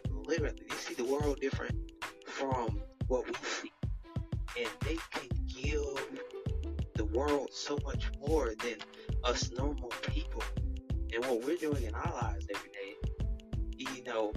literally, 0.10 0.62
they 0.70 0.76
see 0.76 0.94
the 0.94 1.06
world 1.06 1.40
different 1.42 1.78
from 2.26 2.82
what 3.08 3.28
we 3.28 3.34
see, 3.44 3.72
and 4.58 4.70
they 4.82 4.98
can 5.12 5.28
give 5.48 6.20
the 6.96 7.06
world 7.06 7.50
so 7.52 7.78
much 7.86 8.10
more 8.26 8.54
than 8.64 8.76
us 9.24 9.52
normal 9.52 9.92
people 10.04 10.44
and 11.14 11.26
what 11.26 11.44
we're 11.44 11.58
doing 11.58 11.84
in 11.84 11.94
our 11.94 12.14
lives 12.14 12.48
every 12.54 12.70
day. 12.70 13.13
You 13.96 14.04
know, 14.04 14.34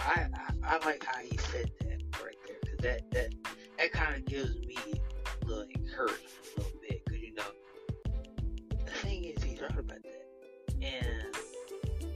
I 0.00 0.26
I, 0.34 0.76
I 0.76 0.86
like 0.86 1.04
how 1.04 1.20
he 1.20 1.36
said 1.36 1.70
that 1.80 2.02
right 2.22 2.36
there 2.46 2.56
because 2.62 2.78
that 2.78 3.10
that 3.12 3.34
that 3.78 3.92
kind 3.92 4.16
of 4.16 4.24
gives 4.24 4.56
me 4.60 4.76
a 5.42 5.46
little 5.46 5.66
encouragement 5.74 6.22
a 6.56 6.60
little 6.60 6.78
bit 6.80 7.04
because 7.04 7.20
you 7.20 7.34
know 7.34 7.44
the 8.84 8.90
thing 8.92 9.24
is 9.24 9.42
he's 9.42 9.60
right 9.60 9.70
about 9.70 10.02
that, 10.02 10.28
and 10.82 11.34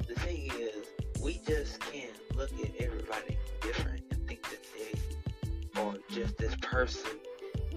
the 0.09 0.15
thing 0.21 0.51
is 0.59 0.87
we 1.23 1.41
just 1.47 1.81
can't 1.81 2.11
look 2.37 2.51
at 2.63 2.71
everybody 2.81 3.37
different 3.61 4.03
and 4.11 4.27
think 4.27 4.43
that 4.43 4.61
they 4.77 5.81
are 5.81 5.95
just 6.11 6.37
this 6.39 6.55
person 6.57 7.11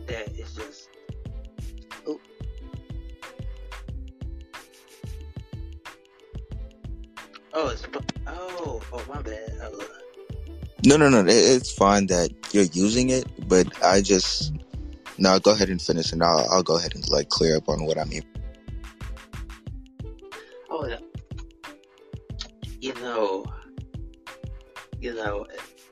that 0.08 0.30
is 0.38 0.54
just 0.56 0.90
oh 7.54 7.70
it's 7.70 7.86
oh 8.28 8.82
oh 8.92 9.06
my 9.08 9.22
bad 9.22 9.54
oh, 9.62 9.88
no, 10.86 10.98
no, 10.98 11.10
no. 11.10 11.24
It's 11.26 11.72
fine 11.72 12.08
that 12.08 12.30
you're 12.52 12.66
using 12.66 13.10
it, 13.10 13.26
but 13.48 13.68
I 13.84 14.02
just 14.02 14.52
no. 15.18 15.40
Go 15.40 15.52
ahead 15.52 15.70
and 15.70 15.82
finish, 15.82 16.12
and 16.12 16.22
I'll 16.22 16.46
I'll 16.52 16.64
go 16.64 16.78
ahead 16.78 16.94
and 16.94 17.08
like 17.10 17.30
clear 17.30 17.56
up 17.56 17.70
on 17.70 17.86
what 17.86 17.98
I 17.98 18.04
mean. 18.04 18.24
oh 20.70 20.86
yeah. 20.86 20.98
you 22.82 22.94
know 22.96 23.46
you 25.00 25.14
know 25.14 25.46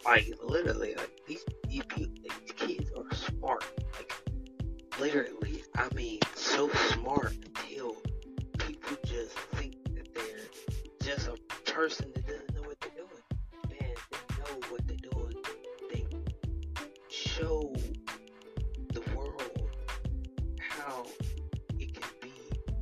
like 0.04 0.34
literally 0.44 0.96
like 0.96 1.22
these 1.28 1.46
these, 1.70 1.84
these 1.96 2.52
kids 2.58 2.92
are 2.98 3.16
smart 3.16 3.64
like 3.94 4.12
literally 5.00 5.64
I 5.76 5.88
mean 5.94 6.20
so 6.36 6.70
smart 6.90 7.34
until 7.46 7.96
people 8.58 8.98
just 9.06 9.38
think 9.56 9.76
that 9.96 10.14
they're 10.14 10.50
just 11.16 11.28
a 11.28 11.36
person 11.72 12.12
that 12.14 12.28
doesn't 12.28 12.54
know 12.54 12.64
what 12.64 12.78
they're 12.82 12.92
doing. 12.98 13.10
Man, 13.70 13.96
they 14.12 14.36
know 14.38 14.60
what 14.70 14.86
they're 14.88 15.10
doing. 15.10 15.36
They 15.90 16.06
show 17.10 17.74
the 18.92 19.02
world 19.16 19.62
how 20.60 21.06
it 21.80 21.94
can 21.94 22.10
be 22.22 22.34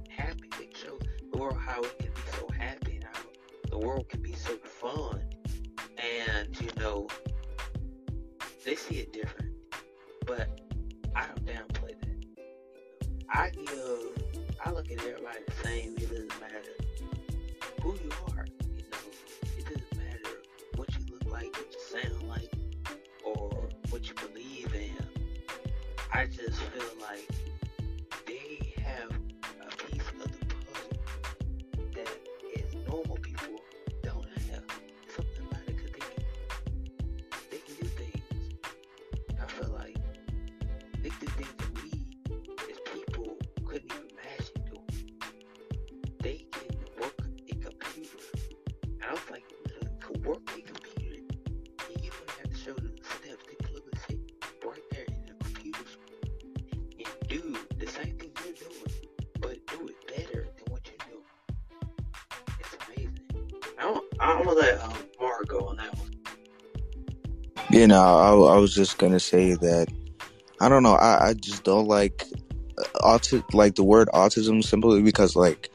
happy. 0.10 0.50
They 0.58 0.70
show 0.74 0.98
the 1.32 1.38
world 1.38 1.58
how 1.64 1.82
it 1.84 2.00
can 2.00 2.12
be 2.12 2.22
so 2.36 2.48
happy 2.58 2.96
and 2.96 3.04
how 3.04 3.22
the 3.70 3.78
world 3.78 4.10
can 4.10 4.24
be 4.24 4.34
so 4.34 4.58
fun. 4.58 5.24
And 6.00 6.60
you 6.60 6.70
know, 6.80 7.08
they 8.66 8.76
see 8.76 8.96
it 8.96 9.14
different. 9.14 9.54
But 10.26 10.50
I 11.16 11.28
don't 11.28 11.46
downplay 11.46 11.94
that. 12.00 12.46
I 13.30 13.52
give, 13.52 14.48
I 14.66 14.72
look 14.72 14.92
at 14.92 14.98
everybody 14.98 15.40
the 15.46 15.64
same. 15.64 15.99
You 67.80 67.88
know, 67.88 67.96
I, 67.96 68.56
I 68.56 68.58
was 68.58 68.76
just 68.76 68.98
gonna 68.98 69.22
say 69.22 69.54
that 69.54 69.88
I 70.60 70.68
don't 70.68 70.84
know. 70.84 70.96
I, 70.96 71.30
I 71.30 71.34
just 71.34 71.64
don't 71.64 71.88
like 71.88 72.26
uh, 72.78 72.84
auti- 73.00 73.54
like 73.54 73.76
the 73.76 73.86
word 73.86 74.10
autism 74.14 74.62
simply 74.62 75.02
because 75.02 75.38
like 75.38 75.70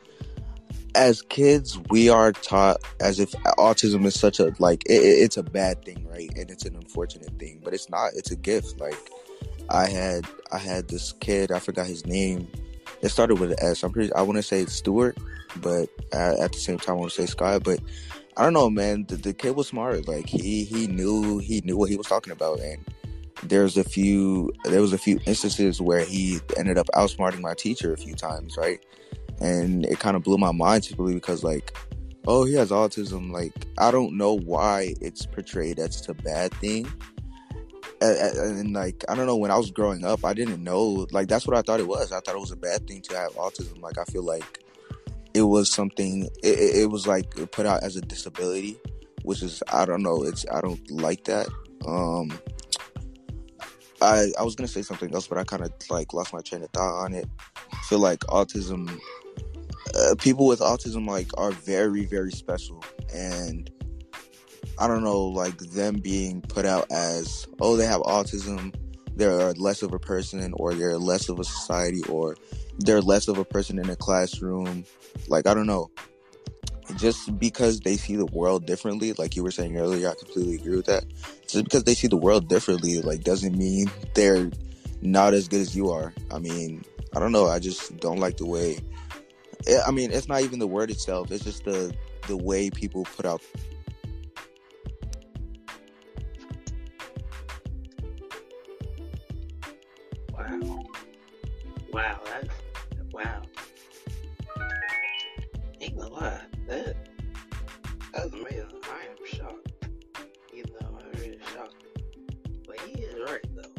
as 0.94 1.22
kids 1.22 1.80
we 1.88 2.10
are 2.10 2.32
taught 2.32 2.76
as 3.00 3.20
if 3.20 3.32
autism 3.56 4.04
is 4.04 4.20
such 4.20 4.38
a 4.38 4.52
like 4.58 4.82
it, 4.84 5.00
it's 5.00 5.38
a 5.38 5.42
bad 5.42 5.82
thing, 5.82 6.06
right? 6.06 6.28
And 6.36 6.50
it's 6.50 6.66
an 6.66 6.76
unfortunate 6.76 7.38
thing, 7.38 7.62
but 7.64 7.72
it's 7.72 7.88
not. 7.88 8.10
It's 8.14 8.30
a 8.30 8.36
gift. 8.36 8.78
Like 8.78 8.98
I 9.70 9.88
had 9.88 10.26
I 10.52 10.58
had 10.58 10.88
this 10.88 11.12
kid. 11.20 11.52
I 11.52 11.58
forgot 11.58 11.86
his 11.86 12.04
name. 12.04 12.46
It 13.00 13.08
started 13.08 13.36
with 13.36 13.52
an 13.52 13.56
S. 13.62 13.82
I'm 13.82 13.92
pretty. 13.92 14.12
I 14.12 14.20
want 14.20 14.36
to 14.36 14.42
say 14.42 14.66
Stuart, 14.66 15.16
but 15.56 15.88
at, 16.12 16.38
at 16.38 16.52
the 16.52 16.58
same 16.58 16.76
time 16.76 16.96
I 16.96 16.98
want 16.98 17.12
to 17.12 17.22
say 17.22 17.24
Scott. 17.24 17.62
But 17.64 17.80
I 18.36 18.42
don't 18.42 18.52
know, 18.52 18.68
man. 18.68 19.04
The, 19.06 19.16
the 19.16 19.32
kid 19.32 19.54
was 19.54 19.68
smart. 19.68 20.08
Like 20.08 20.26
he 20.26 20.64
he 20.64 20.86
knew 20.86 21.38
he 21.38 21.60
knew 21.60 21.76
what 21.76 21.90
he 21.90 21.96
was 21.96 22.06
talking 22.06 22.32
about, 22.32 22.60
and 22.60 22.84
there's 23.44 23.76
a 23.76 23.84
few 23.84 24.52
there 24.64 24.80
was 24.80 24.92
a 24.92 24.98
few 24.98 25.20
instances 25.26 25.80
where 25.80 26.00
he 26.00 26.40
ended 26.56 26.78
up 26.78 26.86
outsmarting 26.94 27.40
my 27.40 27.54
teacher 27.54 27.92
a 27.92 27.96
few 27.96 28.14
times, 28.14 28.56
right? 28.56 28.84
And 29.40 29.84
it 29.86 30.00
kind 30.00 30.16
of 30.16 30.22
blew 30.22 30.38
my 30.38 30.52
mind 30.52 30.84
simply 30.84 31.14
because 31.14 31.44
like, 31.44 31.76
oh, 32.26 32.44
he 32.44 32.54
has 32.54 32.70
autism. 32.70 33.30
Like 33.30 33.52
I 33.78 33.92
don't 33.92 34.16
know 34.16 34.34
why 34.36 34.94
it's 35.00 35.26
portrayed 35.26 35.78
as 35.78 36.08
a 36.08 36.14
bad 36.14 36.52
thing. 36.54 36.90
And, 38.00 38.36
and 38.36 38.72
like 38.72 39.04
I 39.08 39.14
don't 39.14 39.26
know 39.26 39.36
when 39.36 39.52
I 39.52 39.56
was 39.56 39.70
growing 39.70 40.04
up, 40.04 40.24
I 40.24 40.34
didn't 40.34 40.62
know 40.62 41.06
like 41.12 41.28
that's 41.28 41.46
what 41.46 41.56
I 41.56 41.62
thought 41.62 41.78
it 41.78 41.86
was. 41.86 42.10
I 42.10 42.18
thought 42.18 42.34
it 42.34 42.40
was 42.40 42.52
a 42.52 42.56
bad 42.56 42.88
thing 42.88 43.00
to 43.02 43.16
have 43.16 43.34
autism. 43.34 43.80
Like 43.80 43.98
I 43.98 44.04
feel 44.04 44.24
like 44.24 44.63
it 45.34 45.42
was 45.42 45.70
something. 45.70 46.28
It, 46.42 46.82
it 46.82 46.90
was 46.90 47.06
like 47.06 47.34
put 47.50 47.66
out 47.66 47.82
as 47.82 47.96
a 47.96 48.00
disability, 48.00 48.78
which 49.22 49.42
is 49.42 49.62
I 49.72 49.84
don't 49.84 50.02
know. 50.02 50.22
It's 50.22 50.46
I 50.50 50.60
don't 50.60 50.90
like 50.90 51.24
that. 51.24 51.48
Um, 51.86 52.38
I 54.00 54.30
I 54.38 54.42
was 54.42 54.54
gonna 54.54 54.68
say 54.68 54.82
something 54.82 55.12
else, 55.12 55.26
but 55.26 55.36
I 55.36 55.44
kind 55.44 55.62
of 55.62 55.72
like 55.90 56.14
lost 56.14 56.32
my 56.32 56.40
train 56.40 56.62
of 56.62 56.70
thought 56.70 57.04
on 57.04 57.14
it. 57.14 57.28
I 57.72 57.76
feel 57.88 57.98
like 57.98 58.20
autism, 58.20 58.96
uh, 59.94 60.14
people 60.18 60.46
with 60.46 60.60
autism 60.60 61.06
like 61.06 61.30
are 61.36 61.50
very 61.50 62.06
very 62.06 62.30
special, 62.30 62.82
and 63.12 63.68
I 64.78 64.86
don't 64.86 65.02
know, 65.02 65.24
like 65.24 65.58
them 65.58 65.96
being 65.96 66.42
put 66.42 66.64
out 66.64 66.86
as 66.92 67.48
oh 67.60 67.76
they 67.76 67.86
have 67.86 68.02
autism, 68.02 68.72
they're 69.16 69.52
less 69.54 69.82
of 69.82 69.92
a 69.92 69.98
person, 69.98 70.52
or 70.56 70.74
they're 70.74 70.98
less 70.98 71.28
of 71.28 71.40
a 71.40 71.44
society, 71.44 72.02
or 72.08 72.36
they're 72.78 73.00
less 73.00 73.28
of 73.28 73.38
a 73.38 73.44
person 73.44 73.78
in 73.78 73.88
a 73.90 73.96
classroom. 73.96 74.84
Like 75.28 75.46
I 75.46 75.54
don't 75.54 75.66
know, 75.66 75.90
just 76.96 77.38
because 77.38 77.80
they 77.80 77.96
see 77.96 78.16
the 78.16 78.26
world 78.26 78.66
differently, 78.66 79.12
like 79.14 79.36
you 79.36 79.42
were 79.42 79.50
saying 79.50 79.76
earlier, 79.78 80.08
I 80.10 80.14
completely 80.14 80.56
agree 80.56 80.76
with 80.76 80.86
that. 80.86 81.04
Just 81.48 81.64
because 81.64 81.84
they 81.84 81.94
see 81.94 82.08
the 82.08 82.16
world 82.16 82.48
differently, 82.48 83.00
like 83.02 83.22
doesn't 83.24 83.56
mean 83.56 83.90
they're 84.14 84.50
not 85.02 85.34
as 85.34 85.48
good 85.48 85.60
as 85.60 85.74
you 85.76 85.90
are. 85.90 86.12
I 86.30 86.38
mean, 86.38 86.84
I 87.16 87.20
don't 87.20 87.32
know. 87.32 87.46
I 87.48 87.58
just 87.58 87.96
don't 87.98 88.18
like 88.18 88.36
the 88.38 88.46
way. 88.46 88.78
eh, 89.66 89.80
I 89.86 89.90
mean, 89.90 90.10
it's 90.12 90.28
not 90.28 90.42
even 90.42 90.58
the 90.58 90.66
word 90.66 90.90
itself. 90.90 91.30
It's 91.30 91.44
just 91.44 91.64
the 91.64 91.94
the 92.26 92.36
way 92.36 92.70
people 92.70 93.04
put 93.04 93.26
out. 93.26 93.42
Wow. 100.32 100.84
Wow, 101.92 102.20
that's 102.24 102.48
wow. 103.14 103.42
Ain't 105.80 105.96
gonna 105.96 106.12
lie, 106.12 106.40
that 106.66 106.96
that 108.12 108.24
was 108.24 108.32
amazing. 108.32 108.66
I 108.84 109.06
am 109.08 109.26
shocked. 109.26 109.72
You 110.52 110.64
know, 110.64 110.98
I'm 110.98 111.20
really 111.20 111.38
shocked. 111.54 111.84
But 112.66 112.80
he 112.80 113.02
is 113.02 113.14
right 113.30 113.44
though. 113.54 113.70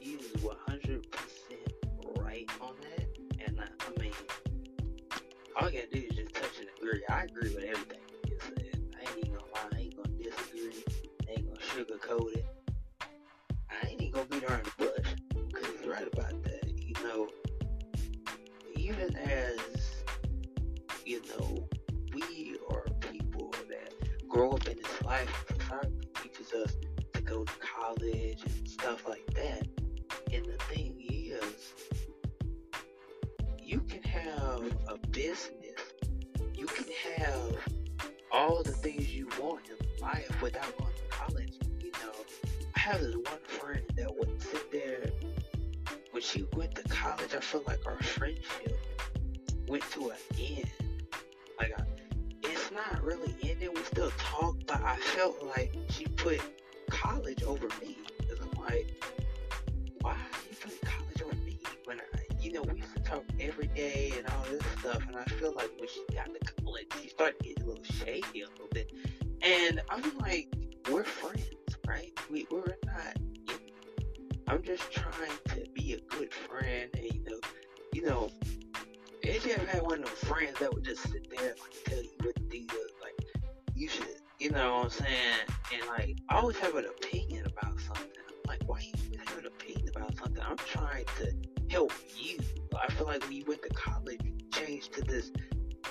He 0.00 0.14
is 0.14 0.42
one 0.42 0.56
hundred 0.66 1.08
percent 1.12 1.72
right 2.18 2.50
on 2.60 2.74
that. 2.82 3.06
And 3.46 3.60
I, 3.60 3.64
I 3.64 4.02
mean, 4.02 4.12
all 5.56 5.68
I 5.68 5.70
gotta 5.70 5.86
do 5.92 5.98
is 5.98 6.16
just 6.16 6.34
touch 6.34 6.58
and 6.58 6.68
agree. 6.78 7.04
I 7.08 7.24
agree 7.24 7.54
with 7.54 7.64
everything 7.64 8.00
he 8.24 8.34
said. 8.40 8.80
I 8.98 9.08
ain't 9.08 9.18
even 9.18 9.34
gonna 9.34 9.52
lie. 9.54 9.68
I 9.72 9.80
ain't 9.82 9.96
gonna 9.96 10.16
disagree. 10.18 10.84
I 11.28 11.32
ain't 11.32 11.46
gonna 11.46 11.60
sugarcoat 11.60 12.34
it. 12.34 12.46
I 13.70 13.86
ain't 13.88 14.00
even 14.02 14.12
gonna 14.12 14.26
beat 14.26 14.42
around 14.42 14.64
the 14.64 14.72
bush 14.84 15.14
because 15.52 15.66
he's 15.78 15.86
right 15.86 16.08
about 16.12 16.29
that. 16.29 16.29
Even 19.00 19.16
as 19.16 19.58
you 21.06 21.22
know, 21.28 21.66
we 22.12 22.56
are 22.70 22.84
people 23.00 23.54
that 23.68 23.94
grow 24.28 24.50
up 24.52 24.68
in 24.68 24.76
this 24.76 25.02
life. 25.02 25.44
Society 25.48 25.94
teaches 26.22 26.52
us 26.52 26.76
to 27.14 27.22
go 27.22 27.44
to 27.44 27.52
college 27.60 28.42
and 28.44 28.68
stuff 28.68 29.08
like 29.08 29.26
that. 29.34 29.66
And 30.32 30.44
the 30.44 30.58
thing 30.68 30.96
is, 31.00 31.74
you 33.58 33.80
can 33.80 34.02
have 34.02 34.62
a 34.88 34.98
business, 35.08 35.80
you 36.54 36.66
can 36.66 36.86
have 37.16 37.56
all 38.30 38.62
the 38.62 38.72
things 38.72 39.14
you 39.14 39.28
want 39.40 39.62
in 39.70 40.02
life 40.02 40.42
without 40.42 40.76
going 40.76 40.92
to 40.92 41.16
college. 41.16 41.54
You 41.80 41.92
know, 41.92 42.12
I 42.76 42.80
have 42.80 43.00
this 43.00 43.14
one 43.16 43.44
friend 43.46 43.84
that 43.96 44.14
would 44.14 44.42
sit 44.42 44.70
there 44.70 45.10
when 46.10 46.22
she 46.22 46.46
went 46.54 46.74
to 46.74 46.82
college. 46.84 47.34
I 47.34 47.40
feel 47.40 47.62
like 47.66 47.86
our 47.86 47.96
friendship 48.02 48.78
went 49.68 49.82
to 49.92 50.10
an 50.10 50.16
end. 50.38 50.70
Like, 51.58 51.72
I, 51.78 51.82
it's 52.44 52.70
not 52.70 53.02
really 53.02 53.34
ending. 53.42 53.72
We 53.74 53.82
still 53.84 54.10
talk, 54.18 54.56
but 54.66 54.82
I 54.82 54.96
felt 54.96 55.42
like 55.44 55.74
she 55.90 56.06
put 56.06 56.40
college 56.90 57.42
over 57.42 57.68
me. 57.80 57.98
Cause 58.28 58.38
I'm 58.40 58.62
like, 58.62 59.04
why 60.00 60.16
you 60.48 60.56
put 60.60 60.80
college 60.82 61.22
over 61.22 61.36
me? 61.44 61.58
When 61.84 62.00
I, 62.00 62.04
you 62.40 62.52
know, 62.52 62.62
we 62.62 62.80
used 62.80 62.94
to 62.96 63.02
talk 63.02 63.24
every 63.38 63.66
day 63.68 64.12
and 64.16 64.26
all 64.28 64.44
this 64.50 64.62
stuff, 64.80 65.02
and 65.06 65.16
I 65.16 65.24
feel 65.24 65.52
like 65.54 65.70
when 65.78 65.88
she 65.88 66.02
got 66.14 66.26
to 66.26 66.52
college, 66.62 66.86
she 67.02 67.08
started 67.08 67.36
getting 67.42 67.62
a 67.64 67.66
little 67.66 67.84
shady 67.84 68.42
a 68.42 68.48
little 68.48 68.68
bit. 68.72 68.92
And 69.42 69.80
I'm 69.90 70.02
like, 70.18 70.48
we're 70.90 71.04
friends, 71.04 71.44
right? 71.86 72.12
We 72.30 72.46
we're 72.50 72.76
not. 72.84 73.16
I'm 74.50 74.62
just 74.62 74.90
trying 74.90 75.30
to 75.50 75.64
be 75.74 75.92
a 75.92 76.00
good 76.12 76.34
friend, 76.34 76.90
and 76.94 77.04
you 77.04 77.22
know, 77.22 77.38
you 77.92 78.02
know. 78.02 78.30
If 79.22 79.46
you 79.46 79.52
ever 79.52 79.64
had 79.64 79.82
one 79.82 80.00
of 80.02 80.06
them 80.06 80.14
friends 80.28 80.58
that 80.58 80.74
would 80.74 80.82
just 80.84 81.02
sit 81.02 81.30
there 81.30 81.50
and 81.50 81.60
like 81.60 81.84
tell 81.84 82.02
you 82.02 82.10
what 82.20 82.34
to 82.34 82.42
do, 82.42 82.66
like 83.00 83.14
you 83.76 83.88
should, 83.88 84.08
you 84.40 84.50
know 84.50 84.78
what 84.78 84.84
I'm 84.86 84.90
saying? 84.90 85.38
And 85.72 85.86
like 85.86 86.16
I 86.30 86.38
always 86.40 86.56
have 86.58 86.74
an 86.74 86.86
opinion 86.86 87.46
about 87.46 87.78
something. 87.78 88.08
I'm 88.28 88.48
like, 88.48 88.62
why 88.66 88.80
you 88.80 89.18
have 89.24 89.38
an 89.38 89.46
opinion 89.46 89.88
about 89.94 90.18
something? 90.18 90.42
I'm 90.42 90.56
trying 90.56 91.04
to 91.18 91.32
help 91.70 91.92
you. 92.18 92.40
I 92.76 92.90
feel 92.94 93.06
like 93.06 93.22
when 93.22 93.32
you 93.32 93.44
went 93.46 93.62
to 93.62 93.68
college, 93.68 94.20
you 94.24 94.32
changed 94.52 94.94
to 94.94 95.02
this. 95.02 95.30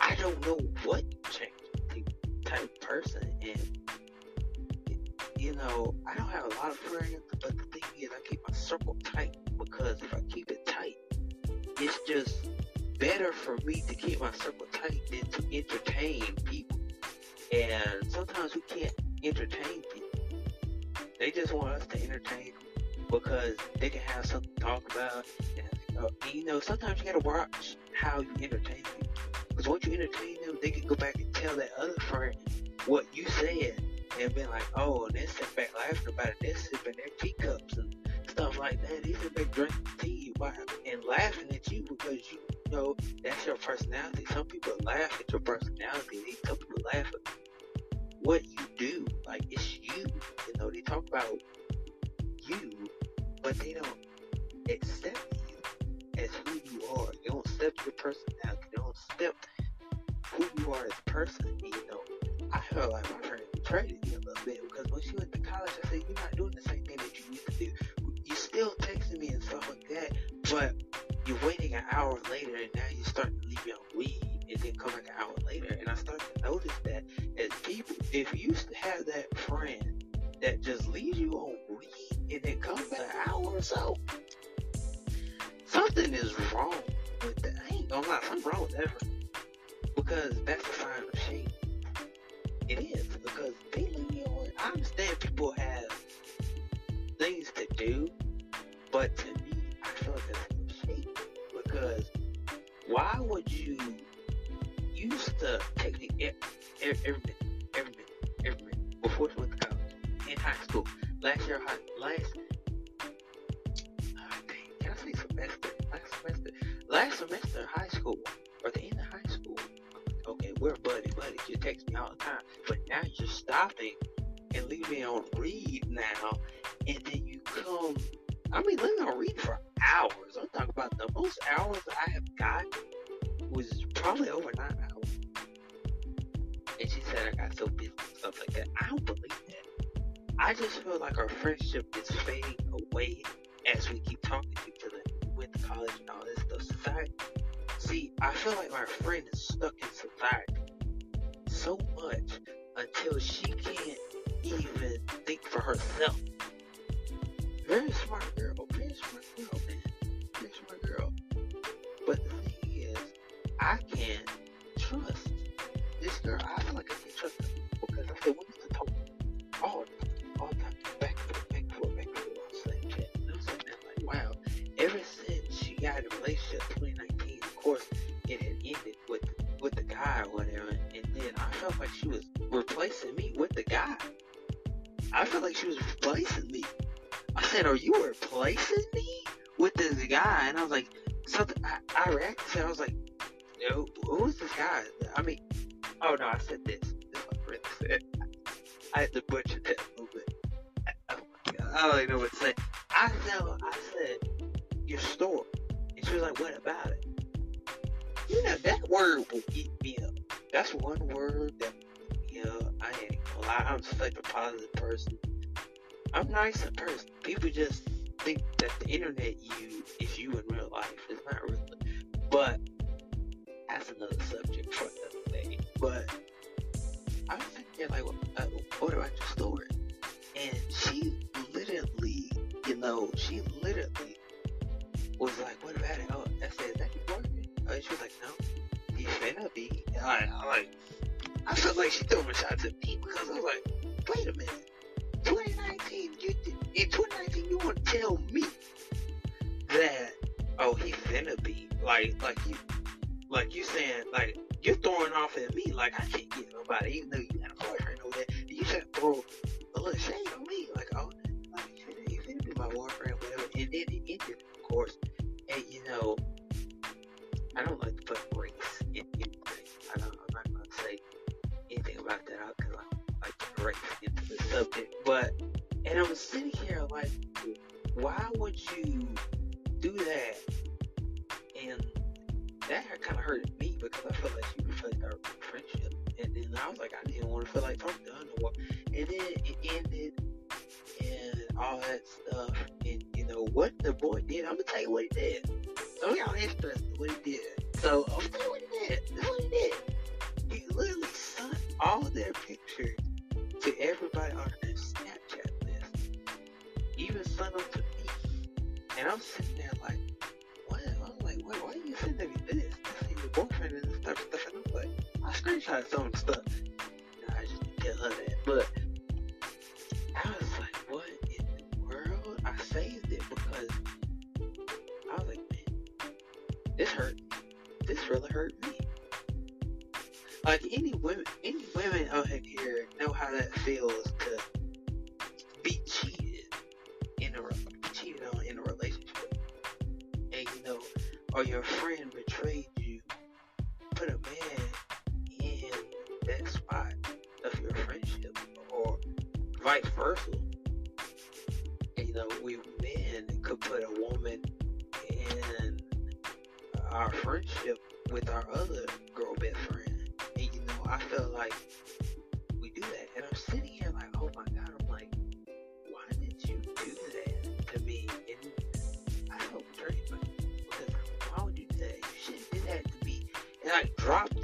I 0.02 0.16
don't 0.16 0.46
know 0.46 0.60
what 0.84 1.06
changed 1.32 1.54
to 1.92 2.04
type 2.44 2.82
person, 2.82 3.34
and 3.42 3.80
you 5.40 5.56
know 5.56 5.96
I 6.06 6.16
don't 6.16 6.30
have 6.30 6.46
a 6.46 6.56
lot 6.56 6.72
of 6.72 6.78
friends, 6.78 7.16
but 7.30 7.58
the 7.58 7.64
thing 7.64 7.84
is, 7.98 8.10
I 8.12 8.20
keep 8.28 8.42
my 8.48 8.54
circle 8.54 8.98
tight 9.04 9.38
because 9.58 10.02
if 10.04 10.14
I 10.14 10.20
keep 10.22 10.52
it 10.52 10.66
tight, 10.66 10.98
it's 11.80 11.98
just 12.06 12.50
better 13.00 13.32
for 13.32 13.58
me 13.64 13.82
to 13.88 13.96
keep 13.96 14.20
my 14.20 14.32
circle 14.32 14.68
tight 14.74 15.00
than 15.10 15.26
to 15.32 15.58
entertain 15.58 16.24
people. 16.44 16.80
And 17.54 18.12
sometimes 18.12 18.54
we 18.54 18.62
can't 18.62 18.94
entertain 19.24 19.82
people. 19.94 20.20
They 21.18 21.32
just 21.32 21.54
want 21.54 21.70
us 21.70 21.88
to 21.88 22.04
entertain 22.04 22.54
them 22.54 23.08
because 23.10 23.56
they 23.80 23.90
can 23.90 24.02
have 24.02 24.26
something 24.26 24.54
to 24.56 24.62
talk 24.62 24.94
about. 24.94 25.26
And, 25.58 25.98
uh, 25.98 26.10
you 26.34 26.44
know, 26.44 26.60
sometimes 26.60 27.00
you 27.00 27.06
gotta 27.06 27.20
watch 27.20 27.78
how 27.94 28.20
you 28.20 28.32
entertain 28.42 28.84
people. 28.84 29.14
Because 29.48 29.68
once 29.70 29.86
you 29.86 29.94
entertain 29.94 30.42
them, 30.46 30.58
they 30.62 30.72
can 30.72 30.86
go 30.86 30.96
back 30.96 31.16
and 31.16 31.34
tell 31.34 31.56
that 31.56 31.72
other 31.78 31.94
friend 31.94 32.36
what 32.86 33.06
you 33.14 33.26
said 33.30 33.82
and 34.20 34.36
be 34.36 34.46
like, 34.46 34.66
oh, 34.76 35.08
sit 35.28 35.56
back 35.56 35.72
laughing 35.78 36.14
about. 36.14 36.34
They're 36.42 36.56
sipping 36.56 36.96
their 36.98 37.14
teacups 37.20 37.78
and 37.78 37.96
stuff 38.30 38.58
like 38.60 38.82
that. 38.82 39.04
They 39.04 39.14
sit 39.14 39.36
back 39.36 39.52
drinking 39.52 39.86
tea 40.00 40.34
while- 40.38 40.54
and 40.86 41.04
laughing 41.06 41.48
at 41.52 41.72
you 41.72 41.84
because 41.88 42.32
you 42.32 42.40
know 42.72 42.96
that's 43.24 43.46
your 43.46 43.58
personality. 43.58 44.26
Some 44.34 44.46
people 44.46 44.74
laugh 44.84 45.20
at 45.20 45.32
your 45.32 45.42
personality. 45.42 46.36
Some 46.46 46.58
people 46.58 46.78
laugh 46.94 46.99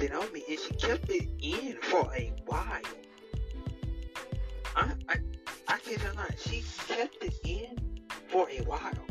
it 0.06 0.12
on 0.14 0.32
me, 0.32 0.42
and 0.48 0.58
she 0.58 0.72
kept 0.74 1.10
it 1.10 1.28
in 1.42 1.76
for 1.82 2.08
a 2.14 2.32
while. 2.46 2.80
I 4.76 4.92
I, 5.08 5.16
I 5.68 5.78
kid 5.78 6.00
her 6.00 6.14
not, 6.14 6.32
she 6.38 6.62
kept 6.86 7.22
it 7.22 7.34
in 7.44 7.76
for 8.28 8.48
a 8.50 8.62
while. 8.62 9.05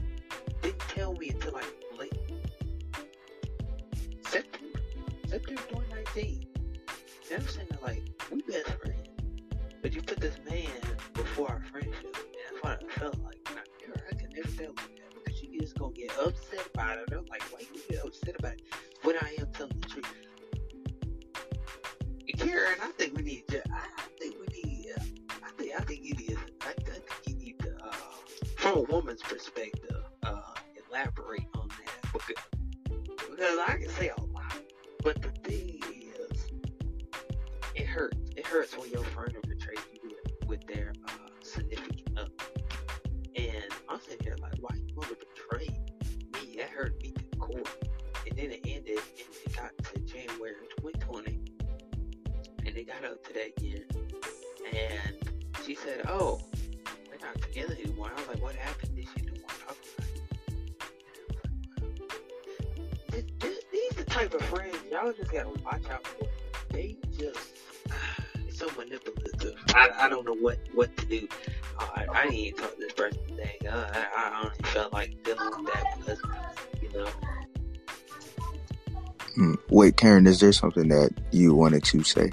Karen, 80.16 80.28
is 80.28 80.40
there 80.40 80.54
something 80.54 80.88
that 80.88 81.10
you 81.32 81.54
wanted 81.54 81.84
to 81.84 82.02
say? 82.02 82.32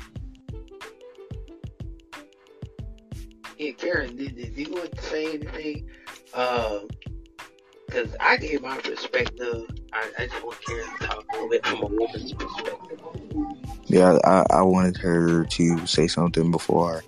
Yeah, 3.58 3.72
Karen, 3.72 4.14
did, 4.14 4.36
did 4.36 4.56
you 4.56 4.72
want 4.72 4.94
to 4.94 5.02
say 5.02 5.34
anything? 5.34 5.88
Um, 6.32 6.86
because 7.86 8.14
I 8.20 8.36
gave 8.36 8.62
my 8.62 8.78
perspective. 8.78 9.68
I, 9.92 10.12
I 10.16 10.26
just 10.28 10.44
want 10.44 10.64
Karen 10.64 10.86
to 11.00 11.06
talk 11.08 11.24
a 11.28 11.32
little 11.32 11.48
bit 11.48 11.66
from 11.66 11.82
a 11.82 11.86
woman's 11.86 12.32
perspective. 12.32 13.00
Yeah, 13.86 14.16
I, 14.22 14.44
I 14.50 14.62
wanted 14.62 14.96
her 14.98 15.44
to 15.44 15.86
say 15.88 16.06
something 16.06 16.52
before. 16.52 17.02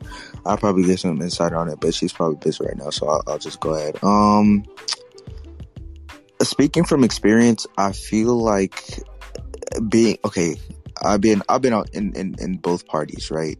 I'll 0.44 0.58
probably 0.58 0.86
get 0.86 0.98
some 0.98 1.22
insight 1.22 1.52
on 1.52 1.68
it, 1.68 1.78
but 1.78 1.94
she's 1.94 2.12
probably 2.12 2.38
busy 2.42 2.64
right 2.64 2.76
now, 2.76 2.90
so 2.90 3.08
I'll, 3.08 3.22
I'll 3.28 3.38
just 3.38 3.60
go 3.60 3.74
ahead. 3.74 4.02
Um, 4.02 4.64
speaking 6.42 6.82
from 6.82 7.04
experience, 7.04 7.64
I 7.78 7.92
feel 7.92 8.34
like 8.34 9.04
being 9.94 10.18
okay. 10.24 10.56
I've 11.02 11.20
been 11.20 11.40
I've 11.48 11.62
been 11.62 11.72
out 11.72 11.88
in, 11.94 12.12
in, 12.16 12.34
in 12.40 12.56
both 12.56 12.84
parties, 12.84 13.30
right? 13.30 13.56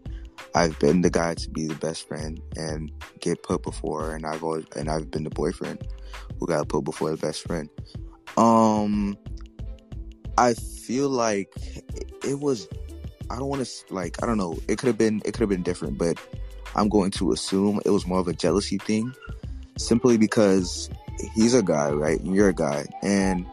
I've 0.52 0.77
been 0.81 1.01
the 1.01 1.11
guy 1.11 1.35
to 1.35 1.51
be 1.51 1.69
the 1.69 1.77
best 1.77 2.09
friend 2.09 2.40
and 2.56 2.90
get 3.20 3.44
put 3.44 3.62
before, 3.62 4.16
and 4.16 4.27
I've 4.27 4.43
always 4.43 4.65
and 4.74 4.90
I've 4.90 5.12
been 5.12 5.23
the 5.23 5.31
boyfriend 5.31 5.86
who 6.40 6.48
got 6.48 6.69
put 6.69 6.82
before 6.82 7.12
the 7.12 7.16
best 7.16 7.47
friend. 7.47 7.70
Um, 8.36 9.16
I 10.36 10.55
feel 10.55 11.09
like 11.09 11.52
it 12.24 12.40
was. 12.40 12.66
I 13.31 13.36
don't 13.36 13.47
want 13.47 13.65
to 13.65 13.94
like. 13.94 14.20
I 14.20 14.27
don't 14.27 14.36
know. 14.36 14.59
It 14.66 14.78
could 14.78 14.89
have 14.89 14.98
been. 14.98 15.23
It 15.24 15.35
could 15.35 15.40
have 15.40 15.48
been 15.48 15.62
different, 15.62 15.98
but 15.98 16.19
I'm 16.74 16.89
going 16.89 17.12
to 17.12 17.31
assume 17.31 17.81
it 17.85 17.90
was 17.90 18.09
more 18.09 18.19
of 18.19 18.27
a 18.27 18.32
jealousy 18.32 18.78
thing, 18.78 19.15
simply 19.78 20.19
because 20.19 20.90
he's 21.36 21.55
a 21.55 21.62
guy, 21.62 21.90
right? 21.90 22.19
And 22.19 22.35
you're 22.35 22.48
a 22.48 22.55
guy, 22.55 22.86
and 23.02 23.47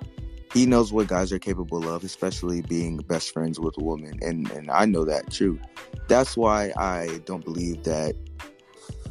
he 0.54 0.66
knows 0.66 0.92
what 0.92 1.08
guys 1.08 1.32
are 1.32 1.40
capable 1.40 1.88
of, 1.88 2.04
especially 2.04 2.62
being 2.62 2.98
best 2.98 3.32
friends 3.32 3.60
with 3.60 3.78
a 3.78 3.84
woman, 3.84 4.20
and 4.22 4.50
and 4.52 4.70
I 4.70 4.86
know 4.86 5.06
that 5.06 5.30
too. 5.32 5.60
That's 6.08 6.36
why 6.36 6.72
I 6.78 7.22
don't 7.26 7.44
believe 7.44 7.84
that 7.84 8.16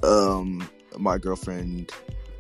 um 0.02 0.68
my 0.98 1.18
girlfriend 1.18 1.92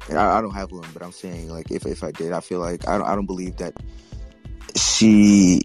and 0.08 0.18
I, 0.18 0.38
I 0.38 0.40
don't 0.40 0.54
have 0.54 0.72
one, 0.72 0.88
but 0.92 1.02
I'm 1.02 1.12
saying 1.12 1.48
like 1.48 1.70
if 1.70 1.86
if 1.86 2.02
I 2.02 2.10
did, 2.10 2.32
I 2.32 2.40
feel 2.40 2.60
like 2.60 2.86
I 2.88 2.98
don't 2.98 3.06
I 3.06 3.14
don't 3.14 3.26
believe 3.26 3.56
that 3.56 3.74
she 4.76 5.62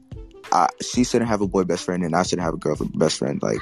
I, 0.51 0.67
she 0.81 1.03
shouldn't 1.03 1.29
have 1.29 1.41
a 1.41 1.47
boy 1.47 1.63
best 1.63 1.83
friend 1.83 2.03
and 2.03 2.15
I 2.15 2.23
shouldn't 2.23 2.45
have 2.45 2.53
a 2.53 2.57
girl 2.57 2.77
best 2.93 3.17
friend. 3.17 3.41
Like 3.41 3.59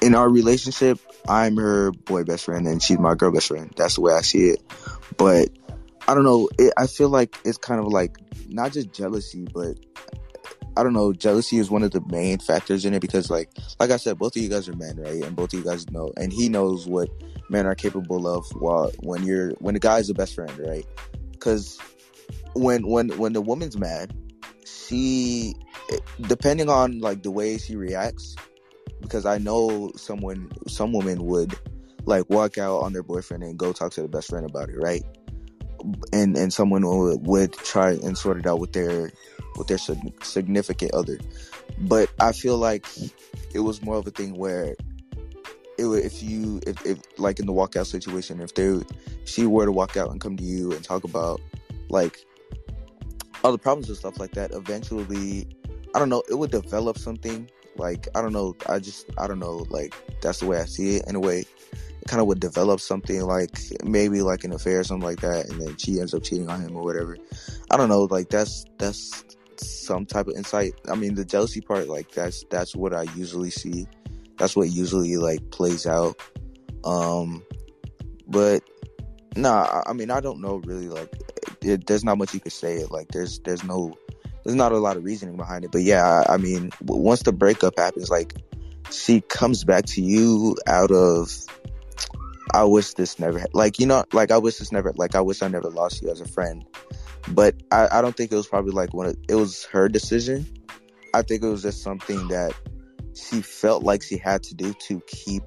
in 0.00 0.14
our 0.14 0.28
relationship, 0.28 0.98
I'm 1.28 1.56
her 1.56 1.92
boy 1.92 2.24
best 2.24 2.44
friend 2.44 2.66
and 2.66 2.82
she's 2.82 2.98
my 2.98 3.14
girl 3.14 3.32
best 3.32 3.48
friend. 3.48 3.72
That's 3.76 3.96
the 3.96 4.00
way 4.02 4.14
I 4.14 4.22
see 4.22 4.50
it. 4.50 4.62
But 5.16 5.50
I 6.10 6.14
don't 6.14 6.24
know. 6.24 6.48
It, 6.58 6.72
I 6.76 6.88
feel 6.88 7.08
like 7.08 7.38
it's 7.44 7.56
kind 7.56 7.78
of 7.78 7.86
like 7.86 8.16
not 8.48 8.72
just 8.72 8.92
jealousy, 8.92 9.46
but 9.54 9.78
I 10.76 10.82
don't 10.82 10.92
know. 10.92 11.12
Jealousy 11.12 11.58
is 11.58 11.70
one 11.70 11.84
of 11.84 11.92
the 11.92 12.00
main 12.08 12.40
factors 12.40 12.84
in 12.84 12.94
it 12.94 13.00
because, 13.00 13.30
like, 13.30 13.48
like 13.78 13.92
I 13.92 13.96
said, 13.96 14.18
both 14.18 14.34
of 14.34 14.42
you 14.42 14.48
guys 14.48 14.68
are 14.68 14.74
men, 14.74 14.96
right? 14.96 15.22
And 15.22 15.36
both 15.36 15.52
of 15.52 15.60
you 15.60 15.64
guys 15.64 15.88
know, 15.92 16.12
and 16.16 16.32
he 16.32 16.48
knows 16.48 16.88
what 16.88 17.08
men 17.48 17.64
are 17.64 17.76
capable 17.76 18.26
of. 18.26 18.44
While 18.58 18.90
when 19.04 19.22
you're 19.22 19.50
when 19.60 19.74
the 19.74 19.78
guy's 19.78 20.08
the 20.08 20.14
best 20.14 20.34
friend, 20.34 20.50
right? 20.58 20.84
Because 21.30 21.78
when 22.54 22.88
when 22.88 23.10
when 23.10 23.32
the 23.32 23.40
woman's 23.40 23.78
mad, 23.78 24.12
she 24.66 25.54
depending 26.22 26.68
on 26.68 26.98
like 26.98 27.22
the 27.22 27.30
way 27.30 27.56
she 27.56 27.76
reacts. 27.76 28.34
Because 29.00 29.26
I 29.26 29.38
know 29.38 29.92
someone, 29.94 30.50
some 30.66 30.92
women 30.92 31.24
would 31.26 31.54
like 32.04 32.28
walk 32.28 32.58
out 32.58 32.80
on 32.80 32.92
their 32.92 33.04
boyfriend 33.04 33.44
and 33.44 33.56
go 33.56 33.72
talk 33.72 33.92
to 33.92 34.02
the 34.02 34.08
best 34.08 34.28
friend 34.28 34.44
about 34.44 34.70
it, 34.70 34.76
right? 34.76 35.04
And 36.12 36.36
and 36.36 36.52
someone 36.52 36.86
would, 36.86 37.26
would 37.26 37.52
try 37.52 37.92
and 37.92 38.16
sort 38.16 38.38
it 38.38 38.46
out 38.46 38.58
with 38.58 38.72
their 38.72 39.12
with 39.56 39.68
their 39.68 39.78
significant 39.78 40.92
other. 40.92 41.18
But 41.78 42.10
i 42.20 42.32
feel 42.32 42.58
like 42.58 42.86
it 43.54 43.60
was 43.60 43.82
more 43.82 43.96
of 43.96 44.06
a 44.06 44.10
thing 44.10 44.36
where 44.36 44.76
it 45.78 46.04
if 46.04 46.22
you 46.22 46.60
if, 46.66 46.84
if 46.84 46.98
like 47.18 47.38
in 47.38 47.46
the 47.46 47.52
walkout 47.52 47.86
situation 47.86 48.40
if 48.40 48.54
they 48.54 48.80
she 49.24 49.46
were 49.46 49.64
to 49.64 49.72
walk 49.72 49.96
out 49.96 50.10
and 50.10 50.20
come 50.20 50.36
to 50.36 50.44
you 50.44 50.72
and 50.72 50.84
talk 50.84 51.04
about 51.04 51.40
like 51.88 52.24
the 53.42 53.58
problems 53.58 53.88
and 53.88 53.96
stuff 53.96 54.20
like 54.20 54.32
that 54.32 54.52
eventually 54.52 55.48
i 55.94 55.98
don't 55.98 56.10
know 56.10 56.22
it 56.28 56.34
would 56.34 56.50
develop 56.50 56.98
something. 56.98 57.50
Like 57.76 58.08
i 58.14 58.20
don't 58.20 58.32
know 58.32 58.56
i 58.68 58.78
just 58.78 59.06
i 59.16 59.26
don't 59.26 59.38
know 59.38 59.64
like 59.70 59.94
that's 60.20 60.40
the 60.40 60.46
way 60.46 60.58
i 60.60 60.66
see 60.66 60.96
it. 60.96 61.08
In 61.08 61.16
a 61.16 61.20
way 61.20 61.44
kind 62.10 62.20
of 62.20 62.26
would 62.26 62.40
develop 62.40 62.80
something 62.80 63.22
like 63.22 63.56
maybe 63.84 64.20
like 64.20 64.42
an 64.42 64.52
affair 64.52 64.80
or 64.80 64.84
something 64.84 65.06
like 65.06 65.20
that 65.20 65.48
and 65.48 65.62
then 65.62 65.76
she 65.76 66.00
ends 66.00 66.12
up 66.12 66.24
cheating 66.24 66.50
on 66.50 66.60
him 66.60 66.74
or 66.74 66.82
whatever. 66.82 67.16
I 67.70 67.76
don't 67.76 67.88
know 67.88 68.02
like 68.10 68.28
that's 68.28 68.64
that's 68.78 69.24
some 69.58 70.06
type 70.06 70.26
of 70.26 70.34
insight. 70.34 70.72
I 70.90 70.96
mean 70.96 71.14
the 71.14 71.24
jealousy 71.24 71.60
part 71.60 71.86
like 71.86 72.10
that's 72.10 72.44
that's 72.50 72.74
what 72.74 72.92
i 72.92 73.02
usually 73.14 73.50
see. 73.50 73.86
That's 74.38 74.56
what 74.56 74.70
usually 74.70 75.18
like 75.18 75.52
plays 75.52 75.86
out. 75.86 76.20
Um 76.82 77.44
but 78.26 78.64
nah 79.36 79.82
i 79.86 79.92
mean 79.92 80.10
i 80.10 80.18
don't 80.18 80.40
know 80.40 80.56
really 80.64 80.88
like 80.88 81.14
it, 81.62 81.86
there's 81.86 82.02
not 82.02 82.18
much 82.18 82.34
you 82.34 82.40
could 82.40 82.50
say. 82.50 82.84
Like 82.86 83.06
there's 83.12 83.38
there's 83.40 83.62
no 83.62 83.96
there's 84.42 84.56
not 84.56 84.72
a 84.72 84.78
lot 84.78 84.96
of 84.96 85.04
reasoning 85.04 85.36
behind 85.36 85.64
it. 85.64 85.70
But 85.70 85.82
yeah 85.82 86.24
i, 86.26 86.34
I 86.34 86.36
mean 86.38 86.72
once 86.82 87.22
the 87.22 87.32
breakup 87.32 87.78
happens 87.78 88.10
like 88.10 88.34
she 88.90 89.20
comes 89.20 89.62
back 89.62 89.84
to 89.84 90.02
you 90.02 90.56
out 90.66 90.90
of 90.90 91.46
I 92.54 92.64
wish 92.64 92.94
this 92.94 93.18
never 93.18 93.44
like 93.52 93.78
you 93.78 93.86
know 93.86 94.04
like 94.12 94.30
I 94.30 94.38
wish 94.38 94.58
this 94.58 94.72
never 94.72 94.92
like 94.96 95.14
I 95.14 95.20
wish 95.20 95.42
I 95.42 95.48
never 95.48 95.70
lost 95.70 96.02
you 96.02 96.10
as 96.10 96.20
a 96.20 96.28
friend. 96.28 96.64
But 97.28 97.54
I, 97.70 97.88
I 97.98 98.02
don't 98.02 98.16
think 98.16 98.32
it 98.32 98.36
was 98.36 98.46
probably 98.46 98.72
like 98.72 98.94
one 98.94 99.06
of 99.06 99.16
it 99.28 99.34
was 99.34 99.64
her 99.66 99.88
decision. 99.88 100.46
I 101.12 101.22
think 101.22 101.42
it 101.42 101.48
was 101.48 101.62
just 101.62 101.82
something 101.82 102.28
that 102.28 102.54
she 103.14 103.42
felt 103.42 103.82
like 103.82 104.02
she 104.02 104.16
had 104.16 104.42
to 104.44 104.54
do 104.54 104.72
to 104.74 105.00
keep 105.06 105.42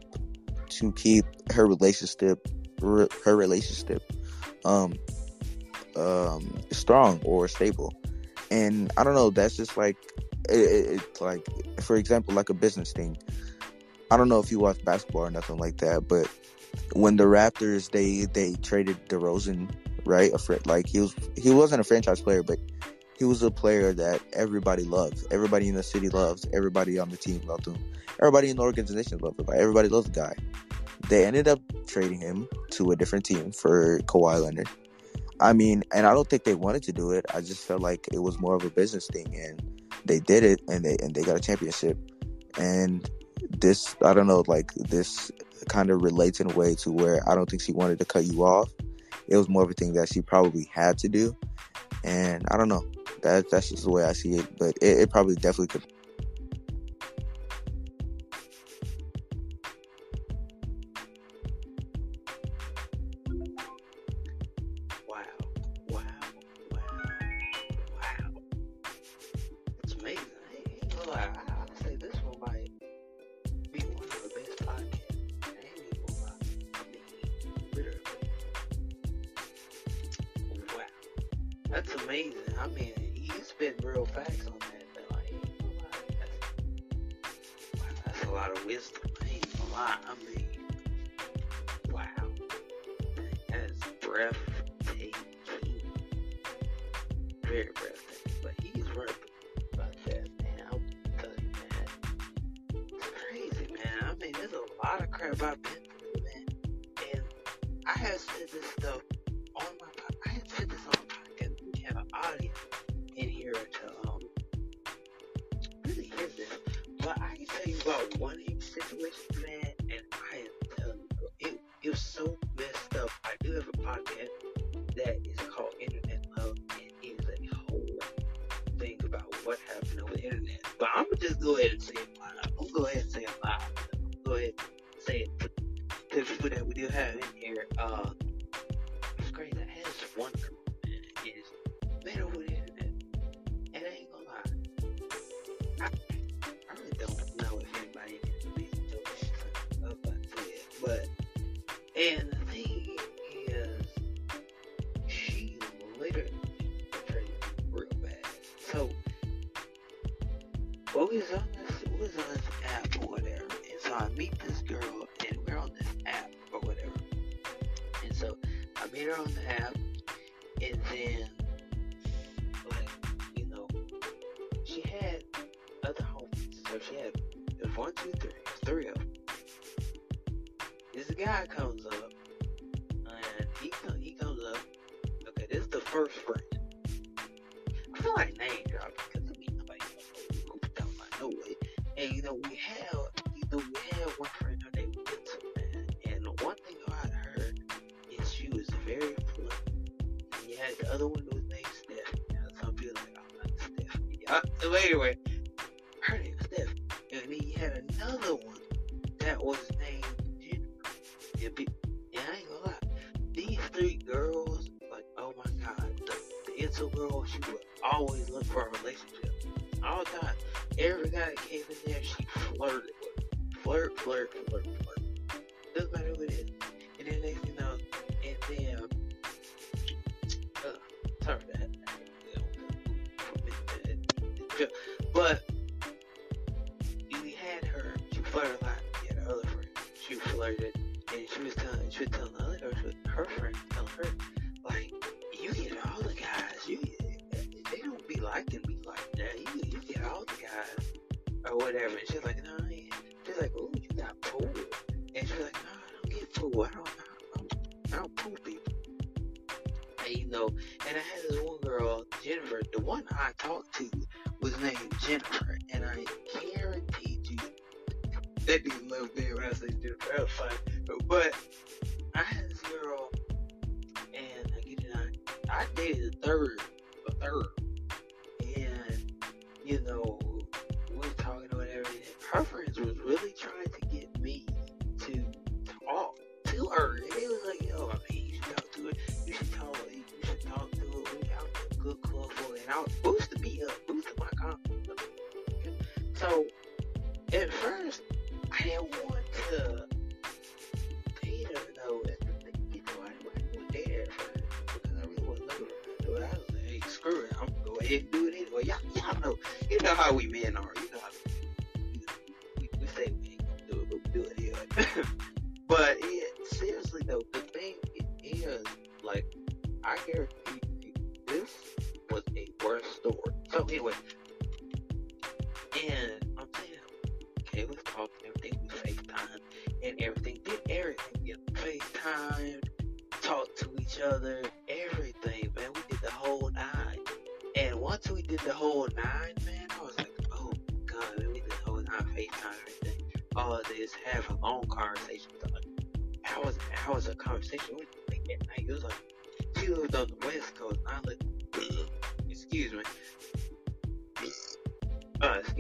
to 0.69 0.91
keep 0.93 1.25
her 1.51 1.67
relationship 1.67 2.47
her 2.81 3.35
relationship 3.35 4.03
um 4.65 4.93
um 5.95 6.61
strong 6.71 7.21
or 7.23 7.47
stable. 7.47 7.93
And 8.51 8.91
I 8.97 9.03
don't 9.03 9.15
know, 9.15 9.29
that's 9.29 9.55
just 9.55 9.77
like 9.77 9.97
it, 10.49 10.55
it, 10.57 11.01
it 11.01 11.21
like 11.21 11.45
for 11.81 11.95
example 11.95 12.33
like 12.33 12.49
a 12.49 12.53
business 12.53 12.91
thing. 12.91 13.17
I 14.11 14.17
don't 14.17 14.29
know 14.29 14.39
if 14.39 14.51
you 14.51 14.59
watch 14.59 14.83
basketball 14.83 15.23
or 15.23 15.31
nothing 15.31 15.57
like 15.57 15.77
that, 15.77 16.07
but 16.07 16.29
when 16.93 17.17
the 17.17 17.25
Raptors 17.25 17.91
they 17.91 18.25
they 18.25 18.55
traded 18.61 19.07
DeRozan, 19.09 19.69
right? 20.05 20.31
A 20.33 20.37
fr- 20.37 20.55
like 20.65 20.87
he 20.87 20.99
was 20.99 21.15
he 21.37 21.51
wasn't 21.51 21.81
a 21.81 21.83
franchise 21.83 22.21
player, 22.21 22.43
but 22.43 22.59
he 23.17 23.25
was 23.25 23.43
a 23.43 23.51
player 23.51 23.93
that 23.93 24.21
everybody 24.33 24.83
loved. 24.83 25.25
Everybody 25.31 25.67
in 25.69 25.75
the 25.75 25.83
city 25.83 26.09
loves 26.09 26.47
Everybody 26.53 26.99
on 26.99 27.09
the 27.09 27.17
team 27.17 27.41
loved 27.45 27.67
him. 27.67 27.77
Everybody 28.19 28.49
in 28.49 28.57
the 28.57 28.63
organization 28.63 29.19
loved 29.19 29.39
him. 29.39 29.47
Everybody 29.53 29.89
loved 29.89 30.13
the 30.13 30.19
guy. 30.19 30.35
They 31.09 31.25
ended 31.25 31.47
up 31.47 31.59
trading 31.87 32.19
him 32.19 32.47
to 32.71 32.91
a 32.91 32.95
different 32.95 33.25
team 33.25 33.51
for 33.51 33.99
Kawhi 34.01 34.41
Leonard. 34.41 34.69
I 35.39 35.53
mean, 35.53 35.83
and 35.93 36.07
I 36.07 36.13
don't 36.13 36.29
think 36.29 36.43
they 36.43 36.55
wanted 36.55 36.83
to 36.83 36.93
do 36.93 37.11
it. 37.11 37.25
I 37.33 37.41
just 37.41 37.65
felt 37.65 37.81
like 37.81 38.07
it 38.13 38.19
was 38.19 38.39
more 38.39 38.55
of 38.55 38.63
a 38.63 38.69
business 38.69 39.07
thing, 39.07 39.35
and 39.35 39.61
they 40.05 40.19
did 40.19 40.43
it, 40.43 40.61
and 40.69 40.85
they 40.85 40.95
and 41.01 41.13
they 41.13 41.23
got 41.23 41.35
a 41.35 41.39
championship. 41.39 41.97
And 42.57 43.09
this, 43.49 43.95
I 44.03 44.13
don't 44.13 44.27
know, 44.27 44.43
like 44.47 44.73
this 44.75 45.31
kind 45.67 45.89
of 45.89 46.01
relates 46.01 46.39
in 46.39 46.51
a 46.51 46.53
way 46.55 46.75
to 46.75 46.91
where 46.91 47.27
I 47.29 47.35
don't 47.35 47.49
think 47.49 47.61
she 47.61 47.71
wanted 47.71 47.99
to 47.99 48.05
cut 48.05 48.25
you 48.25 48.43
off. 48.43 48.71
It 49.27 49.37
was 49.37 49.47
more 49.49 49.63
of 49.63 49.69
a 49.69 49.73
thing 49.73 49.93
that 49.93 50.09
she 50.09 50.21
probably 50.21 50.69
had 50.71 50.97
to 50.99 51.09
do, 51.09 51.35
and 52.03 52.45
I 52.51 52.57
don't 52.57 52.69
know. 52.69 52.85
That 53.21 53.49
that's 53.49 53.69
just 53.69 53.83
the 53.83 53.91
way 53.91 54.03
I 54.03 54.13
see 54.13 54.33
it. 54.33 54.47
But 54.57 54.75
it, 54.81 54.99
it 54.99 55.09
probably 55.09 55.35
definitely 55.35 55.67
could 55.67 55.92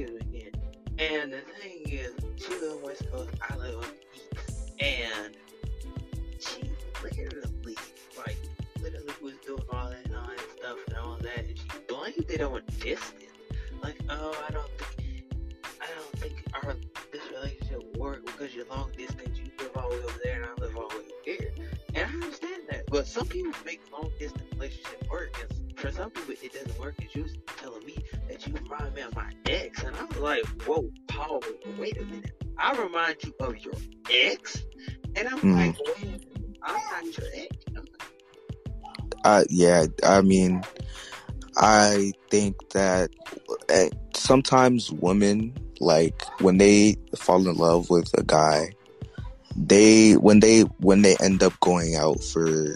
again. 0.01 0.51
And 0.99 1.33
the 1.33 1.39
thing 1.39 1.81
is, 1.85 2.13
she 2.37 2.49
lives 2.53 2.75
on 2.75 2.81
west 2.83 3.11
coast, 3.11 3.29
I 3.49 3.55
live 3.55 3.75
on 3.75 3.81
the 3.81 4.39
east. 4.39 4.71
And 4.79 5.35
she 6.39 6.69
literally, 7.01 7.77
like, 8.17 8.37
literally 8.81 9.13
was 9.21 9.33
doing 9.45 9.63
all 9.71 9.89
that 9.89 10.09
nine 10.11 10.37
stuff 10.57 10.77
and 10.87 10.97
all 10.97 11.17
that, 11.17 11.39
and 11.39 11.57
she 11.57 11.65
blamed 11.87 12.29
it 12.29 12.41
on 12.41 12.61
distance. 12.79 13.31
Like, 13.81 13.99
oh, 14.09 14.35
I 14.47 14.51
don't 14.51 14.69
think, 14.77 15.25
I 15.81 15.87
don't 15.95 16.19
think 16.19 16.43
our 16.53 16.75
this 17.11 17.21
relationship 17.31 17.97
work 17.97 18.25
because 18.25 18.55
you're 18.55 18.65
long 18.67 18.91
distance. 18.97 19.37
You 19.37 19.51
live 19.59 19.71
all 19.75 19.89
the 19.89 19.97
way 19.97 20.03
over 20.03 20.19
there, 20.23 20.41
and 20.41 20.45
I 20.45 20.61
live 20.61 20.77
all 20.77 20.89
the 20.89 20.97
way 20.97 21.03
here. 21.23 21.53
And 21.95 22.09
I 22.09 22.13
understand 22.13 22.63
that, 22.69 22.85
but 22.87 23.07
some 23.07 23.27
people 23.27 23.53
make 23.65 23.81
long 23.91 24.09
distance 24.19 24.43
relationships 24.53 25.09
work, 25.09 25.37
and 25.39 25.79
for 25.79 25.91
some 25.91 26.09
people 26.09 26.33
it 26.41 26.53
doesn't 26.53 26.79
work. 26.79 26.95
You 27.13 27.23
was 27.23 27.35
telling 27.57 27.82
that 28.33 28.47
you 28.47 28.53
remind 28.53 28.95
me 28.95 29.01
of 29.01 29.15
my 29.15 29.29
ex, 29.45 29.83
and 29.83 29.95
I 29.95 30.03
was 30.05 30.17
like, 30.17 30.45
whoa, 30.65 30.89
Paul, 31.07 31.41
wait 31.77 31.97
a 31.97 32.05
minute. 32.05 32.31
I 32.57 32.73
remind 32.81 33.23
you 33.23 33.33
of 33.39 33.57
your 33.57 33.73
ex, 34.09 34.63
and 35.15 35.27
I'm 35.27 35.39
Mm. 35.39 35.55
like, 35.55 35.77
wait 35.85 36.21
I'm 36.63 36.73
not 36.73 37.17
your 37.17 37.27
ex. 37.35 37.55
I'm 37.75 37.85
Uh, 39.25 39.43
yeah, 39.49 39.85
I 40.03 40.21
mean, 40.21 40.63
I 41.57 42.11
think 42.29 42.55
that 42.71 43.11
uh, 43.69 43.89
sometimes 44.15 44.91
women, 44.91 45.53
like, 45.79 46.25
when 46.41 46.57
they 46.57 46.95
fall 47.15 47.47
in 47.47 47.55
love 47.55 47.89
with 47.89 48.09
a 48.17 48.23
guy, 48.23 48.73
they, 49.55 50.13
when 50.13 50.39
they, 50.39 50.61
when 50.79 51.03
they 51.03 51.15
end 51.21 51.43
up 51.43 51.57
going 51.59 51.95
out 51.95 52.23
for, 52.23 52.75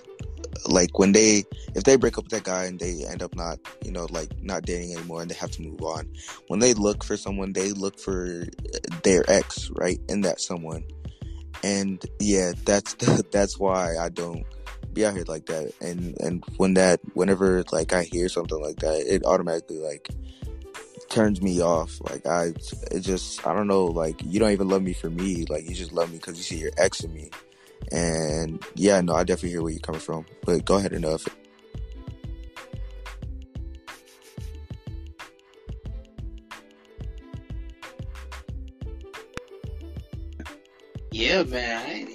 like, 0.66 0.98
when 1.00 1.12
they, 1.12 1.46
if 1.76 1.84
they 1.84 1.96
break 1.96 2.18
up 2.18 2.26
with 2.26 2.32
that 2.32 2.44
guy 2.44 2.66
and 2.66 2.80
they 2.80 3.06
end 3.06 3.22
up 3.22 3.36
not, 3.36 3.60
you 3.84 3.92
know, 3.92 4.08
like, 4.10 4.30
not 4.42 4.64
dating 4.64 4.94
anymore 4.96 5.22
and 5.22 5.30
they 5.30 5.36
have 5.36 5.52
to 5.52 5.62
move 5.62 5.82
on, 5.82 6.10
when 6.48 6.60
they 6.60 6.74
look 6.74 7.04
for 7.04 7.18
someone, 7.18 7.54
they 7.54 7.72
look 7.72 8.00
for 8.00 8.46
their 9.04 9.24
ex, 9.30 9.70
right? 9.72 10.00
In 10.10 10.22
that 10.22 10.40
someone. 10.42 10.84
And 11.64 12.04
yeah, 12.20 12.54
that's, 12.66 12.94
that's 13.32 13.60
why 13.60 13.98
I 13.98 14.10
don't, 14.10 14.46
be 14.98 15.06
out 15.06 15.14
here 15.14 15.26
like 15.28 15.46
that 15.46 15.72
and 15.80 16.20
and 16.22 16.44
when 16.58 16.74
that 16.74 17.00
whenever 17.14 17.64
like 17.72 17.94
i 17.94 18.02
hear 18.02 18.28
something 18.28 18.60
like 18.60 18.78
that 18.78 18.98
it 19.08 19.24
automatically 19.26 19.78
like 19.78 20.10
turns 21.08 21.40
me 21.40 21.62
off 21.62 22.02
like 22.10 22.26
i 22.26 22.46
it 22.92 23.02
just 23.02 23.46
i 23.46 23.54
don't 23.54 23.68
know 23.68 23.86
like 23.86 24.20
you 24.26 24.40
don't 24.40 24.52
even 24.52 24.68
love 24.68 24.82
me 24.82 24.94
for 24.94 25.12
me 25.12 25.46
like 25.50 25.70
you 25.70 25.76
just 25.76 25.94
love 25.94 26.12
me 26.12 26.18
because 26.18 26.36
you 26.36 26.44
see 26.44 26.58
your 26.58 26.72
ex 26.78 27.04
in 27.04 27.14
me 27.14 27.30
and 27.92 28.64
yeah 28.76 29.00
no 29.02 29.14
i 29.16 29.24
definitely 29.24 29.50
hear 29.50 29.62
where 29.62 29.72
you're 29.72 29.80
coming 29.80 30.02
from 30.02 30.26
but 30.46 30.64
go 30.66 30.76
ahead 30.76 30.94
and 30.94 31.06
uh 31.06 31.18
Yeah, 41.18 41.42
man. 41.42 42.10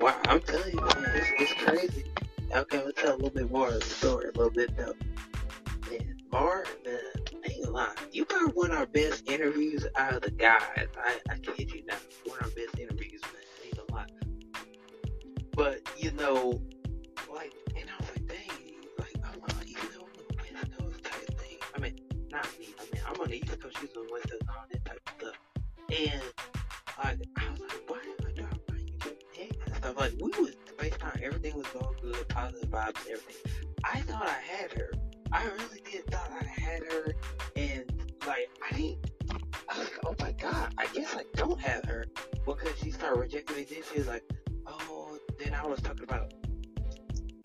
Wow, 0.00 0.18
I'm 0.24 0.40
telling 0.40 0.72
you, 0.72 0.80
man, 0.80 1.12
it's, 1.16 1.28
it's 1.38 1.52
crazy. 1.52 2.04
Okay, 2.50 2.82
let's 2.82 2.98
tell 2.98 3.12
a 3.12 3.16
little 3.16 3.28
bit 3.28 3.50
more 3.50 3.68
of 3.68 3.74
the 3.74 3.84
story, 3.84 4.28
a 4.28 4.38
little 4.38 4.50
bit 4.50 4.74
though. 4.74 4.94
Man, 5.90 6.16
Mar, 6.32 6.64
man, 6.86 6.98
I 7.44 7.50
ain't 7.50 7.70
lie. 7.70 7.94
You 8.12 8.24
probably 8.24 8.54
one 8.54 8.70
of 8.70 8.78
our 8.78 8.86
best 8.86 9.28
interviews 9.28 9.86
out 9.96 10.14
of 10.14 10.22
the 10.22 10.30
guys. 10.30 10.86
I, 10.98 11.18
I 11.30 11.36
kid 11.36 11.70
you 11.74 11.84
not. 11.84 11.98
One 12.24 12.38
of 12.38 12.44
our 12.46 12.50
best 12.52 12.78
interviews, 12.78 12.95
But, 15.56 15.80
you 15.96 16.10
know, 16.12 16.60
like, 17.34 17.52
and 17.74 17.88
I 17.88 17.96
was 17.98 18.10
like, 18.10 18.26
dang, 18.28 18.74
like, 18.98 19.16
I'm 19.24 19.40
on, 19.40 19.50
I'm 19.50 20.00
on 20.00 20.08
West 20.54 20.78
Coast 20.78 21.02
type 21.02 21.40
thing. 21.40 21.58
I 21.74 21.78
mean, 21.80 21.98
not 22.30 22.46
me. 22.60 22.74
I 22.78 22.82
mean, 22.92 23.02
I'm 23.08 23.20
on 23.20 23.28
the 23.28 23.36
East 23.36 23.58
Coast, 23.60 23.76
she's 23.80 23.96
on 23.96 24.06
the 24.06 24.12
West 24.12 24.30
Coast, 24.30 24.42
all 24.50 24.66
that 24.70 24.84
type 24.84 25.00
of 25.06 25.14
stuff. 25.18 25.36
And, 25.88 26.22
like, 27.02 27.28
I 27.38 27.50
was 27.50 27.60
like, 27.60 27.82
why 27.88 27.96
am 27.96 28.26
I 28.26 28.32
driving 28.32 28.60
by 28.68 28.74
you 28.76 28.98
get 29.00 29.34
text 29.34 29.60
and 29.66 29.76
stuff? 29.76 29.96
Like, 29.96 30.12
we 30.20 30.28
was 30.42 30.56
FaceTime, 30.76 31.22
everything 31.22 31.56
was 31.56 31.66
going 31.68 31.96
good, 32.02 32.28
positive 32.28 32.68
vibes, 32.68 33.00
everything. 33.10 33.52
I 33.82 34.00
thought 34.00 34.26
I 34.26 34.40
had 34.40 34.72
her. 34.74 34.92
I 35.32 35.44
really 35.44 35.80
did 35.90 36.06
thought 36.10 36.30
I 36.32 36.44
had 36.60 36.82
her, 36.84 37.14
and 37.56 37.84
like 38.26 38.48
I 38.70 38.76
didn't. 38.76 39.10
I 39.68 39.78
was 39.78 39.88
like, 39.88 39.98
oh 40.06 40.14
my 40.20 40.32
god, 40.32 40.74
I 40.78 40.86
guess 40.94 41.14
I 41.16 41.24
don't 41.34 41.60
have 41.60 41.84
her 41.86 42.06
because 42.44 42.78
she 42.82 42.90
started 42.90 43.18
rejecting 43.18 43.56
me. 43.56 43.64
Then 43.64 43.82
she 43.92 43.98
was 43.98 44.06
like, 44.06 44.22
oh. 44.66 45.18
Then 45.38 45.54
I 45.54 45.66
was 45.66 45.80
talking 45.80 46.04
about 46.04 46.32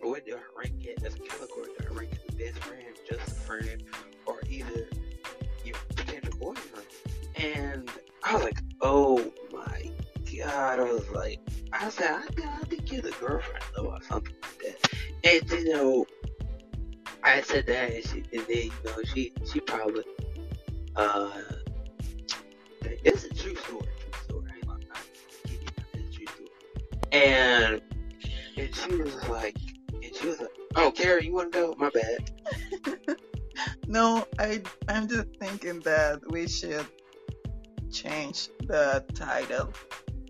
what 0.00 0.26
do 0.26 0.34
I 0.36 0.40
rank 0.58 0.84
it 0.84 1.02
as 1.04 1.14
a 1.14 1.18
category? 1.18 1.68
Do 1.78 1.86
I 1.90 1.94
rank 1.94 2.12
it 2.12 2.38
best 2.38 2.64
friend, 2.64 2.82
just 3.08 3.28
a 3.28 3.34
friend, 3.34 3.82
or 4.26 4.40
either 4.48 4.88
your 5.64 5.76
potential 5.94 6.32
boyfriend? 6.40 6.86
And 7.36 7.90
I 8.24 8.34
was 8.34 8.44
like, 8.44 8.60
oh 8.80 9.32
my 9.52 9.90
god. 10.36 10.80
I 10.80 10.82
was 10.82 11.08
like, 11.10 11.40
I 11.72 11.88
said, 11.88 12.10
I, 12.10 12.24
I 12.44 12.64
think 12.64 12.90
you're 12.90 13.02
the 13.02 13.14
girlfriend 13.20 13.64
though, 13.76 13.90
or 13.90 14.02
something 14.02 14.34
like 14.42 14.58
that. 14.58 14.90
And 15.24 15.50
you 15.50 15.72
know, 15.72 16.06
I 17.22 17.40
said 17.42 17.66
that, 17.66 17.92
and, 17.92 18.04
she, 18.04 18.24
and 18.32 18.46
then 18.46 18.56
you 18.56 18.72
know, 18.84 19.02
she 19.14 19.32
she 19.50 19.60
probably 19.60 20.04
uh, 20.96 21.30
it's 22.82 23.24
a 23.24 23.34
true 23.34 23.54
story, 23.56 23.86
And 27.10 27.80
and 28.56 28.74
she 28.74 28.94
was 28.96 29.28
like, 29.28 29.56
and 29.92 30.14
she 30.14 30.26
was 30.28 30.40
like, 30.40 30.50
oh, 30.76 30.90
Carrie, 30.92 31.26
you 31.26 31.32
want 31.32 31.52
to 31.52 31.58
go? 31.58 31.74
My 31.78 31.90
bad. 31.90 32.30
No, 33.86 34.26
I 34.38 34.62
I'm 34.88 35.06
just 35.08 35.28
thinking 35.38 35.80
that 35.80 36.20
we 36.30 36.48
should 36.48 36.86
change 37.90 38.48
the 38.66 39.04
title 39.14 39.72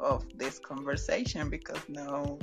of 0.00 0.26
this 0.36 0.58
conversation 0.58 1.48
because 1.48 1.80
now 1.88 2.38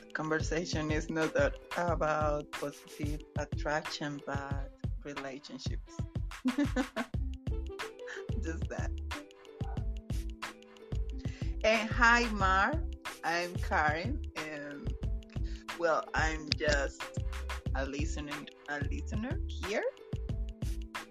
the 0.00 0.06
conversation 0.12 0.92
is 0.92 1.10
not 1.10 1.34
about 1.76 2.50
positive 2.52 3.22
attraction 3.38 4.20
but 4.24 4.70
relationships. 5.04 5.96
just 8.42 8.68
that. 8.68 8.90
And 11.64 11.90
hi 11.90 12.28
Mar, 12.32 12.72
I'm 13.26 13.52
Karen 13.56 14.22
and 14.36 14.94
well 15.80 16.04
I'm 16.14 16.48
just 16.56 17.02
a 17.74 17.84
listener 17.84 18.32
a 18.68 18.78
listener 18.88 19.40
here 19.48 19.82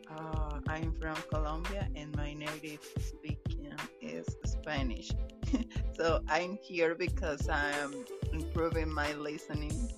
uh, 0.09 0.59
I'm 0.69 0.93
from 0.93 1.15
Colombia 1.29 1.89
and 1.95 2.15
my 2.15 2.33
native 2.33 2.79
speaking 2.99 3.73
is 4.01 4.25
Spanish. 4.45 5.11
so 5.97 6.21
I'm 6.29 6.57
here 6.61 6.95
because 6.95 7.49
I'm 7.49 8.05
improving 8.31 8.91
my 8.93 9.11
listening. 9.13 9.91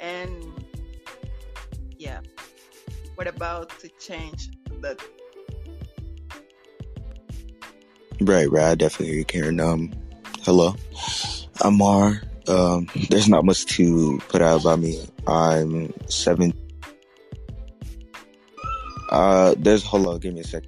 And 0.00 0.64
yeah, 1.96 2.20
what 3.14 3.28
about 3.28 3.78
to 3.80 3.88
change 4.00 4.50
the 4.80 4.98
right 8.20 8.50
right 8.50 8.64
i 8.64 8.74
definitely 8.74 9.14
hear 9.14 9.24
karen 9.24 9.60
um 9.60 9.92
hello 10.42 10.74
i'm 11.62 11.80
um 12.48 12.88
there's 13.10 13.28
not 13.28 13.44
much 13.44 13.66
to 13.66 14.18
put 14.28 14.42
out 14.42 14.60
about 14.60 14.78
me 14.78 15.06
i'm 15.26 15.92
seven 16.08 16.52
uh 19.10 19.54
there's 19.58 19.82
hold 19.84 20.06
on 20.06 20.18
give 20.18 20.34
me 20.34 20.40
a 20.40 20.44
sec 20.44 20.64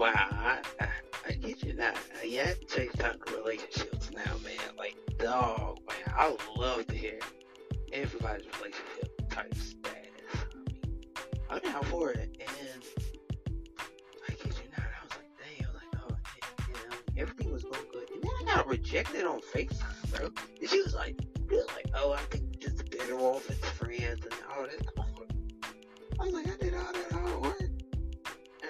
Wow, 0.00 0.14
I, 1.28 1.32
get 1.32 1.62
you. 1.62 1.74
Yeah, 2.24 2.54
relationships 3.36 4.10
now, 4.14 4.32
man. 4.42 4.76
Like, 4.78 4.96
dog, 5.18 5.78
man, 5.86 6.14
I 6.16 6.34
love 6.56 6.86
to 6.86 6.94
hear 6.94 7.18
everybody's 7.92 8.46
relationship 8.58 9.28
type 9.28 9.54
status. 9.54 10.09
I'm 11.50 11.58
down 11.60 11.84
for 11.84 12.12
it. 12.12 12.36
And 12.38 12.82
I 14.28 14.32
kid 14.32 14.54
you 14.62 14.70
not, 14.70 14.86
I 14.86 15.02
was 15.02 15.12
like, 15.16 15.32
damn, 15.58 15.74
like, 15.74 15.90
oh, 15.96 16.16
damn, 16.40 16.74
yeah, 17.16 17.22
everything 17.22 17.52
was 17.52 17.64
going 17.64 17.86
good. 17.92 18.08
And 18.14 18.22
then 18.22 18.30
I 18.40 18.56
got 18.56 18.68
rejected 18.68 19.24
on 19.24 19.40
FaceTime, 19.40 20.16
bro. 20.16 20.30
And 20.60 20.70
she 20.70 20.80
was 20.80 20.94
like, 20.94 21.16
she 21.48 21.56
was 21.56 21.66
like, 21.74 21.86
oh, 21.94 22.12
I 22.12 22.20
think 22.30 22.58
just 22.60 22.88
better 22.90 23.18
off 23.18 23.50
as 23.50 23.58
friends 23.70 24.24
and 24.24 24.34
all 24.56 24.62
that. 24.62 24.80
I 26.20 26.24
was 26.24 26.34
like, 26.34 26.48
I 26.48 26.56
did 26.62 26.74
all 26.74 26.92
that 26.92 27.12
hard 27.12 27.40
work. 27.40 27.60
And 27.60 27.72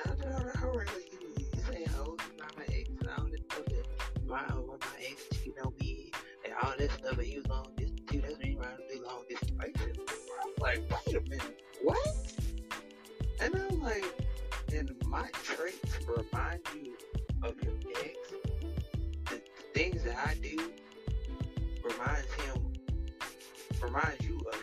I 0.06 0.14
did 0.14 0.32
all 0.32 0.44
that 0.44 0.56
hard 0.56 0.74
work. 0.74 0.88
Like, 0.94 1.12
you, 1.12 1.34
you 1.36 1.62
say, 1.68 1.84
oh, 1.98 2.16
by 2.38 2.46
my 2.56 2.64
ex 2.72 2.88
and 2.88 3.08
all 3.18 3.24
this 3.24 3.40
stuff. 3.50 3.66
And 4.16 4.28
my, 4.28 4.46
ex 5.04 5.24
cheating 5.32 5.54
on 5.64 5.72
me 5.80 6.12
and 6.44 6.54
all 6.62 6.72
this 6.78 6.92
stuff. 6.92 7.18
And 7.18 7.26
he 7.26 7.38
was 7.38 7.50
on 7.50 7.66
this, 7.76 7.90
too. 8.08 8.20
That's 8.20 8.38
when 8.38 8.52
you 8.52 8.58
run 8.58 8.76
through 8.88 9.04
long 9.04 9.24
distance 9.28 9.50
relationships. 9.58 10.12
Like, 10.60 10.80
wait 11.06 11.16
a 11.16 11.20
minute, 11.28 11.62
what? 11.82 12.19
And 13.40 13.54
I'm 13.56 13.82
like, 13.82 14.04
and 14.72 14.94
my 15.06 15.28
traits 15.42 15.98
remind 16.06 16.60
you 16.74 16.94
of 17.42 17.54
your 17.62 17.72
ex. 18.04 18.16
The, 19.30 19.40
things 19.72 20.04
that 20.04 20.16
I 20.16 20.34
do 20.34 20.72
reminds 21.82 22.32
him, 22.34 22.72
reminds 23.82 24.26
you 24.26 24.38
of. 24.52 24.60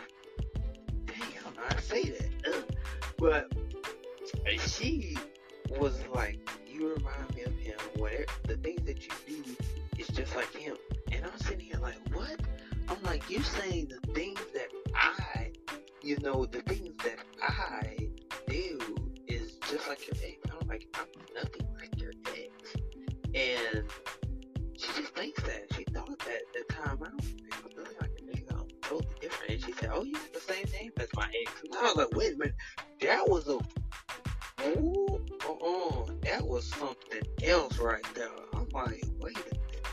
Dang, 1.08 1.18
I 1.70 1.80
say 1.82 2.04
that. 2.04 2.30
Ugh. 2.54 2.64
But 3.18 3.52
she 4.60 5.18
was 5.80 5.99
like, 6.14 6.38
you 6.68 6.94
remind 6.94 7.36
me 7.36 7.41
of 7.44 7.54
him. 7.58 7.80
Whatever 7.95 8.26
the 8.48 8.58
things 8.58 8.86
that 8.86 9.04
you 9.04 9.44
do 9.44 9.56
is 9.98 10.08
just 10.10 10.36
like 10.36 10.54
him. 10.56 10.76
And 11.12 11.26
I'm 11.26 11.40
sitting 11.40 11.62
here 11.62 11.80
like, 11.82 11.98
what? 12.14 12.40
I'm 12.90 13.02
like, 13.04 13.28
you 13.28 13.41
saying 13.41 13.90
the 13.90 14.14
things 14.14 14.40
that 14.54 14.68
I, 14.94 15.52
you 16.04 16.18
know, 16.20 16.45
the 16.45 16.62
things 16.62 16.94
that 17.04 17.18
I 17.41 18.08
do 18.58 18.96
is 19.28 19.54
just 19.70 19.88
like 19.88 20.08
your 20.08 20.18
ex. 20.24 20.38
I'm 20.60 20.68
like, 20.68 20.88
I'm 20.96 21.06
nothing 21.36 21.68
like 21.80 22.00
your 22.02 22.14
ex. 22.28 22.76
And 23.36 23.84
she 24.78 24.88
just 25.02 25.14
thinks 25.16 25.44
that. 25.44 25.66
She 25.76 25.84
thought 25.94 26.18
that 26.20 26.30
at 26.30 26.68
the 26.68 26.74
time. 26.74 27.00
I 27.04 27.10
don't 27.10 27.22
think 27.22 27.54
I'm 27.54 27.84
nothing 27.84 27.98
like 28.02 28.12
a 28.20 28.24
nigga. 28.24 28.60
I'm 28.60 28.68
totally 28.82 29.16
different. 29.22 29.52
And 29.52 29.64
she 29.64 29.74
said, 29.74 29.90
oh, 29.94 30.04
you 30.04 30.16
have 30.16 30.34
the 30.34 30.40
same 30.40 30.66
name 30.80 30.92
as 31.00 31.10
my 31.16 31.28
ex. 31.42 31.52
And 31.64 31.76
I 31.76 31.84
was 31.84 31.96
like, 31.96 32.16
wait 32.16 32.34
a 32.34 32.38
minute. 32.38 32.56
That 33.02 33.30
was 33.30 33.48
a 33.48 33.60
Ooh, 34.66 35.24
uh-uh, 35.48 36.14
that 36.24 36.46
was 36.46 36.66
something 36.66 37.22
else 37.44 37.78
right 37.78 38.04
there. 38.16 38.28
I'm 38.54 38.68
like, 38.74 39.04
wait 39.20 39.38
a 39.38 39.40
minute. 39.40 39.86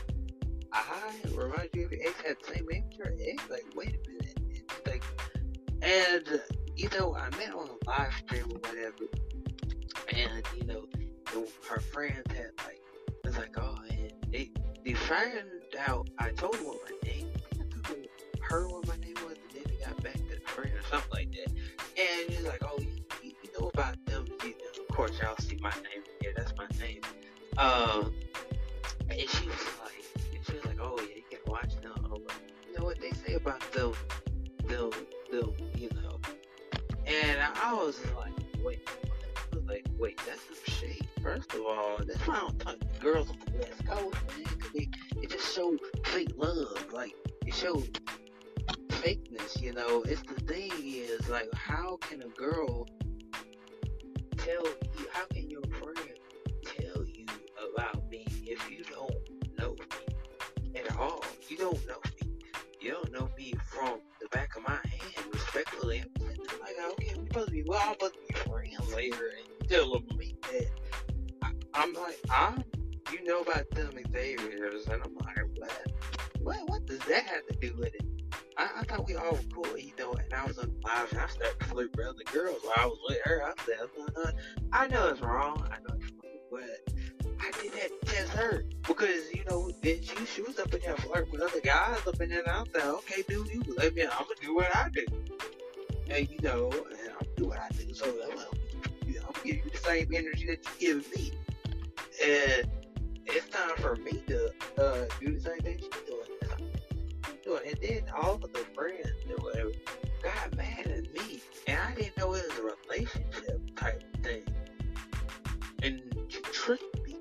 I 0.73 1.13
remind 1.33 1.69
you 1.73 1.85
of 1.85 1.91
your 1.91 2.01
ex 2.01 2.21
had 2.25 2.37
the 2.41 2.53
same 2.53 2.65
name 2.67 2.83
as 2.91 2.97
your 2.97 3.07
ex? 3.07 3.43
Like, 3.49 3.65
wait 3.75 3.95
a 3.95 4.09
minute. 4.09 4.71
Like, 4.87 5.03
and, 5.83 6.41
you 6.75 6.89
know, 6.97 7.15
I 7.15 7.29
met 7.37 7.53
on 7.53 7.69
a 7.69 7.89
live 7.89 8.13
stream 8.13 8.45
or 8.53 8.59
whatever, 8.69 9.05
and, 10.09 10.43
you 10.57 10.65
know, 10.65 10.85
her 11.69 11.79
friends 11.79 12.23
had, 12.29 12.51
like, 12.65 12.81
was 13.23 13.37
like, 13.37 13.57
oh, 13.57 13.77
and 13.89 14.11
they, 14.31 14.51
they 14.83 14.93
found 14.93 15.43
out, 15.87 16.09
I 16.19 16.29
told 16.31 16.53
them 16.53 16.65
what 16.65 16.79
my 16.83 17.09
name, 17.09 17.31
her 18.41 18.67
what 18.67 18.87
my 18.87 18.95
name 18.97 19.15
was, 19.25 19.37
and 19.37 19.51
then 19.53 19.63
they 19.67 19.85
got 19.85 20.01
back 20.03 20.13
to 20.13 20.35
the 20.35 20.41
friend 20.45 20.71
or 20.73 20.83
something 20.89 21.11
like 21.11 21.31
that. 21.31 21.51
And 21.97 22.29
he's 22.29 22.45
like, 22.45 22.61
oh, 22.63 22.79
you, 22.79 22.89
you 23.23 23.49
know 23.59 23.69
about 23.73 24.03
them, 24.05 24.25
you 24.43 24.49
know, 24.49 24.83
of 24.87 24.95
course, 24.95 25.11
y'all 25.21 25.35
see 25.39 25.57
my 25.61 25.71
name 25.71 26.03
here. 26.21 26.33
That's 26.35 26.53
my 26.57 26.67
name. 26.79 27.01
Um, 27.57 28.13
and 29.09 29.19
she 29.19 29.47
was 29.47 29.65
like, 29.83 30.05
and 30.33 30.45
she 30.45 30.53
was 30.53 30.65
like, 30.65 30.79
oh 30.81 30.97
yeah, 30.99 31.15
you 31.15 31.23
can 31.29 31.39
watch 31.47 31.75
them. 31.81 31.93
Like, 32.09 32.35
you 32.67 32.77
know 32.77 32.85
what 32.85 32.99
they 32.99 33.11
say 33.11 33.33
about 33.33 33.59
them, 33.71 33.93
I 37.61 37.73
was 37.73 37.99
like, 38.17 38.33
wait? 38.63 38.87
I 39.51 39.55
was 39.55 39.65
like, 39.65 39.85
wait, 39.97 40.19
that's 40.25 40.41
some 40.41 40.73
shade. 40.73 41.07
First 41.21 41.53
of 41.53 41.61
all, 41.61 41.97
that's 42.05 42.19
why 42.27 42.35
I 42.35 42.39
don't 42.41 42.59
talk 42.59 42.79
to 42.79 42.99
girls 42.99 43.29
on 43.29 43.37
the 43.45 43.57
West 43.57 43.85
Coast, 43.85 44.17
man, 44.27 44.45
they, 44.73 44.87
it 45.21 45.29
just 45.29 45.55
show 45.55 45.75
fake 46.05 46.33
love. 46.35 46.85
Like, 46.93 47.13
it 47.45 47.53
shows 47.53 47.89
fakeness, 48.89 49.61
you 49.61 49.73
know. 49.73 50.03
It's 50.03 50.21
the 50.21 50.39
thing 50.41 50.71
is, 50.83 51.29
like, 51.29 51.49
how 51.53 51.97
can 52.01 52.21
a 52.21 52.27
girl 52.27 52.87
tell 54.37 54.65
you, 54.65 55.07
how 55.11 55.25
can 55.33 55.49
your 55.49 55.63
friend 55.79 56.09
tell 56.65 57.05
you 57.05 57.25
about 57.73 58.09
me 58.09 58.25
if 58.43 58.69
you 58.69 58.83
don't 58.83 59.13
know 59.57 59.75
me 60.61 60.79
at 60.79 60.95
all? 60.97 61.23
You 61.47 61.57
don't 61.57 61.87
know 61.87 61.99
me. 62.21 62.37
You 62.81 62.91
don't 62.91 63.11
know 63.11 63.29
me 63.37 63.53
from 63.65 63.99
the 64.21 64.27
back 64.29 64.55
of 64.55 64.63
my 64.63 64.73
hand, 64.75 65.33
respectfully. 65.33 66.03
Like, 66.19 66.37
like, 66.61 66.91
okay, 66.93 67.13
we 67.14 67.14
supposed 67.35 67.49
to 67.49 67.53
be, 67.53 67.65
I'm 67.73 67.93
supposed 67.93 68.13
to 68.13 68.33
be 68.33 68.49
friends 68.49 68.93
later, 68.93 69.31
and 69.59 69.69
tell 69.69 70.01
me 70.17 70.35
that. 70.43 70.67
I, 71.41 71.51
I'm 71.73 71.93
like, 71.93 72.17
I'm, 72.31 72.63
you 73.11 73.25
know 73.25 73.41
about 73.41 73.69
them 73.71 73.91
Xavier's, 73.91 74.87
and 74.87 75.03
I'm 75.03 75.15
like, 75.15 75.37
what? 75.57 75.91
What, 76.41 76.69
what 76.69 76.85
does 76.85 76.99
that 76.99 77.23
have 77.25 77.45
to 77.47 77.55
do 77.59 77.75
with 77.77 77.93
it? 77.93 78.05
I, 78.57 78.69
I 78.79 78.83
thought 78.83 79.05
we 79.05 79.15
all 79.15 79.33
were 79.33 79.39
cool, 79.53 79.77
you 79.77 79.91
know, 79.99 80.13
and 80.13 80.33
I 80.33 80.45
was 80.45 80.57
and 80.59 80.71
I 80.87 81.05
started 81.07 81.59
to 81.59 81.65
flirt 81.65 81.95
with 81.97 82.07
other 82.07 82.23
girls 82.31 82.59
while 82.63 82.73
I 82.77 82.85
was 82.85 82.99
with 83.09 83.19
her. 83.25 83.43
I 83.43 83.53
said, 83.65 83.77
uh, 84.15 84.31
I 84.71 84.87
know 84.87 85.07
it's 85.09 85.21
wrong. 85.21 85.67
I 85.69 85.79
know 85.79 85.95
it's 85.99 86.11
wrong, 86.11 86.37
but 86.49 87.41
I 87.41 87.51
did 87.61 87.73
that 87.73 87.89
to 87.99 88.15
test 88.15 88.31
her 88.31 88.63
because, 88.87 89.33
you 89.33 89.43
know, 89.49 89.71
then 89.81 90.01
she, 90.01 90.25
she 90.25 90.41
was 90.41 90.57
up 90.57 90.73
in 90.73 90.79
there 90.85 90.95
flirting 90.95 91.33
with 91.33 91.41
other 91.41 91.59
guys 91.59 91.99
up 92.07 92.21
in 92.21 92.29
there, 92.29 92.43
and 92.43 92.49
I 92.49 92.63
said, 92.73 92.85
okay, 92.85 93.23
dude, 93.27 93.49
you 93.49 93.75
let 93.75 93.93
me, 93.93 94.03
I'm 94.03 94.09
gonna 94.09 94.35
do 94.41 94.55
what 94.55 94.73
I 94.73 94.87
do. 94.93 95.05
And, 96.09 96.29
you 96.29 96.39
know, 96.41 96.71
and 96.71 97.11
I'm 97.19 97.27
do 97.35 97.45
what 97.45 97.59
I 97.59 97.69
do. 97.69 97.93
So, 97.93 98.05
I'm, 98.05 98.37
you 99.07 99.15
know, 99.15 99.21
gonna 99.21 99.45
give 99.45 99.55
you 99.57 99.71
the 99.71 99.77
same 99.77 100.07
energy 100.13 100.45
that 100.47 100.65
you 100.79 101.01
give 101.01 101.15
me. 101.15 101.31
And 102.23 102.69
it's 103.25 103.49
time 103.49 103.75
for 103.77 103.95
me 103.97 104.23
to 104.27 104.47
uh, 104.77 105.05
do 105.19 105.33
the 105.33 105.41
same 105.41 105.59
thing 105.59 105.79
she's 105.79 105.89
doing 106.07 106.25
doing. 107.45 107.61
And 107.67 107.77
then 107.81 108.03
all 108.15 108.35
of 108.35 108.41
the 108.41 108.65
friends 108.73 109.07
or 109.29 109.43
whatever 109.43 109.71
got 110.23 110.57
mad 110.57 110.87
at 110.87 111.13
me. 111.13 111.41
And 111.67 111.79
I 111.79 111.93
didn't 111.93 112.17
know 112.17 112.33
it 112.33 112.43
was 112.49 112.59
a 112.59 112.89
relationship 112.89 113.75
type 113.75 114.03
thing. 114.23 114.43
And 115.83 116.01
she 116.27 116.41
tricked 116.41 117.05
me. 117.05 117.17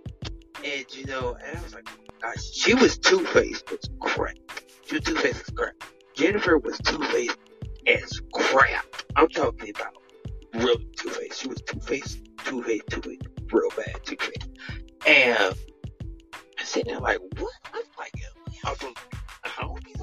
And 0.65 0.85
you 0.95 1.05
know, 1.07 1.37
and 1.45 1.59
I 1.59 1.63
was 1.63 1.75
like, 1.75 1.89
she 2.41 2.75
was 2.75 2.97
two 2.97 3.25
faced 3.27 3.71
as 3.71 3.91
crap. 4.01 4.35
She 4.87 4.97
was 4.97 5.05
two 5.05 5.15
faced 5.17 5.43
as 5.43 5.51
crap. 5.51 5.75
Jennifer 6.15 6.59
was 6.59 6.79
two 6.79 7.03
faced 7.05 7.39
as 7.87 8.21
crap. 8.33 8.87
I'm 9.17 9.29
talking 9.29 9.71
about 9.71 9.97
really 10.55 10.89
two 10.97 11.11
faced. 11.11 11.41
She 11.41 11.49
was 11.49 11.63
two 11.63 11.81
faced, 11.81 12.21
two 12.45 12.63
faced, 12.63 12.89
two 12.89 13.03
faced, 13.03 13.29
real 13.53 13.71
bad 13.77 14.05
two 14.05 14.17
faced. 14.17 14.49
And 15.07 15.39
I'm 15.39 15.55
sitting 16.65 16.93
there 16.93 17.01
like, 17.01 17.19
what? 17.39 17.53
I'm 17.73 17.83
like, 17.99 18.13
I'm 18.65 18.75
from 18.77 18.95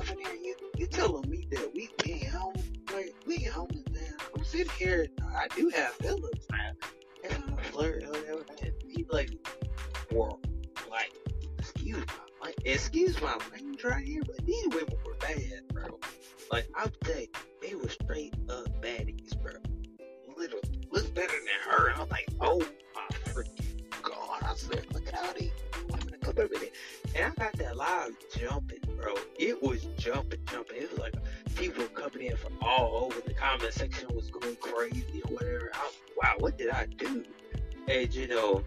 over 0.02 0.14
there. 0.24 0.36
You 0.36 0.56
you 0.78 0.88
telling 0.88 1.30
me 1.30 1.48
that 1.52 1.72
we 1.74 1.90
ain't 2.06 2.26
home? 2.26 2.54
Like 2.94 3.14
we 3.26 3.36
ain't 3.36 3.54
homies 3.54 3.92
now. 3.94 4.26
I'm 4.36 4.44
sitting 4.44 4.72
here. 4.78 5.08
I 5.36 5.48
do 5.56 5.70
have 5.76 5.92
feelings 5.94 6.46
now. 6.52 6.72
And 7.24 7.44
I 7.58 7.64
flirt 7.64 8.04
or 8.04 8.12
whatever. 8.12 8.46
He 8.88 9.06
like, 9.10 9.32
well, 10.12 10.40
like, 10.90 11.14
excuse 11.60 11.98
my 11.98 12.31
like, 12.52 12.66
excuse 12.66 13.20
my 13.22 13.38
language 13.52 13.84
right 13.84 14.06
here, 14.06 14.22
but 14.26 14.46
these 14.46 14.68
women 14.68 14.96
were 15.06 15.16
bad, 15.16 15.68
bro. 15.74 16.00
Like 16.52 16.68
I'm 16.76 16.92
saying, 17.06 17.28
they 17.62 17.76
were 17.76 17.90
straight 17.90 18.34
up 18.50 18.68
baddies, 18.82 19.40
bro. 19.42 19.54
Little, 20.38 20.60
looks 20.92 21.10
better 21.10 21.28
than 21.28 21.72
her. 21.72 21.92
I'm 21.94 22.10
like, 22.10 22.28
oh 22.40 22.60
my 22.96 23.16
freaking 23.32 24.02
god! 24.02 24.44
I 24.44 24.54
said, 24.56 24.86
look 24.94 25.08
at 25.08 25.20
all 25.20 25.34
these 25.38 25.52
women 25.90 26.20
come 26.22 26.34
over 26.38 26.54
there. 26.60 26.70
And 27.16 27.34
I 27.38 27.44
got 27.44 27.54
that 27.54 27.78
live 27.78 28.16
jumping, 28.38 28.80
bro. 28.98 29.16
It 29.38 29.62
was 29.62 29.86
jumping, 29.98 30.40
jumping. 30.50 30.78
It 30.78 30.92
was 30.92 31.00
like 31.00 31.16
people 31.56 31.86
coming 31.86 32.28
in 32.28 32.38
from 32.38 32.58
all 32.62 33.06
over. 33.06 33.22
The 33.22 33.34
comment 33.34 33.74
section 33.74 34.10
was 34.14 34.30
going 34.30 34.56
crazy 34.58 35.22
or 35.26 35.36
whatever. 35.36 35.72
I 35.74 35.92
wow, 36.18 36.34
what 36.40 36.58
did 36.58 36.70
I 36.72 36.88
do? 36.98 37.24
And 37.88 38.14
you 38.14 38.28
know, 38.28 38.64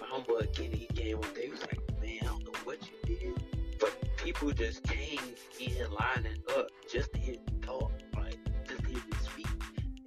my 0.00 0.06
homeboy 0.06 0.52
Kenny 0.54 0.88
came 0.94 1.18
up. 1.18 1.36
He 1.36 1.50
was 1.50 1.60
like, 1.62 1.78
what 2.64 2.78
you 2.82 3.16
did, 3.16 3.44
but 3.78 3.94
people 4.16 4.50
just 4.52 4.82
came 4.84 5.20
in 5.60 5.76
lining 5.90 6.38
up 6.56 6.68
just 6.90 7.12
to 7.12 7.18
hear 7.18 7.34
me 7.34 7.60
talk, 7.60 7.92
like 8.16 8.38
just 8.66 8.82
to 8.82 8.88
hear 8.88 8.98
me 8.98 9.16
speak. 9.22 9.46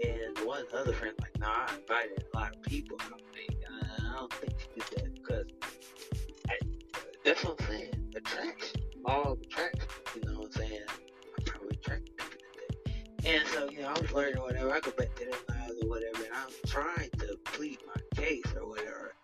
And 0.03 0.45
one 0.45 0.63
other 0.75 0.93
friend 0.93 1.13
like, 1.21 1.37
nah, 1.39 1.67
I 1.67 1.75
invited 1.75 2.25
a 2.33 2.37
lot 2.37 2.55
of 2.55 2.61
people. 2.63 2.97
I'm 3.05 3.11
like, 3.11 3.57
I 3.69 4.13
don't 4.15 4.33
think 4.33 4.53
you 4.75 4.81
did 4.89 5.05
that 5.05 5.15
because 5.15 5.45
that's 7.23 7.43
what 7.43 7.59
I'm 7.59 7.67
saying. 7.67 8.11
Attraction. 8.15 8.81
All 9.05 9.37
attraction. 9.43 9.87
You 10.15 10.21
know 10.31 10.39
what 10.39 10.45
I'm 10.45 10.51
saying? 10.53 10.81
I'm 11.37 11.43
probably 11.45 11.77
attracted 11.77 12.17
to 12.17 12.23
people 12.25 12.39
like 12.57 12.85
that. 13.23 13.29
And 13.29 13.47
so, 13.49 13.69
you 13.69 13.81
know, 13.81 13.93
I 13.95 13.99
was 13.99 14.11
learning 14.11 14.41
whatever. 14.41 14.73
I 14.73 14.79
go 14.79 14.91
back 14.91 15.13
to 15.15 15.25
their 15.25 15.57
lives 15.57 15.73
or 15.81 15.89
whatever, 15.89 16.23
and 16.23 16.33
I'm 16.33 16.49
trying 16.65 17.09
to 17.19 17.37
plead 17.45 17.79
my 17.85 18.01
case 18.15 18.45
or 18.55 18.67
whatever 18.67 19.16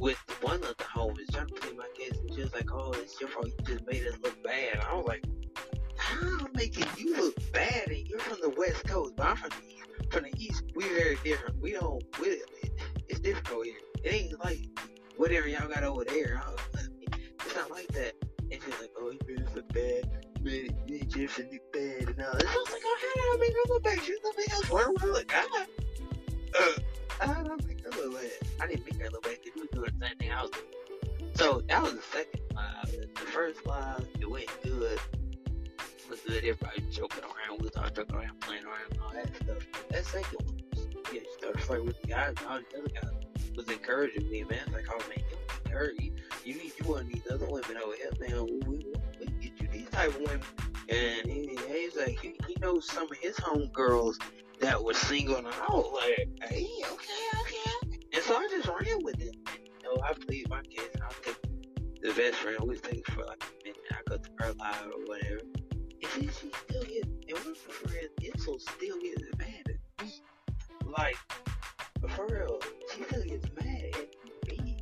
with 0.00 0.18
one 0.42 0.62
of 0.62 0.76
the 0.76 0.84
homies, 0.84 1.30
trying 1.32 1.46
to 1.46 1.54
plead 1.54 1.76
my 1.76 1.88
case. 1.94 2.18
And 2.18 2.34
she 2.34 2.42
was 2.42 2.52
like, 2.54 2.70
oh, 2.72 2.92
it's 2.92 3.20
your 3.20 3.30
fault. 3.30 3.46
You 3.46 3.64
just 3.64 3.86
made 3.86 4.06
us 4.06 4.14
look 4.22 4.42
bad. 4.42 4.74
And 4.74 4.82
I 4.82 4.94
was 4.94 5.06
like, 5.06 5.24
how 5.96 6.26
am 6.26 6.48
making 6.54 6.86
you 6.96 7.16
look 7.16 7.34
bad? 7.52 7.88
And 7.88 8.06
you're 8.06 8.20
from 8.20 8.38
the 8.40 8.50
West 8.50 8.86
Coast, 8.86 9.14
but 9.16 9.26
I'm 9.26 9.36
from 9.36 9.50
the 9.50 9.66
East. 9.66 9.74
From 10.10 10.24
the 10.24 10.32
East, 10.36 10.62
we're 10.74 10.88
very 10.88 11.18
different. 11.24 11.60
We 11.60 11.72
don't, 11.72 12.02
we, 12.20 12.40
it's 13.08 13.20
different 13.20 13.50
over 13.50 13.64
here. 13.64 13.74
It 14.04 14.14
ain't 14.14 14.44
like 14.44 14.64
whatever 15.16 15.48
y'all 15.48 15.68
got 15.68 15.84
over 15.84 16.04
there. 16.04 16.40
Was, 16.72 16.88
it's 17.44 17.56
not 17.56 17.70
like 17.70 17.88
that. 17.88 18.14
And 18.50 18.62
she's 18.62 18.80
like, 18.80 18.90
oh, 18.98 19.10
you 19.10 19.18
made 19.26 19.46
us 19.46 19.54
look 19.54 19.68
bad. 19.72 20.24
Man, 20.40 20.68
you 20.86 21.04
Jennifer 21.04 21.42
look 21.42 21.72
bad 21.72 22.08
and 22.08 22.22
all 22.22 22.32
this. 22.34 22.44
I 22.46 22.54
was 22.54 22.70
like, 22.72 22.82
oh, 22.84 22.98
how 23.02 23.14
did 23.14 23.22
I 23.24 23.36
make 23.40 23.52
her 23.52 23.72
look 23.74 23.82
bad? 23.82 24.02
She 24.02 24.12
was 24.12 24.34
like, 24.36 24.52
else 24.52 24.70
where 24.70 24.90
was 24.90 25.02
look 25.02 25.28
bad? 25.28 25.66
Uh, 26.58 26.72
I 27.20 27.42
don't 27.42 27.66
make 27.66 27.84
her 27.84 27.90
look 27.90 28.14
bad. 28.14 28.30
I 28.60 28.66
didn't 28.66 28.84
make 28.86 29.00
her 29.02 29.10
look 29.10 29.22
bad. 29.24 29.38
She 29.42 29.50
was 29.58 29.68
doing 29.72 29.90
the 29.98 30.06
same 30.06 30.16
thing 30.18 30.32
I 30.32 30.42
was 30.42 30.50
doing. 30.50 31.32
So 31.34 31.62
that 31.68 31.82
was 31.82 31.94
the 31.94 32.02
second 32.02 32.40
live. 32.54 32.90
The 32.90 33.26
first 33.32 33.66
live, 33.66 34.06
it 34.20 34.30
went 34.30 34.48
good. 34.62 34.98
It 35.78 36.10
was 36.10 36.20
good. 36.20 36.44
Everybody 36.44 36.82
joking 36.90 37.24
around. 37.24 37.60
We 37.60 37.64
was 37.64 37.76
all 37.76 37.90
joking 37.90 38.16
around, 38.16 38.40
playing 38.40 38.64
around, 38.64 38.98
all 39.04 39.12
that 39.12 39.34
stuff. 39.36 39.66
That 39.90 40.04
second 40.04 40.38
one, 40.44 40.58
yeah, 41.12 41.20
she 41.20 41.26
started 41.38 41.60
flirting 41.60 41.86
with 41.86 42.00
the 42.02 42.08
guys, 42.08 42.34
and 42.38 42.46
all 42.48 42.58
the 42.58 42.78
other 42.78 42.88
guys 42.88 43.10
was 43.56 43.68
encouraging 43.68 44.30
me, 44.30 44.44
man. 44.44 44.60
Like, 44.72 44.86
oh 44.90 44.98
man, 45.08 45.18
you 45.68 45.92
need, 45.98 46.12
You 46.44 46.54
need 46.54 46.72
you 46.80 46.90
want 46.90 47.12
these 47.12 47.22
other 47.30 47.46
women 47.46 47.76
over 47.84 47.94
here, 47.96 48.12
man. 48.20 48.46
We, 48.46 48.58
we, 48.66 48.86
we 49.20 49.26
get 49.40 49.60
you 49.60 49.68
these 49.72 49.88
type 49.90 50.08
of 50.10 50.20
women. 50.20 50.40
And 50.88 51.30
he, 51.30 51.58
he's 51.68 51.96
like, 51.96 52.18
he, 52.20 52.36
he 52.46 52.56
knows 52.60 52.86
some 52.90 53.10
of 53.10 53.16
his 53.18 53.36
homegirls 53.36 54.16
that 54.60 54.82
was 54.82 54.96
singling 54.98 55.46
out. 55.46 55.92
Like, 55.92 56.28
hey, 56.48 56.66
okay, 56.92 57.28
okay. 57.40 57.98
And 58.12 58.22
so 58.22 58.36
I 58.36 58.48
just 58.50 58.68
ran 58.68 58.98
with 59.02 59.20
it. 59.20 59.36
You 59.82 59.82
know, 59.84 60.02
I 60.02 60.12
played 60.14 60.48
my 60.48 60.62
kids. 60.62 60.96
I 61.02 61.12
took 61.24 61.42
the 62.02 62.12
best 62.12 62.36
friend. 62.36 62.58
We 62.62 62.76
took 62.76 63.06
for 63.10 63.24
like 63.24 63.42
a 63.42 63.64
minute. 63.64 63.80
I 63.92 64.00
got 64.08 64.22
to 64.24 64.30
her 64.38 64.52
live 64.54 64.86
or 64.86 65.04
whatever. 65.06 65.40
And 66.00 66.12
then 66.22 66.30
she 66.40 66.50
still 66.66 66.82
gets, 66.82 67.08
and 67.28 67.38
one 67.38 67.40
of 67.40 67.58
my 67.66 67.90
friends, 67.90 68.10
Ipso, 68.22 68.58
still 68.58 68.98
gets 69.00 69.22
mad 69.38 69.64
at 69.68 70.04
me. 70.04 70.12
Like, 70.96 71.18
for 72.08 72.26
real, 72.26 72.60
she 72.94 73.02
still 73.04 73.24
gets 73.24 73.46
mad 73.56 73.84
at 73.94 74.08
me 74.48 74.76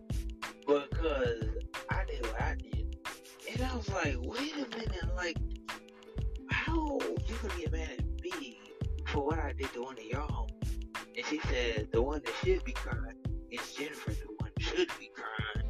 because 0.66 1.44
I 1.90 2.04
did 2.04 2.26
what 2.26 2.40
I 2.42 2.54
did. 2.54 2.96
And 3.50 3.62
I 3.62 3.76
was 3.76 3.88
like, 3.90 4.16
wait 4.20 4.54
a 4.54 4.68
minute, 4.76 5.16
like, 5.16 5.36
how 6.50 6.98
you 7.28 7.36
gonna 7.42 7.60
get 7.60 7.72
mad 7.72 7.90
at 7.98 8.04
me? 8.22 8.58
for 9.06 9.24
what 9.24 9.38
I 9.38 9.52
did 9.52 9.72
to 9.74 9.82
one 9.82 9.98
of 9.98 10.04
y'all. 10.04 10.50
And 11.16 11.26
she 11.26 11.40
said, 11.40 11.88
the 11.92 12.02
one 12.02 12.20
that 12.24 12.34
should 12.44 12.64
be 12.64 12.72
crying 12.72 13.16
is 13.50 13.72
Jennifer, 13.72 14.10
the 14.10 14.26
one 14.38 14.50
that 14.54 14.62
should 14.62 14.90
be 14.98 15.10
crying. 15.14 15.66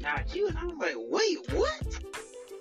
Now, 0.00 0.16
she 0.30 0.42
was, 0.42 0.54
I 0.56 0.64
was 0.64 0.76
like, 0.78 0.94
wait, 0.96 1.38
what? 1.52 1.98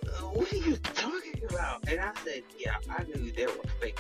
Uh, 0.08 0.30
what 0.30 0.52
are 0.52 0.56
you 0.56 0.78
talking 0.78 1.42
about? 1.50 1.88
And 1.90 2.00
I 2.00 2.12
said, 2.24 2.44
yeah, 2.58 2.76
I 2.90 3.04
knew 3.04 3.32
they 3.32 3.46
were 3.46 3.54
fake. 3.80 4.00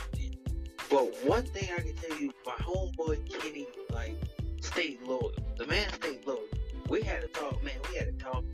But 0.90 1.14
one 1.26 1.44
thing 1.44 1.70
I 1.76 1.82
can 1.82 1.94
tell 1.96 2.18
you, 2.18 2.32
my 2.46 2.54
homeboy 2.54 3.30
Kenny, 3.30 3.68
like, 3.92 4.16
stayed 4.62 5.02
loyal. 5.04 5.34
The 5.58 5.68
man 5.68 5.92
stayed 5.94 6.26
loyal. 6.26 6.48
We 6.90 7.02
had 7.02 7.24
a 7.24 7.28
talk, 7.28 7.62
man. 7.64 7.74
We 7.92 7.98
had 7.98 8.08
a 8.08 8.14
talk. 8.14 8.46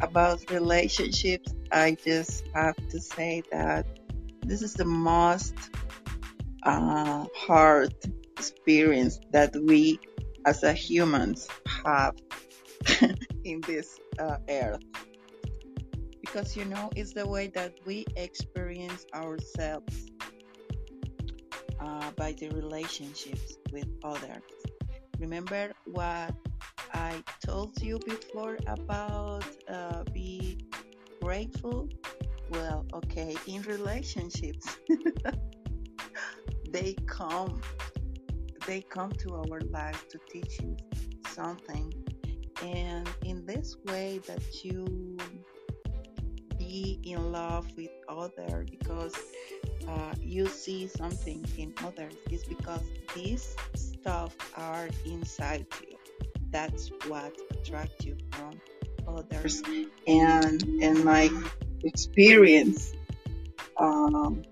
About 0.00 0.50
relationships, 0.50 1.52
I 1.72 1.96
just 2.04 2.44
have 2.54 2.76
to 2.90 3.00
say 3.00 3.42
that 3.50 3.86
this 4.42 4.62
is 4.62 4.74
the 4.74 4.84
most 4.84 5.54
uh, 6.62 7.24
hard 7.34 7.94
experience 8.36 9.18
that 9.32 9.54
we 9.66 9.98
as 10.44 10.62
a 10.62 10.72
humans 10.72 11.48
have 11.84 12.14
in 13.44 13.60
this 13.62 13.98
uh, 14.18 14.36
earth. 14.48 14.82
Because 16.20 16.56
you 16.56 16.64
know, 16.64 16.90
it's 16.96 17.12
the 17.12 17.26
way 17.26 17.48
that 17.48 17.72
we 17.84 18.04
experience 18.16 19.06
ourselves 19.14 20.10
uh, 21.80 22.10
by 22.16 22.32
the 22.32 22.48
relationships 22.50 23.56
with 23.72 23.88
others. 24.04 24.42
Remember 25.18 25.72
what 25.84 26.34
I 26.96 27.22
told 27.44 27.82
you 27.82 27.98
before 28.06 28.56
about 28.66 29.44
uh, 29.68 30.02
be 30.14 30.58
grateful? 31.22 31.90
Well, 32.50 32.86
okay, 32.94 33.36
in 33.46 33.60
relationships, 33.62 34.78
they 36.70 36.94
come, 37.06 37.60
they 38.66 38.80
come 38.80 39.12
to 39.12 39.34
our 39.34 39.60
lives 39.60 40.04
to 40.10 40.18
teach 40.30 40.58
you 40.62 40.74
something, 41.28 41.92
and 42.62 43.06
in 43.22 43.44
this 43.44 43.76
way 43.84 44.20
that 44.26 44.64
you 44.64 45.18
be 46.58 46.98
in 47.04 47.30
love 47.30 47.66
with 47.76 47.90
others 48.08 48.70
because 48.70 49.14
uh, 49.86 50.14
you 50.18 50.46
see 50.46 50.86
something 50.86 51.44
in 51.58 51.74
others 51.84 52.14
is 52.30 52.44
because 52.44 52.84
these 53.14 53.54
stuff 53.74 54.34
are 54.56 54.88
inside 55.04 55.66
you. 55.82 55.95
That's 56.50 56.90
what 57.06 57.36
attracts 57.50 58.04
you 58.04 58.16
from 58.32 58.60
others. 59.06 59.62
And 60.06 60.62
in 60.80 61.04
my 61.04 61.30
experience, 61.84 62.94
um, 63.78 64.42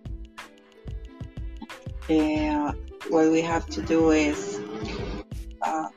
yeah, 2.09 2.73
what 3.09 3.31
we 3.31 3.41
have 3.41 3.67
to 3.67 3.83
do 3.83 4.11
is 4.11 4.61
uh, 5.63 5.89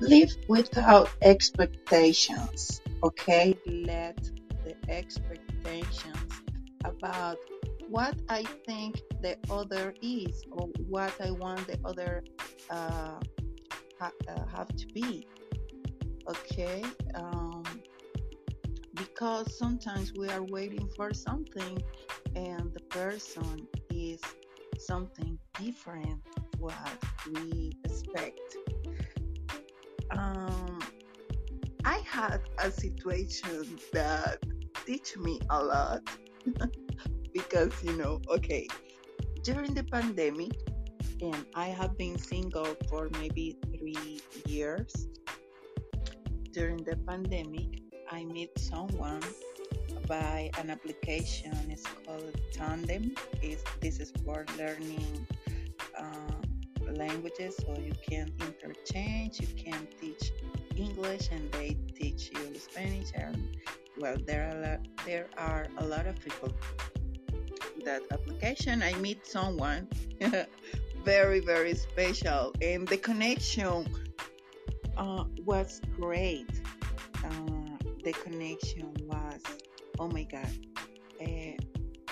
live 0.00 0.30
without 0.48 1.10
expectations. 1.22 2.80
Okay, 3.02 3.56
let 3.66 4.18
the 4.64 4.74
expectations 4.88 6.16
about 6.84 7.38
what 7.88 8.14
I 8.28 8.44
think 8.66 9.00
the 9.20 9.36
other 9.50 9.94
is 10.02 10.44
or 10.50 10.68
what 10.88 11.12
I 11.20 11.30
want 11.30 11.66
the 11.66 11.78
other 11.84 12.24
uh, 12.70 13.20
ha- 14.00 14.12
uh, 14.28 14.46
have 14.56 14.68
to 14.68 14.86
be. 14.88 15.26
Okay, 16.28 16.82
um, 17.14 17.62
because 18.94 19.58
sometimes 19.58 20.12
we 20.14 20.28
are 20.28 20.42
waiting 20.42 20.88
for 20.96 21.12
something 21.12 21.82
and 22.34 22.72
the 22.72 22.80
person 22.88 23.68
is 23.90 24.20
something 24.78 25.38
different 25.60 26.20
what 26.58 26.74
we 27.30 27.72
expect. 27.84 28.56
Um, 30.10 30.80
I 31.84 31.98
had 32.06 32.40
a 32.58 32.70
situation 32.70 33.78
that 33.92 34.38
teach 34.86 35.16
me 35.16 35.40
a 35.50 35.62
lot 35.62 36.00
because 37.32 37.72
you 37.82 37.96
know 37.96 38.20
okay 38.28 38.66
during 39.42 39.74
the 39.74 39.82
pandemic 39.84 40.52
and 41.22 41.46
i 41.54 41.66
have 41.66 41.96
been 41.96 42.18
single 42.18 42.76
for 42.88 43.08
maybe 43.18 43.56
three 43.78 44.20
years 44.46 45.08
during 46.54 46.76
the 46.84 46.96
pandemic 47.08 47.82
i 48.10 48.24
met 48.24 48.48
someone 48.56 49.20
by 50.06 50.48
an 50.58 50.70
application 50.70 51.52
it's 51.68 51.86
called 52.06 52.36
tandem. 52.52 53.12
It's, 53.42 53.64
this 53.80 53.98
is 53.98 54.12
for 54.24 54.46
learning 54.56 55.26
uh, 55.98 56.92
languages 56.92 57.56
so 57.58 57.76
you 57.80 57.94
can 58.08 58.32
interchange 58.46 59.40
you 59.40 59.48
can 59.56 59.88
teach 60.00 60.32
english 60.76 61.28
and 61.32 61.50
they 61.52 61.76
teach 61.98 62.30
you 62.32 62.54
spanish 62.56 63.10
and 63.14 63.56
well 63.98 64.16
there 64.24 64.48
are 64.48 64.56
a 64.56 64.60
lot, 64.66 64.80
there 65.04 65.26
are 65.36 65.66
a 65.78 65.86
lot 65.86 66.06
of 66.06 66.14
people 66.20 66.52
that 67.84 68.02
application. 68.12 68.82
I 68.82 68.94
meet 68.94 69.26
someone 69.26 69.88
very 71.04 71.40
very 71.40 71.74
special 71.74 72.54
and 72.62 72.88
the 72.88 72.96
connection 72.96 73.86
uh, 74.96 75.24
was 75.44 75.80
great. 75.96 76.48
Uh, 77.24 77.76
the 78.04 78.12
connection 78.12 78.92
was 79.02 79.40
oh 79.98 80.08
my 80.08 80.24
god. 80.24 80.50
Uh, 81.20 81.56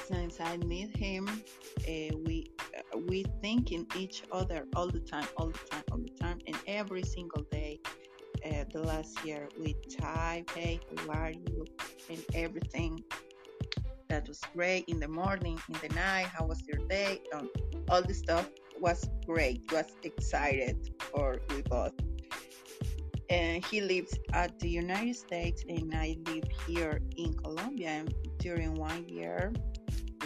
since 0.06 0.40
i 0.40 0.56
met 0.58 0.94
him 0.96 1.28
uh, 1.88 2.16
we 2.24 2.50
we 3.08 3.24
think 3.40 3.72
in 3.72 3.86
each 3.96 4.24
other 4.32 4.66
all 4.74 4.88
the 4.88 5.00
time 5.00 5.26
all 5.36 5.48
the 5.48 5.58
time 5.70 5.84
all 5.92 5.98
the 5.98 6.10
time. 6.20 6.38
And 6.46 6.56
every 6.66 7.02
single 7.02 7.42
day 7.50 7.80
uh, 8.44 8.64
the 8.72 8.82
last 8.82 9.24
year 9.24 9.48
we 9.58 9.74
type 9.90 10.50
hey 10.50 10.80
how 11.06 11.12
are 11.12 11.32
you? 11.32 11.64
And 12.10 12.24
everything 12.34 13.02
that 14.08 14.28
was 14.28 14.40
great 14.54 14.84
in 14.88 14.98
the 15.00 15.08
morning 15.08 15.58
in 15.68 15.88
the 15.88 15.94
night 15.94 16.26
how 16.26 16.46
was 16.46 16.62
your 16.66 16.86
day? 16.88 17.20
Um, 17.34 17.48
all 17.88 18.02
the 18.02 18.14
stuff 18.14 18.48
was 18.80 19.08
great 19.26 19.70
was 19.72 19.86
excited 20.02 20.90
for 20.98 21.40
we 21.50 21.62
both 21.62 21.92
and 23.30 23.64
he 23.66 23.80
lives 23.80 24.18
at 24.32 24.58
the 24.60 24.68
united 24.68 25.16
states 25.16 25.64
and 25.68 25.94
i 25.94 26.16
live 26.26 26.44
here 26.66 27.00
in 27.16 27.32
colombia 27.34 27.88
and 27.88 28.14
during 28.38 28.74
one 28.74 29.08
year 29.08 29.52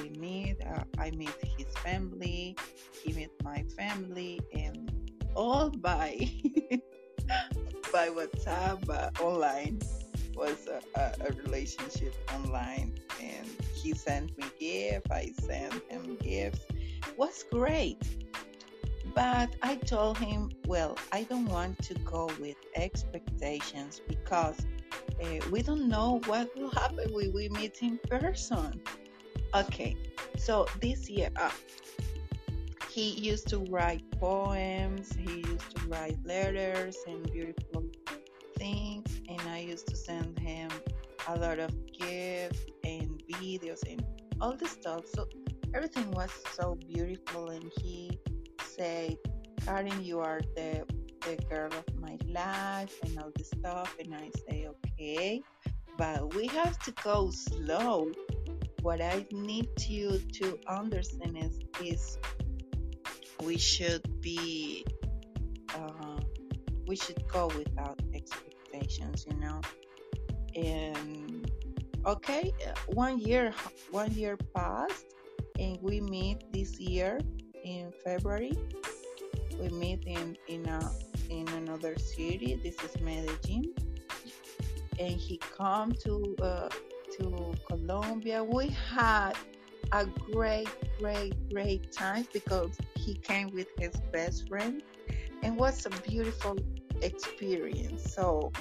we 0.00 0.08
meet 0.18 0.56
uh, 0.66 0.82
i 0.98 1.10
meet 1.12 1.34
his 1.56 1.68
family 1.78 2.56
he 3.02 3.12
met 3.12 3.30
my 3.42 3.64
family 3.76 4.40
and 4.52 4.92
all 5.34 5.68
by 5.70 6.18
by 7.92 8.08
WhatsApp, 8.08 8.84
but 8.86 9.18
online 9.20 9.80
was 10.34 10.68
a, 10.68 11.00
a, 11.00 11.12
a, 11.28 11.32
relationship 11.32 12.14
online. 12.34 12.98
And 13.20 13.46
he 13.74 13.94
sent 13.94 14.36
me 14.36 14.44
gifts, 14.58 15.10
I 15.10 15.32
sent 15.40 15.74
him 15.88 16.16
gifts. 16.16 16.60
Was 17.16 17.44
great. 17.50 18.02
But 19.16 19.56
I 19.62 19.76
told 19.76 20.18
him, 20.18 20.50
well, 20.66 20.98
I 21.10 21.22
don't 21.22 21.46
want 21.46 21.82
to 21.84 21.94
go 21.94 22.28
with 22.38 22.56
expectations 22.74 24.02
because 24.06 24.58
uh, 25.24 25.40
we 25.50 25.62
don't 25.62 25.88
know 25.88 26.20
what 26.26 26.54
will 26.54 26.70
happen 26.70 27.10
when 27.14 27.32
we 27.32 27.48
meet 27.48 27.78
in 27.80 27.98
person. 28.10 28.78
Okay, 29.54 29.96
so 30.36 30.66
this 30.82 31.08
year, 31.08 31.30
uh, 31.36 31.50
he 32.90 33.12
used 33.12 33.48
to 33.48 33.60
write 33.70 34.02
poems, 34.20 35.14
he 35.16 35.36
used 35.36 35.76
to 35.76 35.86
write 35.88 36.18
letters 36.26 36.98
and 37.06 37.32
beautiful 37.32 37.84
things, 38.58 39.22
and 39.30 39.40
I 39.48 39.60
used 39.60 39.86
to 39.88 39.96
send 39.96 40.38
him 40.38 40.68
a 41.28 41.38
lot 41.38 41.58
of 41.58 41.70
gifts 41.90 42.66
and 42.84 43.22
videos 43.32 43.80
and 43.90 44.04
all 44.42 44.54
the 44.54 44.68
stuff. 44.68 45.06
So 45.06 45.26
everything 45.72 46.10
was 46.10 46.30
so 46.52 46.74
beautiful, 46.86 47.48
and 47.48 47.72
he 47.80 48.18
said, 48.76 49.16
Karen, 49.64 50.02
you 50.04 50.20
are 50.20 50.40
the 50.54 50.84
the 51.26 51.36
girl 51.50 51.70
of 51.72 52.00
my 52.00 52.16
life 52.28 52.94
and 53.02 53.18
all 53.18 53.32
this 53.36 53.50
stuff. 53.50 53.96
And 53.98 54.14
I 54.14 54.30
say, 54.48 54.68
okay, 54.68 55.42
but 55.98 56.34
we 56.34 56.46
have 56.46 56.78
to 56.80 56.92
go 57.02 57.30
slow. 57.30 58.12
What 58.82 59.00
I 59.00 59.26
need 59.32 59.68
you 59.88 60.18
to 60.34 60.58
understand 60.68 61.36
is, 61.36 61.58
is 61.82 62.18
we 63.42 63.58
should 63.58 64.20
be, 64.20 64.86
uh, 65.74 66.20
we 66.86 66.94
should 66.94 67.26
go 67.26 67.48
without 67.48 68.00
expectations, 68.14 69.26
you 69.28 69.36
know. 69.38 69.60
And 70.54 71.50
okay, 72.06 72.52
one 72.86 73.18
year, 73.18 73.52
one 73.90 74.12
year 74.12 74.38
passed, 74.54 75.06
and 75.58 75.76
we 75.82 76.00
meet 76.00 76.52
this 76.52 76.78
year 76.78 77.18
in 77.66 77.92
February. 78.04 78.56
We 79.60 79.68
meet 79.70 80.04
in 80.06 80.36
in 80.48 80.66
a 80.66 80.80
in 81.28 81.48
another 81.48 81.98
city. 81.98 82.58
This 82.62 82.76
is 82.84 83.00
Medellin, 83.00 83.74
and 84.98 85.12
he 85.12 85.38
come 85.38 85.92
to 86.04 86.36
uh, 86.40 86.68
to 87.18 87.54
Colombia. 87.66 88.42
We 88.44 88.68
had 88.68 89.32
a 89.92 90.06
great, 90.06 90.68
great, 90.98 91.34
great 91.52 91.92
time 91.92 92.26
because 92.32 92.76
he 92.94 93.14
came 93.14 93.50
with 93.52 93.68
his 93.78 93.94
best 94.12 94.48
friend, 94.48 94.82
and 95.42 95.56
was 95.56 95.86
a 95.86 95.90
beautiful 96.08 96.56
experience. 97.02 98.14
So 98.14 98.52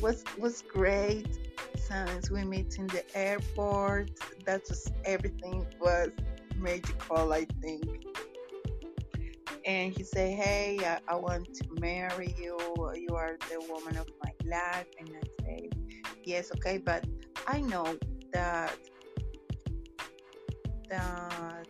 was 0.00 0.24
was 0.38 0.62
great. 0.62 1.38
Since 1.76 2.30
we 2.30 2.42
meet 2.42 2.78
in 2.78 2.88
the 2.88 3.04
airport, 3.16 4.10
that 4.44 4.66
just 4.66 4.92
everything 5.04 5.64
was 5.80 6.10
magical. 6.58 7.32
I 7.32 7.46
think 7.62 8.06
and 9.66 9.92
he 9.92 10.04
said, 10.04 10.32
"Hey, 10.32 10.78
I, 10.82 11.00
I, 11.08 11.16
want 11.16 11.52
to 11.54 11.64
marry 11.80 12.34
you. 12.38 12.56
You 12.94 13.16
are 13.16 13.36
the 13.50 13.60
woman 13.68 13.96
of 13.96 14.06
my 14.22 14.32
life." 14.48 14.86
And 14.98 15.10
I 15.10 15.44
said, 15.44 16.06
"Yes, 16.24 16.52
okay, 16.56 16.78
but 16.78 17.04
I 17.48 17.60
know 17.60 17.98
that 18.32 18.76
that 20.88 21.66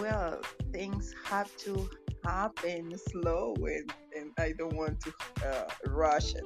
well, 0.00 0.40
things 0.72 1.14
have 1.24 1.56
to 1.58 1.88
happen 2.24 2.92
slow, 3.10 3.54
and 3.60 3.92
and 4.16 4.32
I 4.38 4.52
don't 4.58 4.74
want 4.74 5.00
to 5.00 5.12
uh, 5.46 5.68
rush 5.86 6.34
it." 6.34 6.44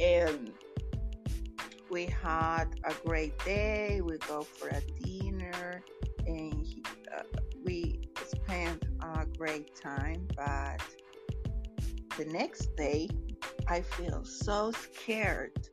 And 0.00 0.52
we 1.90 2.06
had 2.06 2.66
a 2.84 2.94
great 3.04 3.36
day. 3.44 4.00
We 4.02 4.18
go 4.18 4.42
for 4.42 4.68
a 4.68 4.80
dinner, 5.02 5.82
and 6.26 6.66
he, 6.66 6.82
uh, 7.16 7.22
we 7.64 8.00
spent 8.26 8.84
a 9.02 9.26
great 9.36 9.74
time. 9.74 10.26
But 10.36 10.82
the 12.16 12.24
next 12.26 12.74
day, 12.76 13.08
I 13.68 13.80
feel 13.82 14.24
so 14.24 14.72
scared. 14.72 15.68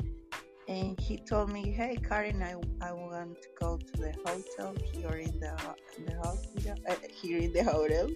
And 0.67 0.99
he 0.99 1.17
told 1.17 1.51
me, 1.51 1.71
"Hey, 1.71 1.97
Karen, 1.97 2.43
I, 2.43 2.53
I 2.85 2.93
want 2.93 3.41
to 3.41 3.47
go 3.59 3.77
to 3.77 4.01
the 4.01 4.13
hotel 4.25 4.75
here 4.93 5.17
in 5.17 5.39
the 5.39 5.53
in 5.97 6.05
the 6.05 6.17
hospital 6.17 6.75
uh, 6.87 6.95
here 7.11 7.39
in 7.39 7.51
the 7.53 7.63
hotel. 7.63 8.07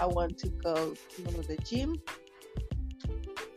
I 0.00 0.06
want 0.06 0.38
to 0.38 0.48
go 0.48 0.94
to 0.94 1.22
the 1.42 1.58
gym." 1.64 2.00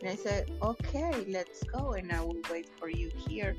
And 0.02 0.10
I 0.10 0.16
said, 0.16 0.50
"Okay, 0.62 1.24
let's 1.28 1.62
go, 1.64 1.92
and 1.92 2.12
I 2.12 2.20
will 2.20 2.42
wait 2.50 2.68
for 2.78 2.90
you 2.90 3.10
here." 3.26 3.56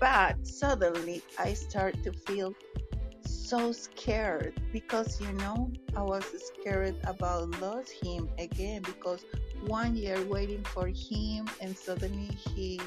But 0.00 0.46
suddenly, 0.46 1.22
I 1.38 1.52
start 1.52 2.02
to 2.04 2.12
feel 2.12 2.54
so 3.56 3.70
scared 3.70 4.52
because 4.72 5.20
you 5.20 5.30
know 5.34 5.70
I 5.94 6.02
was 6.02 6.24
scared 6.48 6.96
about 7.04 7.50
lose 7.62 7.88
him 7.88 8.28
again 8.36 8.82
because 8.82 9.24
one 9.66 9.94
year 9.94 10.20
waiting 10.24 10.64
for 10.64 10.88
him 10.88 11.48
and 11.60 11.76
suddenly 11.78 12.30
he 12.48 12.80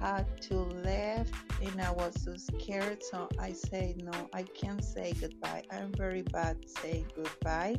had 0.00 0.26
to 0.48 0.56
leave 0.56 1.30
and 1.62 1.80
I 1.80 1.92
was 1.92 2.20
so 2.24 2.34
scared. 2.34 3.04
So 3.04 3.28
I 3.38 3.52
said 3.52 4.02
no 4.02 4.28
I 4.32 4.42
can't 4.42 4.82
say 4.82 5.14
goodbye. 5.20 5.62
I'm 5.70 5.92
very 5.92 6.22
bad 6.22 6.56
saying 6.68 7.06
goodbye. 7.14 7.76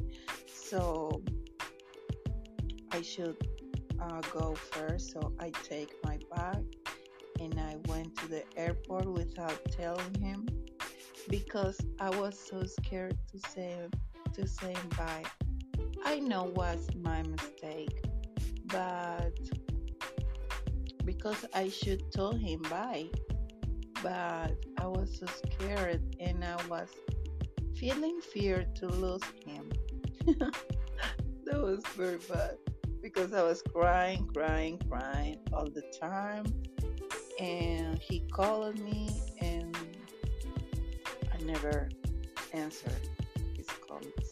So 0.48 1.22
I 2.94 3.02
should 3.02 3.36
uh, 4.00 4.22
go 4.32 4.56
first. 4.56 5.12
So 5.12 5.34
I 5.38 5.50
take 5.64 5.92
my 6.06 6.18
bag 6.34 6.64
and 7.42 7.60
I 7.60 7.76
went 7.90 8.16
to 8.20 8.28
the 8.30 8.44
airport 8.56 9.08
without 9.12 9.60
telling 9.70 10.14
him 10.22 10.48
because 11.30 11.80
I 12.00 12.10
was 12.10 12.38
so 12.38 12.64
scared 12.66 13.18
to 13.32 13.50
say 13.50 13.76
to 14.34 14.48
say 14.48 14.76
bye. 14.98 15.24
I 16.06 16.20
know 16.20 16.46
was 16.56 16.88
my 16.96 17.24
mistake, 17.24 18.04
but 18.66 19.38
because 21.06 21.46
I 21.54 21.70
should 21.70 22.12
tell 22.12 22.34
him 22.34 22.62
bye, 22.64 23.10
but 24.02 24.56
I 24.78 24.88
was 24.88 25.20
so 25.20 25.28
scared 25.28 26.02
and 26.20 26.44
I 26.44 26.58
was 26.68 26.90
feeling 27.78 28.20
fear 28.22 28.66
to 28.76 28.88
lose 28.88 29.24
him. 29.46 29.72
that 31.46 31.62
was 31.62 31.84
very 31.96 32.20
bad 32.30 32.58
because 33.02 33.34
I 33.34 33.44
was 33.44 33.62
crying, 33.62 34.28
crying, 34.34 34.82
crying 34.90 35.40
all 35.52 35.70
the 35.70 35.84
time. 36.00 36.46
And 37.40 37.98
he 38.00 38.22
called 38.32 38.80
me 38.80 39.10
never 41.46 41.90
answered 42.54 43.10
his 43.56 43.68
calls. 43.68 44.30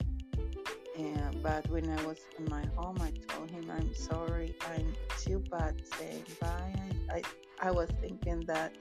And 0.98 1.42
but 1.42 1.68
when 1.70 1.90
I 1.90 2.06
was 2.06 2.20
in 2.38 2.46
my 2.50 2.66
home, 2.76 2.98
I 3.02 3.12
told 3.28 3.50
him, 3.50 3.72
"I'm 3.72 3.94
sorry. 3.94 4.56
I'm 4.74 4.94
too 5.18 5.40
bad 5.52 5.76
saying 5.98 6.26
bye." 6.40 6.74
I 7.12 7.22
I 7.62 7.72
was 7.72 7.90
thinking 8.02 8.42
that 8.48 8.74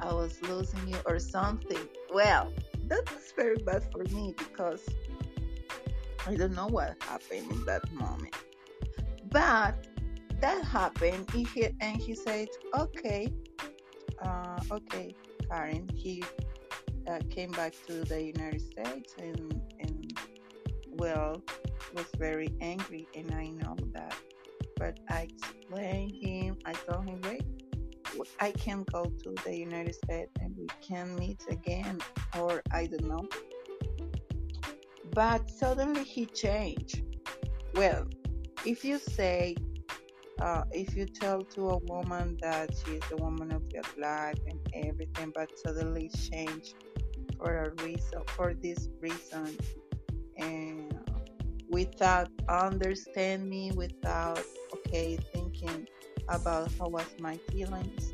I 0.00 0.12
was 0.12 0.40
losing 0.42 0.86
you 0.88 0.98
or 1.06 1.18
something. 1.18 1.88
Well, 2.12 2.52
that 2.86 3.04
was 3.12 3.32
very 3.36 3.56
bad 3.56 3.82
for 3.92 4.04
me 4.14 4.34
because 4.36 4.84
I 6.26 6.34
don't 6.34 6.54
know 6.54 6.66
what 6.68 6.96
happened 7.02 7.50
in 7.50 7.64
that 7.64 7.90
moment. 7.92 8.34
But 9.30 9.86
that 10.40 10.64
happened, 10.64 11.30
he, 11.32 11.68
and 11.80 11.96
he 11.96 12.14
said, 12.14 12.48
"Okay, 12.74 13.32
uh, 14.22 14.60
okay, 14.70 15.14
Karen." 15.50 15.88
He 15.94 16.24
uh, 17.08 17.18
came 17.30 17.50
back 17.52 17.74
to 17.86 18.04
the 18.04 18.22
United 18.22 18.60
States 18.60 19.14
and, 19.18 19.60
and 19.80 20.18
well 20.90 21.42
was 21.94 22.06
very 22.18 22.48
angry 22.60 23.06
and 23.14 23.32
I 23.32 23.48
know 23.48 23.76
that. 23.94 24.14
But 24.76 25.00
I 25.08 25.28
explained 25.30 26.14
him, 26.14 26.56
I 26.64 26.72
told 26.72 27.08
him, 27.08 27.20
wait, 27.24 27.44
I 28.40 28.52
can 28.52 28.84
go 28.92 29.04
to 29.04 29.34
the 29.44 29.56
United 29.56 29.94
States 29.94 30.30
and 30.40 30.54
we 30.56 30.66
can 30.86 31.16
meet 31.16 31.44
again 31.50 32.00
or 32.38 32.62
I 32.72 32.86
don't 32.86 33.08
know. 33.08 33.28
But 35.14 35.50
suddenly 35.50 36.04
he 36.04 36.26
changed. 36.26 37.02
Well, 37.74 38.06
if 38.64 38.84
you 38.84 38.98
say 38.98 39.56
uh, 40.40 40.62
if 40.70 40.94
you 40.96 41.04
tell 41.04 41.42
to 41.42 41.70
a 41.70 41.78
woman 41.78 42.38
that 42.40 42.70
she 42.76 42.92
is 42.92 43.02
the 43.10 43.16
woman 43.16 43.50
of 43.52 43.62
your 43.72 43.82
life 43.98 44.38
and 44.46 44.60
everything, 44.72 45.32
but 45.34 45.50
suddenly 45.58 46.08
change 46.30 46.74
for 47.38 47.56
a 47.56 47.84
reason, 47.84 48.22
for 48.28 48.54
this 48.54 48.88
reason, 49.00 49.56
and 50.36 50.92
without 51.70 52.28
understanding, 52.48 53.48
me, 53.48 53.72
without 53.72 54.42
okay 54.74 55.16
thinking 55.32 55.86
about 56.28 56.70
how 56.78 56.88
was 56.88 57.06
my 57.20 57.36
feelings, 57.50 58.12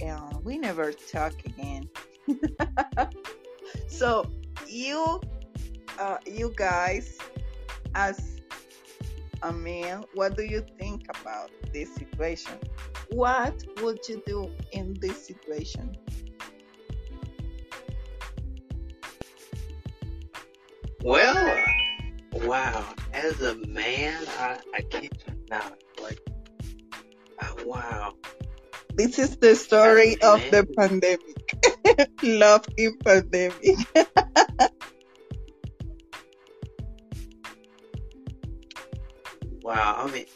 and 0.00 0.44
we 0.44 0.58
never 0.58 0.92
talk 0.92 1.34
again. 1.44 1.88
so 3.88 4.26
you, 4.66 5.20
uh, 5.98 6.18
you 6.26 6.52
guys, 6.56 7.18
as 7.94 8.40
a 9.42 9.52
man, 9.52 10.04
what 10.14 10.36
do 10.36 10.44
you 10.44 10.64
think 10.78 11.06
about 11.20 11.50
this 11.72 11.94
situation? 11.94 12.52
What 13.10 13.64
would 13.82 14.00
you 14.08 14.22
do 14.26 14.50
in 14.72 14.96
this 15.00 15.26
situation? 15.26 15.96
Well, 21.02 21.64
wow. 22.32 22.84
As 23.12 23.40
a 23.40 23.54
man, 23.66 24.22
I, 24.38 24.58
I 24.74 24.82
kid 24.82 25.10
you 25.26 25.34
not. 25.50 25.78
Like, 26.00 26.20
uh, 27.38 27.54
wow. 27.64 28.14
This 28.94 29.18
is 29.18 29.36
the 29.38 29.54
story 29.56 30.20
of 30.20 30.40
the 30.50 30.66
pandemic. 30.76 31.56
Love 32.22 32.66
in 32.76 32.98
pandemic. 32.98 33.78
wow. 39.62 40.04
I 40.06 40.10
mean, 40.10 40.26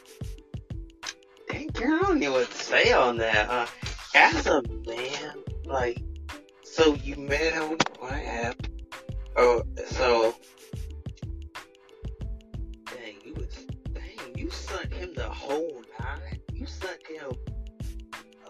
dang, 1.48 1.66
girl, 1.68 1.94
I 1.94 2.00
don't 2.00 2.20
know 2.20 2.32
what 2.32 2.50
to 2.50 2.56
say 2.56 2.92
on 2.92 3.18
that. 3.18 3.50
Uh, 3.50 3.66
as 4.14 4.46
a 4.46 4.62
man, 4.86 5.44
like, 5.66 6.02
so 6.62 6.94
you 6.94 7.16
met 7.16 7.52
him 7.52 7.76
on 8.00 8.12
app. 8.12 8.66
Oh, 9.36 9.64
so 9.88 10.34
you 14.44 14.50
suck 14.50 14.92
him 14.92 15.10
the 15.14 15.22
whole 15.22 15.82
night. 16.00 16.42
You 16.52 16.66
suck 16.66 16.98
him 17.08 17.32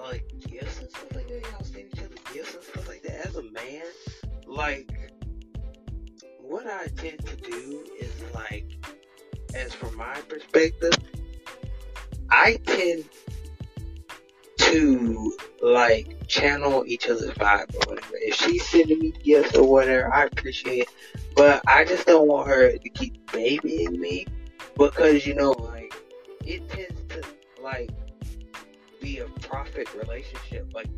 like 0.01 0.29
gifts 0.49 0.81
and 0.81 0.91
stuff 0.91 1.15
like 1.15 1.29
that. 1.29 1.43
Y'all 1.43 1.63
send 1.63 1.87
each 1.95 2.01
other 2.01 2.35
gifts 2.35 2.55
and 2.55 2.65
stuff 2.65 2.89
like 2.89 3.03
that. 3.05 3.25
As 3.25 3.37
a 3.37 3.43
man, 3.45 3.85
like 4.45 4.91
what 6.41 6.67
I 6.67 6.89
tend 6.97 7.25
to 7.25 7.37
do 7.37 7.87
is 8.01 8.13
like, 8.35 8.67
as 9.55 9.73
from 9.73 9.97
my 9.97 10.15
perspective, 10.29 10.95
I 12.29 12.59
tend 12.67 13.05
to 14.57 15.37
like 15.63 16.27
channel 16.27 16.83
each 16.89 17.09
other's 17.09 17.31
vibe 17.35 17.73
or 17.73 17.95
whatever. 17.95 18.15
If 18.15 18.35
she's 18.35 18.67
sending 18.67 18.99
me 18.99 19.13
gifts 19.23 19.57
or 19.57 19.71
whatever, 19.71 20.13
I 20.13 20.25
appreciate 20.25 20.81
it. 20.81 20.89
But 21.37 21.63
I 21.69 21.85
just 21.85 22.05
don't 22.05 22.27
want 22.27 22.49
her 22.49 22.77
to 22.77 22.89
keep 22.91 23.31
babying 23.31 24.01
me 24.01 24.27
because 24.77 25.25
you 25.25 25.37
know 25.37 25.74
it 26.47 26.69
tends 26.69 27.03
to 27.09 27.23
like 27.63 27.91
be 29.01 29.19
a 29.19 29.27
profit 29.41 29.93
relationship, 29.95 30.73
like 30.75 30.89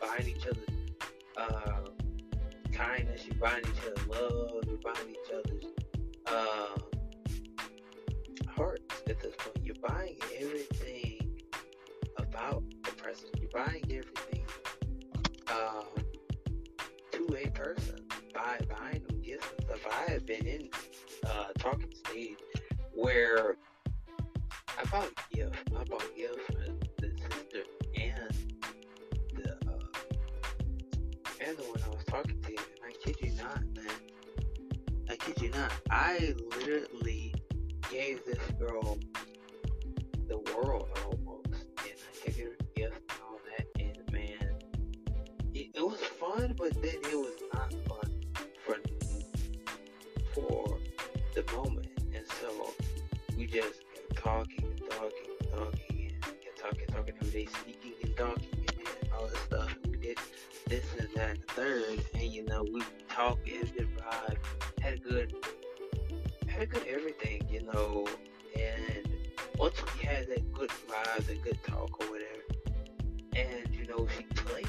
buying 0.00 0.28
each 0.28 0.46
other's 0.46 0.68
uh, 1.36 1.80
kindness, 2.72 3.26
you're 3.26 3.36
buying 3.36 3.62
each 3.64 3.82
other's 3.82 4.06
love, 4.08 4.64
you're 4.66 4.78
buying 4.78 5.10
each 5.10 5.32
other's 5.32 5.64
uh, 6.26 6.78
hearts 8.48 9.02
at 9.08 9.20
this 9.20 9.34
point. 9.38 9.58
You're 9.62 9.74
buying 9.86 10.16
everything 10.38 11.38
about 12.16 12.62
the 12.84 12.92
person. 12.92 13.28
You're 13.40 13.50
buying 13.50 13.84
everything 13.84 14.44
um, 15.48 16.04
to 17.12 17.36
a 17.36 17.50
person 17.50 17.96
by 18.34 18.58
buying 18.68 19.02
them 19.06 19.22
gifts 19.22 19.46
and 19.56 19.66
stuff. 19.66 19.92
I 19.92 20.10
have 20.12 20.26
been 20.26 20.46
in 20.46 20.68
uh, 21.26 21.46
talking 21.58 21.92
stage 22.06 22.38
where 22.92 23.56
bought 24.90 25.10
Yelp. 25.32 25.56
I 25.76 25.84
bought 25.84 26.04
Yelp 26.16 26.40
for 26.46 26.52
the 27.00 27.10
sister 27.20 27.62
and 27.96 28.34
the 29.34 29.52
uh, 29.68 29.78
and 31.40 31.56
the 31.56 31.62
one 31.62 31.80
I 31.84 31.88
was 31.88 32.04
talking 32.06 32.40
to. 32.42 32.48
And 32.48 32.58
I 32.86 32.92
kid 33.02 33.16
you 33.20 33.32
not, 33.36 33.62
man. 33.74 33.86
I 35.10 35.16
kid 35.16 35.42
you 35.42 35.50
not. 35.50 35.72
I 35.90 36.34
literally 36.58 37.34
gave 37.90 38.24
this 38.24 38.38
girl 38.58 38.98
the 40.28 40.38
world 40.54 40.88
almost, 41.04 41.46
and 41.78 41.94
I 41.94 42.26
gave 42.26 42.36
her 42.44 42.56
gifts 42.74 43.00
and 43.10 43.20
all 43.28 43.40
that. 43.56 43.66
And 43.80 44.12
man, 44.12 44.54
it, 45.54 45.70
it 45.74 45.82
was 45.82 46.00
fun, 46.00 46.54
but 46.56 46.74
then 46.74 46.94
it 46.94 47.16
was 47.16 47.36
not 47.52 47.72
fun 47.88 48.10
for 48.64 48.76
for 50.34 50.78
the 51.34 51.52
moment. 51.52 51.88
And 52.14 52.24
so 52.40 52.72
we 53.36 53.46
just 53.46 53.80
talking 54.26 54.64
and 54.64 54.90
talking 54.90 55.30
and 55.40 55.50
talking 55.52 56.12
and 56.12 56.56
talking, 56.58 56.86
talking 56.88 57.14
every 57.20 57.30
day, 57.30 57.48
speaking 57.60 57.92
and 58.02 58.16
talking 58.16 58.66
and 58.66 59.12
all 59.12 59.28
this 59.28 59.38
stuff. 59.38 59.76
And 59.84 59.92
we 59.92 59.98
did 59.98 60.18
this 60.66 60.84
and 60.98 61.08
that 61.14 61.30
and 61.30 61.38
the 61.46 61.52
third, 61.52 62.04
and 62.14 62.22
you 62.24 62.42
know, 62.42 62.64
we 62.64 62.82
talked, 63.08 63.48
had 63.48 63.68
a 63.68 63.70
good 63.70 63.88
vibe, 63.96 64.36
had 64.80 64.94
a 64.94 64.98
good, 64.98 65.34
had 66.48 66.62
a 66.62 66.66
good 66.66 66.84
everything, 66.88 67.46
you 67.48 67.62
know. 67.72 68.08
And 68.58 69.08
once 69.58 69.80
we 69.80 70.04
had 70.04 70.26
that 70.28 70.52
good 70.52 70.70
vibe, 70.70 71.26
that 71.26 71.42
good 71.44 71.58
talk 71.62 72.00
or 72.00 72.10
whatever, 72.10 72.42
and 73.36 73.72
you 73.72 73.86
know, 73.86 74.08
she 74.16 74.24
played 74.42 74.66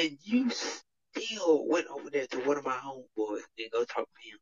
and 0.00 0.16
you 0.22 0.50
still 0.50 1.66
went 1.68 1.86
over 1.88 2.08
there 2.10 2.26
to 2.28 2.38
one 2.40 2.56
of 2.56 2.64
my 2.64 2.72
homeboys 2.76 3.42
and 3.58 3.70
go 3.72 3.84
talk 3.84 4.08
to 4.08 4.28
him. 4.28 4.38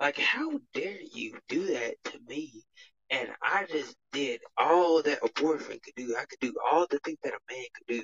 Like, 0.00 0.18
how 0.18 0.52
dare 0.74 0.98
you 1.12 1.36
do 1.48 1.66
that 1.66 1.94
to 2.04 2.18
me? 2.28 2.62
And 3.10 3.28
I 3.42 3.66
just 3.68 3.96
did 4.12 4.40
all 4.56 5.02
that 5.02 5.18
a 5.22 5.42
boyfriend 5.42 5.82
could 5.82 5.94
do. 5.96 6.14
I 6.16 6.24
could 6.26 6.38
do 6.40 6.54
all 6.70 6.86
the 6.88 7.00
things 7.00 7.18
that 7.24 7.32
a 7.32 7.52
man 7.52 7.64
could 7.74 7.86
do. 7.98 8.02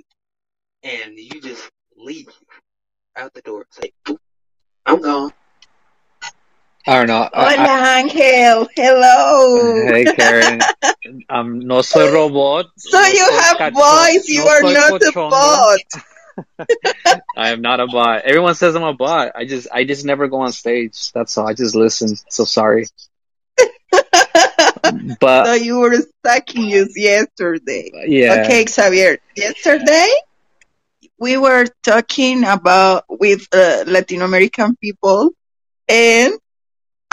And 0.82 1.12
you 1.16 1.40
just 1.40 1.70
leave 1.96 2.28
out 3.16 3.32
the 3.32 3.42
door. 3.42 3.66
Say, 3.70 3.92
I'm 4.84 5.00
gone. 5.00 5.30
I 6.88 6.98
don't 6.98 7.06
know. 7.08 7.28
I, 7.32 7.56
Hola, 7.56 7.68
I, 7.68 8.00
Angel. 8.00 8.68
Hello. 8.76 9.86
hey, 9.94 10.04
Karen. 10.06 10.60
I'm 11.28 11.60
not 11.60 11.94
a 11.96 12.12
robot. 12.12 12.66
So 12.78 13.00
No 13.00 13.06
you 13.06 13.28
have 13.40 13.56
cacho- 13.58 13.74
voice. 13.74 14.28
You 14.28 14.44
no 14.44 14.50
are 14.50 14.60
soy 14.60 14.72
not 14.74 15.02
a 15.02 15.12
bot. 15.12 15.78
I 17.36 17.50
am 17.50 17.62
not 17.62 17.80
a 17.80 17.86
bot. 17.86 18.22
Everyone 18.24 18.54
says 18.54 18.74
I'm 18.76 18.82
a 18.82 18.94
bot. 18.94 19.32
I 19.34 19.44
just, 19.44 19.68
I 19.72 19.84
just 19.84 20.04
never 20.04 20.28
go 20.28 20.40
on 20.40 20.52
stage. 20.52 21.12
That's 21.12 21.36
all. 21.38 21.48
I 21.48 21.54
just 21.54 21.74
listen. 21.74 22.16
So 22.30 22.44
sorry. 22.44 22.86
But 25.20 25.46
so 25.46 25.52
you 25.54 25.78
were 25.78 25.96
sucking 26.24 26.72
us 26.74 26.96
yesterday. 26.96 27.90
yeah, 28.06 28.44
Okay, 28.44 28.66
Xavier. 28.66 29.18
Yesterday 29.36 30.08
we 31.18 31.36
were 31.36 31.66
talking 31.82 32.44
about 32.44 33.04
with 33.08 33.46
uh, 33.52 33.84
Latin 33.86 34.22
American 34.22 34.76
people, 34.76 35.30
and 35.88 36.34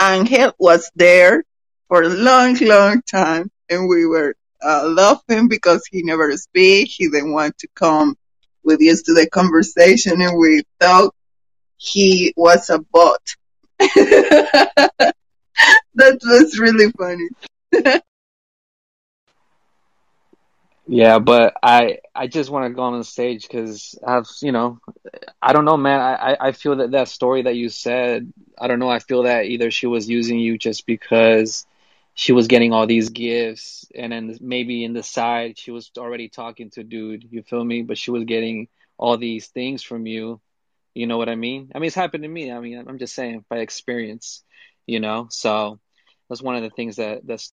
Angel 0.00 0.52
was 0.58 0.90
there 0.94 1.42
for 1.88 2.02
a 2.02 2.08
long, 2.08 2.56
long 2.60 3.02
time, 3.02 3.50
and 3.70 3.88
we 3.88 4.06
were 4.06 4.34
uh, 4.62 4.86
laughing 4.86 5.48
because 5.48 5.82
he 5.90 6.02
never 6.02 6.36
speak. 6.36 6.88
He 6.88 7.08
didn't 7.08 7.32
want 7.32 7.58
to 7.58 7.68
come 7.74 8.16
with 8.64 8.80
the 8.80 9.28
conversation, 9.32 10.20
and 10.20 10.38
we 10.38 10.62
thought 10.80 11.14
he 11.76 12.32
was 12.36 12.70
a 12.70 12.78
bot. 12.78 13.20
that 13.78 15.14
was 15.94 16.58
really 16.58 16.90
funny. 16.92 17.28
yeah. 20.86 21.18
But 21.18 21.54
I, 21.62 21.98
I 22.14 22.26
just 22.26 22.50
want 22.50 22.66
to 22.66 22.74
go 22.74 22.82
on 22.82 22.98
the 22.98 23.04
stage 23.04 23.42
because 23.42 23.98
I've, 24.06 24.28
you 24.42 24.52
know, 24.52 24.78
I 25.42 25.52
don't 25.52 25.64
know, 25.64 25.76
man. 25.76 26.00
I 26.00 26.36
I 26.40 26.52
feel 26.52 26.76
that 26.76 26.92
that 26.92 27.08
story 27.08 27.42
that 27.42 27.56
you 27.56 27.68
said, 27.68 28.32
I 28.58 28.68
don't 28.68 28.78
know. 28.78 28.90
I 28.90 28.98
feel 28.98 29.24
that 29.24 29.46
either 29.46 29.70
she 29.70 29.86
was 29.86 30.08
using 30.08 30.38
you 30.38 30.58
just 30.58 30.86
because 30.86 31.66
she 32.14 32.32
was 32.32 32.46
getting 32.46 32.72
all 32.72 32.86
these 32.86 33.10
gifts, 33.10 33.86
and 33.94 34.12
then 34.12 34.36
maybe 34.40 34.84
in 34.84 34.92
the 34.92 35.02
side 35.02 35.58
she 35.58 35.70
was 35.72 35.90
already 35.98 36.28
talking 36.28 36.70
to 36.70 36.84
dude. 36.84 37.26
You 37.30 37.42
feel 37.42 37.64
me? 37.64 37.82
But 37.82 37.98
she 37.98 38.10
was 38.10 38.24
getting 38.24 38.68
all 38.98 39.16
these 39.18 39.48
things 39.48 39.82
from 39.82 40.06
you. 40.06 40.40
You 40.94 41.06
know 41.06 41.18
what 41.18 41.28
I 41.28 41.34
mean? 41.34 41.72
I 41.74 41.78
mean, 41.78 41.88
it's 41.88 41.96
happened 41.96 42.22
to 42.22 42.28
me. 42.28 42.52
I 42.52 42.60
mean, 42.60 42.78
I'm 42.88 42.98
just 42.98 43.14
saying 43.14 43.44
by 43.50 43.58
experience. 43.58 44.42
You 44.86 45.00
know, 45.00 45.28
so 45.30 45.80
that's 46.28 46.42
one 46.42 46.56
of 46.56 46.62
the 46.62 46.70
things 46.70 46.96
that 46.96 47.26
that's 47.26 47.52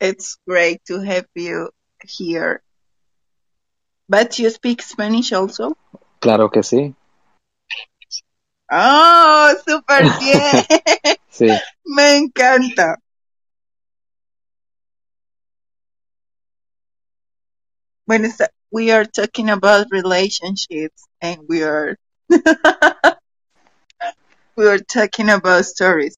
It's 0.00 0.36
great 0.48 0.84
to 0.86 1.00
have 1.00 1.26
you 1.36 1.70
here. 2.04 2.62
But 4.08 4.38
you 4.38 4.50
speak 4.50 4.82
Spanish 4.82 5.32
also? 5.32 5.76
claro 6.20 6.50
que 6.50 6.62
sí. 6.62 6.94
Oh, 8.72 9.54
super 9.68 10.02
bien. 10.20 10.64
Sí. 11.30 11.48
Me 11.84 12.16
encanta. 12.18 12.96
When 18.06 18.24
it's, 18.24 18.40
we 18.70 18.92
are 18.92 19.04
talking 19.04 19.50
about 19.50 19.88
relationships 19.90 21.04
and 21.20 21.40
we 21.48 21.62
are 21.64 21.96
we 24.56 24.66
are 24.66 24.78
talking 24.78 25.28
about 25.30 25.66
stories. 25.66 26.16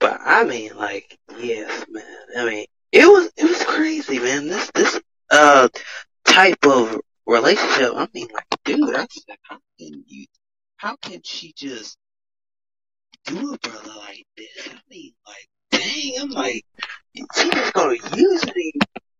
But 0.00 0.20
I 0.24 0.44
mean, 0.44 0.76
like, 0.76 1.18
yes, 1.38 1.84
man. 1.90 2.04
I 2.38 2.44
mean, 2.46 2.66
it 2.92 3.06
was 3.06 3.30
it 3.36 3.44
was 3.44 3.64
crazy, 3.64 4.18
man. 4.18 4.46
This 4.48 4.70
this 4.74 5.00
uh 5.30 5.68
type 6.26 6.64
of 6.66 7.00
relationship. 7.26 7.92
I 7.94 8.08
mean, 8.12 8.28
like, 8.32 8.44
dude, 8.64 8.94
I 8.94 9.06
how 9.42 9.58
can 9.78 10.04
you? 10.06 10.26
How 10.76 10.96
can 10.96 11.22
she 11.24 11.52
just 11.56 11.96
do 13.24 13.54
a 13.54 13.58
brother 13.58 13.92
like 13.98 14.26
this? 14.36 14.68
I 14.68 14.78
mean, 14.90 15.12
like, 15.26 15.48
dang, 15.70 16.12
I'm 16.20 16.30
like, 16.30 16.64
she 17.14 17.50
just 17.50 17.72
gonna 17.72 17.96
use 18.16 18.44
me 18.54 18.72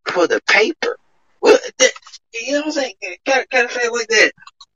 for 0.05 0.27
the 0.27 0.41
paper. 0.47 0.97
Well, 1.41 1.57
that, 1.79 1.91
you 2.33 2.53
know 2.53 2.59
what 2.59 2.65
I'm 2.67 2.71
saying? 2.71 2.93
Gotta, 3.25 3.45
gotta 3.51 3.69
say 3.69 3.81
it 3.81 3.93
like 3.93 4.07
that. 4.07 4.31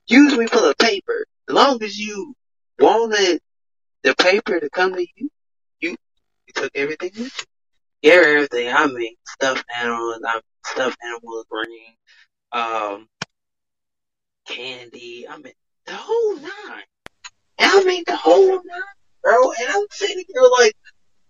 Use 0.08 0.36
me 0.36 0.46
for 0.46 0.60
the 0.60 0.74
paper. 0.78 1.26
As 1.48 1.54
long 1.54 1.82
as 1.82 1.98
you 1.98 2.34
wanted 2.78 3.40
the 4.02 4.14
paper 4.16 4.60
to 4.60 4.70
come 4.70 4.94
to 4.94 5.06
you, 5.16 5.30
you, 5.80 5.90
you 5.90 6.52
took 6.54 6.70
everything 6.74 7.10
with 7.16 7.38
you. 7.38 8.10
Yeah, 8.10 8.22
everything. 8.26 8.72
I 8.74 8.86
mean, 8.86 9.14
stuffed 9.26 9.64
animals, 9.76 10.20
I 10.26 10.40
stuffed 10.66 10.98
animals 11.04 11.46
um, 12.52 13.08
Candy. 14.46 15.26
I 15.28 15.36
mean, 15.38 15.52
the 15.86 15.94
whole 15.94 16.36
nine. 16.36 16.84
I 17.58 17.84
mean, 17.84 18.04
the 18.06 18.16
whole 18.16 18.56
nine, 18.56 18.94
bro. 19.22 19.50
And 19.52 19.68
I'm 19.70 19.86
sitting 19.90 20.24
here 20.28 20.42
like, 20.60 20.74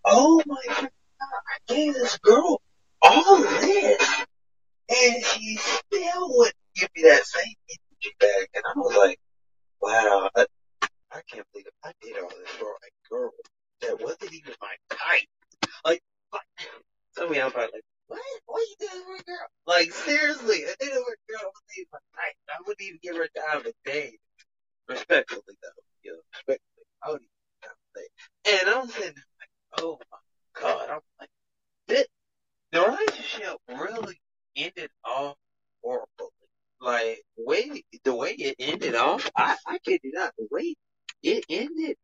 oh 0.05 0.43
my 0.47 0.63
god, 0.69 0.89
I 1.21 1.75
gave 1.75 1.95
this 1.95 2.19
girl 2.19 2.61
all 3.03 3.39
this, 3.39 4.25
and 4.89 5.25
she 5.25 5.57
still 5.57 6.37
wouldn't 6.37 6.57
give 6.75 6.89
me 6.97 7.03
that 7.03 7.25
same 7.25 7.55
energy 7.71 8.17
back. 8.21 8.49
And 8.55 8.65
I 8.67 8.79
was 8.79 8.97
like, 8.97 9.19
wow, 9.81 10.31
I, 10.35 10.47
I 11.13 11.21
can't 11.31 11.47
believe. 11.53 11.67
I 11.85 11.93
did 12.01 12.17
all 12.19 12.29
this 12.29 12.51
for 12.51 12.67
a 12.71 13.09
girl 13.11 13.33
that 13.83 14.01
wasn't 14.01 14.33
even 14.33 14.55
my 14.61 14.75
type. 14.91 15.27
Like, 15.85 16.01
like 16.33 16.43
some 17.17 17.29
of 17.29 17.37
y'all 17.37 17.51
probably 17.51 17.71
like, 17.75 17.83
what? 18.13 18.41
What 18.47 18.63
you 18.69 18.77
doing 18.89 19.05
for 19.07 19.17
a 19.17 19.25
girl? 19.25 19.49
Like, 19.67 19.93
seriously, 19.93 20.65
I 20.65 20.75
did 20.81 20.91
it 20.91 20.95
a 20.95 20.97
girl 20.97 21.41
that 21.41 21.53
wasn't 21.53 21.79
even 21.79 21.89
my. 22.17 22.29
I 22.51 22.57
wouldn't 22.67 22.83
even 22.83 23.01
give 23.03 23.17
her 23.17 23.29
time 23.51 23.67
of 23.67 23.73
day. 23.85 24.19
Respectfully, 24.89 25.43
though. 25.63 25.83
You 26.03 26.13
know, 26.13 26.19
respectfully. 26.33 26.87
I 27.03 27.09
wouldn't 27.13 27.29
even 27.29 27.71
time 27.71 27.79
of 27.79 27.95
day. 27.97 28.09
And 28.53 28.71
I'm 28.71 28.89
sitting 28.89 29.15
there 29.15 29.33
like, 29.41 29.83
oh 29.83 29.99
my 30.11 30.61
God. 30.61 30.91
I'm 30.91 31.01
like, 31.21 31.31
this, 31.89 32.07
the 32.73 32.81
relationship 32.83 33.57
really 33.69 34.21
ended 34.57 34.91
off 35.05 35.37
horribly. 35.83 36.29
Like 36.81 37.23
way 37.37 37.85
the 38.05 38.15
way 38.15 38.33
it 38.33 38.57
ended 38.59 38.97
off, 38.97 39.31
I 39.37 39.57
I 39.67 39.79
kid 39.79 40.01
you 40.03 40.13
not, 40.15 40.33
the 40.37 40.49
way 40.51 40.75
it 41.23 41.45
ended 41.49 41.97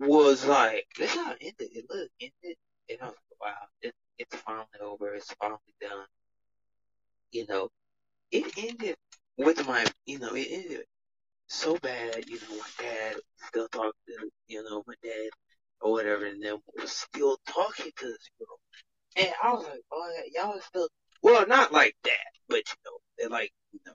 was 0.00 0.46
like 0.46 0.86
this 0.98 1.14
how 1.14 1.32
it 1.32 1.38
ended. 1.40 1.76
It 1.76 1.86
looked 1.90 2.10
ended, 2.20 2.56
and 2.90 2.98
I 3.02 3.06
was 3.06 3.14
like, 3.14 3.40
wow, 3.40 3.66
it, 3.82 3.94
it's 4.18 4.36
finally 4.36 4.66
over. 4.80 5.14
It's 5.14 5.32
finally 5.34 5.58
done. 5.80 6.06
You 7.30 7.46
know, 7.48 7.68
it 8.30 8.52
ended 8.56 8.96
with 9.38 9.66
my, 9.66 9.86
you 10.06 10.18
know, 10.18 10.34
it 10.34 10.48
ended 10.50 10.84
so 11.48 11.76
bad. 11.78 12.28
You 12.28 12.36
know, 12.36 12.56
my 12.56 12.84
dad 12.84 13.16
still 13.48 13.68
talked 13.68 13.96
to, 14.06 14.30
you 14.48 14.62
know, 14.62 14.82
my 14.86 14.94
dad 15.02 15.30
or 15.80 15.92
whatever, 15.92 16.26
and 16.26 16.42
then 16.42 16.58
was 16.80 16.92
still 16.92 17.38
talking 17.46 17.90
to 17.96 18.06
this 18.06 18.30
girl. 18.38 18.58
And 19.16 19.28
I 19.42 19.52
was 19.52 19.64
like, 19.64 19.82
oh, 19.92 20.12
y'all 20.34 20.56
are 20.56 20.62
still, 20.62 20.88
well, 21.22 21.46
not 21.46 21.72
like 21.72 21.94
that, 22.04 22.26
but 22.48 22.58
you 22.58 22.74
know, 22.84 22.98
they're 23.18 23.28
like, 23.28 23.52
you 23.72 23.80
know, 23.86 23.92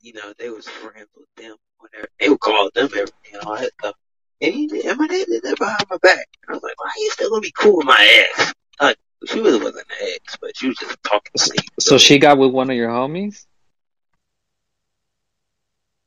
you 0.00 0.12
know, 0.12 0.32
they 0.38 0.50
was 0.50 0.68
friends 0.68 1.08
with 1.16 1.28
them, 1.36 1.56
whatever. 1.78 2.08
They 2.20 2.28
would 2.28 2.40
call 2.40 2.70
them 2.74 2.86
everything 2.86 3.40
all 3.44 3.56
that 3.56 3.72
stuff. 3.80 3.94
And 4.40 4.54
he 4.54 4.66
did, 4.66 4.84
and 4.84 4.98
my 4.98 5.06
dad 5.06 5.26
did 5.26 5.42
that 5.44 5.58
behind 5.58 5.84
my 5.90 5.96
back. 5.98 6.28
And 6.42 6.50
I 6.50 6.52
was 6.54 6.62
like, 6.62 6.78
why 6.78 6.86
are 6.86 7.00
you 7.00 7.10
still 7.10 7.30
gonna 7.30 7.40
be 7.40 7.52
cool 7.58 7.78
with 7.78 7.86
my 7.86 8.26
ex? 8.36 8.52
Like, 8.80 8.96
she 9.26 9.40
really 9.40 9.58
wasn't 9.58 9.86
an 9.90 10.08
ex, 10.14 10.36
but 10.40 10.56
she 10.56 10.68
was 10.68 10.76
just 10.76 10.96
talking 11.02 11.32
to 11.36 11.50
me. 11.52 11.58
So 11.80 11.98
she 11.98 12.18
got 12.18 12.38
with 12.38 12.52
one 12.52 12.70
of 12.70 12.76
your 12.76 12.90
homies? 12.90 13.44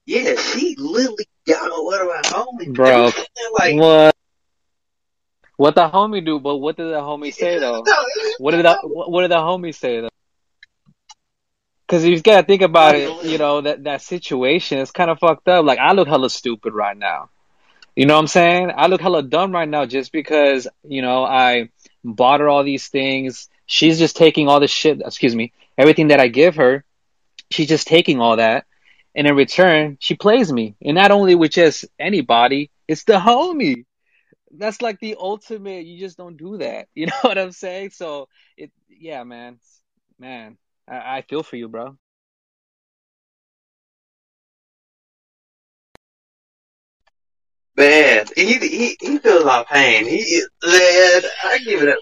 yeah, 0.06 0.36
she 0.36 0.76
literally 0.78 1.26
got 1.48 1.64
with 1.64 1.86
one 1.86 2.02
of 2.02 2.08
my 2.08 2.22
homies. 2.24 2.76
Bro, 2.76 2.88
And 2.90 2.96
I'm 3.06 3.12
sitting 3.12 3.26
there 3.36 3.52
like, 3.54 3.76
What? 3.76 4.16
What 5.58 5.76
the 5.76 5.90
homie 5.90 6.26
do? 6.26 6.40
But 6.40 6.58
what 6.58 6.78
did 6.78 6.88
the 6.88 7.02
homie 7.02 7.34
say 7.34 7.60
though? 7.60 7.84
no, 7.86 7.94
What 8.40 8.52
did 8.52 8.66
the 8.66 8.78
what 8.84 9.12
what 9.12 9.22
did 9.22 9.32
the 9.32 9.36
homie 9.38 9.76
say 9.76 10.02
though? 10.02 10.10
Because 11.86 12.06
you 12.06 12.20
gotta 12.22 12.46
think 12.46 12.62
about 12.62 12.96
it, 12.96 13.26
you 13.26 13.38
know 13.38 13.62
that 13.62 13.84
that 13.84 14.02
situation 14.02 14.78
is 14.80 14.92
kind 14.92 15.10
of 15.10 15.20
fucked 15.20 15.48
up. 15.48 15.66
Like 15.66 15.80
I 15.80 15.92
look 15.94 16.08
hella 16.08 16.30
stupid 16.30 16.74
right 16.74 16.96
now. 16.98 17.30
You 17.96 18.06
know 18.06 18.14
what 18.14 18.22
I'm 18.22 18.28
saying? 18.28 18.72
I 18.76 18.88
look 18.88 19.02
hella 19.02 19.22
dumb 19.24 19.52
right 19.52 19.68
now 19.68 19.86
just 19.86 20.12
because 20.12 20.68
you 20.84 21.02
know 21.02 21.24
I 21.26 21.70
bought 22.04 22.40
her 22.40 22.50
all 22.50 22.64
these 22.64 22.88
things. 22.88 23.50
She's 23.66 24.00
just 24.00 24.16
taking 24.16 24.48
all 24.48 24.60
this 24.60 24.72
shit. 24.72 25.02
Excuse 25.02 25.36
me, 25.36 25.54
everything 25.78 26.10
that 26.10 26.20
I 26.20 26.28
give 26.28 26.56
her. 26.56 26.84
She's 27.52 27.68
just 27.68 27.88
taking 27.88 28.22
all 28.22 28.38
that, 28.38 28.66
and 29.16 29.26
in 29.26 29.36
return, 29.36 29.98
she 30.00 30.16
plays 30.16 30.52
me. 30.54 30.76
And 30.84 30.96
not 30.96 31.12
only 31.12 31.34
with 31.34 31.52
just 31.52 31.86
anybody, 31.98 32.70
it's 32.88 33.06
the 33.06 33.14
homie. 33.14 33.86
That's 34.52 34.82
like 34.82 35.00
the 35.00 35.16
ultimate. 35.20 35.86
You 35.86 36.00
just 36.00 36.18
don't 36.18 36.38
do 36.38 36.58
that. 36.58 36.88
You 36.96 37.08
know 37.08 37.22
what 37.22 37.38
I'm 37.38 37.52
saying? 37.52 37.92
So 37.92 38.28
it, 38.56 38.72
yeah, 38.88 39.24
man, 39.24 39.60
man, 40.20 40.58
I, 40.88 41.18
I 41.18 41.22
feel 41.24 41.44
for 41.44 41.56
you, 41.56 41.68
bro. 41.70 41.98
Man, 47.78 48.26
he 48.36 48.54
he 48.60 48.98
he 49.00 49.18
feels 49.20 49.46
my 49.46 49.66
pain. 49.70 50.06
He 50.06 50.44
man, 50.64 51.22
I 51.44 51.60
give 51.66 51.82
it 51.84 51.90
up. 51.90 52.00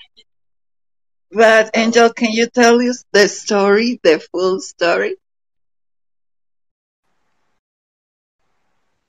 But 1.31 1.71
Angel, 1.75 2.11
can 2.13 2.31
you 2.31 2.47
tell 2.47 2.79
us 2.81 3.05
the 3.13 3.27
story, 3.29 3.99
the 4.03 4.19
full 4.31 4.59
story? 4.59 5.15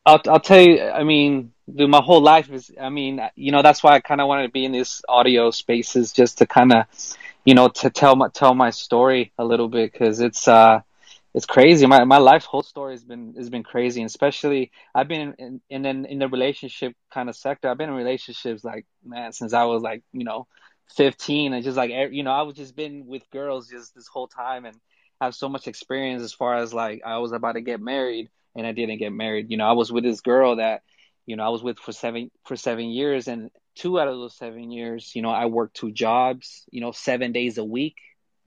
I'll 0.06 0.20
I'll 0.28 0.40
tell 0.40 0.60
you. 0.60 0.82
I 0.82 1.04
mean, 1.04 1.52
dude, 1.72 1.90
my 1.90 2.02
whole 2.02 2.22
life 2.22 2.50
is. 2.50 2.70
I 2.80 2.88
mean, 2.88 3.20
you 3.36 3.52
know, 3.52 3.62
that's 3.62 3.82
why 3.82 3.92
I 3.92 4.00
kind 4.00 4.20
of 4.20 4.28
wanted 4.28 4.44
to 4.44 4.52
be 4.52 4.64
in 4.64 4.72
these 4.72 5.02
audio 5.08 5.50
spaces 5.50 6.12
just 6.12 6.38
to 6.38 6.46
kind 6.46 6.72
of, 6.72 6.86
you 7.44 7.54
know, 7.54 7.68
to 7.68 7.90
tell 7.90 8.16
my 8.16 8.28
tell 8.28 8.54
my 8.54 8.70
story 8.70 9.32
a 9.38 9.44
little 9.44 9.68
bit 9.68 9.92
because 9.92 10.20
it's 10.20 10.48
uh 10.48 10.80
it's 11.38 11.46
crazy. 11.46 11.86
My 11.86 12.02
my 12.02 12.18
life's 12.18 12.46
whole 12.46 12.64
story 12.64 12.94
has 12.94 13.04
been 13.04 13.34
has 13.36 13.48
been 13.48 13.62
crazy, 13.62 14.00
and 14.00 14.08
especially 14.08 14.72
I've 14.92 15.06
been 15.06 15.36
in 15.38 15.60
in 15.70 15.86
in, 15.86 16.04
in 16.04 16.18
the 16.18 16.26
relationship 16.26 16.94
kind 17.14 17.28
of 17.28 17.36
sector. 17.36 17.68
I've 17.68 17.78
been 17.78 17.90
in 17.90 17.94
relationships 17.94 18.64
like 18.64 18.86
man 19.04 19.30
since 19.32 19.52
I 19.52 19.62
was 19.62 19.80
like 19.80 20.02
you 20.12 20.24
know 20.24 20.48
15, 20.96 21.52
and 21.52 21.62
just 21.62 21.76
like 21.76 21.92
you 22.10 22.24
know 22.24 22.32
I 22.32 22.42
was 22.42 22.56
just 22.56 22.74
been 22.74 23.06
with 23.06 23.22
girls 23.30 23.68
just 23.68 23.94
this 23.94 24.08
whole 24.08 24.26
time, 24.26 24.64
and 24.64 24.76
have 25.20 25.32
so 25.32 25.48
much 25.48 25.68
experience 25.68 26.24
as 26.24 26.32
far 26.32 26.56
as 26.56 26.74
like 26.74 27.02
I 27.06 27.18
was 27.18 27.30
about 27.30 27.52
to 27.52 27.60
get 27.60 27.80
married 27.80 28.30
and 28.56 28.66
I 28.66 28.72
didn't 28.72 28.98
get 28.98 29.12
married. 29.12 29.48
You 29.48 29.58
know, 29.58 29.66
I 29.68 29.74
was 29.74 29.92
with 29.92 30.02
this 30.02 30.20
girl 30.20 30.56
that, 30.56 30.82
you 31.24 31.36
know, 31.36 31.44
I 31.44 31.50
was 31.50 31.62
with 31.62 31.78
for 31.78 31.92
seven 31.92 32.32
for 32.46 32.56
seven 32.56 32.86
years, 32.86 33.28
and 33.28 33.52
two 33.76 34.00
out 34.00 34.08
of 34.08 34.16
those 34.16 34.36
seven 34.36 34.72
years, 34.72 35.14
you 35.14 35.22
know, 35.22 35.30
I 35.30 35.46
worked 35.46 35.76
two 35.76 35.92
jobs, 35.92 36.64
you 36.72 36.80
know, 36.80 36.90
seven 36.90 37.30
days 37.30 37.58
a 37.58 37.64
week, 37.64 37.94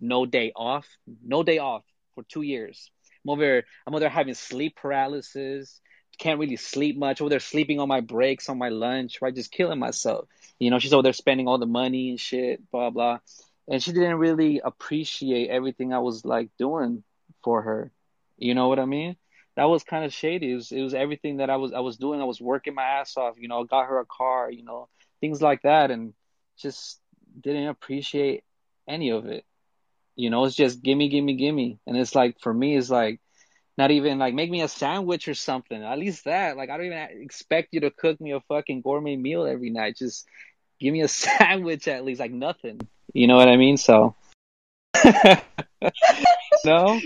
no 0.01 0.26
day 0.26 0.51
off, 0.53 0.89
no 1.23 1.41
day 1.41 1.59
off 1.59 1.85
for 2.15 2.23
two 2.23 2.41
years. 2.41 2.91
I'm 3.25 3.31
over, 3.31 3.63
I'm 3.85 3.95
over 3.95 4.09
having 4.09 4.33
sleep 4.33 4.75
paralysis, 4.75 5.79
can't 6.17 6.39
really 6.39 6.55
sleep 6.55 6.97
much. 6.97 7.21
Over 7.21 7.29
there 7.29 7.39
sleeping 7.39 7.79
on 7.79 7.88
my 7.88 8.01
breaks, 8.01 8.49
on 8.49 8.57
my 8.57 8.69
lunch, 8.69 9.21
right, 9.21 9.33
just 9.33 9.51
killing 9.51 9.79
myself. 9.79 10.27
You 10.59 10.69
know, 10.69 10.79
she's 10.79 10.93
over 10.93 11.03
there 11.03 11.13
spending 11.13 11.47
all 11.47 11.57
the 11.57 11.65
money 11.65 12.09
and 12.09 12.19
shit, 12.19 12.69
blah 12.71 12.89
blah, 12.89 13.19
and 13.67 13.81
she 13.81 13.91
didn't 13.91 14.17
really 14.17 14.61
appreciate 14.63 15.49
everything 15.49 15.93
I 15.93 15.99
was 15.99 16.25
like 16.25 16.49
doing 16.57 17.03
for 17.43 17.61
her. 17.61 17.91
You 18.38 18.55
know 18.55 18.67
what 18.67 18.79
I 18.79 18.85
mean? 18.85 19.15
that 19.55 19.65
was 19.65 19.83
kind 19.83 20.05
of 20.05 20.13
shady. 20.13 20.51
It 20.51 20.55
was 20.55 20.71
it 20.71 20.81
was 20.81 20.93
everything 20.93 21.38
that 21.38 21.49
I 21.49 21.57
was 21.57 21.73
I 21.73 21.79
was 21.79 21.97
doing. 21.97 22.21
I 22.21 22.25
was 22.25 22.41
working 22.41 22.73
my 22.73 22.83
ass 22.83 23.17
off, 23.17 23.35
you 23.38 23.47
know, 23.47 23.63
got 23.63 23.88
her 23.88 23.99
a 23.99 24.05
car, 24.05 24.49
you 24.49 24.63
know, 24.63 24.88
things 25.19 25.41
like 25.41 25.63
that, 25.63 25.91
and 25.91 26.13
just 26.57 26.99
didn't 27.39 27.67
appreciate 27.67 28.43
any 28.88 29.09
of 29.09 29.25
it. 29.25 29.45
You 30.15 30.29
know, 30.29 30.45
it's 30.45 30.55
just 30.55 30.81
gimme, 30.81 31.09
gimme, 31.09 31.35
gimme, 31.35 31.79
and 31.88 31.97
it's 31.97 32.15
like 32.15 32.39
for 32.41 32.53
me, 32.53 32.75
it's 32.77 32.89
like 32.89 33.19
not 33.77 33.91
even 33.91 34.19
like 34.19 34.33
make 34.33 34.51
me 34.51 34.61
a 34.61 34.67
sandwich 34.67 35.27
or 35.27 35.33
something. 35.33 35.81
At 35.83 35.97
least 35.99 36.25
that, 36.25 36.57
like, 36.57 36.69
I 36.69 36.77
don't 36.77 36.88
even 36.88 37.07
expect 37.21 37.69
you 37.71 37.81
to 37.81 37.91
cook 37.91 38.19
me 38.19 38.31
a 38.31 38.41
fucking 38.41 38.81
gourmet 38.81 39.15
meal 39.15 39.45
every 39.45 39.69
night. 39.69 39.97
Just 39.97 40.27
give 40.79 40.93
me 40.93 41.01
a 41.01 41.07
sandwich 41.23 41.88
at 41.88 42.03
least, 42.05 42.19
like 42.19 42.31
nothing. 42.31 42.79
You 43.13 43.27
know 43.27 43.38
what 43.38 43.49
I 43.49 43.57
mean? 43.57 43.77
So, 43.77 44.15
no. 46.65 47.01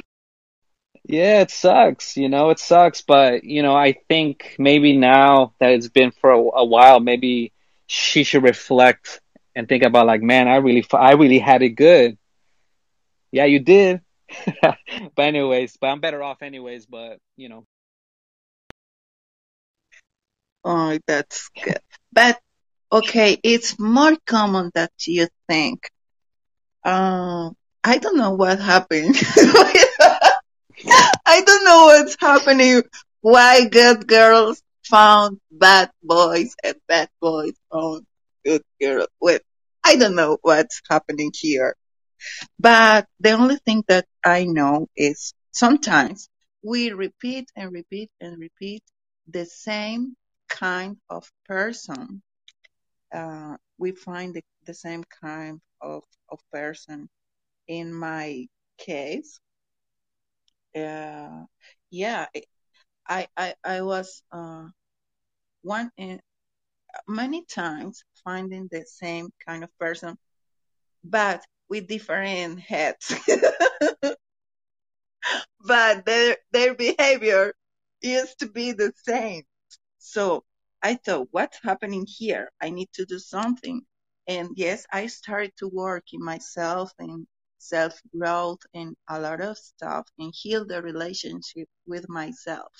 Yeah, 1.07 1.41
it 1.41 1.51
sucks, 1.51 2.17
you 2.17 2.29
know, 2.29 2.49
it 2.49 2.57
sucks, 2.57 3.01
but 3.01 3.43
you 3.43 3.61
know, 3.61 3.75
I 3.75 3.93
think 4.09 4.55
maybe 4.57 4.97
now 4.97 5.53
that 5.59 5.71
it's 5.71 5.87
been 5.87 6.09
for 6.09 6.31
a, 6.31 6.39
a 6.39 6.65
while, 6.65 6.99
maybe 6.99 7.51
she 7.85 8.23
should 8.23 8.41
reflect 8.41 9.21
and 9.55 9.69
think 9.69 9.83
about 9.83 10.07
like, 10.07 10.23
man, 10.23 10.47
I 10.47 10.55
really, 10.55 10.83
I 10.91 11.11
really 11.13 11.37
had 11.37 11.61
it 11.61 11.69
good. 11.69 12.17
Yeah, 13.35 13.45
you 13.45 13.59
did. 13.59 14.01
But 15.15 15.25
anyways, 15.25 15.75
but 15.79 15.87
I'm 15.87 15.99
better 15.99 16.23
off 16.23 16.41
anyways, 16.41 16.85
but 16.85 17.19
you 17.35 17.49
know. 17.49 17.65
Oh, 20.63 20.97
that's 21.05 21.49
good. 21.61 21.79
But 22.13 22.39
okay, 22.91 23.37
it's 23.43 23.77
more 23.77 24.15
common 24.25 24.71
that 24.73 24.91
you 25.05 25.27
think. 25.49 25.89
Um, 26.85 27.55
I 27.83 27.97
don't 27.97 28.17
know 28.17 28.31
what 28.31 28.59
happened. 28.59 29.15
I 31.25 31.41
don't 31.45 31.65
know 31.65 31.85
what's 31.87 32.15
happening. 32.19 32.83
Why 33.21 33.65
good 33.67 34.07
girls 34.07 34.61
found 34.85 35.39
bad 35.51 35.91
boys 36.01 36.55
and 36.63 36.75
bad 36.87 37.09
boys 37.19 37.53
found 37.71 38.05
good 38.45 38.61
girls. 38.81 39.09
Well, 39.19 39.39
I 39.83 39.97
don't 39.97 40.15
know 40.15 40.37
what's 40.41 40.81
happening 40.89 41.31
here. 41.35 41.75
But 42.59 43.07
the 43.19 43.31
only 43.31 43.57
thing 43.57 43.83
that 43.87 44.05
I 44.23 44.45
know 44.45 44.87
is 44.95 45.33
sometimes 45.51 46.29
we 46.63 46.91
repeat 46.91 47.51
and 47.55 47.71
repeat 47.71 48.11
and 48.19 48.39
repeat 48.39 48.83
the 49.27 49.45
same 49.45 50.15
kind 50.49 50.97
of 51.09 51.31
person. 51.45 52.21
Uh, 53.13 53.57
we 53.77 53.91
find 53.91 54.33
the, 54.33 54.43
the 54.65 54.73
same 54.73 55.03
kind 55.21 55.61
of, 55.81 56.03
of 56.29 56.39
person. 56.51 57.09
In 57.67 57.93
my 57.93 58.47
case, 58.77 59.39
uh, 60.75 61.45
yeah, 61.89 62.27
I, 63.07 63.27
I, 63.37 63.55
I 63.63 63.81
was, 63.81 64.21
uh, 64.31 64.67
one 65.61 65.91
in 65.97 66.19
many 67.07 67.43
times 67.45 68.03
finding 68.23 68.67
the 68.71 68.83
same 68.85 69.29
kind 69.45 69.63
of 69.63 69.69
person, 69.79 70.17
but 71.03 71.43
with 71.69 71.87
different 71.87 72.59
heads. 72.59 73.13
but 75.65 76.05
their 76.05 76.37
their 76.51 76.75
behavior 76.75 77.53
used 78.01 78.39
to 78.39 78.47
be 78.47 78.71
the 78.71 78.93
same. 79.03 79.43
So 79.97 80.43
I 80.83 80.95
thought, 80.95 81.27
what's 81.31 81.59
happening 81.63 82.05
here? 82.07 82.51
I 82.61 82.69
need 82.69 82.89
to 82.93 83.05
do 83.05 83.19
something. 83.19 83.81
And 84.27 84.49
yes, 84.55 84.85
I 84.91 85.07
started 85.07 85.53
to 85.57 85.67
work 85.67 86.05
in 86.13 86.23
myself 86.23 86.91
and 86.99 87.27
self 87.57 87.99
growth 88.17 88.59
and 88.73 88.95
a 89.09 89.19
lot 89.19 89.41
of 89.41 89.57
stuff 89.57 90.07
and 90.19 90.33
heal 90.35 90.65
the 90.65 90.81
relationship 90.81 91.67
with 91.87 92.07
myself. 92.09 92.71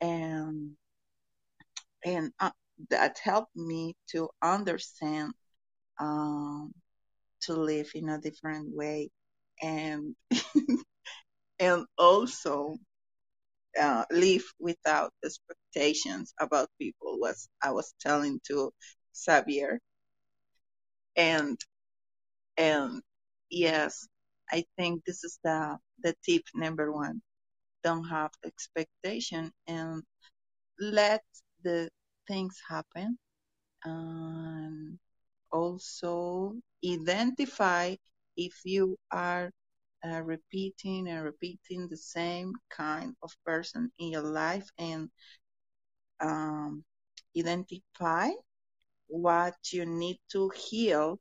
And 0.00 0.76
and 2.04 2.32
uh, 2.40 2.50
that 2.90 3.18
helped 3.22 3.56
me 3.56 3.96
to 4.10 4.28
understand 4.42 5.32
um, 6.00 6.72
to 7.42 7.54
live 7.54 7.90
in 7.94 8.08
a 8.08 8.18
different 8.20 8.74
way. 8.74 9.10
And 9.62 10.14
and 11.60 11.86
also 11.98 12.76
uh, 13.80 14.04
live 14.10 14.44
without 14.58 15.12
expectations 15.24 16.34
about 16.40 16.70
people 16.78 17.18
was 17.20 17.48
I 17.62 17.72
was 17.72 17.94
telling 18.00 18.40
to 18.48 18.72
Xavier. 19.16 19.80
And 21.16 21.58
and 22.56 23.02
yes 23.50 24.08
I 24.50 24.64
think 24.76 25.04
this 25.04 25.24
is 25.24 25.38
the 25.44 25.78
the 26.02 26.14
tip 26.24 26.42
number 26.54 26.92
one. 26.92 27.20
Don't 27.84 28.04
have 28.04 28.32
expectation 28.44 29.52
and 29.66 30.02
let 30.80 31.22
the 31.62 31.90
things 32.26 32.60
happen. 32.68 33.18
And 33.84 34.98
also 35.52 36.54
identify 36.84 37.94
if 38.36 38.60
you 38.64 38.96
are 39.10 39.50
uh, 40.04 40.22
repeating 40.22 41.08
and 41.08 41.24
repeating 41.24 41.88
the 41.88 41.96
same 41.96 42.52
kind 42.70 43.14
of 43.22 43.32
person 43.44 43.90
in 43.98 44.10
your 44.10 44.22
life 44.22 44.70
and 44.78 45.10
um, 46.20 46.84
identify 47.36 48.28
what 49.08 49.54
you 49.72 49.84
need 49.86 50.18
to 50.30 50.50
heal 50.50 51.18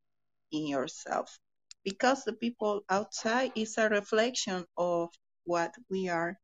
in 0.52 0.68
yourself 0.68 1.40
because 1.84 2.24
the 2.24 2.34
people 2.34 2.82
outside 2.90 3.52
is 3.56 3.78
a 3.78 3.90
reflection 3.90 4.66
of 4.78 5.10
what 5.46 5.74
we 5.90 6.10
are 6.10 6.38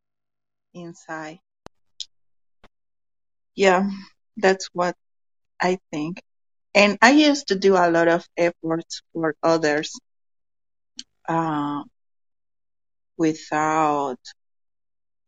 inside. 0.73 1.40
Yeah, 3.56 3.90
that's 4.38 4.69
what 4.73 4.95
I 5.61 5.80
think. 5.91 6.22
And 6.75 6.97
I 7.01 7.11
used 7.11 7.47
to 7.47 7.55
do 7.55 7.75
a 7.75 7.89
lot 7.89 8.07
of 8.07 8.27
efforts 8.37 9.01
for 9.13 9.35
others 9.43 9.91
uh, 11.27 11.83
without 13.17 14.19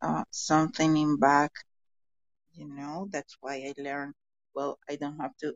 uh, 0.01 0.23
something 0.31 0.97
in 0.97 1.17
back, 1.17 1.51
you 2.53 2.67
know. 2.67 3.07
That's 3.11 3.35
why 3.41 3.55
I 3.55 3.73
learned, 3.81 4.13
well, 4.55 4.77
I 4.89 4.95
don't 4.95 5.19
have 5.19 5.35
to. 5.41 5.53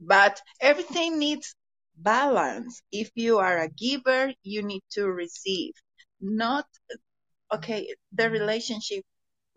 But 0.00 0.40
everything 0.60 1.18
needs 1.18 1.54
balance. 1.96 2.82
If 2.92 3.10
you 3.14 3.38
are 3.38 3.58
a 3.58 3.68
giver, 3.68 4.32
you 4.42 4.62
need 4.62 4.82
to 4.92 5.06
receive. 5.06 5.74
Not, 6.20 6.66
okay, 7.52 7.94
the 8.12 8.30
relationship 8.30 9.04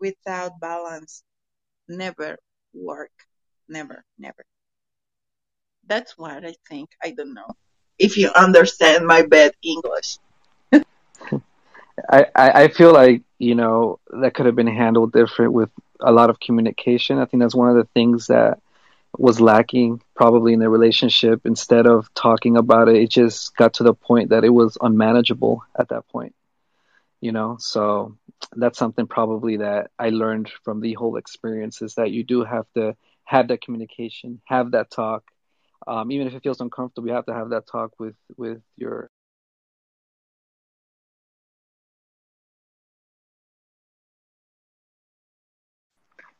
without 0.00 0.60
balance 0.60 1.22
never 1.88 2.38
work. 2.74 3.12
Never, 3.68 4.04
never. 4.18 4.44
That's 5.86 6.18
what 6.18 6.44
I 6.44 6.54
think. 6.68 6.90
I 7.02 7.10
don't 7.10 7.34
know 7.34 7.56
if 7.98 8.16
you 8.16 8.30
understand 8.30 9.06
my 9.06 9.22
bad 9.22 9.52
English. 9.62 10.18
I, 12.10 12.26
I 12.36 12.68
feel 12.68 12.92
like 12.92 13.22
you 13.38 13.54
know 13.54 13.98
that 14.10 14.34
could 14.34 14.46
have 14.46 14.56
been 14.56 14.66
handled 14.66 15.12
different 15.12 15.52
with 15.52 15.70
a 16.00 16.12
lot 16.12 16.30
of 16.30 16.40
communication. 16.40 17.18
I 17.18 17.24
think 17.24 17.42
that's 17.42 17.54
one 17.54 17.70
of 17.70 17.76
the 17.76 17.88
things 17.94 18.26
that 18.26 18.60
was 19.16 19.40
lacking 19.40 20.02
probably 20.14 20.52
in 20.52 20.58
the 20.58 20.68
relationship. 20.68 21.46
Instead 21.46 21.86
of 21.86 22.12
talking 22.14 22.56
about 22.56 22.88
it, 22.88 22.96
it 22.96 23.10
just 23.10 23.56
got 23.56 23.74
to 23.74 23.82
the 23.82 23.94
point 23.94 24.30
that 24.30 24.44
it 24.44 24.50
was 24.50 24.76
unmanageable 24.80 25.62
at 25.78 25.88
that 25.88 26.06
point. 26.08 26.34
You 27.20 27.32
know, 27.32 27.56
so 27.58 28.16
that's 28.54 28.78
something 28.78 29.06
probably 29.06 29.58
that 29.58 29.90
I 29.98 30.10
learned 30.10 30.50
from 30.64 30.80
the 30.80 30.92
whole 30.94 31.16
experience 31.16 31.80
is 31.80 31.94
that 31.94 32.10
you 32.10 32.24
do 32.24 32.44
have 32.44 32.66
to 32.74 32.94
have 33.24 33.48
that 33.48 33.62
communication, 33.62 34.40
have 34.44 34.72
that 34.72 34.90
talk, 34.90 35.24
um, 35.86 36.10
even 36.12 36.26
if 36.26 36.34
it 36.34 36.42
feels 36.42 36.60
uncomfortable. 36.60 37.08
You 37.08 37.14
have 37.14 37.26
to 37.26 37.34
have 37.34 37.50
that 37.50 37.66
talk 37.66 37.92
with 37.98 38.16
with 38.36 38.62
your 38.76 39.08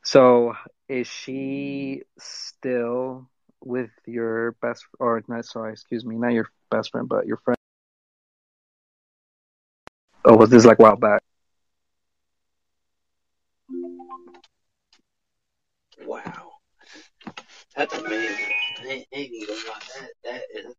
So 0.05 0.55
is 0.89 1.07
she 1.07 2.03
still 2.19 3.29
with 3.63 3.91
your 4.07 4.53
best 4.63 4.87
or 4.99 5.23
not 5.29 5.45
sorry, 5.45 5.73
excuse 5.73 6.05
me, 6.05 6.17
not 6.17 6.33
your 6.33 6.49
best 6.71 6.91
friend, 6.93 7.09
but 7.09 7.27
your 7.27 7.37
friend? 7.39 7.57
Oh, 10.27 10.37
was 10.37 10.51
this 10.51 10.67
like 10.67 10.79
a 10.79 10.83
while 10.83 10.97
back? 10.97 11.23
Wow. 16.07 16.53
That's 17.77 17.95
amazing. 17.95 18.53
That, 18.83 20.11
that 20.25 20.43
is, 20.55 20.75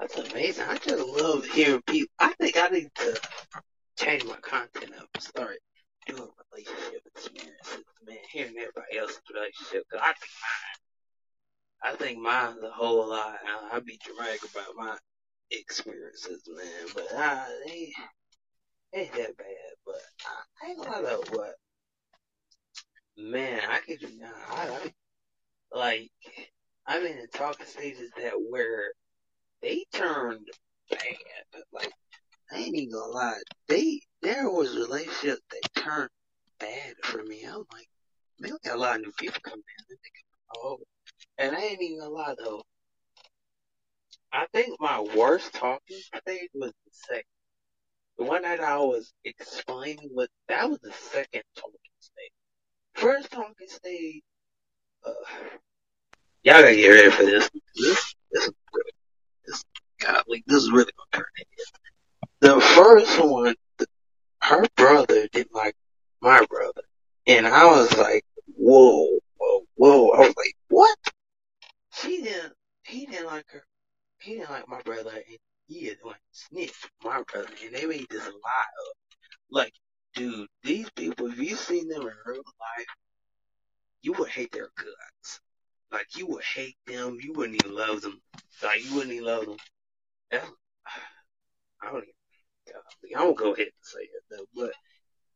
that's 0.00 0.18
amazing. 0.18 0.64
I 0.68 0.76
just 0.78 1.22
love 1.22 1.44
hearing 1.46 1.82
people. 1.86 2.12
I 2.18 2.32
think 2.34 2.56
I 2.56 2.68
need 2.68 2.90
to 2.96 3.20
change 3.98 4.24
my 4.24 4.36
content 4.36 4.92
up 4.98 5.08
and 5.14 5.22
start 5.22 5.58
doing 6.06 6.28
relationship 6.52 7.02
experiences, 7.14 7.84
man. 8.06 8.16
Hearing 8.32 8.54
everybody 8.58 8.98
else's 8.98 9.20
relationship. 9.32 9.84
Cause 9.90 10.00
I 10.02 10.12
think 10.14 10.32
mine, 10.42 11.92
I 11.92 11.96
think 11.96 12.18
mine's 12.18 12.62
a 12.62 12.70
whole 12.70 13.08
lot. 13.08 13.38
I, 13.46 13.76
I 13.76 13.80
be 13.80 13.98
dramatic 14.04 14.42
about 14.50 14.76
my 14.76 14.96
experiences, 15.50 16.42
man. 16.48 16.88
But 16.94 17.08
they 17.66 17.92
ain't 18.94 19.12
that 19.12 19.36
bad. 19.36 19.46
But 19.84 20.00
I, 20.26 20.66
I 20.66 20.70
ain't 20.70 20.82
gonna 20.82 21.00
lie 21.00 21.22
but 21.32 21.54
man, 23.18 23.60
I 23.68 23.78
could, 23.80 23.98
I, 24.50 24.68
I 24.68 24.92
like, 25.76 26.10
I'm 26.86 27.04
in 27.06 27.18
the 27.18 27.26
talking 27.28 27.66
stages 27.66 28.10
that 28.16 28.32
where 28.48 28.92
they 29.62 29.84
turned 29.92 30.46
bad. 30.90 31.00
Like, 31.72 31.92
I 32.52 32.58
ain't 32.58 32.76
even 32.76 32.92
gonna 32.92 33.12
lie. 33.12 33.38
They, 33.68 34.00
there 34.22 34.48
was 34.50 34.76
relationships 34.76 35.42
that 35.50 35.82
turned 35.82 36.10
bad 36.60 36.94
for 37.02 37.22
me. 37.24 37.44
I'm 37.44 37.64
like, 37.72 37.88
man, 38.40 38.52
we 38.52 38.68
got 38.68 38.76
a 38.76 38.80
lot 38.80 38.96
of 38.96 39.02
new 39.02 39.12
people 39.18 39.40
coming 39.42 39.62
in. 39.78 39.84
They 39.90 39.96
come 40.54 40.72
over. 40.72 40.82
And 41.38 41.56
I 41.56 41.60
ain't 41.60 41.82
even 41.82 42.00
gonna 42.00 42.12
lie 42.12 42.34
though. 42.38 42.62
I 44.32 44.46
think 44.52 44.80
my 44.80 45.00
worst 45.16 45.52
talking 45.54 45.98
stage 45.98 46.50
was 46.54 46.72
the 46.84 46.90
second. 46.92 47.24
The 48.18 48.24
one 48.24 48.42
that 48.42 48.60
I 48.60 48.78
was 48.78 49.12
explaining 49.24 50.10
was, 50.12 50.28
that 50.48 50.68
was 50.68 50.78
the 50.80 50.92
second 50.92 51.42
talking 51.56 51.78
stage. 52.00 52.30
First 52.94 53.30
talking 53.30 53.68
stage, 53.68 54.22
uh, 55.06 55.12
y'all 56.46 56.62
gotta 56.62 56.76
get 56.76 56.88
ready 56.88 57.10
for 57.10 57.24
this. 57.24 57.50
This, 57.74 58.14
this 58.30 58.44
is 58.44 58.52
really, 58.72 58.92
this, 59.46 59.64
godly, 60.00 60.44
this 60.46 60.62
is 60.62 60.70
really 60.70 60.92
gonna 60.96 61.24
turn 61.24 61.32
into 62.40 62.60
The 62.60 62.60
first 62.60 63.20
one, 63.24 63.54
her 64.42 64.64
brother 64.76 65.26
didn't 65.32 65.52
like 65.52 65.74
my 66.22 66.46
brother. 66.48 66.82
And 67.26 67.48
I 67.48 67.64
was 67.64 67.96
like, 67.98 68.24
whoa, 68.56 69.18
whoa, 69.38 69.66
whoa. 69.74 70.10
I 70.10 70.20
was 70.20 70.34
like, 70.36 70.54
what? 70.68 70.96
She 71.92 72.22
didn't, 72.22 72.52
he 72.84 73.06
didn't 73.06 73.26
like 73.26 73.46
her. 73.48 73.64
He 74.20 74.36
didn't 74.36 74.50
like 74.50 74.68
my 74.68 74.80
brother. 74.82 75.10
And 75.10 75.38
he 75.66 75.86
is 75.86 75.96
like 76.04 76.20
snitch 76.30 76.74
my 77.02 77.24
brother. 77.32 77.48
And 77.64 77.74
they 77.74 77.86
made 77.86 78.06
this 78.08 78.24
lie 78.24 78.28
up. 78.28 78.96
Like, 79.50 79.72
dude, 80.14 80.46
these 80.62 80.88
people, 80.90 81.26
if 81.26 81.38
you 81.40 81.56
seen 81.56 81.88
them 81.88 82.02
in 82.02 82.12
real 82.24 82.36
life, 82.36 82.86
you 84.02 84.12
would 84.12 84.28
hate 84.28 84.52
their 84.52 84.68
guts. 84.76 85.40
Like, 85.92 86.16
you 86.16 86.26
would 86.28 86.44
hate 86.44 86.76
them. 86.86 87.18
You 87.22 87.32
wouldn't 87.32 87.62
even 87.64 87.76
love 87.76 88.00
them. 88.02 88.20
Like, 88.62 88.84
you 88.84 88.94
wouldn't 88.94 89.12
even 89.12 89.26
love 89.26 89.46
them. 89.46 89.56
That's, 90.30 90.50
I 91.82 91.86
don't 91.92 92.04
even, 92.04 92.14
I'm 93.16 93.34
gonna 93.34 93.34
go 93.34 93.54
ahead 93.54 93.66
and 93.66 93.72
say 93.82 94.00
it 94.02 94.22
though, 94.30 94.46
but 94.54 94.72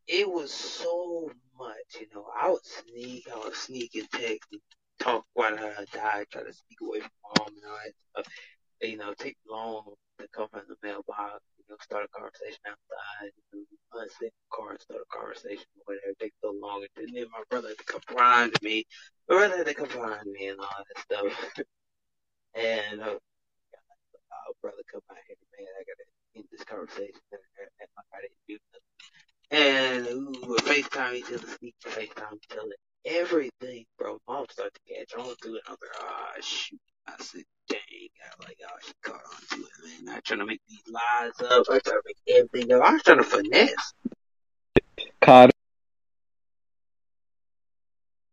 it 0.06 0.28
was 0.28 0.52
so 0.52 1.30
much, 1.58 2.00
you 2.00 2.06
know. 2.14 2.26
I 2.40 2.50
would 2.50 2.64
sneak, 2.64 3.26
I 3.32 3.38
would 3.38 3.54
sneak 3.54 3.94
and 3.94 4.10
text 4.10 4.48
and 4.52 4.60
talk 4.98 5.24
while 5.34 5.54
I 5.54 5.84
died, 5.92 6.26
try 6.30 6.42
to 6.42 6.52
sneak 6.52 6.80
away 6.82 7.00
from 7.00 7.10
mom 7.38 7.48
and 7.48 7.64
all 7.66 7.78
that 7.84 7.92
stuff. 8.24 8.34
You 8.82 8.96
know, 8.96 9.14
take 9.14 9.36
long 9.48 9.94
to 10.18 10.28
come 10.34 10.48
from 10.50 10.62
the 10.68 10.76
mailbox, 10.82 11.42
you 11.70 11.76
start 11.82 12.04
a 12.04 12.08
conversation 12.10 12.58
outside, 12.66 13.30
you 13.54 13.62
know, 13.62 14.00
unzip 14.02 14.34
the 14.34 14.50
car 14.50 14.70
and 14.72 14.80
start 14.80 15.00
a 15.06 15.16
conversation 15.16 15.64
whatever. 15.84 16.14
Take 16.20 16.34
so 16.42 16.54
long. 16.60 16.84
And 16.96 17.14
then 17.14 17.26
my 17.30 17.42
brother 17.48 17.68
had 17.68 17.78
to 17.78 17.84
come 17.84 18.02
to 18.50 18.60
me. 18.62 18.84
My 19.28 19.36
brother 19.36 19.56
had 19.58 19.66
to 19.66 19.74
come 19.74 19.88
to 19.88 20.30
me 20.30 20.48
and 20.48 20.58
all 20.58 20.82
that 20.82 21.02
stuff. 21.02 21.30
and, 22.54 23.00
uh, 23.00 23.14
oh, 23.14 24.52
brother, 24.62 24.82
come 24.90 25.02
out 25.10 25.18
here, 25.26 25.36
man. 25.58 25.68
I 25.78 25.82
gotta 25.86 26.06
end 26.36 26.46
this 26.50 26.64
conversation. 26.64 27.22
And, 27.32 27.42
and, 27.62 27.70
and 27.80 27.90
I 28.10 28.18
didn't 28.26 28.44
do 28.48 28.58
nothing. 29.54 30.48
would 30.48 30.62
FaceTime 30.62 31.14
each 31.14 31.32
other, 31.32 31.46
sneak 31.58 31.74
FaceTime 31.86 32.34
each 32.34 32.58
other, 32.58 32.74
everything, 33.06 33.84
bro. 33.98 34.18
Mom 34.28 34.46
started 34.50 34.74
to 34.74 34.94
catch 34.94 35.14
on 35.14 35.34
to 35.42 35.54
it. 35.54 35.62
I 35.66 35.70
was 35.70 35.78
like, 35.80 36.02
ah, 36.02 36.32
shoot. 36.42 36.80
I 37.18 37.22
said, 37.22 37.44
dang. 37.68 37.78
I 38.22 38.44
like, 38.44 38.58
oh, 38.64 38.76
she 38.86 38.92
caught 39.02 39.14
on 39.14 39.58
to 39.58 39.64
it, 39.64 40.04
man. 40.04 40.16
I 40.16 40.20
trying 40.20 40.40
to 40.40 40.46
make 40.46 40.60
these 40.68 40.82
lies 40.88 41.32
up. 41.40 41.66
I 41.70 41.78
trying 41.78 41.82
to 41.82 42.02
make 42.06 42.36
everything 42.36 42.72
up. 42.72 42.82
I 42.82 42.92
was 42.92 43.02
trying 43.02 43.18
to 43.18 43.24
finesse. 43.24 43.94
Caught, 45.20 45.50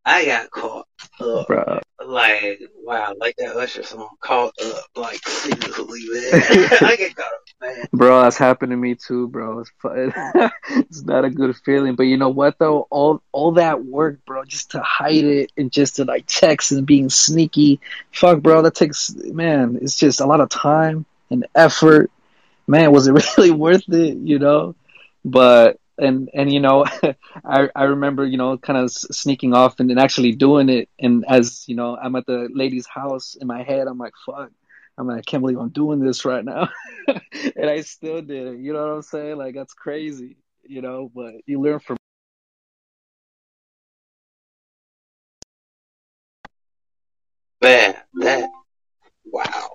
I 0.07 0.23
got 0.25 0.49
caught 0.51 0.87
up. 1.19 1.47
bro. 1.47 1.79
Like, 2.05 2.61
wow, 2.81 3.13
like 3.19 3.35
that 3.37 3.57
Usher 3.57 3.83
song, 3.83 4.07
caught 4.21 4.53
up, 4.63 4.85
like, 4.95 5.19
seriously, 5.27 6.01
man. 6.13 6.41
I 6.81 6.95
get 6.95 7.13
caught 7.13 7.25
up, 7.25 7.41
man. 7.59 7.85
Bro, 7.91 8.21
that's 8.21 8.37
happened 8.37 8.69
to 8.69 8.77
me 8.77 8.95
too, 8.95 9.27
bro. 9.27 9.59
It's 9.59 9.71
it's 10.69 11.03
not 11.03 11.25
a 11.25 11.29
good 11.29 11.57
feeling, 11.57 11.95
but 11.95 12.03
you 12.03 12.15
know 12.15 12.29
what 12.29 12.57
though? 12.57 12.87
All 12.89 13.21
all 13.33 13.51
that 13.53 13.83
work, 13.83 14.23
bro, 14.25 14.45
just 14.45 14.71
to 14.71 14.81
hide 14.81 15.25
it 15.25 15.51
and 15.57 15.73
just 15.73 15.97
to 15.97 16.05
like 16.05 16.23
text 16.25 16.71
and 16.71 16.87
being 16.87 17.09
sneaky. 17.09 17.81
Fuck, 18.13 18.41
bro, 18.41 18.61
that 18.61 18.75
takes 18.75 19.13
man. 19.13 19.77
It's 19.81 19.97
just 19.97 20.21
a 20.21 20.25
lot 20.25 20.39
of 20.39 20.47
time 20.47 21.05
and 21.29 21.45
effort. 21.53 22.11
Man, 22.65 22.93
was 22.93 23.07
it 23.07 23.37
really 23.37 23.51
worth 23.51 23.89
it? 23.89 24.17
You 24.17 24.39
know, 24.39 24.75
but 25.25 25.81
and 25.97 26.29
and 26.33 26.51
you 26.53 26.59
know, 26.59 26.85
I 27.45 27.69
I 27.75 27.83
remember 27.85 28.25
you 28.25 28.37
know 28.37 28.57
kind 28.57 28.79
of 28.79 28.91
sneaking 28.91 29.53
off 29.53 29.79
and 29.79 29.89
then 29.89 29.97
actually 29.99 30.33
doing 30.33 30.69
it. 30.69 30.89
And 30.99 31.25
as 31.27 31.65
you 31.67 31.75
know, 31.75 31.97
I'm 31.97 32.15
at 32.15 32.25
the 32.25 32.49
lady's 32.53 32.87
house 32.87 33.35
in 33.39 33.47
my 33.47 33.63
head. 33.63 33.87
I'm 33.87 33.97
like, 33.97 34.13
fuck. 34.25 34.51
I'm 34.97 35.07
like, 35.07 35.19
I 35.19 35.21
can't 35.21 35.41
believe 35.41 35.59
I'm 35.59 35.69
doing 35.69 35.99
this 35.99 36.25
right 36.25 36.43
now. 36.43 36.69
and 37.07 37.69
I 37.69 37.81
still 37.81 38.21
did 38.21 38.47
it. 38.47 38.59
You 38.59 38.73
know 38.73 38.81
what 38.87 38.95
I'm 38.95 39.01
saying? 39.03 39.37
Like 39.37 39.55
that's 39.55 39.73
crazy, 39.73 40.37
you 40.63 40.81
know, 40.81 41.11
but 41.13 41.33
you 41.45 41.61
learn 41.61 41.79
from 41.79 41.97
Man, 47.61 47.95
that, 48.15 48.49
wow. 49.25 49.69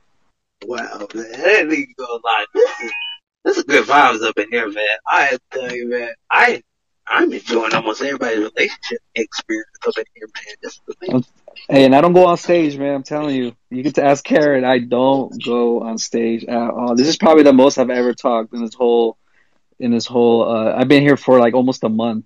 Wow, 0.66 1.08
man. 1.14 1.26
I 1.34 1.38
didn't 1.38 1.72
even 1.72 1.94
go 1.98 2.20
lie. 2.24 2.46
This 2.54 2.70
is, 2.82 2.92
this 3.44 3.56
is 3.56 3.64
good 3.64 3.86
vibes 3.86 4.22
up 4.22 4.38
in 4.38 4.48
here, 4.50 4.68
man. 4.68 4.84
I 5.06 5.38
tell 5.50 5.72
you, 5.72 5.88
man, 5.88 6.10
I, 6.30 6.62
I'm 7.06 7.32
enjoying 7.32 7.74
almost 7.74 8.00
everybody's 8.02 8.38
relationship 8.38 8.98
experience 9.14 9.66
up 9.86 9.94
in 9.98 10.04
here, 10.14 10.28
man. 10.34 10.54
This 10.62 10.74
is 10.74 10.96
amazing. 11.00 11.24
Hey, 11.68 11.84
and 11.84 11.94
I 11.94 12.00
don't 12.00 12.12
go 12.12 12.26
on 12.26 12.36
stage, 12.36 12.76
man. 12.76 12.94
I'm 12.94 13.02
telling 13.02 13.34
you. 13.34 13.54
You 13.70 13.82
get 13.82 13.96
to 13.96 14.04
ask 14.04 14.24
Karen. 14.24 14.64
I 14.64 14.78
don't 14.78 15.32
go 15.44 15.82
on 15.82 15.98
stage 15.98 16.44
at 16.44 16.70
all. 16.70 16.94
This 16.94 17.08
is 17.08 17.16
probably 17.16 17.42
the 17.42 17.52
most 17.52 17.78
I've 17.78 17.90
ever 17.90 18.14
talked 18.14 18.54
in 18.54 18.62
this 18.62 18.74
whole, 18.74 19.16
in 19.78 19.90
this 19.90 20.06
whole. 20.06 20.48
Uh, 20.48 20.74
I've 20.74 20.88
been 20.88 21.02
here 21.02 21.16
for 21.16 21.38
like 21.38 21.54
almost 21.54 21.84
a 21.84 21.88
month. 21.88 22.24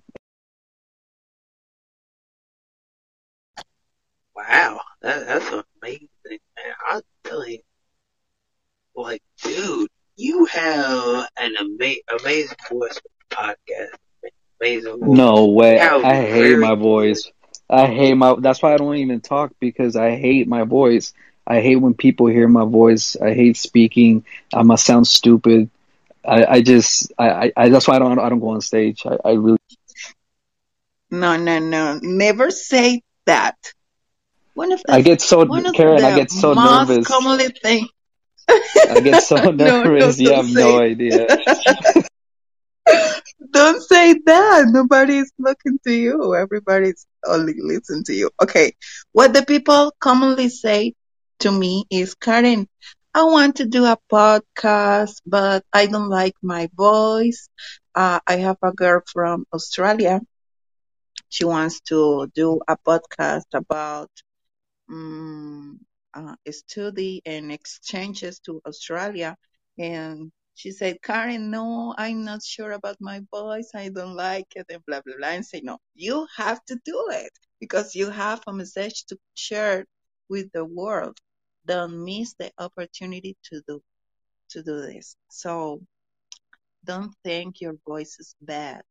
Wow, 4.35 4.81
that, 5.01 5.25
that's 5.25 5.47
amazing, 5.81 6.09
man. 6.29 6.73
I'm 6.89 7.01
telling 7.23 7.51
you, 7.53 7.59
like, 8.95 9.21
dude, 9.41 9.89
you 10.17 10.45
have 10.45 11.27
an 11.39 11.55
ama- 11.57 12.19
amazing 12.19 12.57
voice 12.69 12.99
for 12.99 13.09
the 13.29 13.35
podcast. 13.35 14.31
Amazing 14.59 14.99
voice. 14.99 15.17
No 15.17 15.45
way. 15.45 15.77
How 15.77 16.03
I 16.03 16.15
hate 16.15 16.57
my 16.57 16.75
voice. 16.75 17.31
I 17.69 17.85
hate 17.85 18.15
my. 18.15 18.35
That's 18.39 18.61
why 18.61 18.73
I 18.73 18.77
don't 18.77 18.95
even 18.95 19.21
talk 19.21 19.53
because 19.59 19.95
I 19.95 20.15
hate 20.15 20.47
my 20.47 20.63
voice. 20.63 21.13
I 21.45 21.61
hate 21.61 21.77
when 21.77 21.93
people 21.93 22.27
hear 22.27 22.47
my 22.47 22.65
voice. 22.65 23.15
I 23.15 23.33
hate 23.33 23.57
speaking. 23.57 24.25
I 24.53 24.63
must 24.63 24.85
sound 24.85 25.07
stupid. 25.07 25.69
I, 26.25 26.45
I 26.45 26.61
just. 26.61 27.13
I, 27.17 27.29
I, 27.29 27.51
I. 27.55 27.69
That's 27.69 27.87
why 27.87 27.95
I 27.95 27.99
don't. 27.99 28.19
I 28.19 28.29
don't 28.29 28.39
go 28.39 28.49
on 28.49 28.61
stage. 28.61 29.05
I, 29.05 29.17
I 29.23 29.33
really. 29.33 29.59
No, 31.11 31.37
no, 31.37 31.59
no. 31.59 31.99
Never 32.01 32.51
say 32.51 33.01
that. 33.25 33.55
One 34.55 34.71
of 34.71 34.81
the 34.83 34.93
I 34.93 35.01
get 35.01 35.21
so 35.21 35.45
one 35.45 35.65
of 35.65 35.75
Karen. 35.75 36.03
I 36.03 36.15
get 36.15 36.31
so 36.31 36.55
most 36.55 36.89
nervous. 36.89 37.07
commonly 37.07 37.49
thing. 37.49 37.87
I 38.49 39.01
get 39.03 39.23
so 39.27 39.51
no, 39.51 39.53
no, 39.83 39.83
nervous. 39.83 40.19
You 40.19 40.33
have 40.33 40.49
no 40.49 40.79
idea. 40.79 41.27
don't 43.51 43.81
say 43.81 44.13
that. 44.25 44.65
Nobody's 44.69 45.31
looking 45.37 45.79
to 45.85 45.93
you. 45.93 46.35
Everybody's 46.35 47.05
only 47.25 47.55
listening 47.59 48.03
to 48.05 48.13
you. 48.13 48.29
Okay. 48.41 48.73
What 49.11 49.33
the 49.33 49.43
people 49.45 49.93
commonly 49.99 50.49
say 50.49 50.93
to 51.39 51.51
me 51.51 51.85
is, 51.89 52.15
Karen, 52.15 52.67
I 53.13 53.23
want 53.23 53.57
to 53.57 53.65
do 53.65 53.85
a 53.85 53.97
podcast, 54.11 55.21
but 55.25 55.63
I 55.73 55.87
don't 55.87 56.09
like 56.09 56.35
my 56.41 56.69
voice. 56.75 57.49
Uh, 57.95 58.19
I 58.27 58.37
have 58.37 58.57
a 58.61 58.71
girl 58.71 59.01
from 59.11 59.45
Australia. 59.53 60.21
She 61.29 61.45
wants 61.45 61.81
to 61.89 62.27
do 62.33 62.61
a 62.67 62.77
podcast 62.77 63.53
about 63.53 64.09
um, 64.89 65.79
uh, 66.17 66.35
study 66.51 67.21
and 67.25 67.51
exchanges 67.51 68.39
to 68.39 68.61
Australia. 68.65 69.35
And 69.77 70.31
she 70.55 70.71
said, 70.71 70.97
Karen, 71.03 71.51
no, 71.51 71.93
I'm 71.97 72.23
not 72.23 72.43
sure 72.43 72.71
about 72.71 72.97
my 72.99 73.21
voice. 73.31 73.71
I 73.75 73.89
don't 73.89 74.15
like 74.15 74.47
it, 74.55 74.65
and 74.69 74.83
blah, 74.87 75.01
blah, 75.05 75.15
blah. 75.17 75.29
And 75.29 75.45
say, 75.45 75.61
no, 75.63 75.77
you 75.95 76.25
have 76.35 76.63
to 76.65 76.79
do 76.83 77.05
it 77.11 77.31
because 77.59 77.93
you 77.95 78.09
have 78.09 78.41
a 78.47 78.53
message 78.53 79.05
to 79.05 79.17
share 79.35 79.85
with 80.29 80.51
the 80.53 80.65
world. 80.65 81.17
Don't 81.67 82.03
miss 82.03 82.33
the 82.39 82.51
opportunity 82.57 83.37
to 83.51 83.61
do, 83.67 83.81
to 84.51 84.63
do 84.63 84.81
this. 84.81 85.15
So 85.29 85.81
don't 86.83 87.13
think 87.23 87.61
your 87.61 87.75
voice 87.87 88.17
is 88.19 88.33
bad. 88.41 88.81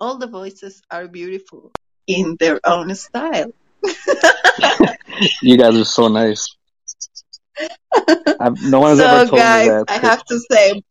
All 0.00 0.18
the 0.18 0.26
voices 0.26 0.82
are 0.90 1.06
beautiful 1.06 1.70
in 2.08 2.36
their 2.40 2.60
own 2.64 2.94
style. 2.94 3.52
You 5.42 5.56
guys 5.56 5.76
are 5.76 5.84
so 5.84 6.08
nice. 6.08 6.48
I've, 8.40 8.60
no 8.62 8.80
one 8.80 8.90
has 8.90 9.00
ever 9.00 9.26
So, 9.26 9.30
told 9.30 9.32
me 9.32 9.36
guys, 9.38 9.68
that. 9.68 9.84
I 9.88 9.98
have 9.98 10.24
to 10.24 10.40
say, 10.50 10.82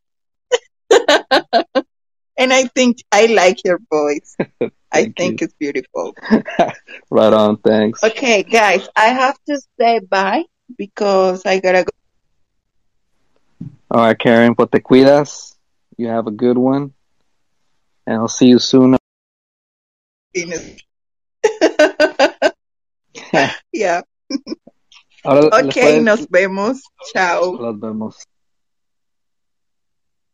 and 2.38 2.54
I 2.54 2.66
think 2.66 2.98
I 3.12 3.28
like 3.28 3.64
your 3.64 3.80
voice. 3.90 4.36
I 4.92 5.12
think 5.18 5.42
you. 5.42 5.46
it's 5.46 5.54
beautiful. 5.60 6.14
right 7.10 7.34
on. 7.34 7.58
Thanks. 7.58 8.04
Okay, 8.04 8.44
guys, 8.44 8.88
I 8.96 9.08
have 9.08 9.38
to 9.48 9.60
say 9.80 10.00
bye 10.00 10.44
because 10.78 11.46
I 11.46 11.60
gotta 11.60 11.84
go. 11.84 11.92
All 13.92 14.02
right, 14.02 14.18
Karen. 14.18 14.56
Pues 14.56 14.70
te 14.72 14.80
cuidas. 14.80 15.56
You 15.98 16.08
have 16.08 16.28
a 16.28 16.32
good 16.32 16.58
one, 16.58 16.94
and 18.06 18.16
I'll 18.18 18.28
see 18.28 18.48
you 18.48 18.60
soon. 18.60 18.98
yeah. 23.74 24.02
Ahora 25.24 25.48
Okay, 25.68 25.82
puedes- 25.82 26.04
nos 26.04 26.28
vemos. 26.30 26.82
Chao. 27.14 27.54
Los 27.54 27.80
vemos. 27.80 28.16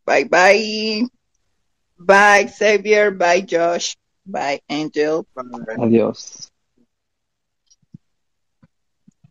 Bye 0.06 0.26
bye. 0.26 1.08
Bye, 1.98 2.48
Xavier. 2.48 3.12
Bye, 3.12 3.42
Josh. 3.42 3.96
Bye, 4.26 4.62
Angel. 4.70 5.26
Adiós. 5.78 6.50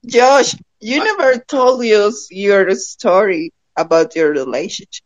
Josh, 0.04 0.56
you 0.80 0.98
never 1.04 1.38
told 1.38 1.84
us 1.84 2.28
your 2.30 2.74
story 2.74 3.52
about 3.76 4.16
your 4.16 4.30
relationship. 4.30 5.04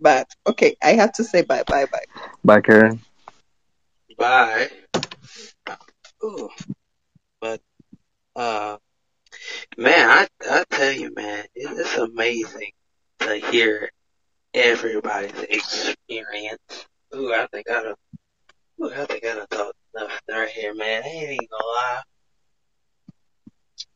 But 0.00 0.28
okay, 0.46 0.76
I 0.82 0.94
have 0.94 1.12
to 1.14 1.24
say 1.24 1.42
bye 1.42 1.62
bye 1.66 1.86
bye. 1.86 2.04
Bye, 2.44 2.60
Karen. 2.60 3.00
Bye. 4.18 4.68
Ooh. 6.24 6.48
Uh, 8.36 8.78
man, 9.78 10.10
I, 10.10 10.28
I 10.50 10.64
tell 10.70 10.92
you, 10.92 11.12
man, 11.14 11.46
it's 11.54 11.96
amazing 11.96 12.72
to 13.20 13.36
hear 13.36 13.90
everybody's 14.54 15.40
experience. 15.42 16.86
Ooh, 17.14 17.32
I 17.34 17.46
think 17.52 17.70
I 17.70 17.82
done, 17.82 17.94
ooh, 18.82 18.92
I 18.92 19.06
think 19.06 19.24
I 19.26 19.36
done 19.36 19.46
talked 19.50 19.74
enough 19.96 20.20
right 20.30 20.48
here, 20.50 20.74
man. 20.74 21.02
I 21.04 21.08
ain't 21.08 21.24
even 21.32 21.48
gonna 21.50 21.64
lie. 21.64 22.02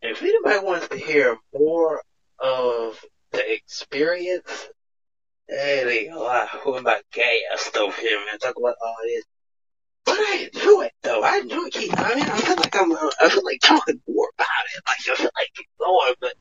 If 0.02 0.22
anybody 0.22 0.66
wants 0.66 0.88
to 0.88 0.96
hear 0.96 1.36
more 1.54 2.02
of 2.40 3.00
the 3.32 3.52
experience, 3.54 4.68
I 5.50 5.54
ain't 5.88 6.10
gonna 6.12 6.22
lie. 6.22 6.48
Who 6.64 6.76
am 6.76 6.86
I 6.86 7.02
gassed 7.12 7.76
over 7.76 8.00
here, 8.00 8.18
man? 8.26 8.38
Talk 8.40 8.56
about 8.58 8.76
all 8.84 8.96
this. 9.04 9.24
But 10.10 10.18
I 10.18 10.48
enjoy 10.52 10.82
it 10.86 10.92
though. 11.02 11.22
I 11.22 11.38
enjoy 11.38 11.68
keeping. 11.70 11.98
I 11.98 12.14
mean, 12.14 12.24
I 12.24 12.36
feel 12.40 12.56
like 12.56 12.76
I'm. 12.76 12.92
uh, 12.92 13.10
I 13.20 13.28
feel 13.28 13.44
like 13.44 13.60
talking 13.60 14.00
more 14.08 14.28
about 14.34 14.46
it. 14.74 14.82
Like 14.86 14.98
I 15.08 15.14
feel 15.16 15.30
like 15.36 15.48
keep 15.54 15.68
going, 15.78 16.14
but 16.20 16.34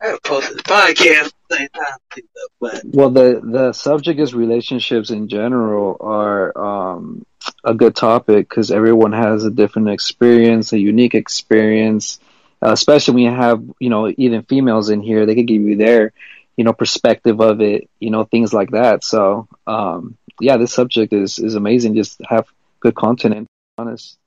I 0.00 0.06
haven't 0.06 0.22
posted 0.24 0.58
the 0.58 0.62
podcast 0.62 1.26
at 1.26 1.32
the 1.50 1.56
same 1.56 1.68
time 1.68 1.98
too. 2.14 2.22
But 2.60 2.80
Well, 2.84 3.10
the 3.10 3.40
the 3.44 3.72
subject 3.72 4.18
is 4.20 4.34
relationships 4.34 5.10
in 5.10 5.28
general 5.28 5.96
are 6.00 6.96
um, 6.96 7.24
a 7.64 7.74
good 7.74 7.94
topic 7.96 8.48
because 8.48 8.70
everyone 8.70 9.12
has 9.12 9.44
a 9.44 9.50
different 9.50 9.90
experience, 9.90 10.72
a 10.72 10.78
unique 10.78 11.14
experience. 11.14 12.18
Uh, 12.64 12.72
especially 12.72 13.14
when 13.14 13.24
you 13.24 13.30
have 13.30 13.62
you 13.78 13.90
know 13.90 14.12
even 14.16 14.42
females 14.42 14.88
in 14.88 15.02
here, 15.02 15.26
they 15.26 15.34
could 15.34 15.46
give 15.48 15.62
you 15.62 15.76
their 15.76 16.12
you 16.56 16.64
know 16.64 16.72
perspective 16.72 17.40
of 17.40 17.60
it, 17.60 17.88
you 18.00 18.10
know 18.10 18.24
things 18.24 18.52
like 18.54 18.70
that. 18.70 19.04
So 19.04 19.48
um, 19.66 20.16
yeah, 20.40 20.56
this 20.56 20.72
subject 20.72 21.12
is 21.12 21.38
is 21.38 21.54
amazing. 21.54 21.94
Just 21.96 22.20
have 22.28 22.46
good 22.82 22.94
content 22.96 23.34
in, 23.34 23.46
honest. 23.78 24.18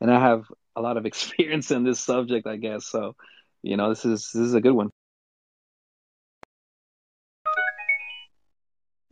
And 0.00 0.10
I 0.10 0.20
have 0.20 0.44
a 0.76 0.80
lot 0.80 0.96
of 0.96 1.06
experience 1.10 1.70
in 1.70 1.84
this 1.84 2.00
subject, 2.00 2.46
I 2.46 2.56
guess. 2.56 2.86
So, 2.86 3.16
you 3.62 3.76
know, 3.76 3.90
this 3.90 4.04
is 4.04 4.30
this 4.32 4.42
is 4.42 4.54
a 4.54 4.60
good 4.60 4.72
one. 4.72 4.90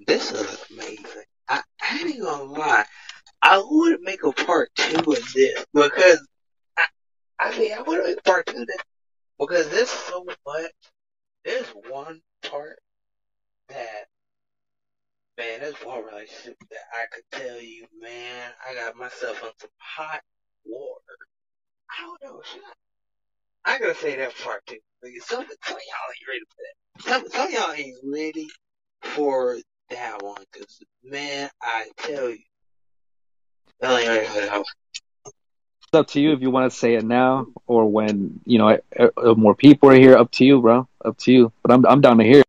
This 0.06 0.32
is 0.32 0.64
amazing. 0.70 1.24
I, 1.48 1.60
I 1.80 1.98
ain't 1.98 2.22
gonna 2.22 2.44
lie. 2.44 2.84
I 3.40 3.62
would 3.64 4.00
make 4.02 4.24
a 4.24 4.32
part 4.32 4.70
two 4.76 4.98
of 4.98 5.32
this 5.34 5.64
because 5.72 6.26
I, 6.78 6.84
I 7.38 7.58
mean 7.58 7.72
I 7.72 7.82
would 7.82 8.04
make 8.04 8.22
part 8.24 8.46
two 8.46 8.62
of 8.62 8.66
this 8.66 8.76
because 9.38 9.68
there's 9.70 9.90
so 9.90 10.24
much. 10.24 10.70
There's 11.44 11.66
one 11.88 12.20
part 12.42 12.78
that 13.68 14.06
man, 15.38 15.60
there's 15.60 15.74
one 15.84 16.04
relationship 16.04 16.56
that 16.70 16.86
I 16.92 17.06
could 17.12 17.24
tell 17.40 17.60
you, 17.60 17.86
man, 18.00 18.50
I 18.68 18.74
got 18.74 18.96
myself 18.96 19.42
on 19.42 19.50
some 19.58 19.70
hot 19.78 20.22
water. 20.64 21.16
I 21.90 22.04
don't 22.04 22.22
know, 22.22 22.42
should 22.42 22.60
I? 22.62 23.74
I 23.74 23.78
gotta 23.78 23.94
say 23.94 24.16
that 24.16 24.36
part 24.38 24.66
two 24.66 24.78
because 25.02 25.24
some, 25.26 25.44
some 25.62 25.76
of 25.76 25.82
y'all 25.88 26.10
ain't 26.10 26.28
ready 26.28 26.44
for 26.48 26.62
that. 26.62 26.74
Some, 27.08 27.30
some 27.30 27.46
of 27.46 27.52
y'all 27.52 27.72
ain't 27.72 27.96
ready 28.04 28.48
for 29.00 29.58
that 29.90 30.22
one 30.22 30.42
because 30.52 30.80
man, 31.04 31.48
I 31.62 31.88
tell 31.96 32.30
you. 32.30 32.38
It's 35.92 35.98
up 35.98 36.06
to 36.08 36.20
you 36.20 36.32
if 36.32 36.40
you 36.40 36.50
want 36.50 36.72
to 36.72 36.78
say 36.78 36.94
it 36.94 37.04
now 37.04 37.46
or 37.66 37.90
when 37.90 38.40
you 38.44 38.58
know 38.58 38.78
more 39.36 39.54
people 39.54 39.90
are 39.90 39.94
here. 39.94 40.16
Up 40.16 40.30
to 40.32 40.44
you, 40.44 40.60
bro. 40.60 40.88
Up 41.04 41.18
to 41.18 41.32
you. 41.32 41.52
But 41.62 41.72
I'm 41.72 41.84
I'm 41.86 42.00
down 42.00 42.18
to 42.18 42.24
hear. 42.24 42.42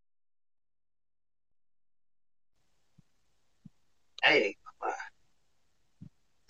Lie. 4.23 4.53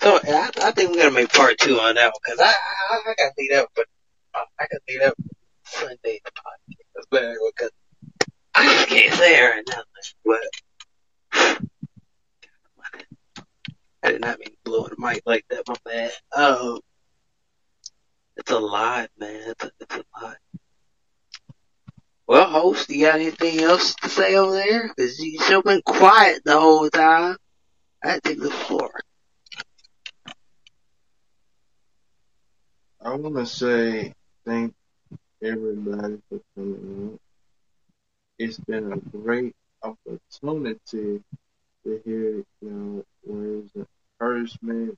So 0.01 0.19
I, 0.21 0.49
I 0.61 0.71
think 0.71 0.91
we're 0.91 1.03
gonna 1.03 1.11
make 1.11 1.31
part 1.31 1.57
two 1.57 1.79
on 1.79 1.95
that 1.95 2.07
one 2.07 2.13
because 2.23 2.39
I, 2.39 2.51
I 2.51 3.11
I 3.11 3.13
gotta 3.17 3.31
leave 3.37 3.51
that, 3.51 3.67
but 3.75 3.85
I 4.35 4.43
gotta 4.59 4.79
leave 4.89 4.99
that 4.99 5.15
Sunday 5.65 6.19
podcast. 6.25 7.05
But 7.09 7.35
because 7.55 7.71
I 8.53 8.65
just 8.75 8.87
can't 8.89 9.13
say 9.13 9.37
it 9.37 9.49
right 9.49 9.63
now. 9.69 9.83
But 10.25 10.41
I 14.03 14.11
did 14.11 14.21
not 14.21 14.39
mean 14.39 14.49
to 14.49 14.57
blow 14.65 14.87
the 14.87 14.95
mic 14.97 15.21
like 15.25 15.45
that. 15.49 15.63
My 15.67 15.75
bad. 15.85 16.11
Um, 16.35 16.79
it's 18.35 18.51
a 18.51 18.59
lot, 18.59 19.09
man. 19.17 19.51
It's 19.51 19.63
a, 19.63 19.71
it's 19.79 19.95
a 19.95 20.03
lot. 20.21 20.37
Well, 22.27 22.49
host, 22.49 22.89
you 22.89 23.05
got 23.05 23.15
anything 23.15 23.59
else 23.59 23.95
to 23.95 24.09
say 24.09 24.35
over 24.35 24.53
there? 24.53 24.89
Cause 24.97 25.19
you 25.19 25.39
still 25.39 25.61
been 25.61 25.81
quiet 25.85 26.41
the 26.43 26.59
whole 26.59 26.89
time. 26.89 27.37
I 28.03 28.19
take 28.19 28.39
the 28.39 28.49
floor. 28.51 28.91
I 33.01 33.15
want 33.15 33.35
to 33.35 33.45
say 33.45 34.13
thank 34.45 34.73
everybody 35.43 36.17
for 36.29 36.39
coming 36.55 37.11
out. 37.13 37.19
It's 38.39 38.57
been 38.57 38.93
a 38.93 38.97
great 39.17 39.55
opportunity 39.83 41.21
to 41.83 42.01
hear 42.05 42.37
you 42.37 42.45
know 42.61 43.03
words 43.25 43.71
of 43.75 43.87
encouragement. 44.19 44.97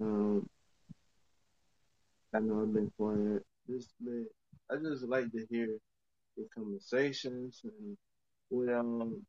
Um, 0.00 0.48
I 2.34 2.40
know 2.40 2.62
I've 2.62 2.74
been 2.74 2.92
quiet. 2.98 3.44
This 3.68 3.86
been, 4.04 4.26
I 4.70 4.76
just 4.76 5.04
like 5.04 5.30
to 5.32 5.46
hear 5.50 5.68
the 6.36 6.46
conversations 6.54 7.60
and 7.64 7.96
what 8.50 8.74
um 8.74 9.22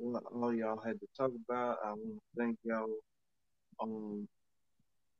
what 0.00 0.24
all 0.34 0.54
y'all 0.54 0.80
had 0.84 1.00
to 1.00 1.06
talk 1.16 1.32
about. 1.48 1.78
I 1.84 1.90
want 1.90 2.16
to 2.16 2.22
thank 2.38 2.58
y'all. 2.64 2.88
Um, 3.82 4.28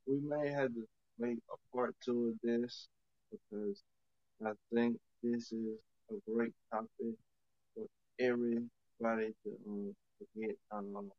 we 0.07 0.19
may 0.21 0.49
have 0.51 0.73
to 0.73 0.85
make 1.19 1.37
a 1.53 1.75
part 1.77 1.95
two 2.05 2.29
of 2.29 2.35
this 2.43 2.87
because 3.31 3.83
I 4.45 4.51
think 4.73 4.97
this 5.23 5.51
is 5.51 5.77
a 6.11 6.15
great 6.31 6.53
topic 6.71 7.15
for 7.75 7.85
everybody 8.19 9.33
to 9.43 9.51
um 9.67 9.95
to 10.19 10.25
get 10.39 10.57
um 10.71 11.11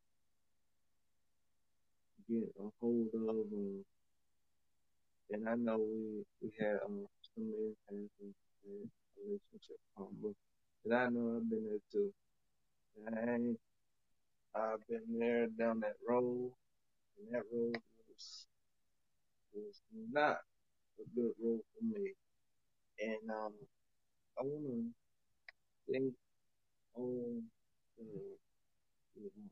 get 2.29 2.43
a 2.59 2.69
hold 2.81 3.07
of 3.15 3.47
and 3.53 3.85
and 5.31 5.49
I 5.49 5.55
know 5.55 5.77
we 5.77 6.23
we 6.41 6.51
had 6.59 6.77
um 6.85 7.05
some 7.35 7.45
impact 7.45 8.11
in 8.21 8.89
relationship 9.17 9.77
um 9.97 10.35
and 10.85 10.93
I 10.93 11.07
know 11.09 11.37
I've 11.37 11.49
been 11.49 11.65
there 11.65 11.79
too. 11.91 12.11
Ain't 12.97 13.59
I've 14.55 14.85
been 14.89 15.19
there 15.19 15.47
down 15.59 15.81
that 15.81 15.95
road 16.07 16.51
and 17.19 17.33
that 17.35 17.43
road 17.53 17.75
was 18.09 18.47
was 19.55 19.81
not 20.11 20.37
a 20.99 21.03
good 21.15 21.31
road 21.43 21.61
for 21.73 21.85
me. 21.85 22.13
And 23.01 23.31
um 23.31 23.53
I 24.39 24.43
wanna 24.43 24.83
thank 25.91 26.13
all 26.95 27.41
the 27.97 28.05
you 29.15 29.23
know, 29.23 29.49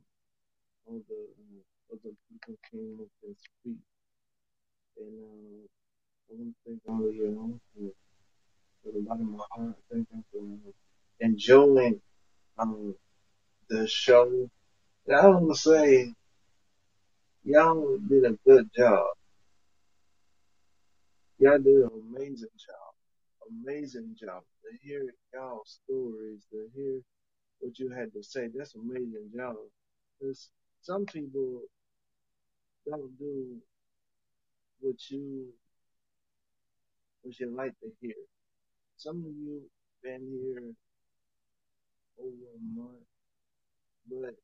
all 0.88 1.02
the 1.10 1.16
um, 1.16 1.61
other 1.94 2.16
people 2.30 2.56
came 2.72 2.98
up 3.02 3.10
and 3.24 3.36
speak 3.38 3.78
and 4.98 5.24
um 5.24 5.70
I 6.30 6.34
wanna 6.38 6.52
thank 6.66 6.82
all 6.88 7.10
of 7.10 7.16
y'all 7.16 7.60
for, 7.76 7.92
the 8.94 9.02
bottom 9.02 9.34
of 9.34 9.40
my 9.40 9.45
heart. 9.52 9.76
Thank 9.92 10.08
you 10.14 10.24
for 10.32 10.40
uh, 10.70 10.74
enjoying 11.22 12.02
um 12.60 12.95
the 13.72 13.88
show. 13.88 14.50
And 15.08 15.17
I 15.17 15.27
wanna 15.27 15.56
say 15.56 16.14
y'all 17.43 17.98
did 18.09 18.25
a 18.25 18.38
good 18.48 18.69
job. 18.75 19.08
Y'all 21.40 21.59
did 21.59 21.75
an 21.75 21.90
amazing 22.16 22.50
job. 22.58 22.93
Amazing 23.64 24.16
job. 24.19 24.43
To 24.64 24.77
hear 24.88 25.03
y'all 25.33 25.64
stories, 25.66 26.45
to 26.51 26.69
hear 26.75 27.01
what 27.59 27.80
you 27.80 27.90
had 27.90 28.14
to 28.14 28.24
say, 28.24 28.50
that's 28.56 28.75
amazing 28.75 29.32
job. 29.35 29.56
Cause 30.22 30.50
some 30.82 31.06
people 31.06 31.61
don't 32.90 33.17
do 33.19 33.58
what 34.82 34.95
you 35.09 35.48
what 37.24 37.40
you 37.40 37.56
like 37.56 37.74
to 37.82 37.91
hear. 38.01 38.16
Some 38.98 39.17
of 39.17 39.33
you 39.33 39.61
been 40.03 40.22
here 40.32 40.74
over 42.19 42.30
a 42.56 42.80
month, 42.80 43.06
but 44.10 44.36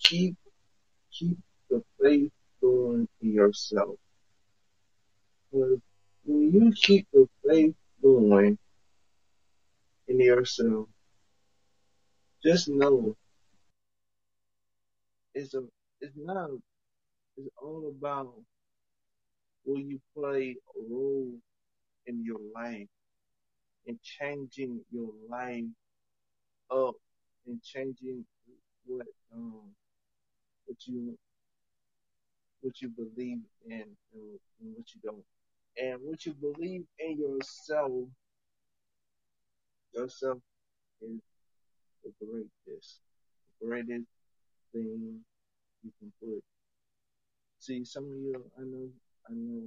keep 0.00 0.36
keep 1.12 1.38
the 1.70 1.82
faith 2.00 2.32
going 2.60 3.08
in 3.20 3.32
yourself. 3.32 3.96
Cause 5.52 5.78
when 6.24 6.52
you 6.52 6.72
keep 6.74 7.06
the 7.12 7.28
faith 7.46 7.74
going 8.02 8.58
in 10.08 10.20
yourself, 10.20 10.88
just 12.44 12.68
know 12.68 13.16
it's 15.34 15.54
a 15.54 15.62
it's 16.00 16.14
not 16.16 16.50
it's 17.36 17.48
all 17.62 17.92
about 17.98 18.34
will 19.64 19.80
you 19.80 20.00
play 20.16 20.56
a 20.76 20.92
role 20.92 21.32
in 22.06 22.24
your 22.24 22.40
life 22.54 22.88
and 23.86 23.98
changing 24.02 24.80
your 24.90 25.10
life 25.28 25.64
up 26.70 26.94
and 27.46 27.62
changing 27.62 28.24
what 28.86 29.06
um 29.34 29.62
what 30.66 30.76
you 30.86 31.16
what 32.60 32.80
you 32.80 32.88
believe 32.88 33.38
in 33.68 33.84
and, 34.14 34.40
what 34.74 34.86
you 34.94 35.00
don't. 35.04 35.24
And 35.78 36.00
what 36.02 36.24
you 36.26 36.34
believe 36.34 36.84
in 36.98 37.18
yourself 37.18 37.92
yourself 39.94 40.38
is 41.02 41.20
the 42.04 42.12
greatest 42.24 43.00
the 43.60 43.66
greatest 43.66 44.06
thing 44.72 45.20
you 45.84 45.92
can 45.98 46.12
put. 46.20 46.42
See 47.58 47.84
some 47.84 48.04
of 48.04 48.10
you 48.10 48.44
I 48.58 48.62
know 48.62 48.88
I 49.28 49.32
know 49.34 49.62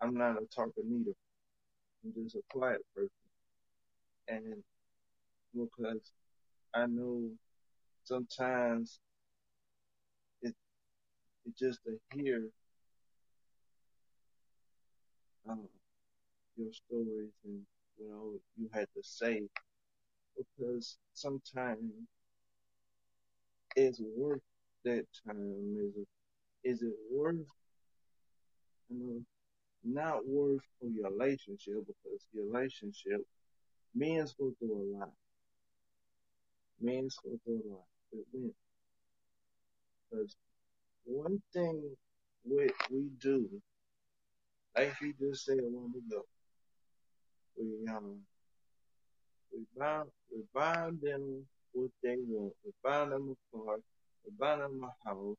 I'm 0.00 0.14
not 0.14 0.42
a 0.42 0.46
talker 0.54 0.82
neither. 0.84 1.12
I'm 2.04 2.12
just 2.24 2.36
a 2.36 2.42
quiet 2.50 2.80
person. 2.94 3.10
And 4.28 4.62
because 5.54 6.12
I 6.74 6.86
know 6.86 7.30
sometimes 8.04 9.00
it 10.42 10.54
it's 11.46 11.58
just 11.58 11.80
to 11.84 11.98
hear 12.16 12.50
um, 15.48 15.68
your 16.56 16.72
stories 16.72 17.32
and 17.44 17.62
you 17.98 18.08
know 18.08 18.32
you 18.56 18.68
had 18.72 18.86
to 18.96 19.02
say 19.02 19.42
because 20.36 20.98
sometimes 21.14 21.92
it's 23.76 24.00
worth 24.16 24.40
that 24.84 25.04
time. 25.26 25.76
Is 25.78 25.94
it 25.96 26.08
is 26.70 26.82
it 26.82 26.94
worth 27.12 27.46
you 28.88 28.98
know 28.98 29.22
not 29.84 30.26
worth 30.26 30.62
for 30.80 30.88
your 30.88 31.10
relationship 31.10 31.74
because 31.86 32.26
your 32.32 32.46
relationship 32.46 33.22
men's 33.94 34.34
go 34.34 34.52
through 34.58 34.74
a 34.74 34.86
lot. 34.98 35.12
Men's 36.80 37.16
go 37.24 37.32
through 37.44 37.62
a 37.66 37.70
lot. 37.70 37.86
But 38.12 38.22
when 38.32 38.52
because 40.10 40.36
one 41.04 41.42
thing 41.52 41.96
we 42.44 42.70
we 42.90 43.08
do, 43.20 43.48
like 44.76 44.94
you 45.02 45.14
just 45.20 45.46
said 45.46 45.58
a 45.58 45.62
while 45.64 45.86
ago, 45.88 46.22
we 47.58 47.88
um 47.88 48.20
we 49.52 49.60
buy 49.78 50.02
we 50.32 50.42
buy 50.54 50.90
them 51.02 51.46
what 51.72 51.90
they 52.02 52.16
want. 52.28 52.54
We 52.64 52.72
buy 52.84 53.06
them 53.06 53.34
a 53.36 53.56
car, 53.58 53.76
we 54.24 54.32
buy 54.38 54.56
them 54.56 54.84
a 54.84 55.08
house, 55.08 55.36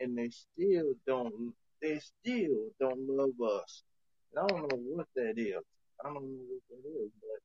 and 0.00 0.18
they 0.18 0.30
still 0.30 0.94
don't 1.06 1.54
they 1.82 2.00
still 2.00 2.70
don't 2.80 3.08
love 3.08 3.40
us. 3.58 3.82
And 4.34 4.44
I 4.44 4.48
don't 4.48 4.70
know 4.72 4.78
what 4.96 5.08
that 5.16 5.34
is. 5.38 5.56
I 6.04 6.08
don't 6.08 6.14
know 6.16 6.44
what 6.48 6.62
that 6.70 6.88
is, 6.90 7.10
but 7.20 7.40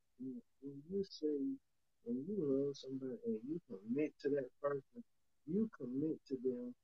when 0.62 0.82
you 0.90 1.04
say 1.08 1.69
when 2.04 2.24
you 2.28 2.36
love 2.38 2.76
somebody 2.76 3.18
and 3.26 3.38
you 3.48 3.60
commit 3.68 4.12
to 4.22 4.28
that 4.30 4.48
person, 4.62 5.04
you 5.46 5.68
commit 5.78 6.18
to 6.28 6.36
them 6.44 6.74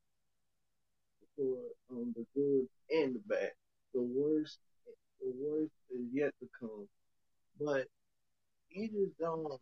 for 1.37 1.59
um 1.91 2.15
the 2.17 2.25
good 2.35 2.67
and 2.91 3.17
the 3.17 3.21
bad. 3.27 3.53
The 3.95 4.03
worst 4.03 4.59
the 5.21 5.33
worst 5.37 5.73
is 5.91 6.07
yet 6.13 6.33
to 6.41 6.49
come. 6.61 6.89
But 7.61 7.87
you 8.71 8.89
just 8.89 9.19
don't 9.19 9.61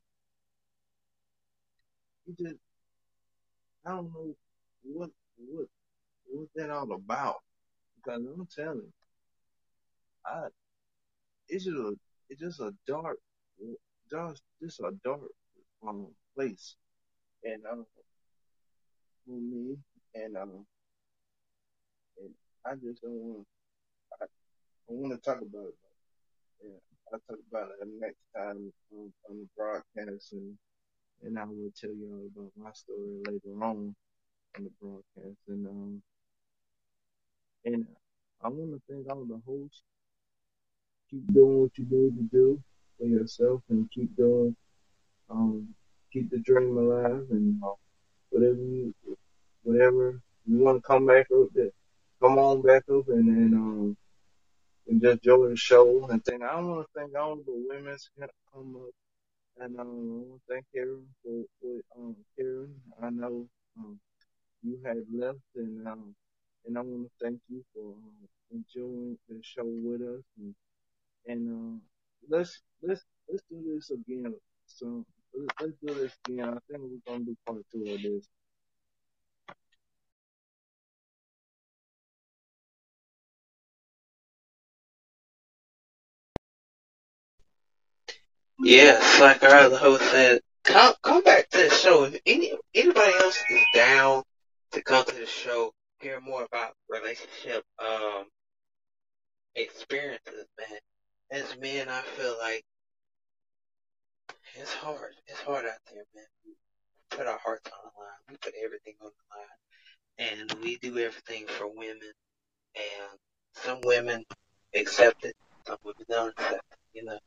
you 2.27 2.35
just 2.39 2.57
I 3.87 3.91
don't 3.91 4.13
know 4.13 4.35
what 4.85 5.11
what 5.39 5.67
what's 6.27 6.51
that 6.57 6.71
all 6.71 6.93
about. 6.93 7.37
Because 7.97 8.23
I'm 8.23 8.49
telling 8.55 8.79
you, 8.79 8.93
I 10.27 10.49
it's 11.49 11.65
just 11.65 11.77
a 11.77 11.95
it's 12.29 12.41
just 12.41 12.61
a 12.61 12.73
dark 12.87 13.19
just 14.11 14.43
just 14.63 14.81
a 14.81 14.91
dark 15.05 15.21
um 15.89 16.09
place 16.37 16.77
and 17.45 17.63
um 17.71 17.87
for 19.27 19.39
me 19.39 19.77
and 20.15 20.37
um 20.37 20.67
and 22.19 22.31
I 22.67 22.75
just 22.77 23.03
don't 23.03 23.13
want 23.13 23.47
I, 24.21 24.25
I 24.25 24.93
want 24.93 25.15
to 25.15 25.21
talk 25.21 25.41
about 25.43 25.69
it. 25.69 25.77
Yeah, 26.65 26.81
I'll 27.13 27.21
talk 27.29 27.39
about 27.51 27.71
it 27.81 27.89
next 28.01 28.23
time 28.37 28.73
on, 28.93 29.13
on 29.31 29.39
the 29.39 29.49
broadcast 29.57 30.33
and 30.33 30.59
and 31.23 31.39
I 31.39 31.45
will 31.45 31.73
tell 31.81 31.91
you 31.93 32.09
all 32.13 32.29
about 32.43 32.53
my 32.57 32.73
story 32.73 33.21
later 33.27 33.55
on 33.63 33.95
on 34.57 34.65
the 34.65 34.71
broadcast 34.81 35.39
and 35.49 35.67
um 35.67 36.03
and 37.65 37.87
I 38.43 38.49
want 38.49 38.73
to 38.73 38.81
thank 38.89 39.11
all 39.11 39.25
the 39.25 39.41
hosts. 39.47 39.83
Keep 41.11 41.33
doing 41.35 41.61
what 41.63 41.79
you 41.79 41.87
need 41.91 42.17
to 42.17 42.23
do 42.37 42.63
for 42.99 43.07
yourself 43.07 43.63
and 43.71 43.91
keep 43.91 44.15
doing 44.17 44.57
um 45.31 45.75
keep 46.13 46.31
the 46.31 46.39
dream 46.41 46.77
alive 46.77 47.27
and 47.31 47.63
uh, 47.65 47.75
whatever 48.31 48.57
you 48.57 48.95
whatever 49.63 50.21
you 50.47 50.59
want 50.59 50.79
to 50.79 50.83
come 50.87 51.07
back 51.07 51.27
up 51.35 51.49
there, 51.55 51.71
come 52.23 52.39
on 52.39 52.63
back 52.63 52.85
up 52.91 53.09
and 53.09 53.29
then 53.29 53.55
um 53.55 53.97
and 54.89 55.03
just 55.03 55.19
enjoy 55.25 55.49
the 55.49 55.57
show 55.57 56.07
and 56.09 56.23
I 56.45 56.61
want 56.61 56.87
to 56.87 57.01
thank 57.01 57.17
all 57.17 57.37
the 57.37 57.67
women's 57.69 58.11
come 58.53 58.77
up 58.77 58.95
and 59.63 59.79
um 59.81 59.87
I 59.89 60.29
want 60.29 60.41
to 60.49 60.55
thank 60.55 60.65
Karen 60.75 61.07
for, 61.23 61.45
for 61.61 61.81
um 61.99 62.17
Karen. 62.39 62.75
I 63.03 63.11
know 63.11 63.47
um 63.79 63.99
you 64.63 64.79
had 64.85 64.99
left 65.13 65.39
and 65.57 65.87
um 65.89 66.15
and 66.67 66.79
I 66.79 66.83
want 66.83 67.09
to 67.09 67.25
thank 67.25 67.41
you 67.49 67.65
for 67.75 67.95
um, 67.95 68.29
enjoying 68.53 69.19
the 69.29 69.41
show 69.43 69.65
with 69.67 70.03
us 70.03 70.23
and 70.39 70.55
and 71.27 71.43
uh, 71.51 71.81
let's 72.37 72.61
let's 72.83 73.05
let's 73.31 73.45
do 73.51 73.63
this 73.75 73.91
again. 73.91 74.35
So 74.67 75.05
let's, 75.37 75.75
do 75.87 75.95
this 75.95 76.13
again. 76.29 76.49
I 76.51 76.59
think 76.71 76.83
we're 76.83 77.13
gonna 77.13 77.25
do 77.25 77.37
part 77.47 77.61
two 77.73 77.81
of 77.95 78.03
this. 78.03 78.27
Yes, 88.61 89.21
like 89.21 89.43
our 89.45 89.51
other 89.57 89.79
host 89.79 90.05
said, 90.11 90.41
come 90.65 90.95
come 91.03 91.23
back 91.25 91.51
to 91.51 91.59
the 91.59 91.71
show. 91.71 92.05
If 92.05 92.21
any 92.27 92.55
anybody 92.75 93.15
else 93.15 93.43
is 93.51 93.63
down 93.75 94.25
to 94.73 94.83
come 94.83 95.05
to 95.07 95.15
the 95.15 95.27
show, 95.27 95.73
hear 96.01 96.21
more 96.21 96.45
about 96.45 96.75
relationship 96.89 97.65
um 97.81 98.27
experiences, 99.57 100.47
man. 100.59 100.79
As 101.33 101.57
men, 101.61 101.89
I 101.91 102.03
feel 102.03 102.37
like 102.41 102.65
it's 104.55 104.75
hard. 104.75 105.15
It's 105.29 105.41
hard 105.41 105.67
out 105.67 105.79
there, 105.93 106.05
man. 106.15 106.25
We 106.47 106.55
put 107.11 107.27
our 107.27 107.39
hearts 107.45 107.71
on 107.71 107.79
the 107.85 108.01
line. 108.01 108.21
We 108.31 108.37
put 108.43 108.55
everything 108.65 108.95
on 109.03 109.11
the 110.19 110.25
line, 110.29 110.41
and 110.41 110.65
we 110.65 110.77
do 110.79 110.99
everything 110.99 111.47
for 111.49 111.69
women. 111.69 112.01
And 112.77 113.19
some 113.55 113.81
women 113.85 114.25
accept 114.75 115.25
it, 115.27 115.35
some 115.67 115.79
women 115.85 116.05
don't 116.09 116.31
accept 116.39 116.65
it. 116.73 116.79
You 116.95 117.05
know, 117.05 117.19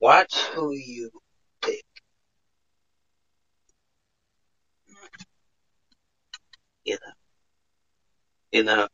watch 0.00 0.36
who 0.54 0.72
you 0.74 1.10
pick. 1.62 1.82
You 6.84 6.94
know, 6.94 7.12
you 8.52 8.64
know, 8.64 8.88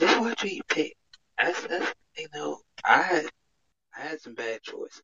just 0.00 0.20
watch 0.20 0.42
who 0.42 0.48
you 0.48 0.62
pick. 0.68 0.94
That's 1.38 1.66
that's 1.66 1.94
you 2.18 2.28
know, 2.34 2.60
I 2.84 3.26
I 3.96 4.00
had 4.00 4.20
some 4.20 4.34
bad 4.34 4.62
choices, 4.62 5.02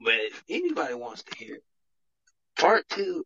but 0.00 0.14
if 0.14 0.42
anybody 0.48 0.94
wants 0.94 1.22
to 1.24 1.36
hear 1.36 1.58
part 2.58 2.88
two, 2.88 3.24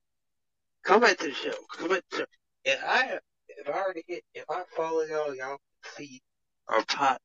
come 0.84 1.00
back 1.00 1.18
to 1.18 1.28
the 1.28 1.34
show. 1.34 1.54
Come 1.76 1.88
back 1.88 2.02
to 2.10 2.16
the 2.16 2.16
show. 2.18 2.24
If 2.64 2.80
I 2.84 3.18
if 3.48 3.68
I 3.68 3.72
already 3.72 4.04
hit 4.06 4.24
if 4.34 4.44
I 4.50 4.62
follow 4.76 5.02
y'all, 5.02 5.34
y'all 5.34 5.58
see 5.96 6.20
our 6.68 6.84
pod 6.84 7.18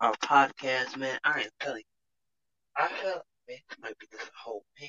our 0.00 0.14
podcast, 0.16 0.96
man. 0.96 1.18
I 1.24 1.42
am 1.42 1.50
telling 1.60 1.82
you, 1.82 2.84
I 2.84 2.88
felt 2.88 3.24
man, 3.48 3.58
this 3.68 3.78
might 3.82 3.98
be 3.98 4.06
this 4.10 4.30
whole 4.36 4.64
man, 4.80 4.88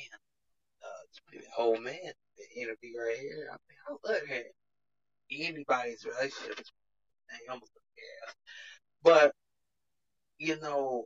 uh, 0.83 1.01
this 1.09 1.21
might 1.27 1.41
be 1.41 1.45
a 1.45 1.51
whole 1.51 1.79
man 1.79 2.13
interview 2.55 2.97
right 2.97 3.17
here. 3.19 3.49
I 3.51 3.57
mean, 3.67 3.77
I 3.87 4.11
love 4.11 4.21
hearing 4.27 5.55
anybody's 5.55 6.05
relationships. 6.05 6.71
Dang, 7.29 7.39
I'm. 7.55 7.61
But 9.03 9.33
you 10.37 10.59
know, 10.59 11.05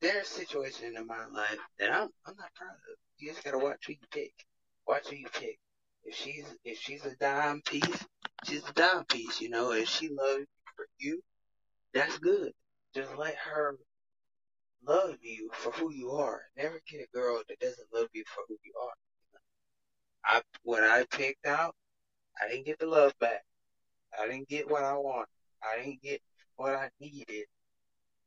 there's 0.00 0.28
situations 0.28 0.96
in 0.96 1.06
my 1.06 1.26
life 1.26 1.58
that 1.78 1.92
I'm 1.92 2.08
I'm 2.26 2.36
not 2.36 2.54
proud 2.54 2.72
of. 2.72 2.96
You 3.18 3.30
just 3.32 3.44
gotta 3.44 3.58
watch 3.58 3.84
who 3.86 3.92
you 3.92 3.98
pick. 4.10 4.32
Watch 4.86 5.08
who 5.08 5.16
you 5.16 5.28
pick. 5.32 5.58
If 6.04 6.14
she's 6.16 6.44
if 6.64 6.78
she's 6.78 7.04
a 7.04 7.14
dime 7.16 7.62
piece, 7.66 8.06
she's 8.44 8.66
a 8.68 8.72
dime 8.72 9.04
piece. 9.04 9.40
You 9.40 9.50
know, 9.50 9.72
if 9.72 9.88
she 9.88 10.08
loves 10.08 10.46
for 10.76 10.86
you, 10.98 11.20
that's 11.94 12.18
good. 12.18 12.52
Just 12.94 13.16
let 13.16 13.36
her 13.36 13.76
love 14.86 15.16
you 15.22 15.50
for 15.52 15.72
who 15.72 15.92
you 15.92 16.10
are. 16.12 16.42
Never 16.56 16.80
get 16.90 17.02
a 17.02 17.16
girl 17.16 17.42
that 17.48 17.60
doesn't 17.60 17.88
love 17.92 18.08
you 18.12 18.24
for 18.26 18.42
who 18.48 18.56
you 18.64 18.72
are. 18.82 18.94
I 20.24 20.42
what 20.62 20.82
I 20.82 21.04
picked 21.10 21.46
out, 21.46 21.74
I 22.42 22.48
didn't 22.48 22.66
get 22.66 22.78
the 22.78 22.86
love 22.86 23.12
back. 23.20 23.42
I 24.18 24.26
didn't 24.26 24.48
get 24.48 24.70
what 24.70 24.82
I 24.82 24.94
want. 24.94 25.28
I 25.62 25.82
didn't 25.82 26.02
get 26.02 26.20
what 26.56 26.74
I 26.74 26.90
needed. 27.00 27.46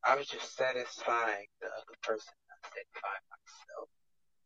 I 0.05 0.15
was 0.15 0.27
just 0.27 0.55
satisfying 0.55 1.47
the 1.61 1.67
other 1.67 1.97
person, 2.01 2.33
not 2.49 2.71
satisfying 2.71 3.25
myself. 3.31 3.89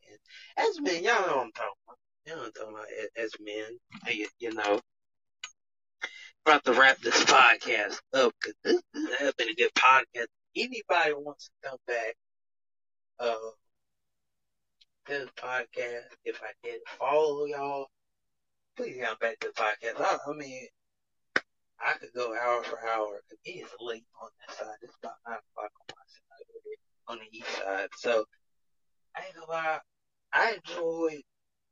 And 0.09 0.69
as 0.69 0.81
men, 0.81 1.03
y'all 1.03 1.27
know 1.27 1.37
what 1.37 1.45
I'm 1.45 1.51
talking 1.51 1.83
about. 1.87 1.97
Y'all 2.25 2.37
know 2.37 2.43
I'm 2.45 2.51
talking 2.51 2.73
about 2.73 2.87
as, 3.17 3.25
as 3.25 3.31
men. 3.39 4.15
You, 4.15 4.27
you 4.39 4.53
know, 4.53 4.79
about 6.45 6.63
to 6.65 6.73
wrap 6.73 6.99
this 6.99 7.23
podcast 7.25 7.99
up 8.13 8.33
because 8.39 8.55
this, 8.63 8.81
this 8.93 9.19
has 9.19 9.33
been 9.33 9.49
a 9.49 9.55
good 9.55 9.73
podcast. 9.73 10.27
Anybody 10.55 11.13
wants 11.13 11.49
to 11.63 11.69
come 11.69 11.79
back, 11.87 12.15
uh, 13.19 13.35
to 15.07 15.19
the 15.19 15.41
podcast, 15.41 16.15
if 16.25 16.41
I 16.43 16.51
did 16.63 16.81
follow 16.99 17.45
y'all, 17.45 17.87
please 18.75 18.97
come 19.01 19.17
back 19.21 19.39
to 19.39 19.47
the 19.47 19.53
podcast. 19.53 20.01
I, 20.01 20.17
I 20.29 20.33
mean, 20.35 20.67
I 21.79 21.93
could 21.99 22.13
go 22.15 22.35
hour 22.35 22.63
for 22.63 22.79
hour. 22.87 23.21
It 23.45 23.49
is 23.49 23.69
late 23.79 24.05
on 24.21 24.29
that 24.39 24.55
side. 24.55 24.77
It's 24.81 24.95
about 25.03 25.15
nine 25.27 25.37
o'clock 25.37 25.71
on 25.81 25.95
my 25.95 26.05
side, 26.07 26.45
on 27.07 27.19
the 27.19 27.37
east 27.37 27.57
side. 27.57 27.89
So 27.97 28.25
I 29.15 29.25
ain't 29.25 29.35
gonna 29.35 29.51
lie. 29.51 29.79
I 30.33 30.57
enjoyed, 30.57 31.21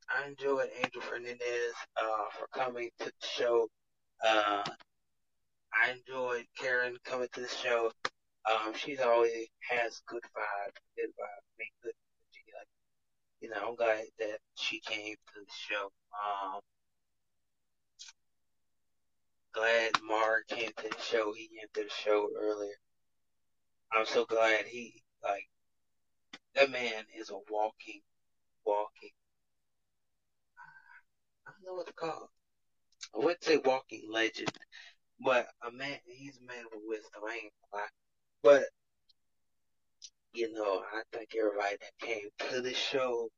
I 0.09 0.27
enjoyed 0.27 0.69
Angel 0.77 1.01
Fernandez 1.01 1.75
uh, 2.01 2.25
for 2.38 2.48
coming 2.53 2.90
to 3.00 3.06
the 3.06 3.27
show. 3.27 3.67
Uh, 4.25 4.64
I 5.74 5.92
enjoyed 5.92 6.45
Karen 6.58 6.98
coming 7.03 7.27
to 7.34 7.42
the 7.42 7.50
show. 7.50 7.92
Um, 8.50 8.74
she's 8.75 9.00
always 9.00 9.48
has 9.69 10.01
good 10.08 10.24
vibes, 10.24 10.80
good 10.95 11.09
vibes, 11.09 11.48
make 11.59 11.74
good 11.84 11.93
energy. 11.93 12.45
Like, 12.58 12.67
you 13.42 13.50
know, 13.50 13.69
I'm 13.69 13.75
glad 13.75 14.06
that 14.19 14.40
she 14.56 14.80
came 14.80 15.16
to 15.16 15.40
the 15.40 15.51
show. 15.51 15.92
Um, 16.14 16.61
glad 19.56 19.92
Mark 20.03 20.48
came 20.50 20.69
to 20.77 20.90
the 20.90 21.01
show. 21.01 21.34
He 21.34 21.48
came 21.48 21.67
to 21.74 21.84
the 21.84 21.90
show 21.90 22.30
earlier. 22.38 22.75
I'm 23.93 24.06
so 24.06 24.25
glad 24.25 24.66
he 24.66 25.01
like 25.24 25.48
that 26.56 26.72
man 26.72 27.06
is 27.17 27.30
a 27.30 27.38
walking, 27.50 28.01
walking. 28.66 29.11
I 31.48 31.51
don't 31.51 31.66
know 31.66 31.77
what 31.77 31.88
to 31.88 31.93
call. 31.93 32.24
It. 32.24 33.16
I 33.16 33.24
wouldn't 33.24 33.43
say 33.43 33.58
walking 33.64 34.09
legend, 34.11 34.50
But 35.19 35.48
a 35.66 35.72
man, 35.72 35.98
he's 36.06 36.38
a 36.38 36.45
man 36.45 36.66
with 36.74 36.82
wisdom. 36.88 37.22
I 37.27 37.34
ain't 37.35 37.53
gonna. 37.72 37.85
But 38.43 38.64
you 40.34 40.51
know, 40.53 40.84
I 40.93 41.01
think 41.14 41.30
everybody 41.40 41.77
that 41.80 42.06
came 42.06 42.27
to 42.50 42.61
the 42.61 42.74
show 42.74 43.30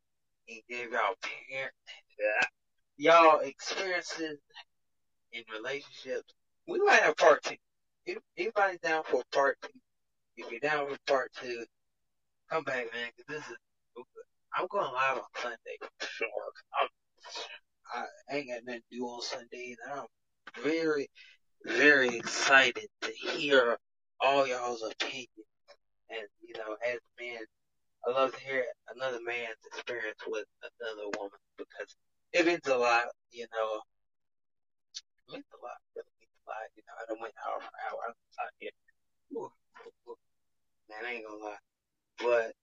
and 0.50 0.60
gave 0.70 0.92
y'all 0.92 1.16
parent, 1.50 1.74
y'all 2.98 3.40
experiences 3.42 4.40
in 5.34 5.44
relationships. 5.54 6.34
We 6.68 6.80
might 6.80 7.02
have 7.02 7.18
part 7.18 7.44
two. 7.44 7.56
Anybody's 8.38 8.80
down 8.80 9.04
for 9.04 9.22
part 9.34 9.58
two, 9.62 9.80
if 10.38 10.52
you're 10.52 10.60
down 10.60 10.88
for 10.90 10.98
part 11.08 11.32
two, 11.42 11.66
come 12.50 12.64
back, 12.64 12.86
man. 12.94 13.10
Cause 13.18 13.26
this 13.28 13.44
is, 13.50 13.58
I'm 14.56 14.68
going 14.72 14.92
live 14.94 15.18
on 15.18 15.42
Sunday 15.42 15.78
for 15.82 16.08
sure. 16.08 16.28
I'm, 16.82 16.88
I 18.30 18.36
ain't 18.36 18.48
got 18.50 18.62
nothing 18.66 18.82
to 18.92 18.98
do 18.98 19.04
on 19.06 19.22
Sunday, 19.22 19.76
and 19.86 20.00
I'm 20.00 20.64
very, 20.64 21.10
very 21.66 22.16
excited 22.18 22.88
to 23.02 23.12
hear 23.12 23.78
all 24.22 24.48
y'all's 24.48 24.84
opinions. 24.84 25.30
And 26.10 26.28
you 26.42 26.54
know, 26.58 26.76
as 26.86 27.00
men, 27.20 27.40
I 28.08 28.12
love 28.12 28.34
to 28.34 28.40
hear 28.40 28.64
another 28.96 29.20
man's 29.26 29.58
experience 29.66 30.20
with 30.28 30.46
another 30.64 31.10
woman 31.18 31.40
because 31.58 31.96
it 32.34 32.46
means 32.46 32.68
a 32.68 32.78
lot. 32.78 33.06
You 33.32 33.46
know, 33.54 33.82
it 35.34 35.46
a 35.54 35.60
lot. 35.64 35.80
Really 35.96 36.16
means 36.20 36.38
a 36.46 36.50
lot. 36.50 36.68
You 36.76 36.84
know, 36.88 36.96
I 37.00 37.04
don't 37.08 37.22
went 37.22 37.34
hour 37.46 37.60
for 37.60 37.76
hour. 37.88 38.00
Out. 38.08 38.52
Ooh, 39.34 39.38
ooh, 39.38 40.12
ooh. 40.12 40.16
Man, 40.90 41.06
I 41.06 41.14
ain't 41.14 41.26
gonna 41.26 41.44
lie, 41.44 41.64
but 42.20 42.54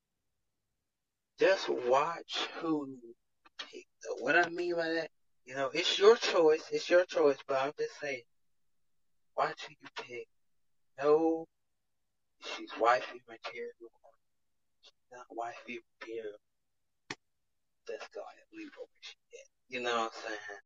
just 1.38 1.68
watch 1.68 2.48
who 2.60 2.96
pick. 3.58 3.86
What 4.20 4.36
I 4.36 4.48
mean 4.48 4.76
by 4.76 4.88
that, 4.88 5.10
you 5.44 5.54
know, 5.54 5.70
it's 5.74 5.98
your 5.98 6.16
choice. 6.16 6.62
It's 6.72 6.88
your 6.88 7.04
choice, 7.04 7.38
but 7.46 7.60
I'm 7.60 7.72
just 7.78 7.98
saying, 8.00 8.22
watch 9.36 9.66
who 9.66 9.74
you 9.80 9.88
pick. 9.96 10.26
No 11.02 11.46
she's 12.44 12.70
wifey 12.78 13.22
material 13.28 13.90
she's 14.80 14.92
not 15.12 15.26
wifey 15.30 15.80
material. 16.00 16.36
Let's 17.88 18.08
go 18.14 18.20
ahead 18.20 18.44
and 18.50 18.58
leave 18.58 18.72
her 18.74 18.84
where 18.84 19.02
she 19.02 19.16
at. 19.32 19.48
You 19.68 19.80
know 19.82 19.96
what 19.96 20.12
I'm 20.12 20.20
saying? 20.24 20.62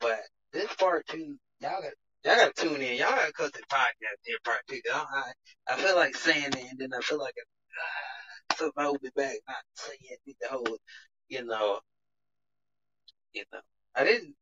But 0.00 0.20
this 0.56 0.74
part 0.74 1.06
two, 1.06 1.36
y'all 1.60 1.82
got 1.82 1.92
y'all 2.24 2.36
gotta 2.36 2.52
tune 2.54 2.82
in. 2.82 2.98
Y'all 2.98 3.10
gotta 3.10 3.32
cut 3.32 3.52
the 3.52 3.60
podcast 3.70 4.18
here 4.24 4.38
part 4.44 4.60
two. 4.68 4.80
I, 4.92 5.32
I, 5.68 5.76
feel 5.76 5.96
like 5.96 6.16
saying 6.16 6.52
it 6.52 6.70
and 6.70 6.78
then 6.78 6.90
I 6.94 7.00
feel 7.00 7.18
like 7.18 7.34
uh, 7.38 8.56
something 8.56 8.84
hold 8.84 9.02
me 9.02 9.10
back 9.14 9.36
not 9.48 9.56
saying 9.74 10.18
it 10.26 10.36
the 10.40 10.48
whole 10.48 10.78
you 11.28 11.44
know 11.44 11.80
you 13.32 13.44
know. 13.52 13.60
I 13.94 14.04
didn't 14.04 14.34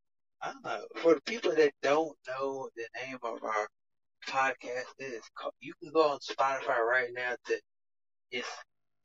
I 0.43 0.53
don't 0.53 0.65
know. 0.65 0.85
For 1.03 1.15
the 1.15 1.21
people 1.23 1.55
that 1.55 1.73
don't 1.83 2.17
know 2.29 2.69
the 2.77 2.87
name 3.07 3.19
of 3.23 3.43
our 3.43 3.67
podcast 4.27 4.93
is. 4.99 5.23
You 5.61 5.73
can 5.83 5.93
go 5.93 6.11
on 6.11 6.19
Spotify 6.19 6.79
right 6.79 7.09
now 7.15 7.35
to 7.47 7.61
it's 8.31 8.49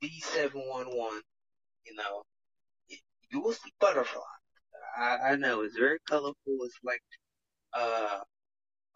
D711. 0.02 1.20
You 1.86 1.94
know, 1.94 2.22
you 3.30 3.40
will 3.40 3.52
see 3.52 3.72
butterfly. 3.80 4.22
I, 4.96 5.32
I 5.32 5.36
know 5.36 5.62
it's 5.62 5.76
very 5.76 5.98
colorful. 6.08 6.34
It's 6.62 6.78
like 6.84 7.02
uh, 7.74 8.20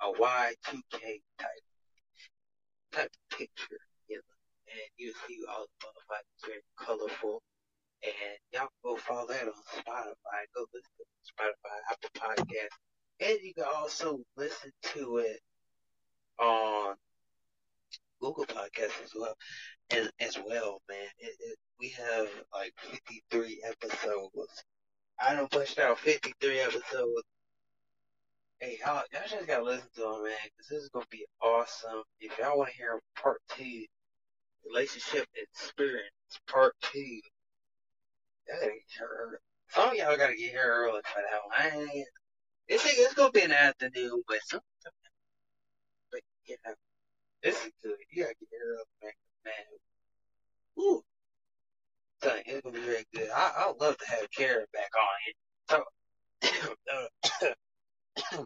a 0.03 0.13
Y2K 0.21 1.21
type 1.39 1.49
type 2.93 3.11
picture, 3.31 3.79
you 4.09 4.17
know, 4.17 4.37
and 4.69 4.91
you 4.97 5.13
see 5.27 5.41
all 5.49 5.67
the. 5.81 5.87
It's 6.37 6.47
very 6.47 6.61
colorful. 6.79 7.43
And 8.03 8.39
y'all 8.53 8.69
go 8.85 8.97
follow 8.97 9.27
that 9.29 9.43
on 9.45 9.55
Spotify. 9.79 10.45
Go 10.55 10.67
listen 10.73 10.93
to 10.99 11.33
Spotify, 11.33 11.79
Apple 11.91 12.11
Podcast. 12.21 12.77
And 13.21 13.39
you 13.43 13.55
can 13.55 13.65
also 13.75 14.21
listen 14.37 14.71
to 14.95 15.19
it 15.19 15.41
on 16.39 16.95
Google 18.21 18.45
Podcasts 18.45 19.03
as 19.05 19.13
well. 19.15 19.35
As, 19.91 20.11
as 20.21 20.39
well, 20.47 20.83
man. 20.89 21.07
It, 21.19 21.35
it, 21.41 21.57
we 21.81 21.91
have 21.91 22.29
like 22.53 22.73
53 22.83 23.63
episodes. 23.67 24.65
I 25.21 25.35
don't 25.35 25.51
pushed 25.51 25.79
out 25.79 25.99
53 25.99 26.61
episodes. 26.61 27.23
Hey, 28.61 28.79
y'all, 28.81 29.03
y'all 29.13 29.23
just 29.29 29.47
gotta 29.47 29.63
listen 29.65 29.89
to 29.97 30.01
them, 30.01 30.25
man, 30.25 30.33
because 30.45 30.69
this 30.69 30.83
is 30.83 30.89
gonna 30.91 31.07
be 31.11 31.27
awesome. 31.43 32.03
If 32.21 32.39
y'all 32.39 32.59
want 32.59 32.71
to 32.71 32.77
hear 32.77 33.01
part 33.17 33.41
two, 33.49 33.85
relationship 34.65 35.27
experience 35.35 36.11
part 36.49 36.75
two, 36.81 37.01
y'all 37.01 38.59
gotta 38.61 38.73
get 38.73 38.83
here 38.99 39.09
early. 39.09 39.37
Some 39.69 39.89
of 39.91 39.95
y'all 39.95 40.17
gotta 40.17 40.37
get 40.37 40.51
here 40.51 40.67
early 40.67 41.01
for 41.05 41.23
that 41.23 41.77
one. 41.77 42.05
It's, 42.69 42.85
it's 42.87 43.15
gonna 43.15 43.31
be 43.31 43.47
the 43.47 43.61
afternoon, 43.61 44.23
but 44.27 44.39
some, 44.47 44.61
but 46.11 46.21
know, 46.49 46.75
this 47.43 47.57
is 47.65 47.73
good. 47.83 47.97
You 48.11 48.23
gotta 48.25 48.35
get 48.41 48.49
here 48.51 48.61
early, 48.73 48.85
man. 49.03 49.13
Man, 49.45 49.55
ooh, 50.79 51.03
son, 52.25 52.39
it's 52.47 52.61
gonna 52.63 52.75
be 52.75 52.85
very 52.85 53.05
good. 53.15 53.29
I 53.31 53.53
I 53.59 53.67
would 53.69 53.81
love 53.81 53.99
to 53.99 54.11
have 54.11 54.31
Karen 54.31 54.67
back 54.73 54.91
on 54.97 55.09
here. 55.25 55.83
So, 56.43 56.75
uh, 58.33 58.45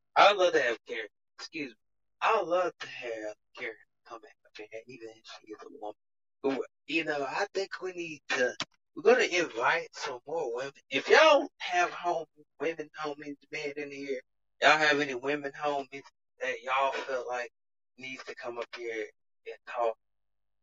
I 0.16 0.32
would 0.32 0.38
love 0.40 0.52
to 0.54 0.62
have 0.62 0.78
Karen. 0.86 1.08
Excuse 1.38 1.70
me. 1.70 1.76
I 2.22 2.38
would 2.38 2.48
love 2.48 2.72
to 2.78 2.86
have 2.86 3.34
Karen 3.58 3.74
come 4.08 4.20
back 4.20 4.34
up 4.46 4.52
here, 4.56 4.80
even 4.86 5.08
if 5.08 5.22
she 5.24 5.52
is 5.52 5.58
a 5.62 5.80
woman. 5.80 5.94
But, 6.42 6.66
you 6.86 7.04
know, 7.04 7.24
I 7.28 7.46
think 7.54 7.70
we 7.82 7.92
need 7.92 8.20
to. 8.30 8.54
We're 8.94 9.14
gonna 9.14 9.24
invite 9.24 9.88
some 9.92 10.18
more 10.26 10.54
women. 10.54 10.72
If 10.90 11.08
y'all 11.08 11.48
have 11.58 11.90
home 11.90 12.26
women 12.60 12.90
homies, 13.02 13.36
men 13.52 13.72
in 13.76 13.90
here, 13.90 14.20
y'all 14.60 14.78
have 14.78 15.00
any 15.00 15.14
women 15.14 15.52
homies 15.58 16.02
that 16.40 16.62
y'all 16.62 16.92
feel 16.92 17.24
like 17.28 17.50
needs 17.98 18.24
to 18.24 18.34
come 18.34 18.58
up 18.58 18.66
here 18.76 19.06
and 19.46 19.56
talk, 19.68 19.96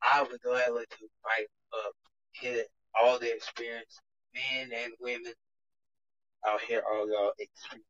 I 0.04 0.22
would 0.24 0.42
gladly 0.42 0.84
to 0.90 0.98
invite 1.02 1.48
up, 1.74 1.94
hear 2.40 2.64
all 3.02 3.20
their 3.20 3.36
experience, 3.36 4.00
men 4.34 4.70
and 4.74 4.94
women. 5.00 5.34
I'll 6.46 6.60
hear 6.60 6.84
all 6.92 7.10
y'all 7.10 7.34
experiences. 7.40 7.86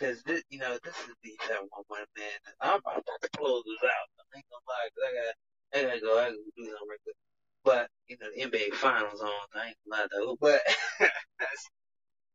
Cause 0.00 0.22
this, 0.26 0.42
you 0.50 0.60
know, 0.60 0.78
this 0.84 0.94
is 0.94 1.14
the 1.24 1.32
that 1.48 1.60
one 1.70 1.84
one 1.88 2.06
man. 2.16 2.38
I'm, 2.60 2.80
I'm 2.86 3.02
about 3.02 3.20
to 3.22 3.28
close 3.36 3.64
this 3.66 3.82
out. 3.82 4.08
I 4.34 4.38
ain't 4.38 4.46
gonna 4.50 4.68
lie, 4.68 4.88
cause 4.94 5.04
I 5.06 5.12
got, 5.18 5.34
I 5.74 5.88
gotta 5.88 6.00
go, 6.00 6.18
I 6.18 6.24
gotta 6.26 6.36
do 6.56 6.64
something 6.64 6.88
real 6.88 6.98
quick. 7.04 7.16
But 7.64 7.88
you 8.08 8.16
know, 8.20 8.28
the 8.34 8.58
NBA 8.58 8.74
finals 8.74 9.20
on. 9.20 9.30
I 9.54 9.68
ain't 9.68 9.76
gonna 9.90 10.02
lie 10.02 10.08
though. 10.12 10.36
But 10.40 10.60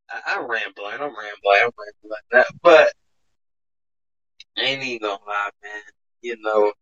I, 0.10 0.22
I'm 0.36 0.50
rambling. 0.50 0.94
I'm 0.94 1.02
rambling. 1.02 1.60
I'm 1.64 1.72
rambling. 1.78 2.10
Like 2.10 2.28
that, 2.32 2.48
but 2.62 2.94
ain't 4.58 4.84
even 4.84 5.02
gonna 5.08 5.20
lie, 5.28 5.50
man. 5.64 5.82
You 6.22 6.38
know, 6.42 6.74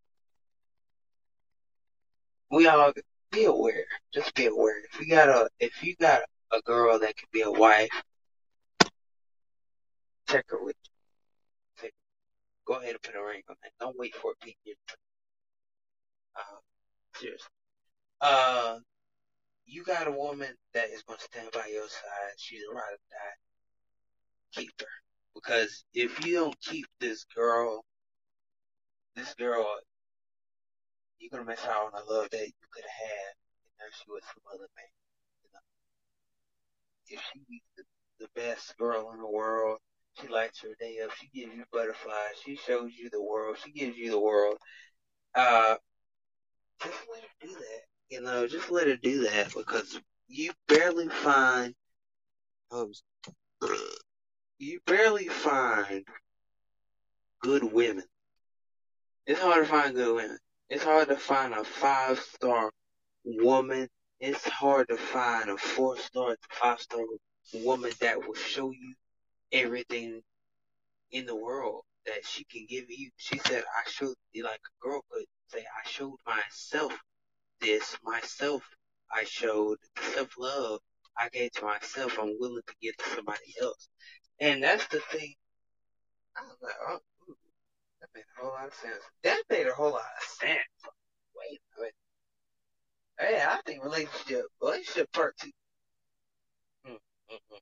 we 2.52 2.68
all 2.68 2.94
be 3.32 3.45
aware. 3.45 3.85
Just 4.14 4.34
be 4.35 4.45
aware. 4.48 4.80
If 4.92 5.00
you 5.00 5.08
got 5.08 5.30
a, 5.30 5.50
if 5.60 5.84
you 5.84 5.95
got 5.95 6.22
a 6.51 6.61
girl 6.61 7.00
that 7.00 7.18
could 7.18 7.32
be 7.32 7.42
a 7.42 7.51
wife, 7.51 7.90
check 10.30 10.45
her 10.50 10.64
with 10.64 10.76
you. 10.84 10.92
Go 12.66 12.76
ahead 12.76 12.92
and 12.92 13.01
put 13.01 13.16
a 13.16 13.24
ring 13.24 13.42
on 13.50 13.56
that. 13.64 13.72
Don't 13.80 13.98
wait 13.98 14.16
for 14.16 14.32
it 14.32 14.40
to 14.42 14.53
be. 14.66 14.76
Uh, 16.35 16.60
seriously. 17.16 17.48
Uh, 18.22 18.77
you 19.66 19.84
got 19.84 20.08
a 20.08 20.11
woman 20.11 20.53
that 20.74 20.90
is 20.90 21.03
gonna 21.03 21.19
stand 21.19 21.50
by 21.51 21.68
your 21.68 21.88
side. 21.88 22.34
She's 22.38 22.61
a 22.69 22.74
ride 22.74 22.93
or 22.93 23.00
die. 23.10 24.61
Keep 24.61 24.82
her. 24.82 24.88
Because 25.34 25.84
if 25.93 26.26
you 26.26 26.35
don't 26.35 26.60
keep 26.61 26.85
this 27.00 27.26
girl, 27.35 27.84
this 29.16 29.34
girl, 29.35 29.80
you're 31.22 31.30
gonna 31.30 31.50
miss 31.50 31.64
out 31.66 31.85
on 31.85 31.91
the 31.93 32.14
love 32.14 32.30
that 32.32 32.48
you 32.48 32.67
could 32.72 32.83
have 32.83 33.08
had 33.09 33.88
if 33.88 33.95
she 33.95 34.09
was 34.09 34.24
some 34.25 34.43
other 34.53 34.67
man. 34.75 34.85
You 35.43 35.50
know? 35.53 35.59
If 37.08 37.22
she's 37.32 37.61
the, 37.77 37.83
the 38.19 38.27
best 38.35 38.75
girl 38.77 39.11
in 39.14 39.19
the 39.19 39.30
world, 39.30 39.77
she 40.19 40.27
lights 40.27 40.64
your 40.64 40.74
day 40.80 40.98
up, 41.03 41.11
she 41.19 41.27
gives 41.27 41.56
you 41.56 41.64
butterflies, 41.72 42.41
she 42.43 42.56
shows 42.56 42.91
you 42.98 43.09
the 43.11 43.22
world, 43.22 43.58
she 43.64 43.72
gives 43.72 43.98
you 43.98 44.09
the 44.11 44.19
world. 44.19 44.58
Uh, 45.35 45.75
just 46.83 46.98
let 47.11 47.22
her 47.22 47.27
do 47.40 47.53
that. 47.53 47.82
You 48.09 48.22
know, 48.22 48.48
just 48.48 48.72
let 48.72 48.88
her 48.88 48.98
do 48.98 49.24
that 49.24 49.53
because 49.53 50.00
you 50.27 50.51
barely 50.67 51.08
find, 51.08 51.74
um, 52.72 52.91
you 54.59 54.80
barely 54.85 55.27
find 55.27 56.03
good 57.41 57.64
women. 57.64 58.03
It's 59.27 59.40
hard 59.40 59.66
to 59.66 59.72
find 59.72 59.95
good 59.95 60.16
women. 60.16 60.38
It's 60.72 60.85
hard 60.85 61.09
to 61.09 61.17
find 61.17 61.53
a 61.53 61.66
five 61.66 62.19
star 62.19 62.72
woman. 63.25 63.90
It's 64.22 64.48
hard 64.48 64.88
to 64.90 64.98
find 64.98 65.50
a 65.50 65.58
four 65.58 65.98
star, 65.98 66.38
five 66.50 66.80
star 66.80 67.03
woman 67.56 67.91
that 68.00 68.25
will 68.25 68.35
show 68.35 68.72
you 68.72 68.95
everything 69.51 70.22
in 71.11 71.25
the 71.25 71.35
world 71.35 71.83
that 72.06 72.25
she 72.25 72.45
can 72.45 72.66
give 72.69 72.85
you. 72.90 73.11
She 73.17 73.38
said, 73.40 73.64
I 73.66 73.90
showed, 73.90 74.16
like 74.41 74.61
a 74.66 74.88
girl 74.88 75.01
could 75.11 75.25
say, 75.50 75.59
I 75.59 75.90
showed 75.90 76.17
myself 76.25 76.93
this, 77.59 77.98
myself, 78.06 78.64
I 79.14 79.25
showed 79.25 79.77
self 80.14 80.30
love 80.40 80.80
I 81.17 81.30
gave 81.30 81.51
to 81.53 81.66
myself. 81.66 82.17
I'm 82.22 82.38
willing 82.40 82.64
to 82.67 82.75
give 82.82 82.98
to 82.98 83.09
somebody 83.09 83.56
else. 83.61 83.90
And 84.40 84.64
that's 84.64 84.88
the 84.88 85.01
thing 85.11 85.35
I 86.38 86.43
was 86.43 86.58
like, 86.64 86.75
oh, 86.90 87.00
that 88.02 88.10
made 88.16 88.24
a 88.38 88.42
whole 88.42 88.54
lot 88.54 88.68
of 88.68 88.74
sense. 88.74 89.04
That 89.24 89.44
made 89.50 89.68
a 89.68 89.74
whole 89.74 89.92
lot 89.92 90.02
of 90.02 90.24
sense. 90.24 90.60
Wait 91.36 91.60
a 91.78 91.82
minute. 91.82 91.94
Hey, 93.20 93.44
I 93.46 93.60
think 93.66 93.84
relationship, 93.84 94.46
relationship 94.62 95.12
part 95.14 95.36
two. 95.40 95.52
Mm, 96.88 96.94
mm, 96.94 97.36
mm. 97.54 97.60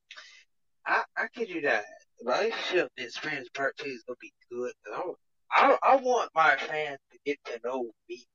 I, 0.85 1.03
I 1.17 1.27
kid 1.33 1.49
you 1.49 1.61
not. 1.61 1.83
Relationship 2.23 2.89
and 2.97 3.05
experience 3.07 3.49
part 3.53 3.75
two 3.77 3.89
is 3.89 4.03
gonna 4.07 4.17
be 4.21 4.33
good. 4.51 4.73
I, 4.93 5.13
I, 5.51 5.77
I 5.83 5.95
want 5.97 6.31
my 6.35 6.55
fans 6.57 6.99
to 7.11 7.19
get 7.25 7.37
to 7.45 7.59
know 7.63 7.91
me 8.09 8.25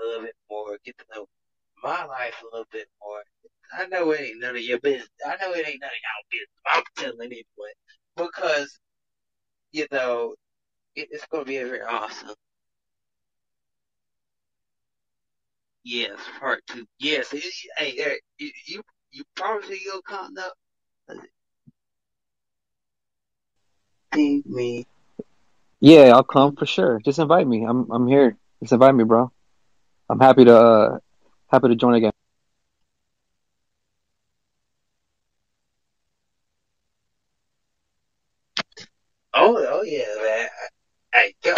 a 0.00 0.04
little 0.04 0.22
bit 0.24 0.34
more, 0.50 0.78
get 0.84 0.96
to 0.98 1.04
know 1.14 1.26
my 1.82 2.04
life 2.04 2.34
a 2.42 2.46
little 2.54 2.68
bit 2.72 2.88
more. 3.02 3.22
I 3.76 3.86
know 3.86 4.10
it 4.12 4.20
ain't 4.20 4.40
none 4.40 4.56
of 4.56 4.62
your 4.62 4.80
business. 4.80 5.08
I 5.26 5.36
know 5.40 5.52
it 5.52 5.66
ain't 5.66 5.80
none 5.80 5.90
of 5.90 6.02
y'all 6.04 6.30
business. 6.30 6.60
I'm 6.66 6.82
telling 6.96 7.26
anyway. 7.26 7.72
Because, 8.16 8.78
you 9.72 9.86
know, 9.90 10.34
it, 10.96 11.08
it's 11.10 11.26
gonna 11.26 11.44
be 11.44 11.58
very 11.58 11.82
awesome. 11.82 12.34
Yes, 15.84 16.18
part 16.40 16.62
two. 16.66 16.86
Yes, 16.98 17.30
hey, 17.30 17.42
hey, 17.78 18.16
you, 18.38 18.50
you, 18.66 18.82
you 19.12 19.24
promise 19.36 19.68
you'll 19.84 20.02
come 20.02 20.34
up? 20.38 20.54
See 24.14 24.42
me. 24.46 24.86
Yeah, 25.80 26.12
I'll 26.14 26.24
come 26.24 26.56
for 26.56 26.66
sure. 26.66 27.00
Just 27.04 27.18
invite 27.18 27.46
me. 27.46 27.64
I'm 27.64 27.90
I'm 27.90 28.08
here. 28.08 28.36
Just 28.62 28.72
invite 28.72 28.94
me, 28.94 29.04
bro. 29.04 29.30
I'm 30.08 30.20
happy 30.20 30.44
to 30.46 30.56
uh 30.56 30.98
happy 31.48 31.68
to 31.68 31.76
join 31.76 31.94
again. 31.94 32.12
Oh, 39.34 39.56
oh 39.68 39.82
yeah, 39.82 40.04
man. 40.24 40.48
Hey, 41.12 41.34
yo. 41.44 41.54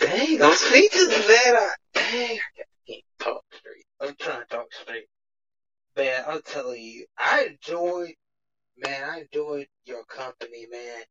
Dang, 0.00 0.42
I'm 0.42 0.54
speaking, 0.54 1.08
man. 1.08 1.56
I, 1.56 1.70
dang, 1.94 2.38
I 2.38 2.62
can't 2.88 3.02
talk 3.18 3.44
straight. 3.52 3.84
I'm 4.00 4.14
trying 4.18 4.42
to 4.42 4.46
talk 4.46 4.66
straight. 4.72 5.06
Man, 5.96 6.24
I'm 6.28 6.42
telling 6.44 6.82
you, 6.82 7.06
I 7.18 7.46
enjoyed, 7.46 8.14
man, 8.78 9.04
I 9.10 9.20
enjoyed 9.20 9.66
your 9.84 10.04
company, 10.04 10.66
man. 10.70 11.02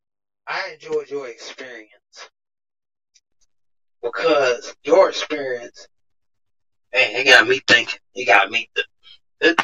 I 0.47 0.73
enjoyed 0.73 1.09
your 1.09 1.27
experience. 1.27 1.91
Because 4.03 4.75
your 4.83 5.11
experience, 5.35 5.87
man, 6.93 7.15
it 7.15 7.25
got 7.25 7.47
me 7.47 7.61
thinking. 7.67 7.99
It 8.15 8.25
got 8.25 8.49
me, 8.51 8.69
th- 9.41 9.57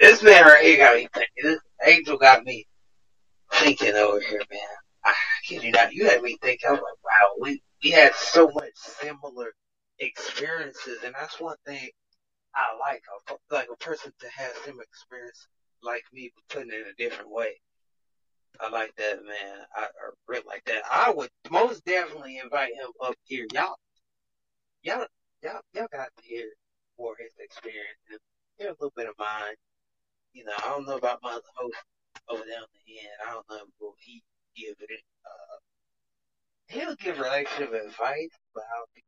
this, 0.00 0.22
man 0.22 0.44
right 0.44 0.64
here 0.64 0.78
got 0.78 0.96
me 0.96 1.08
thinking. 1.14 1.30
This 1.42 1.60
angel 1.86 2.18
got 2.18 2.44
me 2.44 2.66
thinking 3.54 3.94
over 3.94 4.20
here, 4.20 4.42
man. 4.50 4.60
I 5.04 5.14
kid 5.48 5.62
you 5.64 5.72
not, 5.72 5.92
you 5.94 6.06
had 6.08 6.22
me 6.22 6.38
thinking. 6.42 6.68
I 6.68 6.72
was 6.72 6.80
like, 6.82 7.04
wow, 7.04 7.32
we, 7.40 7.62
we 7.82 7.90
had 7.90 8.14
so 8.14 8.50
much 8.54 8.72
similar 8.74 9.52
experiences, 10.00 10.98
and 11.04 11.14
that's 11.18 11.40
one 11.40 11.56
thing 11.66 11.90
I 12.54 12.76
like. 12.80 13.02
A, 13.30 13.54
like 13.54 13.68
a 13.72 13.76
person 13.84 14.12
to 14.20 14.28
have 14.30 14.52
similar 14.64 14.84
experience 14.84 15.48
like 15.82 16.04
me, 16.12 16.32
but 16.34 16.56
putting 16.58 16.72
it 16.72 16.82
in 16.82 16.88
a 16.88 16.94
different 17.10 17.30
way. 17.30 17.54
I 18.60 18.70
like 18.70 18.94
that, 18.96 19.24
man. 19.24 19.56
I, 19.76 19.82
I 19.84 20.10
really 20.28 20.44
like 20.46 20.64
that. 20.66 20.82
I 20.90 21.10
would 21.10 21.30
most 21.50 21.84
definitely 21.84 22.38
invite 22.42 22.74
him 22.74 22.90
up 23.04 23.14
here. 23.24 23.46
Y'all, 23.52 23.76
y'all, 24.86 25.06
y'all, 25.42 25.60
y'all 25.74 25.90
got 25.90 26.08
to 26.16 26.22
hear 26.22 26.46
more 26.98 27.16
his 27.18 27.34
experience 27.40 27.98
and 28.10 28.20
hear 28.56 28.68
a 28.68 28.78
little 28.78 28.94
bit 28.94 29.08
of 29.08 29.18
mine. 29.18 29.58
You 30.32 30.44
know, 30.44 30.52
I 30.58 30.68
don't 30.68 30.86
know 30.86 30.96
about 30.96 31.18
my 31.22 31.32
other 31.32 31.52
host 31.56 31.82
over 32.28 32.42
there 32.46 32.62
on 32.62 32.70
the 32.86 32.98
end. 33.02 33.18
I 33.26 33.32
don't 33.32 33.50
know 33.50 33.66
will 33.80 33.94
he 33.98 34.22
give 34.56 34.76
it. 34.78 35.02
Uh, 35.26 35.58
he'll 36.68 36.94
give 36.96 37.18
relationship 37.18 37.74
advice, 37.74 38.30
but 38.54 38.62
I 38.62 38.78
don't 38.78 38.90
think 38.94 39.06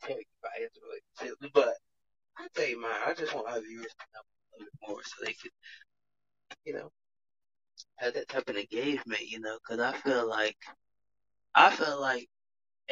he'll 0.00 0.08
tell 0.08 0.16
you 0.16 0.32
about 0.40 0.56
his 0.56 0.70
relationship. 0.80 1.52
But 1.52 1.76
I 2.38 2.46
tell 2.54 2.68
you 2.68 2.80
mine. 2.80 3.04
I 3.06 3.12
just 3.12 3.34
want 3.34 3.48
our 3.48 3.60
viewers 3.60 3.92
to 3.92 4.06
know 4.16 4.24
a 4.24 4.56
little 4.56 4.72
bit 4.72 4.88
more 4.88 5.02
so 5.04 5.14
they 5.24 5.34
can, 5.34 5.50
you 6.64 6.74
know, 6.74 6.90
have 7.96 8.14
that 8.14 8.28
type 8.28 8.48
of 8.48 8.56
engagement. 8.56 9.28
You 9.28 9.40
know, 9.40 9.58
because 9.60 9.80
I 9.80 9.92
feel 9.98 10.28
like 10.28 10.56
I 11.54 11.70
feel 11.70 12.00
like 12.00 12.28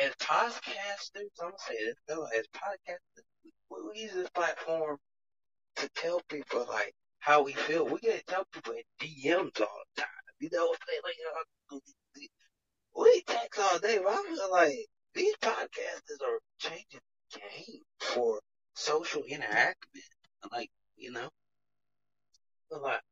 as 0.00 0.14
podcasters, 0.16 1.30
I'm 1.40 1.50
gonna 1.50 1.58
say 1.58 1.76
this 1.84 1.96
though, 2.08 2.24
as 2.36 2.46
podcasters, 2.54 3.24
we 3.70 4.00
use 4.00 4.14
this 4.14 4.30
platform 4.30 4.96
to 5.76 5.88
tell 5.94 6.20
people 6.28 6.66
like 6.68 6.94
how 7.18 7.42
we 7.42 7.52
feel. 7.52 7.84
We 7.84 8.00
gotta 8.00 8.22
tell 8.26 8.44
people 8.52 8.74
in 8.74 8.82
DMs 9.00 9.60
all 9.60 9.82
the 9.94 10.02
time. 10.02 10.08
You 10.40 10.48
know 10.52 10.66
what 10.66 10.78
I'm 10.80 10.86
saying? 10.88 11.00
Like, 11.04 11.82
we 12.96 13.22
text 13.26 13.60
all 13.60 13.78
day, 13.78 13.98
but 14.02 14.12
I 14.12 14.24
feel 14.28 14.50
like 14.50 14.86
these 15.14 15.34
podcasters 15.42 16.22
are 16.26 16.38
changing 16.58 17.00
the 17.32 17.40
game 17.40 17.82
for 18.00 18.40
social 18.74 19.22
interaction. 19.24 20.02
Like, 20.50 20.70
you 20.96 21.12
know, 21.12 21.28
like, 22.70 23.02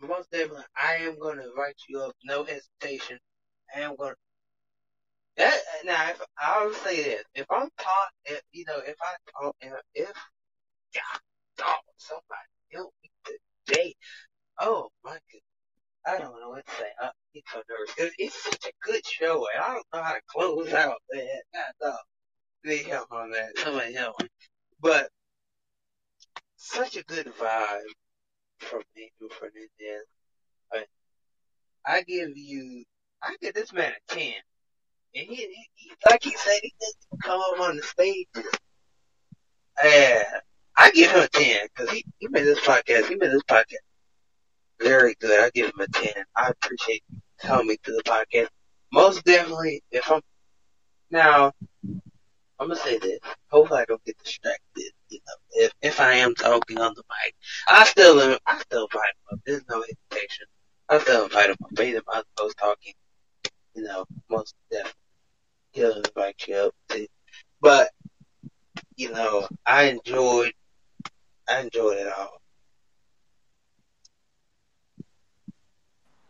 most 0.00 0.30
definitely, 0.30 0.64
I 0.76 0.96
am 0.96 1.16
to 1.38 1.48
invite 1.48 1.76
you 1.88 2.00
up, 2.00 2.12
no 2.24 2.44
hesitation. 2.44 3.18
I 3.74 3.80
am 3.80 3.96
to. 3.96 4.16
That, 5.36 5.58
now, 5.84 6.10
if 6.10 6.22
I 6.38 6.64
will 6.64 6.74
say 6.74 7.02
this, 7.02 7.24
if 7.34 7.46
I'm 7.50 7.68
taught, 7.78 8.10
if, 8.26 8.42
you 8.52 8.64
know, 8.66 8.78
if 8.86 8.96
I 9.00 9.14
oh, 9.42 9.52
talk, 9.62 9.82
if 9.94 10.12
God, 10.94 11.20
dog, 11.58 11.78
somebody 11.96 12.48
help 12.72 12.92
me 13.02 13.10
today, 13.66 13.94
oh 14.60 14.90
my 15.04 15.12
goodness. 15.12 15.42
I 16.06 16.18
don't 16.18 16.40
know 16.40 16.50
what 16.50 16.66
to 16.66 16.72
say. 16.72 16.88
I 17.00 17.10
get 17.34 17.44
so 17.52 17.62
nervous. 17.68 17.94
Cause 17.94 18.10
it's 18.18 18.42
such 18.42 18.66
a 18.66 18.72
good 18.82 19.06
show, 19.06 19.46
and 19.54 19.62
I 19.62 19.74
don't 19.74 19.86
know 19.94 20.02
how 20.02 20.14
to 20.14 20.20
close 20.28 20.72
out, 20.72 20.98
man. 21.12 21.26
God, 21.54 21.72
dog. 21.80 21.98
Need 22.64 22.86
help 22.86 23.12
on 23.12 23.30
that. 23.32 23.58
Somebody 23.58 23.94
help 23.94 24.20
me. 24.20 24.28
But 24.80 25.08
such 26.56 26.96
a 26.96 27.04
good 27.04 27.26
vibe 27.26 27.80
from 28.60 28.82
Angel 28.96 29.36
Fernandez. 29.38 30.06
I, 30.72 30.84
I 31.86 32.02
give 32.02 32.36
you, 32.36 32.84
I 33.22 33.36
give 33.40 33.54
this 33.54 33.72
man 33.72 33.92
a 33.92 34.14
10. 34.14 34.32
And 35.14 35.26
he, 35.26 35.34
he, 35.36 35.68
he 35.74 35.92
like 36.08 36.22
he 36.22 36.34
said, 36.36 36.60
he 36.62 36.74
doesn't 36.80 37.22
come 37.22 37.40
up 37.40 37.60
on 37.60 37.76
the 37.76 37.82
stage. 37.82 38.26
And 39.84 40.24
I 40.76 40.90
give 40.92 41.10
him 41.10 41.22
a 41.22 41.28
10 41.28 41.66
because 41.74 41.90
he, 41.90 42.04
he 42.18 42.28
made 42.28 42.44
this 42.44 42.60
podcast, 42.60 43.08
he 43.08 43.16
made 43.16 43.30
this 43.30 43.42
podcast 43.42 43.76
very 44.80 45.14
good. 45.20 45.44
I 45.44 45.50
give 45.54 45.66
him 45.66 45.80
a 45.80 45.86
10. 45.88 46.24
I 46.36 46.48
appreciate 46.50 47.02
you 47.10 47.18
telling 47.38 47.66
me 47.66 47.76
to 47.84 47.92
the 47.92 48.02
podcast. 48.04 48.48
Most 48.92 49.24
definitely, 49.24 49.82
if 49.90 50.10
I'm, 50.10 50.20
now, 51.10 51.52
I'm 52.62 52.68
gonna 52.68 52.76
say 52.76 52.98
this. 52.98 53.18
Hopefully 53.50 53.80
I 53.80 53.84
don't 53.86 54.04
get 54.04 54.16
distracted. 54.22 54.92
You 55.08 55.18
know, 55.26 55.64
if 55.64 55.72
if 55.82 56.00
I 56.00 56.14
am 56.14 56.34
talking 56.34 56.78
on 56.78 56.94
the 56.94 57.02
mic, 57.02 57.34
I 57.66 57.84
still 57.84 58.38
I 58.46 58.58
still 58.60 58.84
invite 58.84 59.02
him 59.02 59.32
up. 59.32 59.40
There's 59.44 59.64
no 59.68 59.82
hesitation. 59.82 60.46
I 60.88 60.98
still 60.98 61.24
invite 61.24 61.50
him 61.50 61.56
up. 61.64 61.80
Either 61.80 62.02
my 62.06 62.22
host 62.38 62.56
talking, 62.58 62.92
you 63.74 63.82
know, 63.82 64.04
most 64.30 64.54
definitely 64.70 65.01
he'll 65.72 65.96
invite 65.96 66.46
you 66.46 66.56
up 66.56 66.74
too. 66.88 67.06
But 67.60 67.90
you 68.96 69.12
know, 69.12 69.48
I 69.66 69.84
enjoyed 69.84 70.52
I 71.48 71.60
enjoyed 71.60 71.98
it 71.98 72.12
all. 72.12 72.40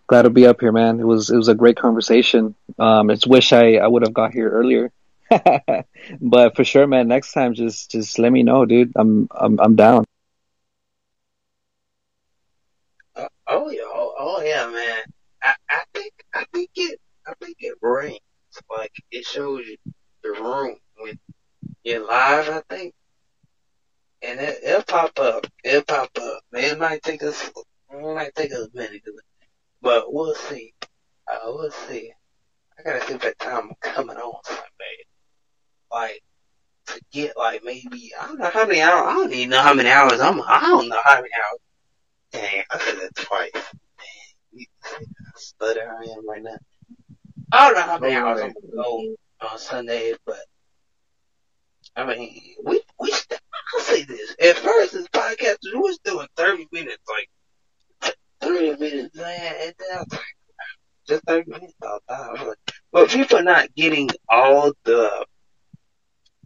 Glad 0.06 0.22
to 0.22 0.30
be 0.30 0.46
up 0.46 0.60
here, 0.60 0.72
man. 0.72 1.00
It 1.00 1.06
was 1.06 1.30
it 1.30 1.36
was 1.36 1.48
a 1.48 1.54
great 1.54 1.76
conversation. 1.76 2.54
Um, 2.78 3.10
it's 3.10 3.26
wish 3.26 3.52
I 3.52 3.74
I 3.74 3.86
would 3.86 4.02
have 4.02 4.14
got 4.14 4.32
here 4.32 4.50
earlier. 4.50 4.92
but 6.20 6.56
for 6.56 6.64
sure, 6.64 6.86
man. 6.86 7.08
Next 7.08 7.32
time, 7.32 7.54
just 7.54 7.90
just 7.90 8.18
let 8.18 8.32
me 8.32 8.42
know, 8.42 8.66
dude. 8.66 8.92
I'm 8.96 9.28
I'm 9.30 9.58
I'm 9.60 9.76
down. 9.76 10.04
Uh, 13.16 13.28
oh 13.46 13.70
yeah, 13.70 13.80
oh, 13.84 14.14
oh 14.18 14.42
yeah, 14.42 14.66
man. 14.70 15.02
I, 15.42 15.54
I 15.70 15.82
think 15.94 16.12
I 16.34 16.44
think 16.52 16.70
it 16.76 17.00
I 17.26 17.32
think 17.40 17.56
it 17.60 17.74
rains. 17.80 18.20
Like 18.76 18.92
it 19.12 19.26
shows 19.26 19.67
you 19.67 19.76
the 20.25 20.31
room 20.31 20.76
when 20.99 21.18
you're 21.84 22.07
live. 22.07 22.49
I 22.49 22.62
think, 22.75 22.94
and 24.23 24.41
it, 24.41 24.59
it'll 24.65 24.83
pop 24.84 25.18
up. 25.20 25.47
It'll 25.65 25.84
pop 25.84 26.10
up. 26.20 26.41
Man, 26.52 26.65
it 26.65 26.78
might 26.78 27.02
take 27.02 27.23
us 27.23 27.51
it 27.91 28.15
might 28.17 28.34
take 28.34 28.52
us 28.52 28.68
a 28.75 28.76
minute, 28.76 29.02
but 29.83 30.12
we'll 30.12 30.34
see. 30.34 30.75
Uh, 31.33 31.39
we'll 31.47 31.70
see. 31.70 32.12
I 32.78 32.83
gotta 32.83 33.07
see 33.07 33.15
if 33.15 33.23
that 33.23 33.39
time 33.39 33.73
coming 33.83 34.17
on 34.17 34.34
Sunday 34.44 34.97
like 35.92 36.23
to 36.89 37.01
get 37.12 37.36
like 37.39 37.62
maybe 37.65 38.12
I 38.20 38.26
don't 38.26 38.39
know 38.39 38.51
how 38.51 38.67
many 38.67 38.81
hours. 38.83 39.05
I 39.09 39.15
don't 39.15 39.33
even 39.33 39.51
know 39.51 39.62
how 39.62 39.75
many 39.75 39.91
hours 39.91 40.20
I'm. 40.20 40.41
I 40.42 40.60
don't 40.60 40.89
know 40.89 41.01
how 41.05 41.17
many 41.17 41.28
hours. 41.34 41.60
Dang, 42.33 42.65
I 42.70 42.78
said 42.78 42.97
that 42.97 43.17
twice. 43.17 43.51
Dang, 43.55 43.65
you 44.52 44.67
see 44.84 45.07
how 45.07 45.33
stutter 45.36 45.97
I 45.99 46.05
am 46.05 46.28
right 46.28 46.42
now. 46.42 46.59
I 47.52 47.66
don't 47.66 47.74
know 47.74 47.82
how 47.82 47.98
many 47.98 48.14
hours 48.14 48.40
I'm 48.40 48.52
gonna 48.55 48.74
go 48.74 49.14
on 49.42 49.58
Sunday, 49.58 50.14
but 50.26 50.40
I 51.94 52.06
mean, 52.06 52.40
we 52.64 52.81
we. 52.98 53.12
I'll 53.74 53.81
say 53.81 54.05
this. 54.05 54.34
At 54.42 54.56
first, 54.56 54.94
this 54.94 55.06
podcast 55.08 55.56
we 55.64 55.78
was 55.78 55.98
doing 56.05 56.26
thirty 56.36 56.66
minutes, 56.72 57.02
like 57.08 58.16
thirty 58.40 58.70
minutes, 58.76 59.14
man, 59.16 59.55
and 59.60 59.74
then 59.78 59.89
I 59.92 59.98
was 59.98 60.12
like, 60.12 60.20
just 61.06 61.24
30 61.26 61.50
minutes 61.50 61.74
all 61.82 62.00
time. 62.08 62.55
But 62.92 63.10
people 63.10 63.39
are 63.39 63.42
not 63.42 63.74
getting 63.74 64.08
all 64.28 64.72
the, 64.84 65.26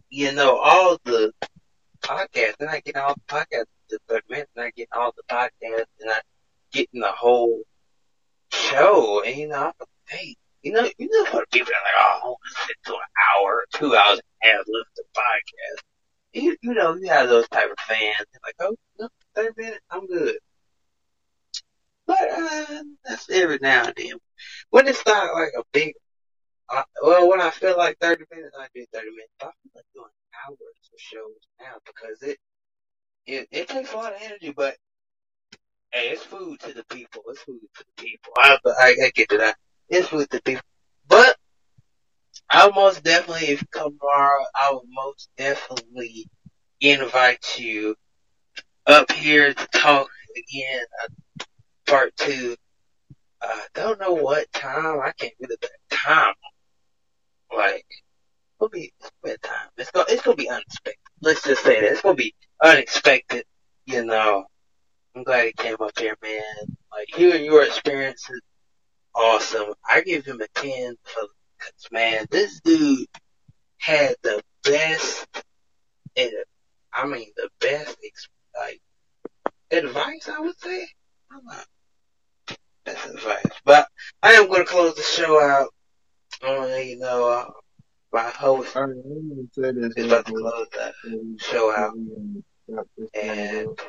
you 0.09 0.31
know, 0.31 0.57
all 0.57 0.97
the 1.05 1.31
podcasts. 2.01 2.55
They're 2.59 2.69
not 2.69 2.83
getting 2.83 3.01
all 3.01 3.15
the 3.15 3.33
podcasts 3.33 3.65
to 3.89 3.99
30 4.07 4.23
minutes. 4.29 4.51
They're 4.55 4.65
not 4.65 4.75
getting 4.75 4.93
all 4.93 5.13
the 5.15 5.23
podcasts. 5.33 5.85
They're 5.99 6.07
not 6.07 6.23
getting 6.71 7.01
the 7.01 7.11
whole 7.11 7.61
show. 8.51 9.23
And, 9.23 9.35
you 9.35 9.47
know, 9.49 9.57
I'm 9.57 9.73
like, 9.79 9.89
hey, 10.07 10.35
you 10.67 10.73
know, 10.73 10.89
you 10.97 11.07
know 11.09 11.31
what 11.31 11.49
people 11.49 11.71
are 11.71 11.85
like, 11.85 11.93
oh, 11.97 12.19
I 12.21 12.27
want 12.27 12.39
to 12.43 12.67
sit 12.67 12.75
to 12.87 12.91
an 12.91 12.99
hour, 13.39 13.65
two 13.73 13.95
hours 13.95 14.19
and 14.19 14.51
a 14.51 14.53
half 14.53 14.65
listen 14.67 14.91
to 14.97 15.03
podcast. 15.15 15.81
You, 16.33 16.57
you 16.61 16.73
know, 16.73 16.95
you 16.95 17.07
have 17.07 17.29
those 17.29 17.47
type 17.47 17.71
of 17.71 17.79
fans. 17.87 18.17
They're 18.19 18.41
like, 18.45 18.55
oh, 18.59 18.75
no, 18.99 19.07
30 19.33 19.49
minutes, 19.55 19.79
I'm 19.89 20.05
good. 20.07 20.35
But, 22.05 22.19
uh, 22.19 22.83
that's 23.05 23.29
every 23.29 23.59
now 23.61 23.85
and 23.85 23.93
then. 23.95 24.17
When 24.69 24.89
it's 24.89 25.05
not 25.05 25.33
like 25.33 25.53
a 25.57 25.63
big, 25.71 25.93
uh, 26.69 26.83
well, 27.01 27.29
when 27.29 27.39
I 27.39 27.49
feel 27.49 27.77
like 27.77 27.97
30 28.01 28.25
minutes, 28.29 28.55
I 28.59 28.67
do 28.75 28.85
30 28.93 29.05
minutes. 29.11 29.31
But 29.39 29.47
I 29.47 29.51
feel 29.63 29.71
like 29.73 29.85
doing 29.93 30.09
hours 30.49 30.59
of 30.93 30.99
shows 30.99 31.47
now 31.61 31.75
because 31.85 32.21
it, 32.23 32.37
it, 33.25 33.47
it 33.51 33.69
takes 33.69 33.93
a 33.93 33.95
lot 33.95 34.13
of 34.13 34.21
energy, 34.21 34.53
but 34.55 34.75
hey, 35.93 36.09
it's 36.09 36.23
food 36.23 36.59
to 36.59 36.73
the 36.73 36.83
people. 36.91 37.23
It's 37.29 37.41
food 37.43 37.61
to 37.77 37.85
the 37.85 38.03
people. 38.03 38.33
I, 38.37 38.57
I, 38.65 38.95
I 39.05 39.11
get 39.15 39.29
to 39.29 39.37
that. 39.37 39.55
It's 39.89 40.11
with 40.11 40.29
the 40.29 40.41
people. 40.41 40.63
But 41.07 41.35
I'll 42.49 42.73
most 42.73 43.03
definitely, 43.03 43.47
if 43.47 43.63
come 43.71 43.97
tomorrow, 43.97 44.43
I 44.55 44.71
will 44.71 44.85
most 44.89 45.29
definitely 45.37 46.27
invite 46.81 47.59
you 47.59 47.95
up 48.85 49.11
here 49.11 49.53
to 49.53 49.67
talk 49.67 50.09
again, 50.35 50.85
uh, 51.03 51.43
part 51.87 52.15
two. 52.15 52.55
Uh, 53.41 53.59
don't 53.73 53.99
know 53.99 54.13
what 54.13 54.51
time. 54.53 54.99
I 54.99 55.11
can't 55.17 55.33
really 55.39 55.57
put 55.61 55.71
time. 55.91 56.33
Like, 57.55 57.85
it'll 58.59 58.69
be, 58.69 58.91
it's 59.23 59.41
time. 59.41 59.69
It's 59.77 59.91
gonna, 59.91 60.05
it's 60.09 60.21
gonna 60.21 60.35
be 60.35 60.49
unexpected. 60.49 60.99
Let's 61.21 61.43
just 61.43 61.63
say 61.63 61.81
that. 61.81 61.91
It's 61.91 62.01
gonna 62.01 62.15
be 62.15 62.33
unexpected, 62.61 63.45
you 63.85 64.05
know. 64.05 64.45
I'm 65.15 65.23
glad 65.23 65.45
he 65.45 65.53
came 65.53 65.75
up 65.79 65.97
here, 65.97 66.15
man. 66.21 66.75
Like, 66.91 67.07
hearing 67.15 67.45
your 67.45 67.63
experiences, 67.63 68.41
awesome. 69.17 69.73
I 69.87 70.01
give 70.01 70.25
him 70.25 70.41
a 70.41 70.47
10 70.59 70.95
for, 71.03 71.21
cause 71.59 71.87
man, 71.91 72.27
this 72.31 72.61
dude 72.61 73.07
had 73.77 74.15
the 74.23 74.41
best, 74.63 75.27
and 76.15 76.31
I 76.93 77.05
mean 77.05 77.27
the 77.35 77.49
best, 77.59 77.97
like, 78.57 78.81
advice, 79.71 80.29
I 80.29 80.39
would 80.39 80.59
say. 80.59 80.87
I'm 81.31 81.41
not, 81.45 82.57
best 82.85 83.09
advice. 83.09 83.45
But 83.65 83.87
I 84.23 84.33
am 84.33 84.47
going 84.47 84.65
to 84.65 84.65
close 84.65 84.95
the 84.95 85.01
show 85.01 85.41
out. 85.41 85.69
Uh, 86.43 86.67
you 86.77 86.99
know, 86.99 87.29
uh, 87.29 87.49
my 88.13 88.29
host 88.29 88.75
right, 88.75 88.83
I'm 88.83 89.29
gonna 89.29 89.47
say 89.53 89.71
this. 89.71 89.93
is 89.97 90.05
about 90.05 90.25
to 90.27 90.33
close 90.33 90.67
quick. 90.71 91.13
show 91.39 91.75
out. 91.75 91.93
Wrap 92.67 92.85
this 92.95 93.09
thing 93.11 93.29
And. 93.29 93.79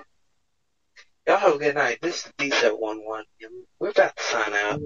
Y'all 1.29 1.37
have 1.37 1.57
a 1.57 1.59
good 1.59 1.75
night. 1.75 1.99
This 2.01 2.25
is 2.27 2.33
D711. 2.39 3.25
We're 3.79 3.91
about 3.91 4.17
to 4.17 4.23
sign 4.23 4.55
out. 4.55 4.81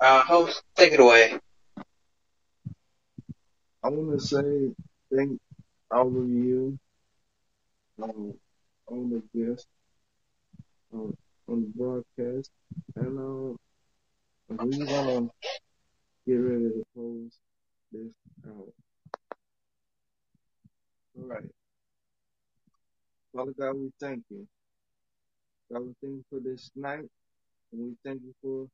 Uh, 0.00 0.22
host, 0.22 0.60
take 0.74 0.92
it 0.92 0.98
away. 0.98 1.38
I 3.84 3.88
want 3.90 4.18
to 4.18 4.26
say 4.26 4.72
thank 5.14 5.38
all 5.92 6.08
of 6.08 6.28
you 6.28 6.76
um, 8.02 8.34
on 8.88 9.10
the 9.10 9.22
guest 9.38 9.66
um, 10.92 11.16
on 11.48 11.60
the 11.60 11.72
broadcast, 11.76 12.50
and 12.96 13.18
um, 13.18 13.56
we're 14.48 14.86
gonna 14.86 15.28
get 16.26 16.34
ready 16.34 16.70
to 16.70 16.84
close 16.94 17.32
this 17.92 18.12
out. 18.48 18.72
All 21.18 21.28
right, 21.28 21.50
Father 23.34 23.52
God, 23.58 23.76
we 23.76 23.92
thank 24.00 24.24
you. 24.30 24.46
God, 25.74 25.82
we 25.86 25.94
thank 26.02 26.14
you 26.16 26.24
for 26.30 26.40
this 26.40 26.70
night, 26.76 27.10
and 27.72 27.82
we 27.82 27.94
thank 28.04 28.22
you 28.22 28.34
for 28.42 28.68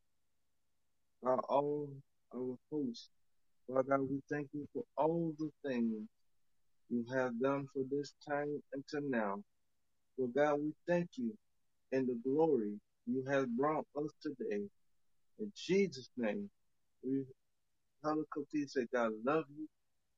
our 1.30 1.40
all 1.48 1.88
our 2.34 2.56
hosts. 2.72 3.08
Father 3.68 3.84
God, 3.84 4.00
we 4.10 4.20
thank 4.30 4.48
you 4.54 4.66
for 4.74 4.84
all 4.98 5.32
the 5.38 5.50
things 5.66 6.08
you 6.90 7.04
have 7.14 7.40
done 7.40 7.66
for 7.74 7.82
this 7.90 8.14
time 8.28 8.62
until 8.74 9.08
now. 9.10 9.42
Lord 10.18 10.34
God, 10.34 10.60
we 10.60 10.72
thank 10.88 11.08
you 11.16 11.34
and 11.92 12.08
the 12.08 12.18
glory 12.24 12.72
you 13.06 13.24
have 13.30 13.48
brought 13.56 13.86
us 13.96 14.10
today. 14.22 14.62
In 15.40 15.52
Jesus' 15.56 16.10
name, 16.16 16.50
we 17.04 17.24
Hallelujah 18.04 18.68
say 18.68 18.86
God 18.94 19.12
love 19.26 19.44
you 19.56 19.68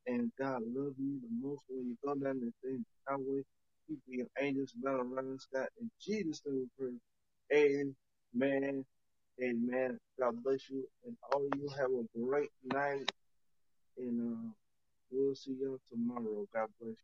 and 0.06 0.32
God 0.40 0.62
love 0.74 0.94
you 0.98 1.20
the 1.22 1.28
most 1.48 1.62
when 1.68 1.86
you 1.88 1.96
go 2.04 2.14
down 2.14 2.40
the 2.40 2.52
things 2.62 2.84
highway. 3.08 3.42
Keep 3.88 4.00
your 4.08 4.26
angels 4.40 4.72
around 4.84 5.12
around 5.12 5.34
us, 5.36 5.46
God. 5.52 5.68
In 5.80 5.90
Jesus' 6.00 6.42
name 6.46 6.68
we 6.78 6.98
pray. 7.52 7.78
Amen. 8.34 8.84
Amen. 9.42 9.98
God 10.20 10.42
bless 10.44 10.70
you 10.70 10.84
and 11.06 11.16
all 11.32 11.42
of 11.46 11.60
you 11.60 11.68
have 11.78 11.90
a 11.90 12.18
great 12.18 12.50
night 12.64 13.10
and 13.98 14.34
uh, 14.34 14.50
we'll 15.10 15.34
see 15.34 15.56
y'all 15.60 15.78
tomorrow. 15.90 16.46
God 16.54 16.68
bless 16.80 16.90
you. 16.90 16.96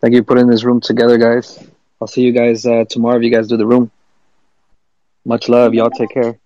Thank 0.00 0.14
you 0.14 0.20
for 0.22 0.26
putting 0.26 0.48
this 0.48 0.64
room 0.64 0.80
together, 0.80 1.18
guys. 1.18 1.58
I'll 2.00 2.08
see 2.08 2.22
you 2.22 2.32
guys 2.32 2.66
uh, 2.66 2.84
tomorrow 2.88 3.18
if 3.18 3.24
you 3.24 3.30
guys 3.30 3.48
do 3.48 3.56
the 3.56 3.66
room. 3.66 3.90
Much 5.24 5.48
love. 5.48 5.74
Y'all 5.74 5.90
take 5.90 6.10
care. 6.10 6.38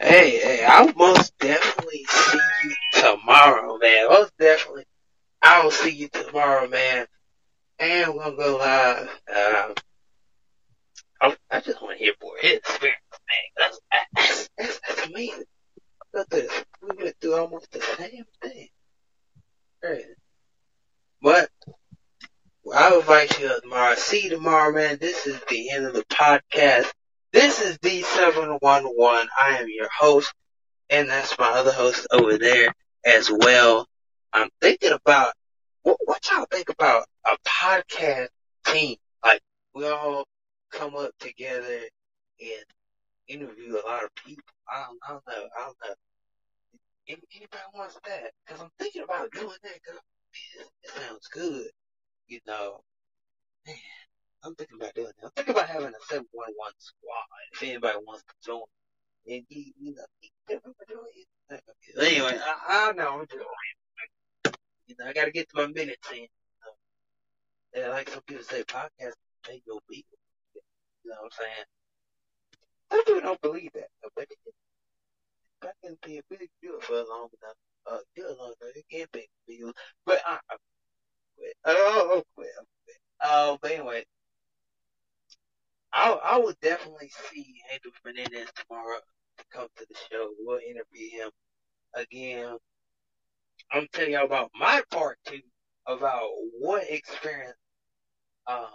Hey, 0.00 0.38
hey, 0.38 0.64
I'll 0.64 0.92
man. 3.88 4.08
Most 4.08 4.32
definitely. 4.38 4.84
I 5.42 5.62
will 5.62 5.70
see 5.70 5.90
you 5.90 6.08
tomorrow, 6.08 6.68
man. 6.68 7.06
And 7.78 8.14
we're 8.14 8.24
gonna 8.24 8.36
go 8.36 8.56
live. 8.56 9.08
Um, 9.08 9.74
I, 11.20 11.36
I 11.50 11.60
just 11.60 11.80
want 11.80 11.98
to 11.98 12.04
hear 12.04 12.12
more 12.22 12.34
his 12.40 12.58
experience, 12.58 12.98
man. 13.12 13.48
That's, 13.56 13.80
that's, 14.14 14.50
that's, 14.58 15.06
amazing. 15.06 15.44
Look 16.12 16.26
at 16.26 16.30
this. 16.30 16.64
We 16.82 17.04
went 17.04 17.16
through 17.20 17.34
almost 17.34 17.70
the 17.70 17.80
same 17.80 18.24
thing. 18.42 18.68
But 21.22 21.50
I'll 22.72 23.00
invite 23.00 23.38
you 23.40 23.60
tomorrow. 23.60 23.94
See 23.94 24.24
you 24.24 24.30
tomorrow, 24.30 24.72
man. 24.72 24.98
This 25.00 25.26
is 25.26 25.40
the 25.48 25.70
end 25.70 25.86
of 25.86 25.94
the 25.94 26.04
podcast. 26.04 26.90
This 27.32 27.60
is 27.60 27.78
D711. 27.78 28.60
I 28.60 29.58
am 29.58 29.68
your 29.68 29.88
host, 29.96 30.32
and 30.90 31.08
that's 31.08 31.38
my 31.38 31.50
other 31.50 31.72
host 31.72 32.06
over 32.12 32.38
there 32.38 32.74
as 33.08 33.30
well. 33.30 33.86
I'm 34.32 34.50
thinking 34.60 34.92
about 34.92 35.32
what, 35.82 35.96
what 36.04 36.28
y'all 36.30 36.46
think 36.50 36.68
about 36.68 37.06
a 37.24 37.36
podcast 37.46 38.28
team? 38.66 38.96
Like 39.24 39.40
we 39.74 39.88
all 39.88 40.24
come 40.70 40.94
up 40.96 41.10
together 41.18 41.80
and 42.40 42.64
interview 43.26 43.74
a 43.74 43.84
lot 43.88 44.04
of 44.04 44.14
people. 44.14 44.44
I 44.70 44.84
don't, 44.86 44.98
I 45.06 45.12
don't 45.12 45.26
know. 45.26 45.48
I 45.58 45.64
don't 45.64 45.76
know. 45.84 45.94
Anybody 47.08 47.62
wants 47.74 47.98
that, 48.04 48.32
because 48.44 48.60
I'm 48.60 48.70
thinking 48.78 49.02
about 49.02 49.32
doing 49.32 49.56
that. 49.62 49.80
Cause 49.86 49.98
it, 50.58 50.90
sounds 50.90 51.26
good. 51.28 51.68
You 52.26 52.40
know, 52.46 52.80
man. 53.66 53.76
I'm 54.44 54.54
thinking 54.54 54.76
about 54.76 54.94
doing 54.94 55.06
that. 55.06 55.24
I'm 55.24 55.30
thinking 55.34 55.54
about 55.54 55.68
having 55.68 55.88
a 55.88 56.04
711 56.08 56.54
squad. 56.78 57.26
If 57.52 57.62
anybody 57.62 57.98
wants 58.06 58.22
to 58.24 58.34
join, 58.44 58.62
and 59.26 59.44
you, 59.48 59.72
you 59.80 59.94
know, 59.96 60.60
anyway, 62.00 62.38
I, 62.38 62.90
I 62.90 62.92
know 62.92 63.24
you 64.88 64.96
know, 64.98 65.06
I 65.06 65.12
gotta 65.12 65.30
get 65.30 65.48
to 65.50 65.56
my 65.56 65.66
minutes 65.66 66.08
in. 66.10 66.18
You 66.18 66.28
uh, 67.76 67.80
know. 67.80 67.82
And 67.84 67.92
like 67.92 68.08
some 68.08 68.22
people 68.26 68.42
say, 68.42 68.62
podcast 68.64 69.12
pay 69.44 69.62
your 69.66 69.80
bills. 69.88 70.04
You 71.04 71.10
know 71.10 71.16
what 71.20 71.24
I'm 71.24 71.38
saying? 71.38 71.66
Some 72.90 73.04
people 73.04 73.20
don't 73.20 73.40
believe 73.42 73.70
that, 73.74 73.88
but 74.16 74.26
it, 74.30 74.38
I 75.62 75.70
can 75.84 75.96
pay 76.02 76.18
a 76.18 76.22
big 76.30 76.48
bill 76.62 76.80
for 76.80 76.94
a 76.94 77.08
long 77.08 77.28
enough. 77.42 77.56
Uh, 77.86 77.98
do 78.16 78.22
it 78.22 78.38
long 78.38 78.54
enough. 78.60 78.76
You 78.76 78.82
can't 78.90 79.12
pay 79.12 79.28
bills. 79.46 79.74
But 80.06 80.20
I, 80.26 80.38
I 80.50 80.56
quit. 81.36 81.54
Oh, 81.66 82.22
quit. 82.34 82.48
I 82.58 82.64
quit. 82.84 82.96
Oh, 83.22 83.58
but 83.60 83.70
anyway, 83.72 84.04
I 85.92 86.12
I 86.12 86.38
would 86.38 86.58
definitely 86.60 87.10
see 87.30 87.60
Angel 87.72 87.92
Fernandez 88.02 88.48
tomorrow 88.56 89.00
to 89.38 89.44
come 89.52 89.68
to 89.76 89.86
the 89.88 89.96
show. 90.10 90.30
We'll 90.40 90.58
interview 90.58 91.10
him 91.10 91.30
again. 91.94 92.56
I'm 93.72 93.86
telling 93.92 94.12
y'all 94.12 94.24
about 94.26 94.50
my 94.58 94.82
part 94.90 95.18
two 95.26 95.40
about 95.86 96.28
what 96.58 96.84
experience 96.88 97.56
uh, 98.46 98.66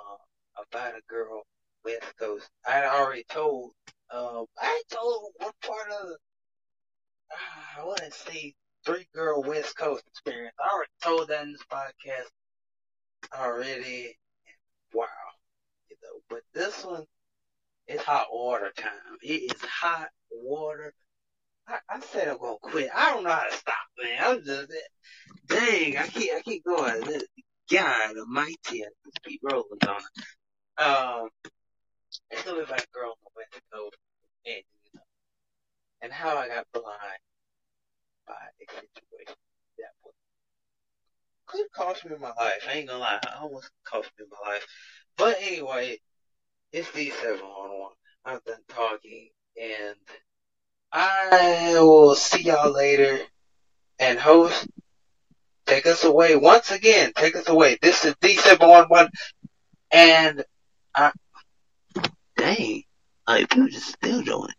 about 0.58 0.94
a 0.96 1.02
girl 1.10 1.44
West 1.86 2.16
Coast. 2.20 2.50
I 2.68 2.86
already 2.86 3.24
told 3.30 3.72
um 4.14 4.46
I 4.60 4.82
told 4.90 5.32
one 5.38 5.52
part 5.66 5.90
of 5.90 6.08
uh, 7.32 7.82
I 7.82 7.86
want 7.86 8.00
to 8.00 8.12
say 8.12 8.54
three 8.86 9.08
girl 9.14 9.44
West 9.44 9.76
Coast 9.78 10.04
experience. 10.08 10.56
I 10.60 10.74
already 10.74 10.92
told 11.04 11.28
that 11.30 11.44
in 11.44 11.54
this 11.54 11.64
podcast 11.72 12.30
already. 13.38 14.18
Wow, 14.94 15.08
you 15.90 15.96
know 16.04 16.20
but 16.30 16.42
this 16.54 16.86
one 16.86 17.06
it's 17.88 18.04
hot 18.04 18.28
water 18.32 18.72
time. 18.78 19.18
It 19.22 19.54
is 19.54 19.62
hot 19.62 20.10
water. 20.42 20.94
I, 21.68 21.78
I 21.90 22.00
said 22.00 22.28
I'm 22.28 22.38
gonna 22.40 22.58
quit. 22.62 22.90
I 22.96 23.14
don't 23.14 23.24
know 23.24 23.32
how 23.32 23.48
to 23.50 23.56
stop, 23.56 23.76
man. 24.02 24.18
I'm 24.22 24.44
just 24.44 24.72
dang. 25.48 25.98
I 25.98 26.08
keep 26.08 26.32
I 26.36 26.42
keep 26.42 26.64
going. 26.66 27.04
God 27.72 28.18
Almighty, 28.18 28.84
I 28.84 28.90
just 29.06 29.24
keep 29.24 29.42
rolling 29.44 29.80
on. 29.88 30.02
Um, 30.78 31.30
gonna 32.46 32.58
be 32.58 32.64
about 32.64 32.82
a 32.82 32.88
girl 32.94 33.12
on 33.12 33.16
the 33.24 33.32
West 33.36 33.62
Coast 33.74 33.98
and 34.46 34.56
you 34.56 34.92
know, 34.96 35.02
and 36.02 36.12
how 36.12 36.38
I 36.38 36.48
got 36.48 36.66
blind 36.74 37.22
by 38.28 38.34
a 38.34 38.72
situation 38.72 39.36
that 39.78 39.94
was 40.04 40.14
could 41.46 41.68
cost 41.76 42.06
me 42.06 42.16
my 42.20 42.34
life. 42.38 42.68
I 42.70 42.74
ain't 42.74 42.88
gonna 42.90 43.00
lie, 43.00 43.20
I 43.24 43.42
almost 43.42 43.70
cost 43.86 44.12
me 44.20 44.26
my 44.32 44.52
life. 44.52 44.66
But 45.18 45.38
anyway, 45.42 46.00
it's 46.72 46.90
D711. 46.90 47.90
I'm 48.26 48.40
done 48.46 48.58
talking, 48.70 49.30
and 49.60 49.96
I 50.92 51.76
will 51.80 52.16
see 52.16 52.44
y'all 52.44 52.72
later. 52.72 53.20
And 54.00 54.20
host, 54.20 54.68
take 55.66 55.86
us 55.86 56.04
away 56.04 56.36
once 56.36 56.72
again. 56.72 57.12
Take 57.16 57.36
us 57.36 57.48
away. 57.48 57.78
This 57.82 58.06
is 58.06 58.16
D711, 58.16 59.10
and 59.92 60.44
I, 60.96 61.12
dang, 62.36 62.84
like 63.28 63.50
people 63.50 63.68
just 63.70 63.94
still 63.94 64.22
joining. 64.24 64.54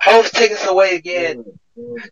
Host, 0.00 0.32
take 0.34 0.52
us 0.52 0.66
away 0.66 0.96
again. 0.96 1.44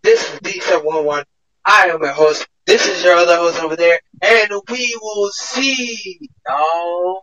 This 0.02 0.32
is 0.32 0.40
D711. 0.40 1.24
I 1.64 1.84
am 1.84 2.02
your 2.02 2.12
host. 2.12 2.46
This 2.66 2.86
is 2.88 3.02
your 3.02 3.14
other 3.14 3.36
host 3.36 3.60
over 3.62 3.76
there, 3.76 4.00
and 4.22 4.50
we 4.68 4.98
will 5.00 5.30
see 5.30 6.30
y'all 6.46 7.22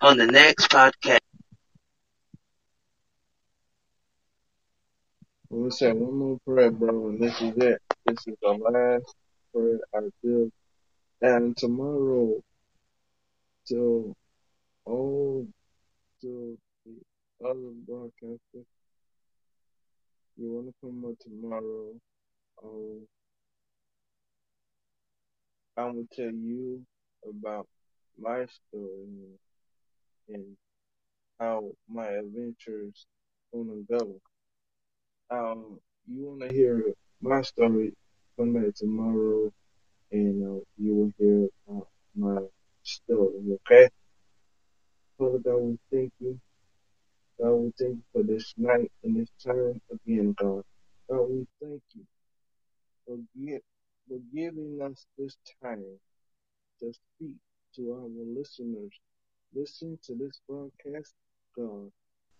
on 0.00 0.16
the 0.18 0.26
next 0.26 0.70
podcast. 0.70 1.20
I'm 5.50 5.60
gonna 5.60 5.72
say 5.72 5.92
one 5.92 6.14
more 6.18 6.38
prayer, 6.46 6.72
bro, 6.72 7.08
and 7.08 7.22
this 7.22 7.40
is 7.40 7.56
it. 7.56 7.82
This 8.06 8.18
is 8.28 8.36
the 8.42 8.50
last 8.50 9.16
prayer 9.54 9.80
I 9.96 10.00
do. 10.22 10.52
And 11.22 11.56
tomorrow, 11.56 12.40
till 13.68 14.14
all 14.86 15.46
to 16.22 16.58
the 16.86 17.46
other 17.46 17.72
broadcasters, 17.88 18.66
you 20.36 20.52
wanna 20.52 20.72
come 20.82 21.04
up 21.10 21.18
tomorrow? 21.20 21.92
Um, 22.64 23.06
I'm 25.78 25.94
gonna 25.94 26.06
tell 26.14 26.32
you 26.32 26.82
about 27.28 27.66
my 28.20 28.46
story 28.46 29.38
and 30.30 30.56
how 31.40 31.70
my 31.88 32.08
adventures 32.08 33.06
unraveled. 33.52 34.20
Um, 35.30 35.80
you 36.08 36.26
wanna 36.26 36.52
hear 36.52 36.84
my 37.22 37.42
story? 37.42 37.94
Come 38.38 38.54
back 38.54 38.74
tomorrow, 38.76 39.50
and 40.12 40.44
uh, 40.44 40.64
you 40.78 40.94
will 40.94 41.12
hear 41.18 41.48
uh, 41.70 41.84
my 42.16 42.42
story. 42.84 43.58
Okay? 43.66 43.88
Father 45.18 45.38
God, 45.38 45.58
we 45.58 45.78
thank 45.92 46.12
you. 46.20 46.40
God, 47.40 47.52
we 47.54 47.72
thank 47.78 47.96
you 47.96 48.04
for 48.12 48.22
this 48.24 48.54
night 48.58 48.90
and 49.04 49.16
this 49.16 49.30
time 49.44 49.80
again, 49.92 50.34
God. 50.38 50.62
God, 51.10 51.22
we 51.30 51.46
thank 51.62 51.82
you 51.94 52.04
for, 53.06 53.18
gi- 53.38 53.60
for 54.08 54.18
giving 54.34 54.80
us 54.82 55.06
this 55.18 55.36
time 55.62 55.84
to 56.80 56.92
speak 56.92 57.36
to 57.76 57.92
our 57.92 58.08
listeners. 58.38 58.92
Listen 59.54 59.98
to 60.04 60.14
this 60.14 60.40
broadcast, 60.48 61.14
God. 61.56 61.90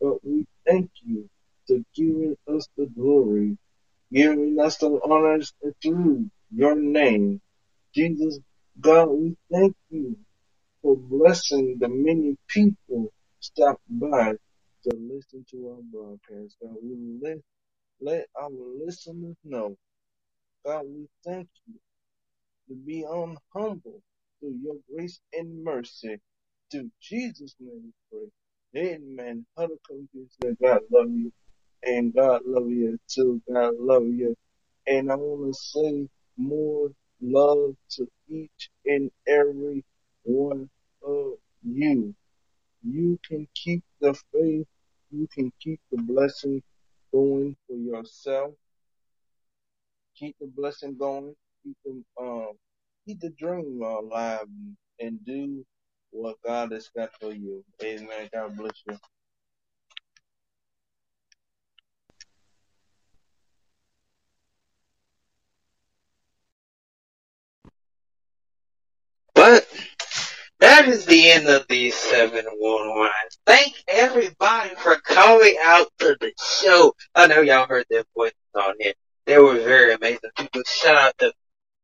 But 0.01 0.25
we 0.25 0.47
thank 0.67 0.91
you 1.03 1.29
for 1.69 1.79
giving 1.97 2.37
us 2.49 2.69
the 2.79 2.87
glory, 2.89 3.59
giving 4.13 4.59
us 4.61 4.79
the 4.79 5.01
honors 5.05 5.53
through 5.83 6.31
your 6.55 6.77
name. 6.77 7.41
Jesus, 7.95 8.41
God, 8.81 9.07
we 9.07 9.37
thank 9.53 9.75
you 9.91 10.17
for 10.83 10.97
blessing 10.97 11.79
the 11.81 11.89
many 11.89 12.37
people 12.49 13.13
stop 13.41 13.81
by 13.91 14.33
to 14.85 14.91
listen 14.97 15.45
to 15.53 15.69
our 15.71 15.83
broadcast. 15.93 16.57
God, 16.63 16.77
we 16.83 17.19
let, 17.23 17.39
let 18.01 18.27
our 18.41 18.51
listeners 18.87 19.37
know. 19.45 19.77
God, 20.67 20.85
we 20.87 21.09
thank 21.27 21.49
you 21.67 21.75
to 22.69 22.75
be 22.77 23.05
on 23.05 23.37
humble 23.55 24.03
through 24.41 24.57
your 24.63 24.77
grace 24.95 25.21
and 25.35 25.65
mercy. 25.65 26.19
To 26.73 26.91
Jesus' 27.03 27.55
name 27.61 27.93
we 28.13 28.21
pray. 28.75 28.95
Amen. 28.97 29.47
Confused 29.57 30.37
that 30.41 30.57
God 30.63 30.81
love 30.93 31.11
you 31.11 31.33
and 31.85 32.15
God 32.15 32.43
love 32.47 32.71
you 32.71 32.99
too. 33.09 33.43
God 33.53 33.75
love 33.79 34.07
you. 34.07 34.37
And 34.87 35.13
I 35.13 35.17
want 35.17 35.55
to 35.55 35.61
say 35.61 36.09
more 36.39 36.91
love 37.23 37.77
to 37.93 38.09
each 38.31 38.71
and 38.87 39.11
every 39.29 39.85
one 40.25 40.71
of 41.07 41.35
you. 41.65 42.15
You 42.85 43.19
can 43.29 43.49
keep 43.55 43.83
the 44.01 44.15
faith. 44.33 44.67
You 45.11 45.29
can 45.35 45.53
keep 45.61 45.81
the 45.93 46.03
blessing 46.03 46.63
going 47.13 47.57
for 47.69 47.77
yourself. 47.77 48.55
Keep 50.17 50.37
the 50.41 50.49
blessing 50.49 50.97
going. 50.99 51.35
Keep 51.65 51.77
the 51.85 52.05
um, 52.23 52.53
keep 53.07 53.21
the 53.21 53.31
dream 53.31 53.83
alive 53.83 54.47
and 55.01 55.25
do 55.27 55.65
what 56.13 56.37
God 56.47 56.73
has 56.73 56.91
got 56.97 57.11
for 57.21 57.33
you. 57.33 57.65
Amen. 57.83 58.29
God 58.35 58.57
bless 58.57 58.83
you. 58.89 58.99
But 69.35 69.67
that 70.79 70.89
is 70.89 71.07
the 71.07 71.31
end 71.33 71.49
of 71.49 71.67
the 71.69 71.91
711. 71.91 73.11
Thank 73.45 73.83
everybody 73.89 74.71
for 74.77 74.95
coming 74.97 75.57
out 75.61 75.89
to 75.99 76.17
the 76.21 76.33
show. 76.41 76.95
I 77.17 77.27
know 77.27 77.41
y'all 77.41 77.67
heard 77.67 77.87
their 77.91 78.05
voices 78.15 78.37
on 78.55 78.75
here. 78.79 78.93
They 79.27 79.39
were 79.39 79.55
very 79.55 79.95
amazing 79.95 80.31
people. 80.37 80.63
Shout 80.69 80.95
out 80.95 81.19
to 81.19 81.33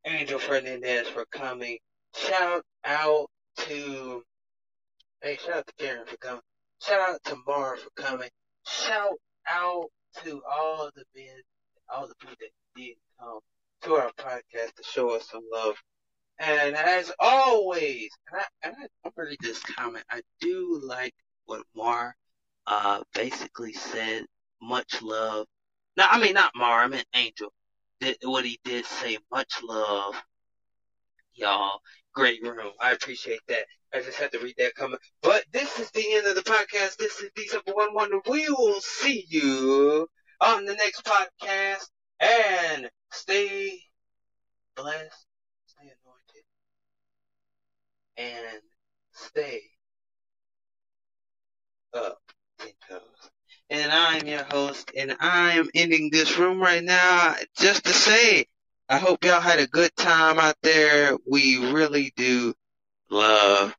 Angel 0.07 0.39
Fernandez 0.39 1.09
for 1.09 1.25
coming. 1.33 1.79
Shout 2.15 2.63
out 2.85 3.27
to, 3.57 4.23
hey, 5.23 5.39
shout 5.45 5.57
out 5.57 5.67
to 5.67 5.73
Karen 5.77 6.07
for 6.07 6.17
coming. 6.19 6.43
Shout 6.81 7.01
out 7.01 7.25
to 7.25 7.37
Mara 7.49 7.77
for 7.77 7.91
coming. 8.01 8.31
Shout 8.65 9.19
out 9.49 9.87
to 10.23 10.41
all 10.49 10.89
the 10.95 11.05
men, 11.17 11.43
all 11.93 12.07
the 12.07 12.15
people 12.21 12.37
that 12.39 12.81
did 12.81 12.95
come 13.19 13.41
to 13.83 13.95
our 13.95 14.13
podcast 14.13 14.75
to 14.77 14.85
show 14.85 15.11
us 15.17 15.29
some 15.29 15.43
love. 15.53 15.75
And 16.39 16.75
as 16.75 17.13
always, 17.21 18.11
and 18.31 18.41
I, 18.41 18.69
and 18.69 18.77
I, 19.05 19.11
read 19.17 19.39
this 19.41 19.61
comment. 19.61 20.05
I 20.11 20.21
do 20.41 20.81
like 20.83 21.15
what 21.47 21.63
Mar, 21.77 22.15
uh, 22.67 23.03
basically 23.15 23.73
said. 23.73 24.25
Much 24.61 25.03
love. 25.03 25.47
No, 25.97 26.07
I 26.09 26.19
mean 26.19 26.35
not 26.35 26.53
Mar. 26.57 26.81
I 26.81 26.87
meant 26.87 27.07
Angel. 27.15 27.53
Did, 28.01 28.17
what 28.23 28.45
he 28.45 28.59
did 28.65 28.87
say. 28.87 29.19
Much 29.31 29.63
love, 29.63 30.15
y'all. 31.35 31.81
Great 32.15 32.43
room. 32.43 32.73
I 32.81 32.93
appreciate 32.93 33.41
that. 33.49 33.67
I 33.93 34.01
just 34.01 34.19
had 34.19 34.33
to 34.33 34.39
read 34.41 34.57
that 34.59 34.75
comment. 34.75 35.01
But 35.23 35.45
this 35.53 35.79
is 35.79 35.91
the 35.91 36.15
end 36.15 36.27
of 36.27 36.35
the 36.35 36.43
podcast. 36.43 36.97
This 36.97 37.21
is 37.21 37.31
D711. 37.39 38.29
We 38.29 38.49
will 38.49 38.81
see 38.81 39.25
you 39.29 40.09
on 40.41 40.65
the 40.65 40.75
next 40.75 41.05
podcast. 41.05 41.87
And 42.21 42.91
stay 43.13 43.79
blessed. 44.75 45.27
And 48.17 48.61
stay 49.13 49.63
up. 51.95 52.19
And 53.71 53.91
I'm 53.91 54.27
your 54.27 54.45
host, 54.45 54.91
and 54.97 55.17
I'm 55.21 55.69
ending 55.75 56.11
this 56.11 56.39
room 56.39 56.61
right 56.61 56.85
now 56.85 57.35
just 57.57 57.85
to 57.87 57.93
say, 57.93 58.47
I 58.89 58.99
hope 58.99 59.25
y'all 59.25 59.41
had 59.41 59.59
a 59.59 59.67
good 59.67 59.95
time 59.97 60.39
out 60.39 60.57
there. 60.63 61.17
We 61.27 61.73
really 61.73 62.13
do 62.17 62.55
love 63.11 63.75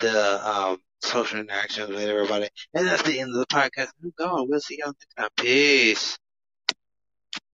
the 0.00 0.48
um, 0.48 0.78
social 1.02 1.40
interactions 1.40 1.88
with 1.88 2.00
everybody. 2.00 2.48
And 2.74 2.86
that's 2.86 3.02
the 3.02 3.18
end 3.20 3.30
of 3.34 3.36
the 3.36 3.46
podcast. 3.46 3.88
I'm 4.02 4.12
gone. 4.18 4.48
We'll 4.48 4.60
see 4.60 4.78
y'all 4.78 4.88
next 4.88 5.14
time. 5.16 5.28
Peace. 5.36 6.18